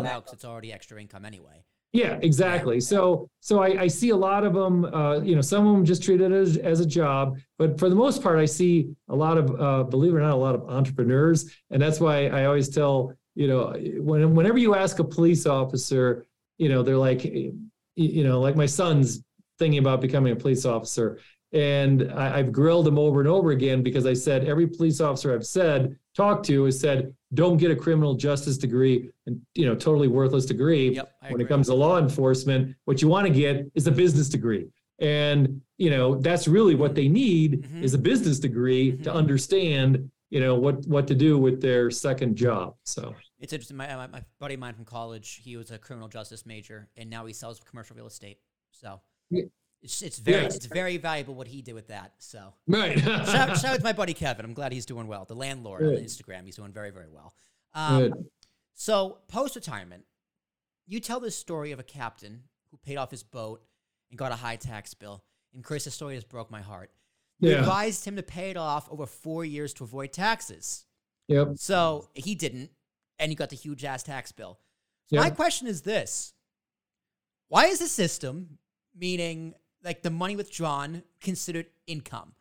out 0.07 0.25
because 0.25 0.33
it's 0.35 0.45
already 0.45 0.73
extra 0.73 1.01
income 1.01 1.25
anyway. 1.25 1.65
Yeah, 1.93 2.19
exactly. 2.21 2.79
So, 2.81 3.31
so 3.41 3.63
I, 3.63 3.83
I 3.83 3.87
see 3.87 4.11
a 4.11 4.17
lot 4.17 4.45
of 4.45 4.53
them. 4.53 4.85
Uh, 4.85 5.21
you 5.21 5.35
know, 5.35 5.41
some 5.41 5.67
of 5.67 5.73
them 5.73 5.85
just 5.85 6.03
treat 6.03 6.21
it 6.21 6.31
as, 6.31 6.59
as 6.59 6.81
a 6.81 6.87
job, 6.87 7.39
but 7.59 7.79
for 7.79 7.89
the 7.89 7.95
most 7.95 8.23
part, 8.23 8.39
I 8.39 8.45
see 8.45 8.95
a 9.09 9.17
lot 9.17 9.39
of, 9.39 9.59
uh, 9.59 9.83
believe 9.85 10.13
it 10.13 10.17
or 10.17 10.21
not, 10.21 10.35
a 10.35 10.37
lot 10.37 10.55
of 10.55 10.69
entrepreneurs, 10.69 11.51
and 11.71 11.81
that's 11.81 11.99
why 11.99 12.27
I 12.27 12.45
always 12.45 12.69
tell 12.69 13.15
you 13.37 13.47
know, 13.47 13.75
when, 13.99 14.35
whenever 14.35 14.59
you 14.59 14.75
ask 14.75 14.99
a 14.99 15.05
police 15.05 15.47
officer, 15.47 16.25
you 16.57 16.71
know, 16.71 16.83
they're 16.83 16.97
like, 16.97 17.23
you 17.25 18.25
know, 18.25 18.41
like 18.41 18.57
my 18.57 18.67
son's 18.67 19.23
thinking 19.59 19.79
about 19.79 20.01
becoming 20.01 20.33
a 20.33 20.37
police 20.37 20.65
officer, 20.65 21.21
and 21.57 22.13
I, 22.13 22.37
have 22.37 22.53
grilled 22.53 22.87
him 22.87 22.99
over 22.99 23.21
and 23.21 23.29
over 23.29 23.53
again 23.53 23.83
because 23.83 24.05
I 24.05 24.13
said 24.13 24.45
every 24.45 24.67
police 24.67 25.01
officer 25.01 25.35
I've 25.35 25.47
said 25.47 25.97
talked 26.15 26.45
to 26.47 26.65
has 26.65 26.79
said 26.79 27.15
don't 27.33 27.57
get 27.57 27.71
a 27.71 27.77
criminal 27.77 28.15
justice 28.15 28.59
degree 28.59 29.11
and 29.27 29.41
you 29.55 29.65
know 29.65 29.75
totally 29.75 30.09
worthless 30.09 30.45
degree 30.45 30.95
yep, 30.95 31.13
when 31.23 31.33
agree. 31.33 31.45
it 31.45 31.49
comes 31.49 31.69
to 31.69 31.75
law 31.75 31.99
enforcement. 31.99 32.77
What 32.85 33.01
you 33.01 33.09
want 33.09 33.27
to 33.27 33.33
get 33.33 33.71
is 33.75 33.87
a 33.87 33.93
business 33.93 34.29
degree, 34.29 34.69
and 35.01 35.63
you 35.79 35.89
know 35.89 36.17
that's 36.17 36.47
really 36.47 36.75
what 36.75 36.95
they 36.95 37.09
need 37.09 37.63
mm-hmm. 37.63 37.83
is 37.83 37.95
a 37.95 37.99
business 37.99 38.39
degree 38.39 38.93
mm-hmm. 38.93 39.03
to 39.05 39.15
understand 39.15 40.11
you 40.29 40.41
know 40.41 40.57
what 40.57 40.87
what 40.87 41.07
to 41.09 41.15
do 41.15 41.39
with 41.39 41.63
their 41.63 41.91
second 41.91 42.37
job. 42.37 42.75
So 42.85 43.15
it's 43.41 43.55
interesting. 43.55 43.79
My, 43.79 43.95
my, 43.97 44.07
my 44.09 44.23
buddy 44.41 44.55
of 44.55 44.61
mine 44.61 44.75
from 44.75 44.85
college, 44.85 45.41
he 45.43 45.57
was 45.57 45.71
a 45.71 45.79
criminal 45.79 46.09
justice 46.09 46.45
major, 46.45 46.89
and 46.99 47.09
now 47.09 47.25
he 47.25 47.33
sells 47.33 47.61
commercial 47.61 47.97
real 47.97 48.07
estate. 48.07 48.39
So. 48.73 49.01
Yeah 49.31 49.45
it's, 49.87 50.03
it's 50.03 50.19
very 50.19 50.43
yeah. 50.43 50.47
it's 50.47 50.67
very 50.67 50.97
valuable 50.97 51.35
what 51.35 51.47
he 51.47 51.63
did 51.63 51.75
with 51.75 51.87
that. 51.89 52.15
So 52.19 52.53
right. 52.67 52.99
shout, 52.99 53.27
shout, 53.27 53.65
out 53.65 53.77
to 53.77 53.85
my 53.85 53.93
buddy 53.93 54.15
Kevin. 54.15 54.45
I'm 54.45 54.53
glad 54.53 54.73
he's 54.73 54.85
doing 54.85 55.07
well. 55.07 55.25
The 55.25 55.37
landlord 55.37 55.81
Good. 55.81 55.99
on 55.99 56.03
Instagram, 56.03 56.45
he's 56.45 56.57
doing 56.57 56.73
very 56.73 56.91
very 56.91 57.09
well. 57.09 57.33
Um, 57.73 58.27
so 58.75 59.19
post 59.29 59.55
retirement, 59.55 60.05
you 60.89 60.99
tell 60.99 61.21
this 61.21 61.37
story 61.37 61.71
of 61.71 61.79
a 61.79 61.85
captain 61.85 62.43
who 62.71 62.79
paid 62.79 62.97
off 62.97 63.13
his 63.13 63.23
boat 63.23 63.63
and 64.11 64.19
got 64.19 64.33
a 64.33 64.37
high 64.37 64.57
tax 64.57 64.93
bill. 64.93 65.23
And 65.55 65.63
Chris, 65.63 65.85
the 65.85 65.93
story 65.93 66.17
just 66.17 66.29
broke 66.29 66.51
my 66.51 66.63
heart. 66.63 66.91
You 67.39 67.51
yeah. 67.51 67.59
advised 67.61 68.05
him 68.05 68.17
to 68.17 68.23
pay 68.25 68.51
it 68.51 68.57
off 68.57 68.91
over 68.91 69.07
four 69.07 69.45
years 69.45 69.73
to 69.75 69.85
avoid 69.85 70.13
taxes. 70.13 70.85
Yep. 71.29 71.53
So 71.57 72.09
he 72.15 72.35
didn't, 72.35 72.71
and 73.21 73.31
he 73.31 73.37
got 73.37 73.51
the 73.51 73.57
huge 73.57 73.85
ass 73.85 74.03
tax 74.03 74.33
bill. 74.33 74.59
yep. 75.11 75.23
My 75.23 75.31
question 75.31 75.69
is 75.69 75.83
this: 75.83 76.33
Why 77.49 77.67
is 77.67 77.79
the 77.79 77.89
system, 77.89 78.59
meaning 78.97 79.55
like 79.87 80.03
the 80.03 80.11
money 80.11 80.37
withdrawn 80.37 81.03
considered 81.21 81.67
income? 81.87 82.35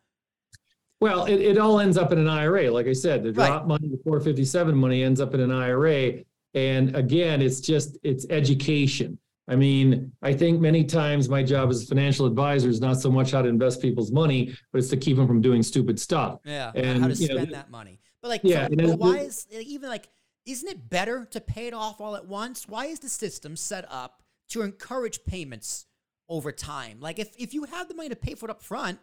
Well, 0.99 1.25
it, 1.25 1.39
it 1.39 1.57
all 1.57 1.79
ends 1.79 1.97
up 1.97 2.11
in 2.11 2.17
an 2.17 2.27
IRA. 2.27 2.71
Like 2.71 2.87
I 2.87 2.93
said, 2.93 3.23
the 3.23 3.31
drop 3.31 3.61
right. 3.61 3.67
money, 3.67 3.87
the 3.87 3.99
457 4.03 4.75
money 4.75 5.03
ends 5.03 5.21
up 5.21 5.33
in 5.33 5.39
an 5.39 5.51
IRA. 5.51 6.23
And 6.55 6.95
again, 6.95 7.41
it's 7.41 7.61
just, 7.61 7.97
it's 8.03 8.25
education. 8.29 9.19
I 9.47 9.55
mean, 9.55 10.11
I 10.23 10.33
think 10.33 10.59
many 10.59 10.83
times 10.83 11.29
my 11.29 11.43
job 11.43 11.69
as 11.69 11.83
a 11.83 11.85
financial 11.85 12.25
advisor 12.25 12.67
is 12.69 12.81
not 12.81 12.99
so 12.99 13.11
much 13.11 13.31
how 13.31 13.43
to 13.43 13.47
invest 13.47 13.81
people's 13.81 14.11
money, 14.11 14.57
but 14.71 14.79
it's 14.79 14.87
to 14.89 14.97
keep 14.97 15.17
them 15.17 15.27
from 15.27 15.41
doing 15.41 15.61
stupid 15.61 15.99
stuff. 15.99 16.39
Yeah, 16.45 16.71
and 16.73 17.01
how 17.01 17.09
to 17.09 17.15
spend 17.15 17.51
know, 17.51 17.55
that 17.57 17.69
money. 17.69 17.99
But 18.23 18.29
like, 18.29 18.41
yeah, 18.43 18.67
so, 18.67 18.95
why 18.95 19.19
is 19.19 19.45
even 19.51 19.87
like, 19.87 20.09
isn't 20.47 20.67
it 20.67 20.89
better 20.89 21.25
to 21.29 21.39
pay 21.39 21.67
it 21.67 21.75
off 21.75 22.01
all 22.01 22.15
at 22.15 22.25
once? 22.25 22.67
Why 22.67 22.85
is 22.85 22.99
the 23.01 23.09
system 23.09 23.55
set 23.55 23.85
up 23.91 24.23
to 24.49 24.63
encourage 24.63 25.23
payments 25.25 25.85
over 26.29 26.51
time. 26.51 26.99
Like 26.99 27.19
if 27.19 27.29
if 27.37 27.53
you 27.53 27.63
have 27.65 27.87
the 27.87 27.95
money 27.95 28.09
to 28.09 28.15
pay 28.15 28.35
for 28.35 28.45
it 28.45 28.51
up 28.51 28.61
front, 28.61 28.99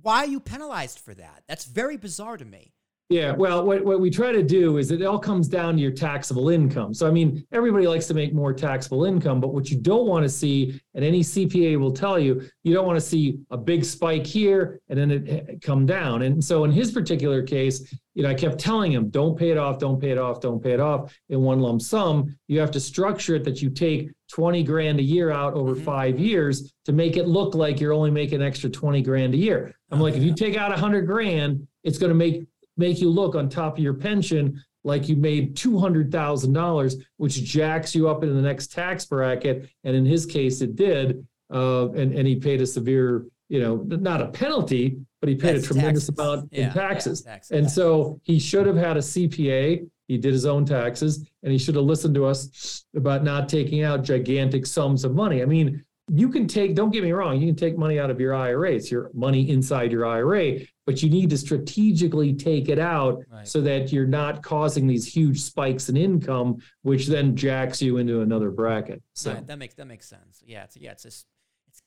why 0.00 0.18
are 0.18 0.26
you 0.26 0.40
penalized 0.40 0.98
for 0.98 1.14
that? 1.14 1.44
That's 1.48 1.64
very 1.64 1.96
bizarre 1.96 2.36
to 2.36 2.44
me. 2.44 2.72
Yeah, 3.10 3.32
well, 3.32 3.64
what, 3.64 3.84
what 3.84 3.98
we 3.98 4.08
try 4.08 4.30
to 4.30 4.42
do 4.44 4.78
is 4.78 4.92
it 4.92 5.02
all 5.02 5.18
comes 5.18 5.48
down 5.48 5.74
to 5.74 5.82
your 5.82 5.90
taxable 5.90 6.48
income. 6.48 6.94
So, 6.94 7.08
I 7.08 7.10
mean, 7.10 7.44
everybody 7.50 7.88
likes 7.88 8.06
to 8.06 8.14
make 8.14 8.32
more 8.32 8.52
taxable 8.52 9.04
income, 9.04 9.40
but 9.40 9.52
what 9.52 9.68
you 9.68 9.78
don't 9.78 10.06
want 10.06 10.22
to 10.22 10.28
see, 10.28 10.80
and 10.94 11.04
any 11.04 11.22
CPA 11.22 11.76
will 11.76 11.90
tell 11.90 12.20
you, 12.20 12.48
you 12.62 12.72
don't 12.72 12.86
want 12.86 12.96
to 12.96 13.04
see 13.04 13.40
a 13.50 13.56
big 13.56 13.84
spike 13.84 14.24
here 14.24 14.80
and 14.88 14.96
then 14.96 15.10
it, 15.10 15.28
it 15.28 15.60
come 15.60 15.86
down. 15.86 16.22
And 16.22 16.42
so, 16.42 16.62
in 16.62 16.70
his 16.70 16.92
particular 16.92 17.42
case, 17.42 17.92
you 18.14 18.22
know, 18.22 18.28
I 18.28 18.34
kept 18.34 18.60
telling 18.60 18.92
him, 18.92 19.10
don't 19.10 19.36
pay 19.36 19.50
it 19.50 19.58
off, 19.58 19.80
don't 19.80 20.00
pay 20.00 20.12
it 20.12 20.18
off, 20.18 20.40
don't 20.40 20.62
pay 20.62 20.72
it 20.72 20.80
off 20.80 21.12
in 21.30 21.42
one 21.42 21.58
lump 21.58 21.82
sum. 21.82 22.36
You 22.46 22.60
have 22.60 22.70
to 22.70 22.80
structure 22.80 23.34
it 23.34 23.42
that 23.42 23.60
you 23.60 23.70
take 23.70 24.12
20 24.30 24.62
grand 24.62 24.98
a 25.00 25.02
year 25.02 25.30
out 25.30 25.54
over 25.54 25.74
mm-hmm. 25.74 25.84
five 25.84 26.18
years 26.18 26.72
to 26.84 26.92
make 26.92 27.16
it 27.16 27.26
look 27.26 27.54
like 27.54 27.80
you're 27.80 27.92
only 27.92 28.10
making 28.10 28.40
an 28.40 28.46
extra 28.46 28.70
20 28.70 29.02
grand 29.02 29.34
a 29.34 29.36
year. 29.36 29.74
I'm 29.90 30.00
like, 30.00 30.14
if 30.14 30.22
you 30.22 30.34
take 30.34 30.56
out 30.56 30.70
100 30.70 31.06
grand 31.06 31.66
it's 31.84 31.98
going 31.98 32.10
to 32.10 32.14
make 32.14 32.46
make 32.76 33.00
you 33.00 33.10
look 33.10 33.34
on 33.34 33.48
top 33.48 33.76
of 33.76 33.84
your 33.84 33.94
pension 33.94 34.62
like 34.82 35.08
you 35.08 35.16
made 35.16 35.54
$200,000, 35.56 36.94
which 37.18 37.44
jacks 37.44 37.94
you 37.94 38.08
up 38.08 38.22
into 38.22 38.34
the 38.34 38.40
next 38.40 38.72
tax 38.72 39.04
bracket. 39.04 39.68
And 39.84 39.94
in 39.94 40.06
his 40.06 40.24
case, 40.24 40.62
it 40.62 40.74
did. 40.74 41.26
Uh, 41.52 41.90
and, 41.90 42.14
and 42.14 42.26
he 42.26 42.36
paid 42.36 42.62
a 42.62 42.66
severe, 42.66 43.26
you 43.50 43.60
know, 43.60 43.84
not 43.86 44.22
a 44.22 44.28
penalty, 44.28 44.98
but 45.20 45.28
he 45.28 45.34
paid 45.34 45.56
That's 45.56 45.64
a 45.64 45.66
tremendous 45.66 46.06
taxes. 46.06 46.18
amount 46.18 46.48
Yeah, 46.52 46.68
in 46.68 46.72
taxes. 46.72 47.22
yeah, 47.26 47.32
taxes. 47.32 47.50
And 47.50 47.70
so 47.70 48.18
he 48.22 48.38
should 48.38 48.66
have 48.66 48.76
had 48.76 48.96
a 48.96 49.00
CPA. 49.00 49.86
He 50.10 50.18
did 50.18 50.32
his 50.32 50.44
own 50.44 50.64
taxes 50.64 51.24
and 51.44 51.52
he 51.52 51.56
should 51.58 51.76
have 51.76 51.84
listened 51.84 52.16
to 52.16 52.26
us 52.26 52.84
about 52.96 53.22
not 53.22 53.48
taking 53.48 53.84
out 53.84 54.02
gigantic 54.02 54.66
sums 54.66 55.04
of 55.04 55.14
money. 55.14 55.40
I 55.40 55.44
mean, 55.44 55.84
you 56.08 56.28
can 56.28 56.48
take, 56.48 56.74
don't 56.74 56.90
get 56.90 57.04
me 57.04 57.12
wrong, 57.12 57.40
you 57.40 57.46
can 57.46 57.54
take 57.54 57.78
money 57.78 58.00
out 58.00 58.10
of 58.10 58.18
your 58.18 58.34
IRA. 58.34 58.72
It's 58.72 58.90
your 58.90 59.12
money 59.14 59.48
inside 59.48 59.92
your 59.92 60.04
IRA, 60.04 60.58
but 60.84 61.00
you 61.00 61.10
need 61.10 61.30
to 61.30 61.38
strategically 61.38 62.34
take 62.34 62.68
it 62.68 62.80
out 62.80 63.22
Right. 63.30 63.46
so 63.46 63.60
that 63.60 63.92
you're 63.92 64.08
not 64.08 64.42
causing 64.42 64.88
these 64.88 65.06
huge 65.06 65.40
spikes 65.40 65.88
in 65.88 65.96
income, 65.96 66.56
which 66.82 67.06
then 67.06 67.36
jacks 67.36 67.80
you 67.80 67.98
into 67.98 68.22
another 68.22 68.50
bracket. 68.50 69.04
So, 69.14 69.34
Right, 69.34 69.46
that 69.46 69.58
makes 69.60 69.74
that 69.76 69.86
makes 69.86 70.08
sense. 70.08 70.42
Yeah, 70.44 70.64
it's 70.64 70.76
yeah, 70.76 70.90
it's 70.90 71.04
just 71.04 71.24
it's 71.68 71.82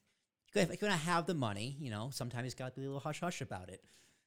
if 0.56 0.70
you're 0.70 0.78
gonna 0.90 0.96
have 0.96 1.26
the 1.26 1.34
money, 1.34 1.76
you 1.78 1.90
know, 1.90 2.10
sometimes 2.14 2.46
you've 2.46 2.56
got 2.56 2.74
to 2.76 2.80
be 2.80 2.86
a 2.86 2.88
little 2.88 3.02
hush 3.02 3.20
hush 3.20 3.42
about 3.42 3.68
it. 3.68 3.82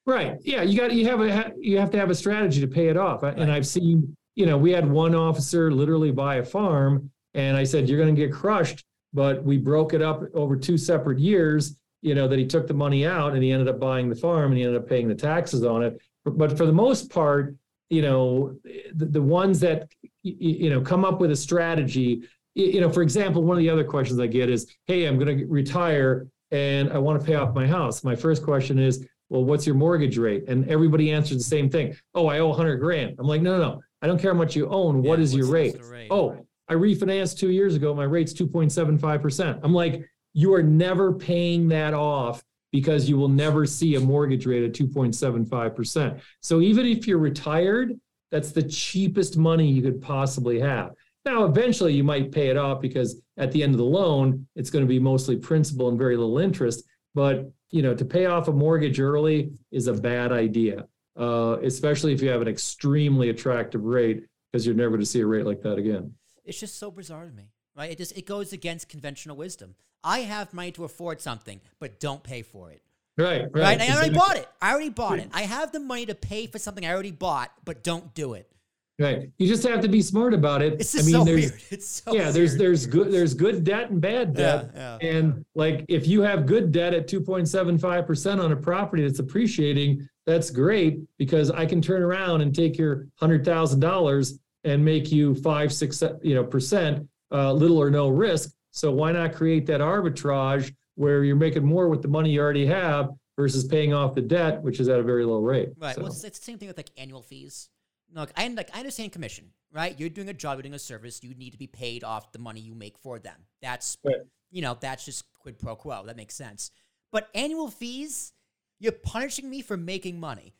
Right. 0.07 0.37
Yeah. 0.45 0.63
You 0.63 0.79
got 0.79 0.93
you 0.93 1.05
have 1.07 1.21
a 1.21 1.53
you 1.59 1.79
have 1.79 1.91
to 1.91 1.99
have 1.99 2.11
a 2.11 2.15
strategy 2.15 2.61
to 2.61 2.69
pay 2.69 2.89
it 2.89 2.97
off. 2.97 3.25
And 3.25 3.51
I've 3.51 3.67
seen, 3.67 4.17
you 4.37 4.47
know, 4.47 4.57
we 4.57 4.71
had 4.71 4.89
one 4.89 5.17
officer 5.17 5.73
literally 5.73 6.13
buy 6.13 6.37
a 6.37 6.45
farm 6.45 7.11
and 7.35 7.57
I 7.57 7.65
said, 7.65 7.89
You're 7.89 7.99
gonna 7.99 8.13
get 8.13 8.33
crushed, 8.33 8.85
but 9.13 9.43
we 9.43 9.59
broke 9.59 9.95
it 9.95 10.03
up 10.03 10.23
over 10.33 10.57
two 10.57 10.79
separate 10.79 11.19
years, 11.19 11.77
you 12.03 12.15
know, 12.15 12.29
that 12.29 12.39
he 12.39 12.47
took 12.47 12.69
the 12.69 12.75
money 12.75 13.05
out 13.05 13.35
and 13.35 13.43
he 13.43 13.51
ended 13.51 13.69
up 13.69 13.81
buying 13.81 14.09
the 14.09 14.15
farm 14.15 14.53
and 14.53 14.59
he 14.59 14.65
ended 14.65 14.81
up 14.81 14.89
paying 14.89 15.09
the 15.09 15.15
taxes 15.15 15.65
on 15.65 15.83
it. 15.83 16.01
But, 16.25 16.57
for 16.57 16.67
the 16.67 16.73
most 16.73 17.11
part, 17.11 17.55
you 17.91 18.03
know, 18.03 18.57
the, 18.95 19.07
the 19.07 19.23
ones 19.23 19.61
that 19.61 19.89
you 20.23 20.71
know 20.71 20.81
come 20.81 21.05
up 21.05 21.21
with 21.21 21.33
a 21.33 21.37
strategy, 21.37 22.23
you 22.55 22.81
know, 22.81 22.91
for 22.91 23.03
example, 23.03 23.43
one 23.43 23.57
of 23.57 23.63
the 23.63 23.71
other 23.71 23.85
questions 23.85 24.21
I 24.21 24.29
get 24.29 24.49
is, 24.51 24.73
Hey, 24.87 25.07
I'm 25.07 25.19
gonna 25.19 25.45
retire 25.47 26.29
and 26.53 26.93
I 26.93 26.99
want 26.99 27.21
to 27.21 27.27
pay 27.27 27.35
off 27.35 27.55
my 27.55 27.67
house. 27.67 28.05
My 28.05 28.15
first 28.15 28.45
question 28.45 28.79
is, 28.79 29.05
well, 29.29 29.45
what's 29.45 29.67
your 29.67 29.75
mortgage 29.75 30.19
rate? 30.19 30.45
And 30.49 30.69
everybody 30.69 31.11
answers 31.13 31.39
the 31.39 31.45
same 31.45 31.69
thing. 31.69 31.95
Oh, 32.15 32.27
I 32.29 32.39
owe 32.39 32.49
100 32.49 32.77
grand. 32.77 33.17
I'm 33.19 33.27
like, 33.27 33.43
no, 33.43 33.59
no, 33.59 33.63
no. 33.73 33.83
I 34.03 34.07
don't 34.07 34.21
care 34.21 34.33
how 34.33 34.39
much 34.39 34.55
you 34.55 34.69
own. 34.69 35.03
What 35.03 35.19
Yeah, 35.19 35.25
is 35.25 35.35
your 35.35 35.47
rate? 35.47 35.77
rate? 35.91 36.09
Oh, 36.11 36.47
I 36.69 36.75
refinanced 36.75 37.39
two 37.39 37.51
years 37.51 37.75
ago. 37.75 37.95
My 37.95 38.05
rate's 38.05 38.33
2.75%. 38.35 39.61
I'm 39.63 39.73
like, 39.73 40.05
you 40.33 40.53
are 40.55 40.63
never 40.63 41.13
paying 41.13 41.69
that 41.69 41.95
off 41.95 42.43
because 42.73 43.09
you 43.09 43.17
will 43.17 43.29
never 43.29 43.65
see 43.65 43.95
a 43.95 44.01
mortgage 44.01 44.47
rate 44.47 44.65
at 44.65 44.73
2.75%. 44.73 46.21
So 46.41 46.61
even 46.61 46.87
if 46.87 47.07
you're 47.07 47.19
retired, 47.19 47.95
that's 48.31 48.53
the 48.53 48.63
cheapest 48.63 49.37
money 49.37 49.67
you 49.71 49.83
could 49.83 50.03
possibly 50.03 50.61
have. 50.61 50.91
Now, 51.25 51.45
eventually 51.45 51.93
you 51.95 52.05
might 52.05 52.31
pay 52.33 52.49
it 52.49 52.57
off 52.57 52.81
because 52.81 53.21
at 53.37 53.51
the 53.53 53.63
end 53.63 53.73
of 53.75 53.79
the 53.79 53.85
loan, 53.85 54.47
it's 54.57 54.71
going 54.71 54.85
to 54.85 54.89
be 54.89 54.99
mostly 54.99 55.37
principal 55.37 55.89
and 55.89 55.99
very 55.99 56.17
little 56.17 56.39
interest. 56.39 56.85
But 57.15 57.51
you 57.71 57.83
know, 57.83 57.95
to 57.95 58.05
pay 58.05 58.27
off 58.27 58.49
a 58.49 58.53
mortgage 58.53 59.01
early 59.01 59.53
is 59.71 59.87
a 59.87 59.93
bad 59.93 60.33
idea, 60.33 60.87
uh, 61.19 61.59
especially 61.63 62.13
if 62.13 62.23
you 62.23 62.29
have 62.29 62.43
an 62.43 62.49
extremely 62.49 63.29
attractive 63.31 63.85
rate, 63.85 64.25
because 64.53 64.67
you're 64.67 64.75
never 64.75 64.91
going 64.91 65.01
to 65.01 65.07
see 65.07 65.21
a 65.21 65.27
rate 65.27 65.47
like 65.47 65.63
that 65.63 65.77
again. 65.77 66.15
It's 66.45 66.61
just 66.61 66.79
so 66.79 66.91
bizarre 66.91 67.27
to 67.27 67.33
me, 67.33 67.51
right? 67.77 67.91
It 67.91 67.99
just 67.99 68.17
it 68.17 68.27
goes 68.27 68.53
against 68.53 68.89
conventional 68.89 69.37
wisdom. 69.37 69.75
I 70.05 70.21
have 70.21 70.55
money 70.55 70.71
to 70.73 70.85
afford 70.85 71.21
something, 71.21 71.61
but 71.81 71.99
don't 71.99 72.23
pay 72.23 72.43
for 72.43 72.71
it. 72.71 72.83
Right, 73.19 73.43
right. 73.53 73.55
Right? 73.55 73.81
I 73.81 73.95
already 73.95 74.15
bought 74.15 74.37
it. 74.37 74.49
I 74.61 74.71
already 74.73 74.91
bought 74.91 75.19
it. 75.19 75.29
I 75.33 75.43
have 75.43 75.73
the 75.73 75.81
money 75.81 76.07
to 76.07 76.15
pay 76.15 76.47
for 76.47 76.59
something 76.59 76.85
I 76.85 76.93
already 76.93 77.13
bought, 77.13 77.51
but 77.65 77.83
don't 77.83 78.15
do 78.15 78.35
it. 78.35 78.51
Right. 78.99 79.31
You 79.37 79.47
just 79.47 79.63
have 79.65 79.83
to 79.83 79.89
be 79.89 80.01
smart 80.01 80.33
about 80.33 80.63
it. 80.63 80.75
It's 80.81 80.95
I 80.99 81.03
mean, 81.03 81.13
so 81.13 81.25
there's 81.25 81.51
weird. 81.51 81.63
It's 81.71 81.87
so 82.03 82.15
yeah, 82.15 82.31
there's 82.31 82.53
weird. 82.53 82.61
there's 82.61 82.87
good 82.87 83.13
there's 83.13 83.35
good 83.45 83.63
debt 83.63 83.91
and 83.91 84.01
bad 84.01 84.33
debt. 84.35 84.71
Yeah, 84.75 84.99
And 85.03 85.45
like 85.55 85.85
if 85.89 86.07
you 86.07 86.23
have 86.23 86.47
good 86.47 86.73
debt 86.73 86.95
at 86.95 87.07
2.75% 87.07 88.43
on 88.43 88.53
a 88.53 88.57
property 88.57 89.03
that's 89.07 89.19
appreciating, 89.19 90.09
that's 90.25 90.51
great 90.51 91.01
because 91.19 91.51
I 91.51 91.67
can 91.67 91.83
turn 91.83 92.03
around 92.03 92.41
and 92.41 92.55
take 92.55 92.79
your 92.79 93.07
hundred 93.17 93.45
thousand 93.45 93.81
dollars 93.81 94.39
and 94.65 94.85
make 94.85 95.13
you 95.13 95.35
five, 95.37 95.73
six, 95.73 96.03
you 96.23 96.35
know, 96.35 96.43
percent, 96.45 97.07
uh, 97.33 97.53
little 97.53 97.79
or 97.79 97.91
no 97.91 98.09
risk. 98.09 98.51
So 98.71 98.91
why 98.93 99.13
not 99.13 99.35
create 99.35 99.67
that 99.67 99.81
arbitrage 99.81 100.75
where 100.97 101.23
you're 101.23 101.37
making 101.37 101.65
more 101.65 101.89
with 101.89 102.01
the 102.03 102.09
money 102.09 102.31
you 102.31 102.41
already 102.41 102.67
have 102.67 103.11
versus 103.37 103.65
paying 103.65 103.93
off 103.93 104.15
the 104.15 104.23
debt, 104.23 104.63
which 104.63 104.81
is 104.81 104.89
at 104.89 104.99
a 104.99 105.03
very 105.03 105.25
low 105.27 105.39
rate. 105.41 105.69
Right. 105.79 105.95
So- 105.95 106.01
Well, 106.03 106.11
it's, 106.11 106.25
it's 106.25 106.39
the 106.39 106.45
same 106.45 106.59
thing 106.59 106.69
with 106.69 106.79
like 106.79 106.91
annual 106.97 107.21
fees. 107.23 107.69
Look, 108.15 108.31
I 108.37 108.47
like 108.49 108.71
I 108.75 108.79
understand 108.79 109.13
commission, 109.13 109.51
right? 109.73 109.99
You're 109.99 110.09
doing 110.09 110.29
a 110.29 110.35
job, 110.35 110.57
you're 110.57 110.63
doing 110.63 110.75
a 110.75 110.79
service. 110.79 111.21
You 111.23 111.35
need 111.35 111.51
to 111.51 111.59
be 111.59 111.67
paid 111.67 112.05
off 112.05 112.33
the 112.33 112.39
money 112.39 112.61
you 112.61 112.75
make 112.75 112.99
for 112.99 113.19
them. 113.19 113.37
That's 113.63 113.99
Right. 114.05 114.17
you 114.51 114.63
know 114.63 114.77
that's 114.81 115.05
just 115.05 115.25
quid 115.41 115.59
pro 115.59 115.77
quo. 115.77 116.05
That 116.07 116.17
makes 116.17 116.35
sense. 116.35 116.71
But 117.13 117.29
annual 117.35 117.69
fees, 117.71 118.33
you're 118.79 118.93
punishing 118.93 119.49
me 119.51 119.63
for 119.63 119.77
making 119.77 120.19
money. 120.21 120.55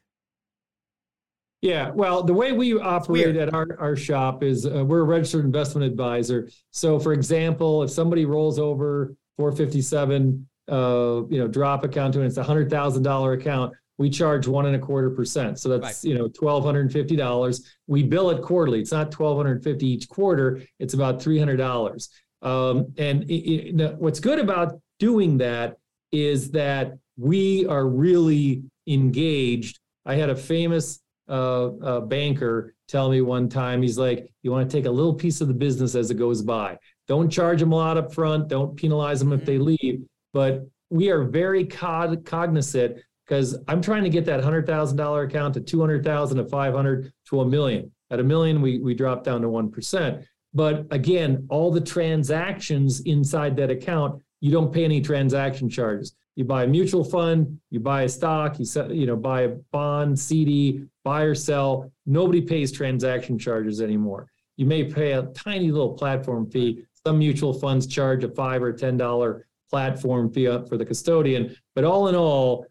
Yeah, 1.63 1.91
well, 1.91 2.23
the 2.23 2.35
way 2.35 2.53
we 2.53 2.79
operate 2.79 3.35
at 3.37 3.53
our, 3.55 3.67
our 3.81 3.97
shop 3.97 4.43
is 4.43 4.67
uh, 4.67 4.85
we're 4.85 5.01
a 5.01 5.05
registered 5.05 5.45
investment 5.45 5.87
advisor. 5.91 6.49
So, 6.71 6.99
for 7.01 7.13
example, 7.13 7.83
if 7.83 7.91
somebody 7.91 8.25
rolls 8.27 8.59
over 8.59 9.17
457, 9.39 10.47
uh, 10.71 11.23
you 11.31 11.39
know, 11.39 11.49
drop 11.49 11.83
account 11.83 12.13
to 12.15 12.21
and 12.21 12.29
it's 12.29 12.37
a 12.37 12.43
hundred 12.43 12.69
thousand 12.71 13.03
dollar 13.05 13.33
account, 13.33 13.73
we 13.99 14.11
charge 14.11 14.47
one 14.47 14.67
and 14.67 14.77
a 14.77 14.79
quarter 14.79 15.11
percent. 15.11 15.59
So 15.59 15.79
that's 15.79 16.05
you 16.05 16.17
know 16.17 16.29
twelve 16.29 16.65
hundred 16.65 16.81
and 16.81 16.93
fifty 16.93 17.17
dollars. 17.17 17.77
We 17.87 18.03
bill 18.03 18.31
it 18.31 18.43
quarterly. 18.43 18.81
It's 18.81 18.93
not 18.93 19.11
twelve 19.11 19.37
hundred 19.37 19.53
and 19.53 19.65
fifty 19.65 19.87
each 19.87 20.09
quarter. 20.09 20.63
It's 20.79 20.95
about 20.95 21.23
three 21.23 21.39
hundred 21.39 21.57
dollars. 21.57 22.11
Um, 22.43 22.93
and 22.99 23.25
it, 23.25 23.81
it, 23.81 23.97
what's 23.97 24.21
good 24.21 24.39
about 24.39 24.81
doing 24.99 25.39
that 25.39 25.79
is 26.13 26.51
that 26.53 26.99
we 27.17 27.67
are 27.67 27.87
really 27.87 28.63
engaged. 28.87 29.81
I 30.05 30.15
had 30.15 30.31
a 30.31 30.37
famous 30.37 31.01
uh, 31.29 31.67
uh, 31.67 32.01
banker 32.01 32.75
tell 32.89 33.11
me 33.11 33.21
one 33.21 33.49
time, 33.49 33.83
he's 33.83 33.99
like, 33.99 34.31
you 34.43 34.51
want 34.51 34.71
to 34.71 34.77
take 34.77 34.87
a 34.87 34.91
little 34.91 35.15
piece 35.15 35.41
of 35.41 35.49
the 35.49 35.55
business 35.55 35.95
as 35.95 36.11
it 36.11 36.15
goes 36.15 36.43
by. 36.43 36.79
Don't 37.09 37.31
charge 37.31 37.61
them 37.61 37.73
a 37.73 37.77
lot 37.77 37.97
up 37.97 38.15
front. 38.15 38.49
Don't 38.49 38.77
penalize 38.77 39.19
them 39.19 39.33
if 39.33 39.45
they 39.45 39.59
leave. 39.59 40.05
But 40.33 40.67
we 40.91 41.11
are 41.11 41.25
very 41.25 41.65
cog- 41.65 42.25
cognizant 42.25 42.99
because 43.27 43.57
I'm 43.69 43.83
trying 43.83 44.05
to 44.05 44.11
get 44.11 44.25
that 44.27 44.43
hundred 44.43 44.67
thousand 44.67 44.97
dollar 44.97 45.23
account 45.23 45.55
to 45.55 45.61
two 45.61 45.81
hundred 45.81 46.05
thousand 46.05 46.39
to 46.39 46.45
five 46.45 46.75
hundred 46.75 47.13
to 47.29 47.41
a 47.41 47.47
million. 47.47 47.91
At 48.11 48.21
a 48.21 48.25
million, 48.25 48.63
we 48.63 48.79
we 48.79 48.95
drop 48.95 49.25
down 49.25 49.43
to 49.43 49.49
one 49.49 49.71
percent. 49.71 50.25
But 50.55 50.87
again, 50.91 51.47
all 51.51 51.71
the 51.71 51.81
transactions 51.81 53.01
inside 53.01 53.57
that 53.57 53.71
account, 53.71 54.23
you 54.41 54.51
don't 54.51 54.73
pay 54.73 54.85
any 54.85 55.01
transaction 55.01 55.69
charges. 55.69 56.15
You 56.37 56.45
buy 56.45 56.65
a 56.65 56.67
mutual 56.67 57.03
fund, 57.03 57.59
you 57.71 57.81
buy 57.81 58.03
a 58.03 58.09
stock, 58.09 58.59
you 58.59 58.67
you 58.91 59.07
know, 59.07 59.17
buy 59.17 59.43
a 59.43 59.49
bond, 59.73 60.19
CD, 60.19 60.85
buy 61.03 61.23
or 61.23 61.35
sell. 61.35 61.91
Nobody 62.05 62.41
pays 62.41 62.71
transaction 62.71 63.39
charges 63.39 63.81
anymore. 63.81 64.31
You 64.57 64.67
may 64.67 64.85
pay 64.85 65.13
a 65.13 65.23
tiny 65.23 65.71
little 65.71 65.95
platform 65.95 66.51
fee. 66.51 66.85
Some 67.05 67.19
mutual 67.19 67.53
funds 67.53 67.87
charge 67.87 68.25
a 68.25 68.29
five 68.29 68.63
or 68.63 68.73
ten 68.73 68.97
dollar 68.97 69.47
platform 69.71 70.31
fee 70.31 70.47
for 70.69 70.77
the 70.77 70.85
custodian. 70.85 71.57
But 71.75 71.85
all 71.85 72.09
in 72.09 72.15
all, 72.15 72.67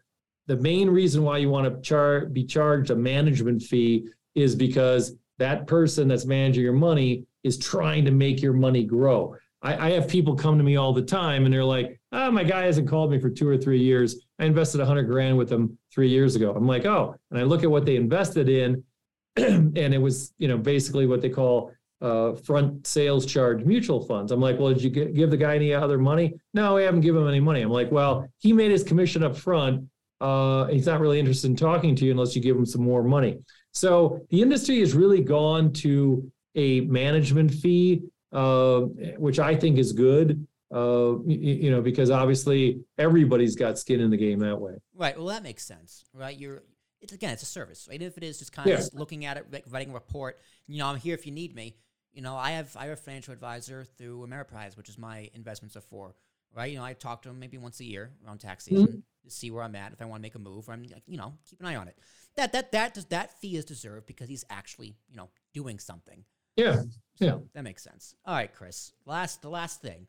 the 0.46 0.56
main 0.56 0.88
reason 0.88 1.22
why 1.22 1.38
you 1.38 1.50
want 1.50 1.72
to 1.72 1.80
char- 1.80 2.26
be 2.26 2.44
charged 2.44 2.90
a 2.90 2.96
management 2.96 3.62
fee 3.62 4.08
is 4.34 4.54
because 4.54 5.16
that 5.38 5.66
person 5.66 6.08
that's 6.08 6.24
managing 6.24 6.62
your 6.62 6.72
money 6.72 7.24
is 7.42 7.58
trying 7.58 8.04
to 8.04 8.10
make 8.10 8.40
your 8.40 8.52
money 8.52 8.84
grow. 8.84 9.34
I, 9.62 9.88
I 9.88 9.90
have 9.92 10.08
people 10.08 10.34
come 10.36 10.58
to 10.58 10.64
me 10.64 10.76
all 10.76 10.92
the 10.92 11.02
time 11.02 11.44
and 11.44 11.52
they're 11.52 11.64
like, 11.64 12.00
oh, 12.12 12.30
my 12.30 12.44
guy 12.44 12.64
hasn't 12.64 12.88
called 12.88 13.10
me 13.10 13.18
for 13.18 13.30
two 13.30 13.48
or 13.48 13.56
three 13.56 13.80
years. 13.80 14.16
I 14.38 14.44
invested 14.44 14.80
a 14.80 14.86
hundred 14.86 15.04
grand 15.04 15.36
with 15.36 15.48
them 15.48 15.76
three 15.92 16.08
years 16.08 16.36
ago. 16.36 16.54
I'm 16.54 16.66
like, 16.66 16.86
oh, 16.86 17.16
and 17.30 17.40
I 17.40 17.42
look 17.42 17.62
at 17.62 17.70
what 17.70 17.84
they 17.84 17.96
invested 17.96 18.48
in 18.48 18.82
and 19.36 19.76
it 19.76 20.00
was, 20.00 20.32
you 20.38 20.48
know, 20.48 20.56
basically 20.58 21.06
what 21.06 21.20
they 21.20 21.28
call 21.28 21.72
uh, 22.00 22.34
front 22.34 22.86
sales 22.86 23.26
charge 23.26 23.64
mutual 23.64 24.04
funds. 24.04 24.32
I'm 24.32 24.40
like, 24.40 24.58
well, 24.58 24.72
did 24.72 24.82
you 24.82 24.90
gi- 24.90 25.12
give 25.12 25.30
the 25.30 25.36
guy 25.36 25.56
any 25.56 25.72
other 25.72 25.98
money? 25.98 26.34
No, 26.54 26.74
we 26.74 26.82
haven't 26.82 27.00
given 27.00 27.22
him 27.22 27.28
any 27.28 27.40
money. 27.40 27.62
I'm 27.62 27.70
like, 27.70 27.90
well, 27.90 28.28
he 28.38 28.52
made 28.52 28.70
his 28.70 28.84
commission 28.84 29.22
up 29.22 29.36
front. 29.36 29.84
Uh, 30.20 30.66
he's 30.66 30.86
not 30.86 31.00
really 31.00 31.18
interested 31.20 31.50
in 31.50 31.56
talking 31.56 31.94
to 31.96 32.04
you 32.04 32.10
unless 32.10 32.34
you 32.34 32.42
give 32.42 32.56
him 32.56 32.66
some 32.66 32.82
more 32.82 33.02
money. 33.02 33.38
So 33.72 34.24
the 34.30 34.40
industry 34.40 34.80
has 34.80 34.94
really 34.94 35.20
gone 35.20 35.72
to 35.74 36.30
a 36.54 36.80
management 36.82 37.52
fee, 37.52 38.02
uh, 38.32 38.80
which 39.18 39.38
I 39.38 39.54
think 39.54 39.78
is 39.78 39.92
good. 39.92 40.46
Uh, 40.74 41.12
y- 41.18 41.22
y- 41.26 41.58
you 41.62 41.70
know, 41.70 41.80
because 41.80 42.10
obviously 42.10 42.80
everybody's 42.98 43.54
got 43.54 43.78
skin 43.78 44.00
in 44.00 44.10
the 44.10 44.16
game 44.16 44.38
that 44.40 44.58
way. 44.60 44.72
Right. 44.94 45.16
Well, 45.16 45.26
that 45.26 45.42
makes 45.42 45.64
sense, 45.64 46.04
right? 46.12 46.36
You're 46.36 46.62
it's 47.02 47.12
again, 47.12 47.34
it's 47.34 47.42
a 47.42 47.46
service, 47.46 47.86
right? 47.88 48.00
If 48.00 48.16
it 48.16 48.24
is 48.24 48.38
just 48.38 48.52
kind 48.52 48.68
of 48.70 48.78
just 48.78 48.94
looking 48.94 49.26
at 49.26 49.36
it, 49.36 49.46
like, 49.52 49.64
writing 49.68 49.90
a 49.90 49.94
report, 49.94 50.40
you 50.66 50.78
know, 50.78 50.86
I'm 50.86 50.96
here 50.96 51.14
if 51.14 51.26
you 51.26 51.30
need 51.32 51.54
me. 51.54 51.76
You 52.14 52.22
know, 52.22 52.34
I 52.36 52.52
have 52.52 52.74
I 52.74 52.84
have 52.86 52.94
a 52.94 53.00
financial 53.00 53.32
advisor 53.34 53.84
through 53.84 54.26
Ameriprise, 54.26 54.76
which 54.76 54.88
is 54.88 54.96
my 54.98 55.28
investments 55.34 55.76
are 55.76 55.82
for, 55.82 56.14
right? 56.54 56.72
You 56.72 56.78
know, 56.78 56.84
I 56.84 56.94
talk 56.94 57.22
to 57.22 57.28
him 57.28 57.38
maybe 57.38 57.58
once 57.58 57.78
a 57.80 57.84
year 57.84 58.12
around 58.26 58.38
tax 58.38 58.64
season, 58.64 59.04
to 59.26 59.30
see 59.34 59.50
where 59.50 59.62
I'm 59.62 59.74
at 59.76 59.92
if 59.92 60.00
I 60.00 60.04
want 60.06 60.20
to 60.20 60.22
make 60.22 60.34
a 60.34 60.38
move. 60.38 60.68
Or 60.68 60.72
I'm 60.72 60.82
like, 60.84 61.02
you 61.06 61.16
know, 61.18 61.34
keep 61.48 61.60
an 61.60 61.66
eye 61.66 61.76
on 61.76 61.88
it. 61.88 61.96
That 62.36 62.52
that 62.52 62.72
that 62.72 62.94
does 62.94 63.04
that 63.06 63.38
fee 63.40 63.56
is 63.56 63.64
deserved 63.64 64.06
because 64.06 64.28
he's 64.28 64.44
actually 64.50 64.96
you 65.08 65.16
know 65.16 65.28
doing 65.54 65.78
something. 65.78 66.24
Yeah. 66.56 66.82
Yeah. 67.18 67.30
So 67.30 67.42
that 67.54 67.64
makes 67.64 67.82
sense. 67.82 68.14
All 68.24 68.34
right, 68.34 68.52
Chris. 68.52 68.92
Last 69.04 69.42
the 69.42 69.48
last 69.50 69.80
thing, 69.82 70.06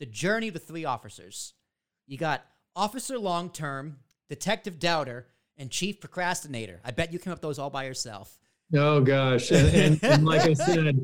the 0.00 0.06
journey 0.06 0.48
of 0.48 0.54
the 0.54 0.60
three 0.60 0.84
officers. 0.84 1.54
You 2.06 2.18
got 2.18 2.44
Officer 2.74 3.18
Long 3.18 3.48
Term, 3.50 3.98
Detective 4.28 4.78
Doubter, 4.78 5.26
and 5.56 5.70
Chief 5.70 6.00
Procrastinator. 6.00 6.80
I 6.84 6.90
bet 6.90 7.12
you 7.12 7.18
came 7.18 7.32
up 7.32 7.38
with 7.38 7.42
those 7.42 7.58
all 7.58 7.70
by 7.70 7.84
yourself. 7.84 8.38
Oh 8.74 9.00
gosh, 9.00 9.50
and, 9.50 9.68
and, 9.74 10.04
and 10.04 10.24
like 10.24 10.42
I 10.42 10.54
said, 10.54 10.96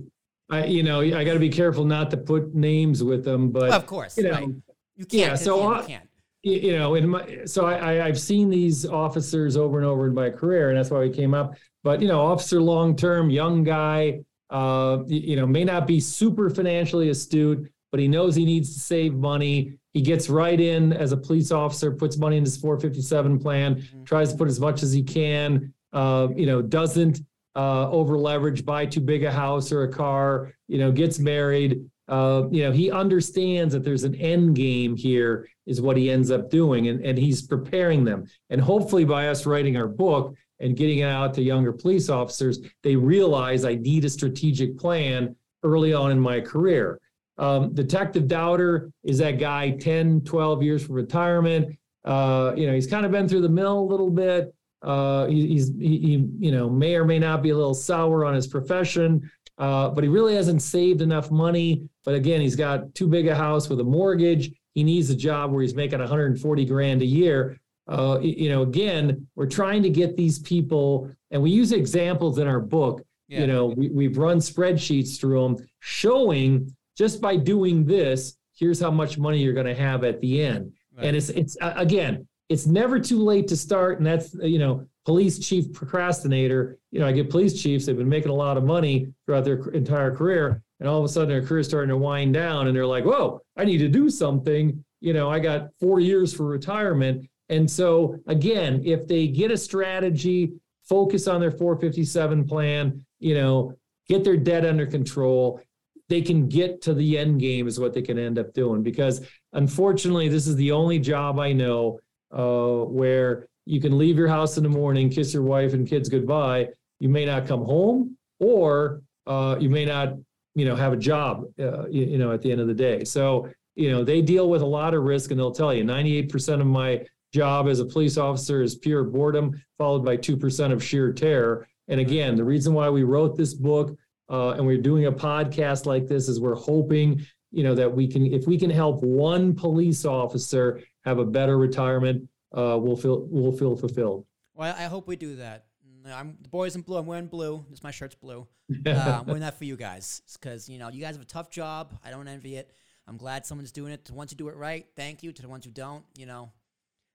I 0.51 0.65
you 0.65 0.83
know 0.83 1.01
I 1.01 1.25
got 1.25 1.35
to 1.35 1.39
be 1.39 1.51
careful 1.51 1.85
not 1.85 2.11
to 2.11 2.17
put 2.17 2.55
names 2.55 3.03
with 3.05 3.25
them, 3.25 3.51
but 3.51 3.63
Well, 3.69 3.73
of 3.73 3.87
course, 3.87 4.17
you 4.17 4.25
know, 4.25 4.31
right. 4.33 4.49
You 4.97 5.05
can't. 5.07 5.13
yeah, 5.13 5.35
so 5.37 5.63
you 5.63 5.75
I- 5.75 5.83
can't. 5.87 6.08
You 6.43 6.77
know, 6.79 6.95
in 6.95 7.09
my 7.09 7.45
so 7.45 7.67
I, 7.67 7.75
I 7.97 8.07
I've 8.07 8.19
seen 8.21 8.49
these 8.51 8.87
officers 8.87 9.57
over 9.57 9.79
and 9.79 9.87
over 9.87 10.07
in 10.07 10.15
my 10.15 10.31
career, 10.31 10.71
and 10.71 10.79
that's 10.79 10.91
why 10.91 11.01
we 11.01 11.11
came 11.11 11.35
up. 11.35 11.55
But 11.85 12.01
you 12.01 12.09
know, 12.09 12.21
officer 12.21 12.61
long 12.61 12.97
term, 12.97 13.31
young 13.31 13.65
guy, 13.65 14.21
uh, 14.51 14.99
you 15.07 15.37
know, 15.37 15.47
may 15.47 15.65
not 15.65 15.87
be 15.87 16.01
super 16.01 16.49
financially 16.51 17.09
astute, 17.11 17.71
but 17.91 18.01
he 18.01 18.09
knows 18.09 18.35
he 18.35 18.45
needs 18.45 18.73
to 18.75 18.81
save 18.81 19.15
money. 19.15 19.79
He 19.95 20.01
gets 20.03 20.29
right 20.29 20.59
in 20.61 20.93
as 20.93 21.13
a 21.13 21.17
police 21.17 21.51
officer, 21.51 21.91
puts 21.93 22.19
money 22.19 22.37
in 22.37 22.45
his 22.45 22.57
457 22.57 23.39
plan, 23.39 23.77
Mhm. 23.77 24.07
tries 24.07 24.31
to 24.33 24.39
put 24.39 24.49
as 24.49 24.61
much 24.61 24.83
as 24.83 24.93
he 24.93 25.03
can. 25.03 25.73
Uh, 25.93 26.29
you 26.37 26.47
know, 26.47 26.63
doesn't 26.63 27.21
uh, 27.57 27.91
over 27.91 28.17
leverage, 28.17 28.65
buy 28.65 28.87
too 28.87 29.01
big 29.01 29.25
a 29.25 29.33
house 29.33 29.73
or 29.73 29.83
a 29.83 29.89
car. 29.89 30.53
You 30.69 30.79
know, 30.79 30.93
gets 30.93 31.19
married. 31.19 31.81
Uh, 32.09 32.45
you 32.51 32.63
know, 32.63 32.73
he 32.73 32.91
understands 32.91 33.75
that 33.75 33.85
there's 33.85 34.05
an 34.05 34.15
end 34.15 34.57
game 34.57 34.97
here, 34.97 35.49
is 35.67 35.81
what 35.81 35.97
he 35.97 36.11
ends 36.11 36.31
up 36.31 36.51
doing, 36.51 36.89
and, 36.89 37.05
and 37.05 37.19
he's 37.19 37.43
preparing 37.43 38.05
them. 38.05 38.25
And 38.51 38.61
hopefully, 38.61 39.05
by 39.05 39.29
us 39.29 39.45
writing 39.45 39.77
our 39.77 39.89
book 39.89 40.35
and 40.61 40.77
getting 40.77 41.01
it 41.01 41.05
out 41.05 41.35
to 41.35 41.43
younger 41.43 41.73
police 41.73 42.09
officers, 42.09 42.61
they 42.83 42.97
realize 42.97 43.65
I 43.65 43.75
need 43.75 44.05
a 44.05 44.11
strategic 44.11 44.79
plan 44.79 45.37
early 45.63 45.93
on 45.93 46.11
in 46.11 46.19
my 46.19 46.41
career. 46.41 46.99
Um, 47.37 47.73
Detective 47.75 48.27
Doubter 48.27 48.91
is 49.05 49.19
that 49.19 49.39
guy 49.39 49.71
10, 49.71 50.23
12 50.23 50.63
years 50.63 50.87
from 50.87 50.97
retirement. 50.97 51.79
Uh, 52.05 52.53
you 52.57 52.67
know, 52.67 52.73
he's 52.73 52.87
kind 52.87 53.07
of 53.07 53.13
been 53.13 53.29
through 53.29 53.43
the 53.43 53.49
mill 53.49 53.79
a 53.79 53.89
little 53.89 54.11
bit. 54.11 54.55
Uh, 54.83 55.27
he, 55.27 55.47
he's, 55.49 55.75
he, 55.77 55.99
he, 55.99 56.29
you 56.39 56.53
know, 56.53 56.69
may 56.69 56.97
or 56.97 57.05
may 57.05 57.19
not 57.19 57.43
be 57.43 57.51
a 57.51 57.57
little 57.57 57.75
sour 57.75 58.25
on 58.25 58.35
his 58.35 58.47
profession, 58.47 59.31
uh, 59.59 59.89
but 59.91 60.05
he 60.05 60.09
really 60.09 60.35
hasn't 60.35 60.63
saved 60.63 61.01
enough 61.01 61.31
money. 61.31 61.89
But 62.09 62.15
again, 62.15 62.41
he's 62.41 62.57
got 62.57 62.95
too 62.95 63.07
big 63.07 63.27
a 63.27 63.35
house 63.35 63.69
with 63.69 63.81
a 63.81 63.85
mortgage. 63.85 64.51
He 64.73 64.83
needs 64.83 65.11
a 65.11 65.15
job 65.15 65.53
where 65.53 65.61
he's 65.61 65.75
making 65.75 65.99
140 65.99 66.65
grand 66.65 67.03
a 67.03 67.05
year. 67.05 67.61
Uh, 67.87 68.19
you 68.23 68.49
know, 68.49 68.63
again, 68.63 69.27
we're 69.37 69.45
trying 69.45 69.83
to 69.83 69.91
get 69.91 70.17
these 70.17 70.39
people, 70.39 71.11
and 71.31 71.43
we 71.43 71.51
use 71.51 71.71
examples 71.73 72.39
in 72.39 72.47
our 72.47 72.61
book. 72.61 73.03
Yeah. 73.29 73.41
You 73.41 73.47
know, 73.49 73.67
we, 73.67 73.91
we've 73.91 74.17
run 74.17 74.39
spreadsheets 74.39 75.21
through 75.21 75.43
them 75.43 75.69
showing 75.81 76.75
just 76.97 77.21
by 77.21 77.37
doing 77.37 77.85
this, 77.85 78.39
here's 78.57 78.81
how 78.81 78.91
much 78.91 79.19
money 79.19 79.43
you're 79.43 79.53
going 79.53 79.67
to 79.67 79.75
have 79.75 80.03
at 80.03 80.19
the 80.23 80.41
end. 80.41 80.73
Right. 80.97 81.09
And 81.09 81.15
it's 81.15 81.29
it's 81.29 81.59
uh, 81.61 81.75
again, 81.77 82.27
it's 82.49 82.67
never 82.67 82.99
too 82.99 83.23
late 83.23 83.49
to 83.49 83.57
start. 83.59 83.99
And 83.99 84.07
that's 84.07 84.33
you 84.33 84.59
know, 84.59 84.87
police 85.05 85.39
chief 85.39 85.75
procrastinator. 85.75 86.79
You 86.91 87.01
know, 87.01 87.07
I 87.07 87.13
get 87.13 87.29
police 87.29 87.61
chiefs. 87.61 87.85
They've 87.85 87.99
been 87.99 88.09
making 88.09 88.31
a 88.31 88.35
lot 88.35 88.57
of 88.57 88.65
money 88.65 89.13
throughout 89.27 89.45
their 89.45 89.59
entire 89.69 90.17
career, 90.17 90.63
and 90.81 90.89
all 90.89 90.99
of 90.99 91.05
a 91.05 91.09
sudden 91.09 91.29
their 91.29 91.43
career 91.43 91.61
is 91.61 91.67
starting 91.67 91.91
to 91.91 91.97
wind 91.97 92.35
down, 92.35 92.67
and 92.67 92.77
they're 92.77 92.87
like, 92.87 93.05
"Whoa, 93.05 93.41
I 93.57 93.65
need 93.65 93.79
to 93.79 93.89
do 93.89 94.11
something." 94.11 94.85
You 95.01 95.13
know, 95.13 95.31
I 95.31 95.39
got 95.39 95.69
four 95.81 96.01
years 96.01 96.35
for 96.35 96.45
retirement, 96.47 97.29
and 97.49 97.71
so 97.71 98.17
again, 98.27 98.83
if 98.85 99.07
they 99.07 99.29
get 99.29 99.51
a 99.51 99.57
strategy, 99.57 100.53
focus 100.89 101.29
on 101.29 101.41
their 101.41 101.51
457 101.51 102.47
plan, 102.47 103.05
you 103.21 103.35
know, 103.35 103.75
get 104.09 104.25
their 104.25 104.37
debt 104.37 104.65
under 104.65 104.87
control, 104.87 105.61
they 106.09 106.23
can 106.23 106.49
get 106.49 106.83
to 106.83 106.95
the 106.95 107.19
end 107.19 107.41
game 107.41 107.69
is 107.69 107.79
what 107.79 107.93
they 107.93 108.03
can 108.03 108.19
end 108.19 108.39
up 108.39 108.53
doing. 108.55 108.83
Because 108.83 109.21
unfortunately 109.53 110.29
this 110.29 110.47
is 110.47 110.57
the 110.57 110.71
only 110.71 110.99
job 110.99 111.39
i 111.39 111.53
know 111.53 111.99
uh, 112.37 112.85
where 112.85 113.49
you 113.65 113.81
can 113.81 113.97
leave 113.97 114.19
your 114.19 114.29
house 114.29 114.57
in 114.57 114.63
the 114.63 114.69
morning 114.69 115.09
kiss 115.09 115.33
your 115.33 115.43
wife 115.43 115.73
and 115.75 115.87
kids 115.87 116.09
goodbye. 116.09 116.69
You 117.01 117.09
may 117.09 117.25
not 117.25 117.47
come 117.47 117.65
home 117.65 118.17
or 118.41 119.03
uh, 119.27 119.57
you 119.61 119.69
may 119.69 119.85
not 119.85 120.15
you 120.59 120.65
know 120.65 120.77
have 120.77 120.93
a 120.93 120.97
job 120.97 121.45
uh, 121.59 121.87
you, 121.89 122.05
you 122.05 122.19
know 122.19 122.33
at 122.33 122.43
the 122.43 122.51
end 122.51 122.61
of 122.61 122.67
the 122.67 122.75
day. 122.75 123.05
So 123.05 123.49
you 123.75 123.91
know 123.91 124.05
they 124.05 124.23
deal 124.23 124.49
with 124.49 124.63
a 124.63 124.67
lot 124.67 124.95
of 124.95 125.03
risk 125.03 125.31
and 125.31 125.39
they'll 125.39 125.53
tell 125.53 125.73
you 125.73 125.85
98% 125.85 126.61
of 126.61 126.67
my 126.67 127.05
job 127.33 127.69
as 127.69 127.81
a 127.81 127.85
police 127.85 128.17
officer 128.17 128.63
is 128.63 128.75
pure 128.75 129.05
boredom 129.05 129.53
followed 129.77 130.05
by 130.05 130.17
2% 130.17 130.73
of 130.73 130.83
sheer 130.83 131.13
terror. 131.13 131.69
And 131.89 132.01
again 132.01 132.37
the 132.37 132.45
reason 132.45 132.75
why 132.75 132.89
we 132.91 133.05
wrote 133.05 133.37
this 133.37 133.55
book 133.55 133.97
uh, 134.31 134.51
and 134.51 134.67
we're 134.67 134.79
doing 134.79 135.07
a 135.07 135.13
podcast 135.13 135.87
like 135.87 136.07
this 136.07 136.29
is 136.29 136.41
we're 136.41 136.55
hoping 136.55 137.25
you 137.51 137.63
know 137.63 137.75
that 137.75 137.91
we 137.91 138.07
can 138.09 138.27
if 138.27 138.47
we 138.47 138.59
can 138.59 138.71
help 138.71 139.03
one 139.03 139.55
police 139.55 140.05
officer 140.05 140.81
have 141.05 141.19
a 141.19 141.25
better 141.25 141.57
retirement 141.57 142.29
uh, 142.53 142.79
we'll 142.81 142.97
feel 142.97 143.27
we'll 143.31 143.53
feel 143.53 143.77
fulfilled. 143.77 144.27
Well, 144.55 144.75
I 144.77 144.85
hope 144.85 145.07
we 145.07 145.17
do 145.17 145.37
that. 145.37 145.67
I'm 146.13 146.39
the 146.41 146.49
boys 146.49 146.77
in 146.77 146.83
blue. 146.83 146.99
I'm 146.99 147.07
wearing 147.07 147.27
blue. 147.27 147.65
This 147.71 147.83
my 147.83 147.91
shirt's 147.91 148.15
blue. 148.15 148.47
Uh, 148.87 149.19
I'm 149.21 149.27
wearing 149.27 149.41
that 149.47 149.59
for 149.59 149.65
you 149.65 149.77
guys 149.77 150.23
because 150.35 150.69
you 150.69 150.79
know 150.79 150.89
you 150.89 151.01
guys 151.01 151.15
have 151.15 151.23
a 151.23 151.29
tough 151.29 151.51
job. 151.51 151.99
I 152.05 152.11
don't 152.11 152.29
envy 152.29 152.57
it. 152.57 152.71
I'm 153.07 153.17
glad 153.17 153.47
someone's 153.47 153.73
doing 153.73 153.93
it. 153.93 154.05
To 154.05 154.13
the 154.13 154.19
ones 154.19 154.31
who 154.31 154.37
do 154.37 154.49
it 154.49 154.57
right, 154.57 154.87
thank 154.97 155.23
you. 155.23 155.33
To 155.33 155.43
the 155.43 155.49
ones 155.49 155.65
who 155.65 155.71
don't, 155.71 156.05
you 156.17 156.27
know, 156.27 156.51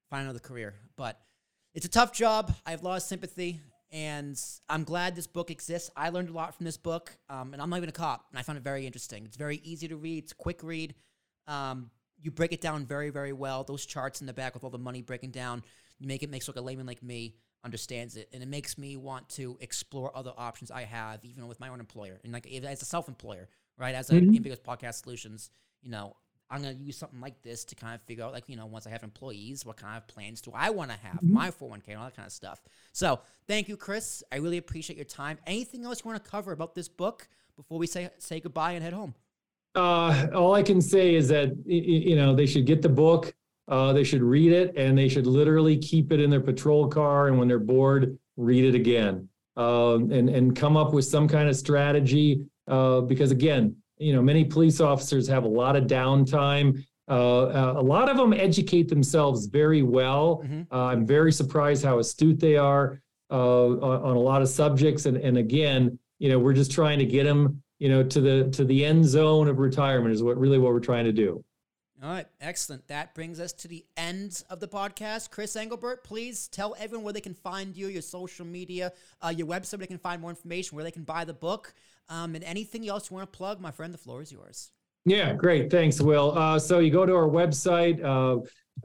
find 0.09 0.23
another 0.23 0.39
career. 0.39 0.75
But 0.97 1.19
it's 1.73 1.85
a 1.85 1.89
tough 1.89 2.13
job. 2.13 2.53
I 2.65 2.71
have 2.71 2.83
lost 2.83 3.07
sympathy, 3.07 3.61
and 3.91 4.39
I'm 4.69 4.83
glad 4.83 5.15
this 5.15 5.27
book 5.27 5.51
exists. 5.51 5.91
I 5.95 6.09
learned 6.09 6.29
a 6.29 6.33
lot 6.33 6.55
from 6.55 6.65
this 6.65 6.77
book, 6.77 7.15
um, 7.29 7.53
and 7.53 7.61
I'm 7.61 7.69
not 7.69 7.77
even 7.77 7.89
a 7.89 7.93
cop, 7.93 8.25
and 8.31 8.39
I 8.39 8.41
found 8.41 8.57
it 8.57 8.63
very 8.63 8.85
interesting. 8.85 9.25
It's 9.25 9.37
very 9.37 9.61
easy 9.63 9.87
to 9.87 9.95
read. 9.95 10.23
It's 10.23 10.31
a 10.31 10.35
quick 10.35 10.63
read. 10.63 10.95
Um, 11.47 11.91
you 12.19 12.31
break 12.31 12.53
it 12.53 12.61
down 12.61 12.85
very, 12.85 13.09
very 13.09 13.33
well. 13.33 13.63
Those 13.63 13.85
charts 13.85 14.21
in 14.21 14.27
the 14.27 14.33
back 14.33 14.53
with 14.53 14.63
all 14.63 14.69
the 14.69 14.77
money 14.77 15.01
breaking 15.01 15.31
down, 15.31 15.63
you 15.99 16.07
make 16.07 16.23
it 16.23 16.29
make 16.29 16.41
so 16.41 16.51
like 16.51 16.59
a 16.59 16.61
layman 16.61 16.85
like 16.85 17.03
me 17.03 17.35
understands 17.63 18.15
it, 18.17 18.29
and 18.33 18.43
it 18.43 18.47
makes 18.49 18.77
me 18.77 18.97
want 18.97 19.29
to 19.29 19.57
explore 19.61 20.15
other 20.15 20.33
options 20.37 20.69
I 20.71 20.83
have, 20.83 21.23
even 21.23 21.47
with 21.47 21.59
my 21.59 21.69
own 21.69 21.79
employer, 21.79 22.19
and 22.23 22.33
like 22.33 22.45
as 22.47 22.81
a 22.81 22.85
self-employer, 22.85 23.47
right? 23.77 23.95
As 23.95 24.09
a 24.09 24.13
Mhm. 24.15 24.35
Ambiguous 24.35 24.59
Podcast 24.59 25.03
Solutions, 25.03 25.49
you 25.81 25.89
know, 25.89 26.15
I'm 26.49 26.61
gonna 26.61 26.73
use 26.75 26.97
something 26.97 27.19
like 27.19 27.41
this 27.41 27.63
to 27.65 27.75
kind 27.75 27.95
of 27.95 28.01
figure 28.03 28.23
out, 28.23 28.31
like, 28.33 28.47
you 28.47 28.55
know, 28.55 28.65
once 28.67 28.85
I 28.85 28.91
have 28.91 29.01
employees, 29.03 29.65
what 29.65 29.77
kind 29.77 29.97
of 29.97 30.07
plans 30.07 30.39
do 30.41 30.51
I 30.53 30.69
want 30.69 30.91
to 30.91 30.97
have, 30.97 31.23
my 31.23 31.49
401k, 31.49 31.93
and 31.93 31.97
all 31.99 32.05
that 32.05 32.15
kind 32.15 32.27
of 32.27 32.33
stuff. 32.33 32.61
So, 32.91 33.21
thank 33.47 33.67
you, 33.69 33.75
Chris. 33.77 34.23
I 34.31 34.35
really 34.35 34.57
appreciate 34.57 34.97
your 34.97 35.05
time. 35.05 35.39
Anything 35.47 35.83
else 35.85 36.03
you 36.03 36.09
want 36.11 36.23
to 36.23 36.29
cover 36.29 36.51
about 36.51 36.75
this 36.75 36.87
book 36.89 37.27
before 37.55 37.79
we 37.79 37.87
say 37.87 38.09
say 38.19 38.39
goodbye 38.39 38.73
and 38.73 38.83
head 38.83 38.93
home? 38.93 39.15
uh, 39.75 40.27
all 40.35 40.53
i 40.53 40.61
can 40.61 40.79
say 40.81 41.15
is 41.15 41.27
that 41.29 41.51
you 41.65 42.15
know 42.15 42.35
they 42.35 42.45
should 42.45 42.65
get 42.65 42.81
the 42.83 42.89
book 42.89 43.33
uh, 43.67 43.93
they 43.93 44.03
should 44.03 44.21
read 44.21 44.51
it 44.51 44.75
and 44.77 44.97
they 44.97 45.07
should 45.07 45.25
literally 45.27 45.77
keep 45.77 46.11
it 46.11 46.19
in 46.19 46.29
their 46.29 46.41
patrol 46.41 46.87
car 46.87 47.27
and 47.27 47.37
when 47.39 47.47
they're 47.47 47.59
bored 47.59 48.17
read 48.37 48.65
it 48.65 48.75
again. 48.75 49.29
Um, 49.55 50.11
and 50.11 50.29
and 50.29 50.55
come 50.55 50.75
up 50.75 50.93
with 50.93 51.05
some 51.05 51.27
kind 51.27 51.47
of 51.47 51.55
strategy 51.55 52.43
uh, 52.67 53.01
because 53.01 53.31
again 53.31 53.75
you 53.99 54.13
know 54.13 54.21
many 54.21 54.43
police 54.43 54.81
officers 54.81 55.27
have 55.27 55.43
a 55.43 55.47
lot 55.47 55.75
of 55.75 55.83
downtime. 55.85 56.83
Uh, 57.07 57.43
uh, 57.43 57.73
a 57.77 57.81
lot 57.81 58.09
of 58.09 58.17
them 58.17 58.33
educate 58.33 58.87
themselves 58.87 59.45
very 59.45 59.83
well. 59.83 60.41
Mhm. 60.45 60.65
uh, 60.71 60.85
i'm 60.85 61.05
very 61.05 61.31
surprised 61.31 61.83
how 61.85 61.99
astute 61.99 62.39
they 62.39 62.57
are 62.57 62.99
uh, 63.29 63.67
on, 63.67 64.01
on 64.09 64.15
a 64.15 64.19
lot 64.19 64.41
of 64.41 64.49
subjects. 64.49 65.05
And 65.05 65.17
and 65.17 65.37
again 65.37 65.99
you 66.19 66.29
know 66.29 66.39
we're 66.39 66.53
just 66.53 66.71
trying 66.71 66.97
to 66.99 67.05
get 67.05 67.25
them 67.25 67.61
you 67.79 67.89
know 67.89 68.01
to 68.03 68.21
the 68.21 68.49
to 68.51 68.65
the 68.65 68.83
end 68.83 69.05
zone 69.05 69.47
of 69.47 69.59
retirement 69.59 70.13
is 70.15 70.23
what 70.23 70.37
really 70.37 70.57
what 70.57 70.73
we're 70.73 70.79
trying 70.79 71.05
to 71.05 71.11
do 71.13 71.43
All 72.03 72.09
right, 72.09 72.27
excellent. 72.41 72.85
That 72.89 73.15
brings 73.15 73.39
us 73.39 73.53
to 73.53 73.69
the 73.69 73.85
end 73.95 74.43
of 74.49 74.59
the 74.59 74.67
podcast. 74.67 75.31
Chris 75.31 75.55
Englebert, 75.55 76.03
please 76.03 76.49
tell 76.49 76.75
everyone 76.77 77.05
where 77.05 77.13
they 77.13 77.21
can 77.21 77.33
find 77.33 77.77
you, 77.77 77.87
your 77.87 78.01
social 78.01 78.45
media, 78.45 78.91
uh, 79.21 79.29
your 79.29 79.47
website, 79.47 79.73
where 79.73 79.79
they 79.79 79.87
can 79.87 79.97
find 79.97 80.21
more 80.21 80.29
information, 80.29 80.75
where 80.75 80.83
they 80.83 80.91
can 80.91 81.03
buy 81.03 81.23
the 81.23 81.33
book, 81.33 81.73
um, 82.09 82.35
and 82.35 82.43
anything 82.43 82.89
else 82.89 83.09
you 83.09 83.15
want 83.15 83.31
to 83.31 83.37
plug. 83.37 83.61
My 83.61 83.71
friend, 83.71 83.93
the 83.93 83.97
floor 83.97 84.21
is 84.21 84.33
yours. 84.33 84.71
yeah 85.05 85.33
great 85.33 85.69
thanks 85.69 85.99
will 86.01 86.31
uh, 86.37 86.57
so 86.57 86.79
you 86.79 86.89
go 86.89 87.05
to 87.05 87.13
our 87.13 87.27
website 87.27 88.01
uh, 88.03 88.37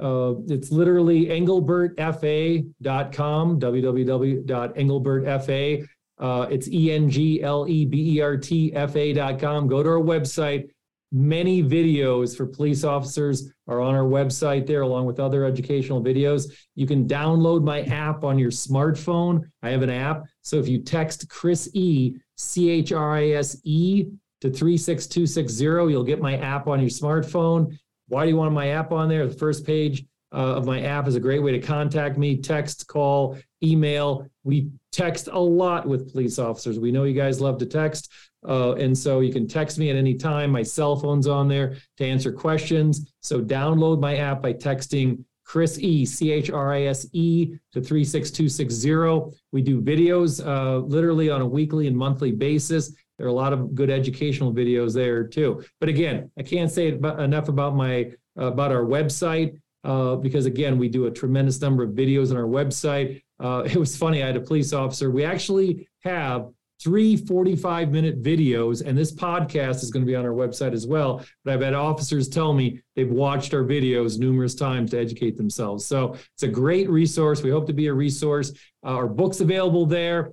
uh, 0.03 0.35
it's 0.49 0.73
literally 0.73 1.27
englebertfa.com 1.27 3.61
www.englebertfa 3.61 5.87
uh, 6.21 6.47
it's 6.51 6.67
E 6.69 6.91
e-n-g-l-e-b-e-r-t-f-a.com 6.91 9.69
go 9.69 9.83
to 9.85 9.89
our 9.89 10.01
website 10.01 10.69
many 11.11 11.63
videos 11.63 12.37
for 12.37 12.47
police 12.47 12.85
officers 12.85 13.51
are 13.67 13.81
on 13.81 13.95
our 13.95 14.05
website 14.05 14.67
there 14.67 14.83
along 14.83 15.07
with 15.07 15.19
other 15.19 15.45
educational 15.45 16.03
videos 16.03 16.53
you 16.75 16.87
can 16.87 17.09
download 17.09 17.63
my 17.63 17.83
app 17.83 18.25
on 18.25 18.39
your 18.39 18.51
smartphone 18.51 19.41
i 19.63 19.71
have 19.71 19.83
an 19.83 19.89
app 19.91 20.25
so 20.43 20.59
if 20.59 20.69
you 20.69 20.79
text 20.79 21.29
chris 21.31 21.71
e 21.73 22.15
c-h-r-i-s-e 22.37 24.05
to 24.41 24.51
36260 24.51 25.65
you'll 25.91 26.05
get 26.05 26.21
my 26.21 26.37
app 26.39 26.69
on 26.69 26.79
your 26.79 26.91
smartphone 26.91 27.75
why 28.09 28.25
do 28.25 28.31
you 28.31 28.37
want 28.37 28.53
my 28.53 28.69
app 28.69 28.93
on 28.93 29.09
there 29.09 29.27
the 29.27 29.35
first 29.35 29.65
page 29.65 30.05
uh, 30.33 30.57
of 30.57 30.67
my 30.67 30.83
app 30.83 31.09
is 31.09 31.15
a 31.15 31.21
great 31.21 31.43
way 31.43 31.53
to 31.53 31.59
contact 31.59 32.19
me 32.19 32.37
text, 32.37 32.87
call, 32.87 33.39
email. 33.63 34.29
We 34.45 34.71
text 34.93 35.29
a 35.33 35.39
lot 35.39 35.87
with 35.87 36.13
police 36.13 36.39
officers. 36.39 36.79
We 36.79 36.93
know 36.93 37.05
you 37.05 37.15
guys 37.15 37.41
love 37.41 37.59
to 37.59 37.67
text. 37.67 38.13
Uh, 38.47 38.75
and 38.75 38.97
so 38.97 39.21
you 39.21 39.33
can 39.33 39.49
text 39.49 39.79
me 39.79 39.91
at 39.91 39.97
any 39.97 40.15
time. 40.15 40.51
My 40.51 40.63
cell 40.63 40.97
phone's 40.97 41.27
on 41.27 41.49
there 41.49 41.77
to 41.97 42.05
answer 42.05 42.33
questions. 42.33 43.13
So 43.21 43.41
download 43.41 44.01
my 44.01 44.17
app 44.17 44.43
by 44.43 44.53
texting 44.53 45.25
Chris 45.45 45.79
E, 45.79 46.05
C 46.05 46.31
H 46.31 46.51
R 46.51 46.75
I 46.75 46.83
S 46.83 47.07
E 47.13 47.55
to 47.73 47.81
36260. 47.81 49.37
We 49.51 49.63
do 49.63 49.81
videos 49.81 50.47
uh, 50.47 50.79
literally 50.79 51.31
on 51.31 51.41
a 51.41 51.47
weekly 51.47 51.87
and 51.87 51.97
monthly 51.97 52.33
basis. 52.33 52.95
There 53.17 53.27
are 53.27 53.31
a 53.31 53.33
lot 53.35 53.53
of 53.53 53.75
good 53.75 53.91
educational 53.91 54.53
videos 54.53 54.95
there 54.95 55.25
too. 55.25 55.65
But 55.81 55.89
again, 55.89 56.31
I 56.39 56.43
can't 56.43 56.71
say 56.71 56.89
enough 56.89 57.49
about 57.49 57.75
my 57.75 58.13
about 58.37 58.71
our 58.71 58.85
website 58.85 59.59
uh, 59.85 60.17
because 60.17 60.47
again, 60.47 60.79
we 60.79 60.89
do 60.89 61.07
a 61.07 61.11
tremendous 61.11 61.61
number 61.61 61.83
of 61.83 61.91
videos 61.91 62.31
on 62.31 62.37
our 62.37 62.45
website. 62.45 63.23
Uh, 63.41 63.63
it 63.67 63.77
was 63.77 63.97
funny. 63.97 64.23
I 64.23 64.27
had 64.27 64.37
a 64.37 64.41
police 64.41 64.73
officer. 64.73 65.11
We 65.11 65.25
actually 65.25 65.89
have 66.05 66.51
three 66.83 67.17
45 67.17 67.91
minute 67.91 68.23
videos, 68.23 68.85
and 68.85 68.97
this 68.97 69.13
podcast 69.13 69.83
is 69.83 69.91
going 69.91 70.05
to 70.05 70.11
be 70.11 70.17
on 70.17 70.25
our 70.25 70.33
website 70.33 70.73
as 70.73 70.87
well. 70.87 71.25
But 71.45 71.55
I've 71.55 71.63
had 71.63 71.75
officers 71.75 72.29
tell 72.29 72.53
me 72.53 72.81
they've 72.97 73.11
watched 73.11 73.55
our 73.55 73.65
videos 73.65 74.19
numerous 74.19 74.55
times 74.55 74.91
to 74.93 74.99
educate 74.99 75.37
themselves. 75.37 75.87
So 75.87 76.17
it's 76.35 76.43
a 76.43 76.49
great 76.49 76.89
resource. 76.89 77.43
We 77.43 77.51
hope 77.51 77.67
to 77.67 77.73
be 77.73 77.89
a 77.89 77.95
resource. 77.95 78.53
Uh, 78.85 78.91
our 78.91 79.09
book's 79.09 79.41
available 79.41 79.87
there 79.87 80.33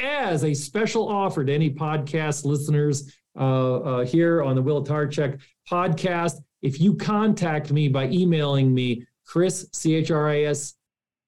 as 0.00 0.44
a 0.44 0.54
special 0.54 1.08
offer 1.08 1.44
to 1.44 1.52
any 1.52 1.70
podcast 1.70 2.44
listeners 2.44 3.12
uh, 3.38 3.76
uh, 3.76 4.04
here 4.04 4.42
on 4.42 4.54
the 4.54 4.62
Will 4.62 4.84
Tarashuk 4.84 5.40
podcast. 5.70 6.36
If 6.62 6.80
you 6.80 6.94
contact 6.94 7.72
me 7.72 7.88
by 7.88 8.08
emailing 8.08 8.72
me, 8.72 9.06
Chris, 9.26 9.68
C 9.72 9.94
H 9.94 10.10
R 10.10 10.28
I 10.28 10.42
S, 10.42 10.74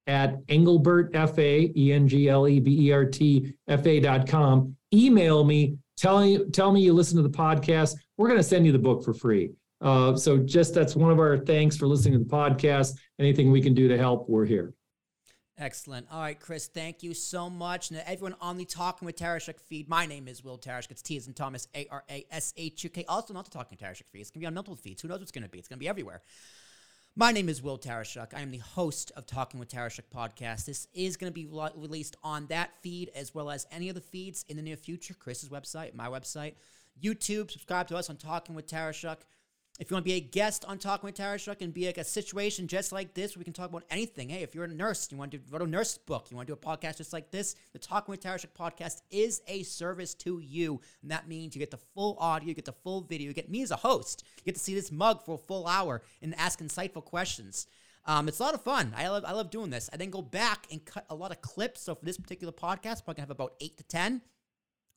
at 0.06 0.46
Englebert, 0.46 1.14
F 1.14 1.38
A, 1.38 1.72
E 1.76 1.92
N 1.92 2.06
G 2.06 2.28
L 2.28 2.46
E 2.48 2.60
B 2.60 2.88
E 2.88 2.92
R 2.92 3.04
T, 3.04 3.54
F 3.68 3.86
A 3.86 4.00
dot 4.00 4.28
com, 4.28 4.76
email 4.92 5.44
me, 5.44 5.76
tell, 5.96 6.38
tell 6.52 6.72
me 6.72 6.80
you 6.82 6.92
listen 6.92 7.16
to 7.16 7.22
the 7.22 7.28
podcast. 7.28 7.96
We're 8.16 8.28
going 8.28 8.40
to 8.40 8.44
send 8.44 8.66
you 8.66 8.72
the 8.72 8.78
book 8.78 9.04
for 9.04 9.14
free. 9.14 9.50
Uh, 9.80 10.16
so 10.16 10.38
just 10.38 10.74
that's 10.74 10.96
one 10.96 11.10
of 11.10 11.18
our 11.18 11.38
thanks 11.38 11.76
for 11.76 11.86
listening 11.86 12.14
to 12.14 12.24
the 12.24 12.30
podcast. 12.30 12.96
Anything 13.18 13.50
we 13.50 13.60
can 13.60 13.74
do 13.74 13.88
to 13.88 13.98
help, 13.98 14.28
we're 14.28 14.46
here. 14.46 14.74
Excellent. 15.56 16.06
All 16.10 16.20
right, 16.20 16.38
Chris, 16.38 16.66
thank 16.66 17.04
you 17.04 17.14
so 17.14 17.48
much. 17.48 17.90
And 17.90 18.02
everyone 18.06 18.34
on 18.40 18.56
the 18.56 18.64
Talking 18.64 19.06
with 19.06 19.16
Tarashuk 19.16 19.60
feed, 19.60 19.88
my 19.88 20.04
name 20.04 20.26
is 20.26 20.42
Will 20.42 20.58
Tarashuk. 20.58 20.90
It's 20.90 21.02
T 21.02 21.16
as 21.16 21.28
in 21.28 21.34
Thomas, 21.34 21.68
A 21.76 21.86
R 21.92 22.02
A 22.10 22.26
S 22.30 22.52
H 22.56 22.82
U 22.82 22.90
K. 22.90 23.04
Also, 23.08 23.32
not 23.32 23.44
the 23.44 23.52
Talking 23.52 23.78
with 23.78 23.88
Tarashuk 23.88 24.10
feed. 24.10 24.20
It's 24.20 24.30
going 24.30 24.40
to 24.40 24.44
be 24.44 24.46
on 24.46 24.54
multiple 24.54 24.74
feeds. 24.74 25.02
Who 25.02 25.08
knows 25.08 25.20
what's 25.20 25.30
going 25.30 25.44
to 25.44 25.48
be? 25.48 25.58
It's 25.58 25.68
going 25.68 25.78
to 25.78 25.80
be 25.80 25.88
everywhere. 25.88 26.22
My 27.16 27.30
name 27.30 27.48
is 27.48 27.62
Will 27.62 27.78
Tarashuk. 27.78 28.34
I 28.34 28.40
am 28.40 28.50
the 28.50 28.58
host 28.58 29.12
of 29.14 29.24
Talking 29.24 29.60
with 29.60 29.68
Tarashuk 29.68 30.02
podcast. 30.12 30.64
This 30.64 30.88
is 30.92 31.16
going 31.16 31.32
to 31.32 31.34
be 31.34 31.46
released 31.46 32.16
on 32.24 32.46
that 32.46 32.72
feed 32.82 33.12
as 33.14 33.32
well 33.32 33.52
as 33.52 33.68
any 33.70 33.88
of 33.88 33.94
the 33.94 34.00
feeds 34.00 34.44
in 34.48 34.56
the 34.56 34.62
near 34.64 34.76
future. 34.76 35.14
Chris's 35.14 35.48
website, 35.48 35.94
my 35.94 36.08
website, 36.08 36.54
YouTube. 37.00 37.52
Subscribe 37.52 37.86
to 37.86 37.96
us 37.96 38.10
on 38.10 38.16
Talking 38.16 38.56
with 38.56 38.66
Tarashuk. 38.66 39.18
If 39.80 39.90
you 39.90 39.96
want 39.96 40.04
to 40.04 40.08
be 40.08 40.14
a 40.14 40.20
guest 40.20 40.64
on 40.66 40.78
Talking 40.78 41.08
with 41.08 41.16
Tara 41.16 41.36
Tarashuk 41.36 41.60
and 41.60 41.74
be 41.74 41.86
like 41.86 41.98
a 41.98 42.04
situation 42.04 42.68
just 42.68 42.92
like 42.92 43.12
this, 43.12 43.36
we 43.36 43.42
can 43.42 43.52
talk 43.52 43.70
about 43.70 43.82
anything. 43.90 44.28
Hey, 44.28 44.44
if 44.44 44.54
you're 44.54 44.66
a 44.66 44.68
nurse, 44.68 45.08
you 45.10 45.18
want 45.18 45.32
to 45.32 45.40
write 45.50 45.62
a 45.62 45.66
nurse 45.66 45.98
book, 45.98 46.28
you 46.30 46.36
want 46.36 46.46
to 46.46 46.54
do 46.54 46.60
a 46.62 46.64
podcast 46.64 46.98
just 46.98 47.12
like 47.12 47.32
this, 47.32 47.56
the 47.72 47.80
Talking 47.80 48.12
with 48.12 48.20
Tara 48.20 48.38
Tarashuk 48.38 48.52
podcast 48.56 49.02
is 49.10 49.42
a 49.48 49.64
service 49.64 50.14
to 50.14 50.38
you. 50.38 50.80
And 51.02 51.10
that 51.10 51.26
means 51.26 51.56
you 51.56 51.58
get 51.58 51.72
the 51.72 51.80
full 51.92 52.16
audio, 52.20 52.50
you 52.50 52.54
get 52.54 52.66
the 52.66 52.72
full 52.72 53.00
video, 53.00 53.26
you 53.26 53.34
get 53.34 53.50
me 53.50 53.62
as 53.62 53.72
a 53.72 53.76
host, 53.76 54.22
you 54.36 54.44
get 54.44 54.54
to 54.54 54.60
see 54.60 54.74
this 54.74 54.92
mug 54.92 55.24
for 55.24 55.34
a 55.34 55.38
full 55.38 55.66
hour 55.66 56.02
and 56.22 56.36
ask 56.38 56.60
insightful 56.60 57.04
questions. 57.04 57.66
Um, 58.06 58.28
it's 58.28 58.38
a 58.38 58.44
lot 58.44 58.54
of 58.54 58.62
fun. 58.62 58.94
I 58.96 59.08
love, 59.08 59.24
I 59.26 59.32
love 59.32 59.50
doing 59.50 59.70
this. 59.70 59.90
I 59.92 59.96
then 59.96 60.10
go 60.10 60.22
back 60.22 60.68
and 60.70 60.84
cut 60.84 61.04
a 61.10 61.16
lot 61.16 61.32
of 61.32 61.40
clips. 61.40 61.80
So 61.80 61.96
for 61.96 62.04
this 62.04 62.18
particular 62.18 62.52
podcast, 62.52 63.04
going 63.04 63.16
to 63.16 63.22
have 63.22 63.30
about 63.30 63.54
eight 63.60 63.76
to 63.78 63.82
10 63.82 64.20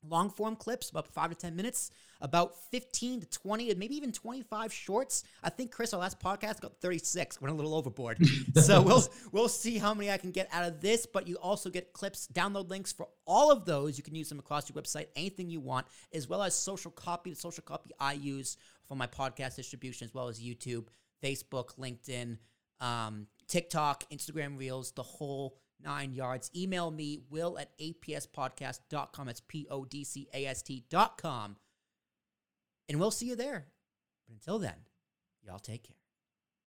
long 0.06 0.30
form 0.30 0.56
clips, 0.56 0.90
about 0.90 1.06
five 1.06 1.30
to 1.30 1.36
10 1.36 1.56
minutes, 1.56 1.90
about 2.20 2.54
15 2.70 3.20
to 3.20 3.26
20, 3.28 3.70
and 3.70 3.78
maybe 3.78 3.96
even 3.96 4.12
25 4.12 4.72
shorts. 4.72 5.24
I 5.42 5.50
think 5.50 5.70
Chris, 5.70 5.94
our 5.94 6.00
last 6.00 6.20
podcast 6.20 6.60
got 6.60 6.80
36. 6.80 7.40
Went 7.40 7.52
a 7.52 7.56
little 7.56 7.74
overboard. 7.74 8.18
so 8.56 8.82
we'll 8.82 9.04
we'll 9.32 9.48
see 9.48 9.78
how 9.78 9.94
many 9.94 10.10
I 10.10 10.18
can 10.18 10.30
get 10.30 10.48
out 10.52 10.66
of 10.66 10.80
this. 10.80 11.06
But 11.06 11.28
you 11.28 11.36
also 11.36 11.70
get 11.70 11.92
clips, 11.92 12.28
download 12.32 12.68
links 12.70 12.92
for 12.92 13.08
all 13.26 13.50
of 13.50 13.64
those. 13.64 13.96
You 13.96 14.04
can 14.04 14.14
use 14.14 14.28
them 14.28 14.38
across 14.38 14.68
your 14.68 14.80
website, 14.80 15.06
anything 15.16 15.48
you 15.48 15.60
want, 15.60 15.86
as 16.12 16.28
well 16.28 16.42
as 16.42 16.54
social 16.54 16.90
copy. 16.90 17.30
The 17.30 17.36
social 17.36 17.62
copy 17.62 17.90
I 18.00 18.14
use 18.14 18.56
for 18.86 18.96
my 18.96 19.06
podcast 19.06 19.56
distribution, 19.56 20.06
as 20.06 20.14
well 20.14 20.28
as 20.28 20.40
YouTube, 20.40 20.86
Facebook, 21.22 21.76
LinkedIn, 21.78 22.38
um, 22.80 23.26
TikTok, 23.46 24.08
Instagram 24.10 24.58
Reels, 24.58 24.92
the 24.92 25.02
whole 25.02 25.58
nine 25.82 26.12
yards. 26.12 26.50
Email 26.54 26.90
me, 26.90 27.20
will 27.30 27.58
at 27.58 27.76
apspodcast.com. 27.78 29.28
It's 29.28 29.40
P 29.40 29.66
O 29.70 29.84
D 29.84 30.04
C 30.04 30.28
A 30.34 30.46
S 30.46 30.62
T.com. 30.62 31.56
And 32.88 32.98
we'll 32.98 33.10
see 33.10 33.26
you 33.26 33.36
there. 33.36 33.66
But 34.26 34.34
until 34.34 34.58
then, 34.58 34.76
y'all 35.42 35.58
take 35.58 35.84
care. 35.84 35.96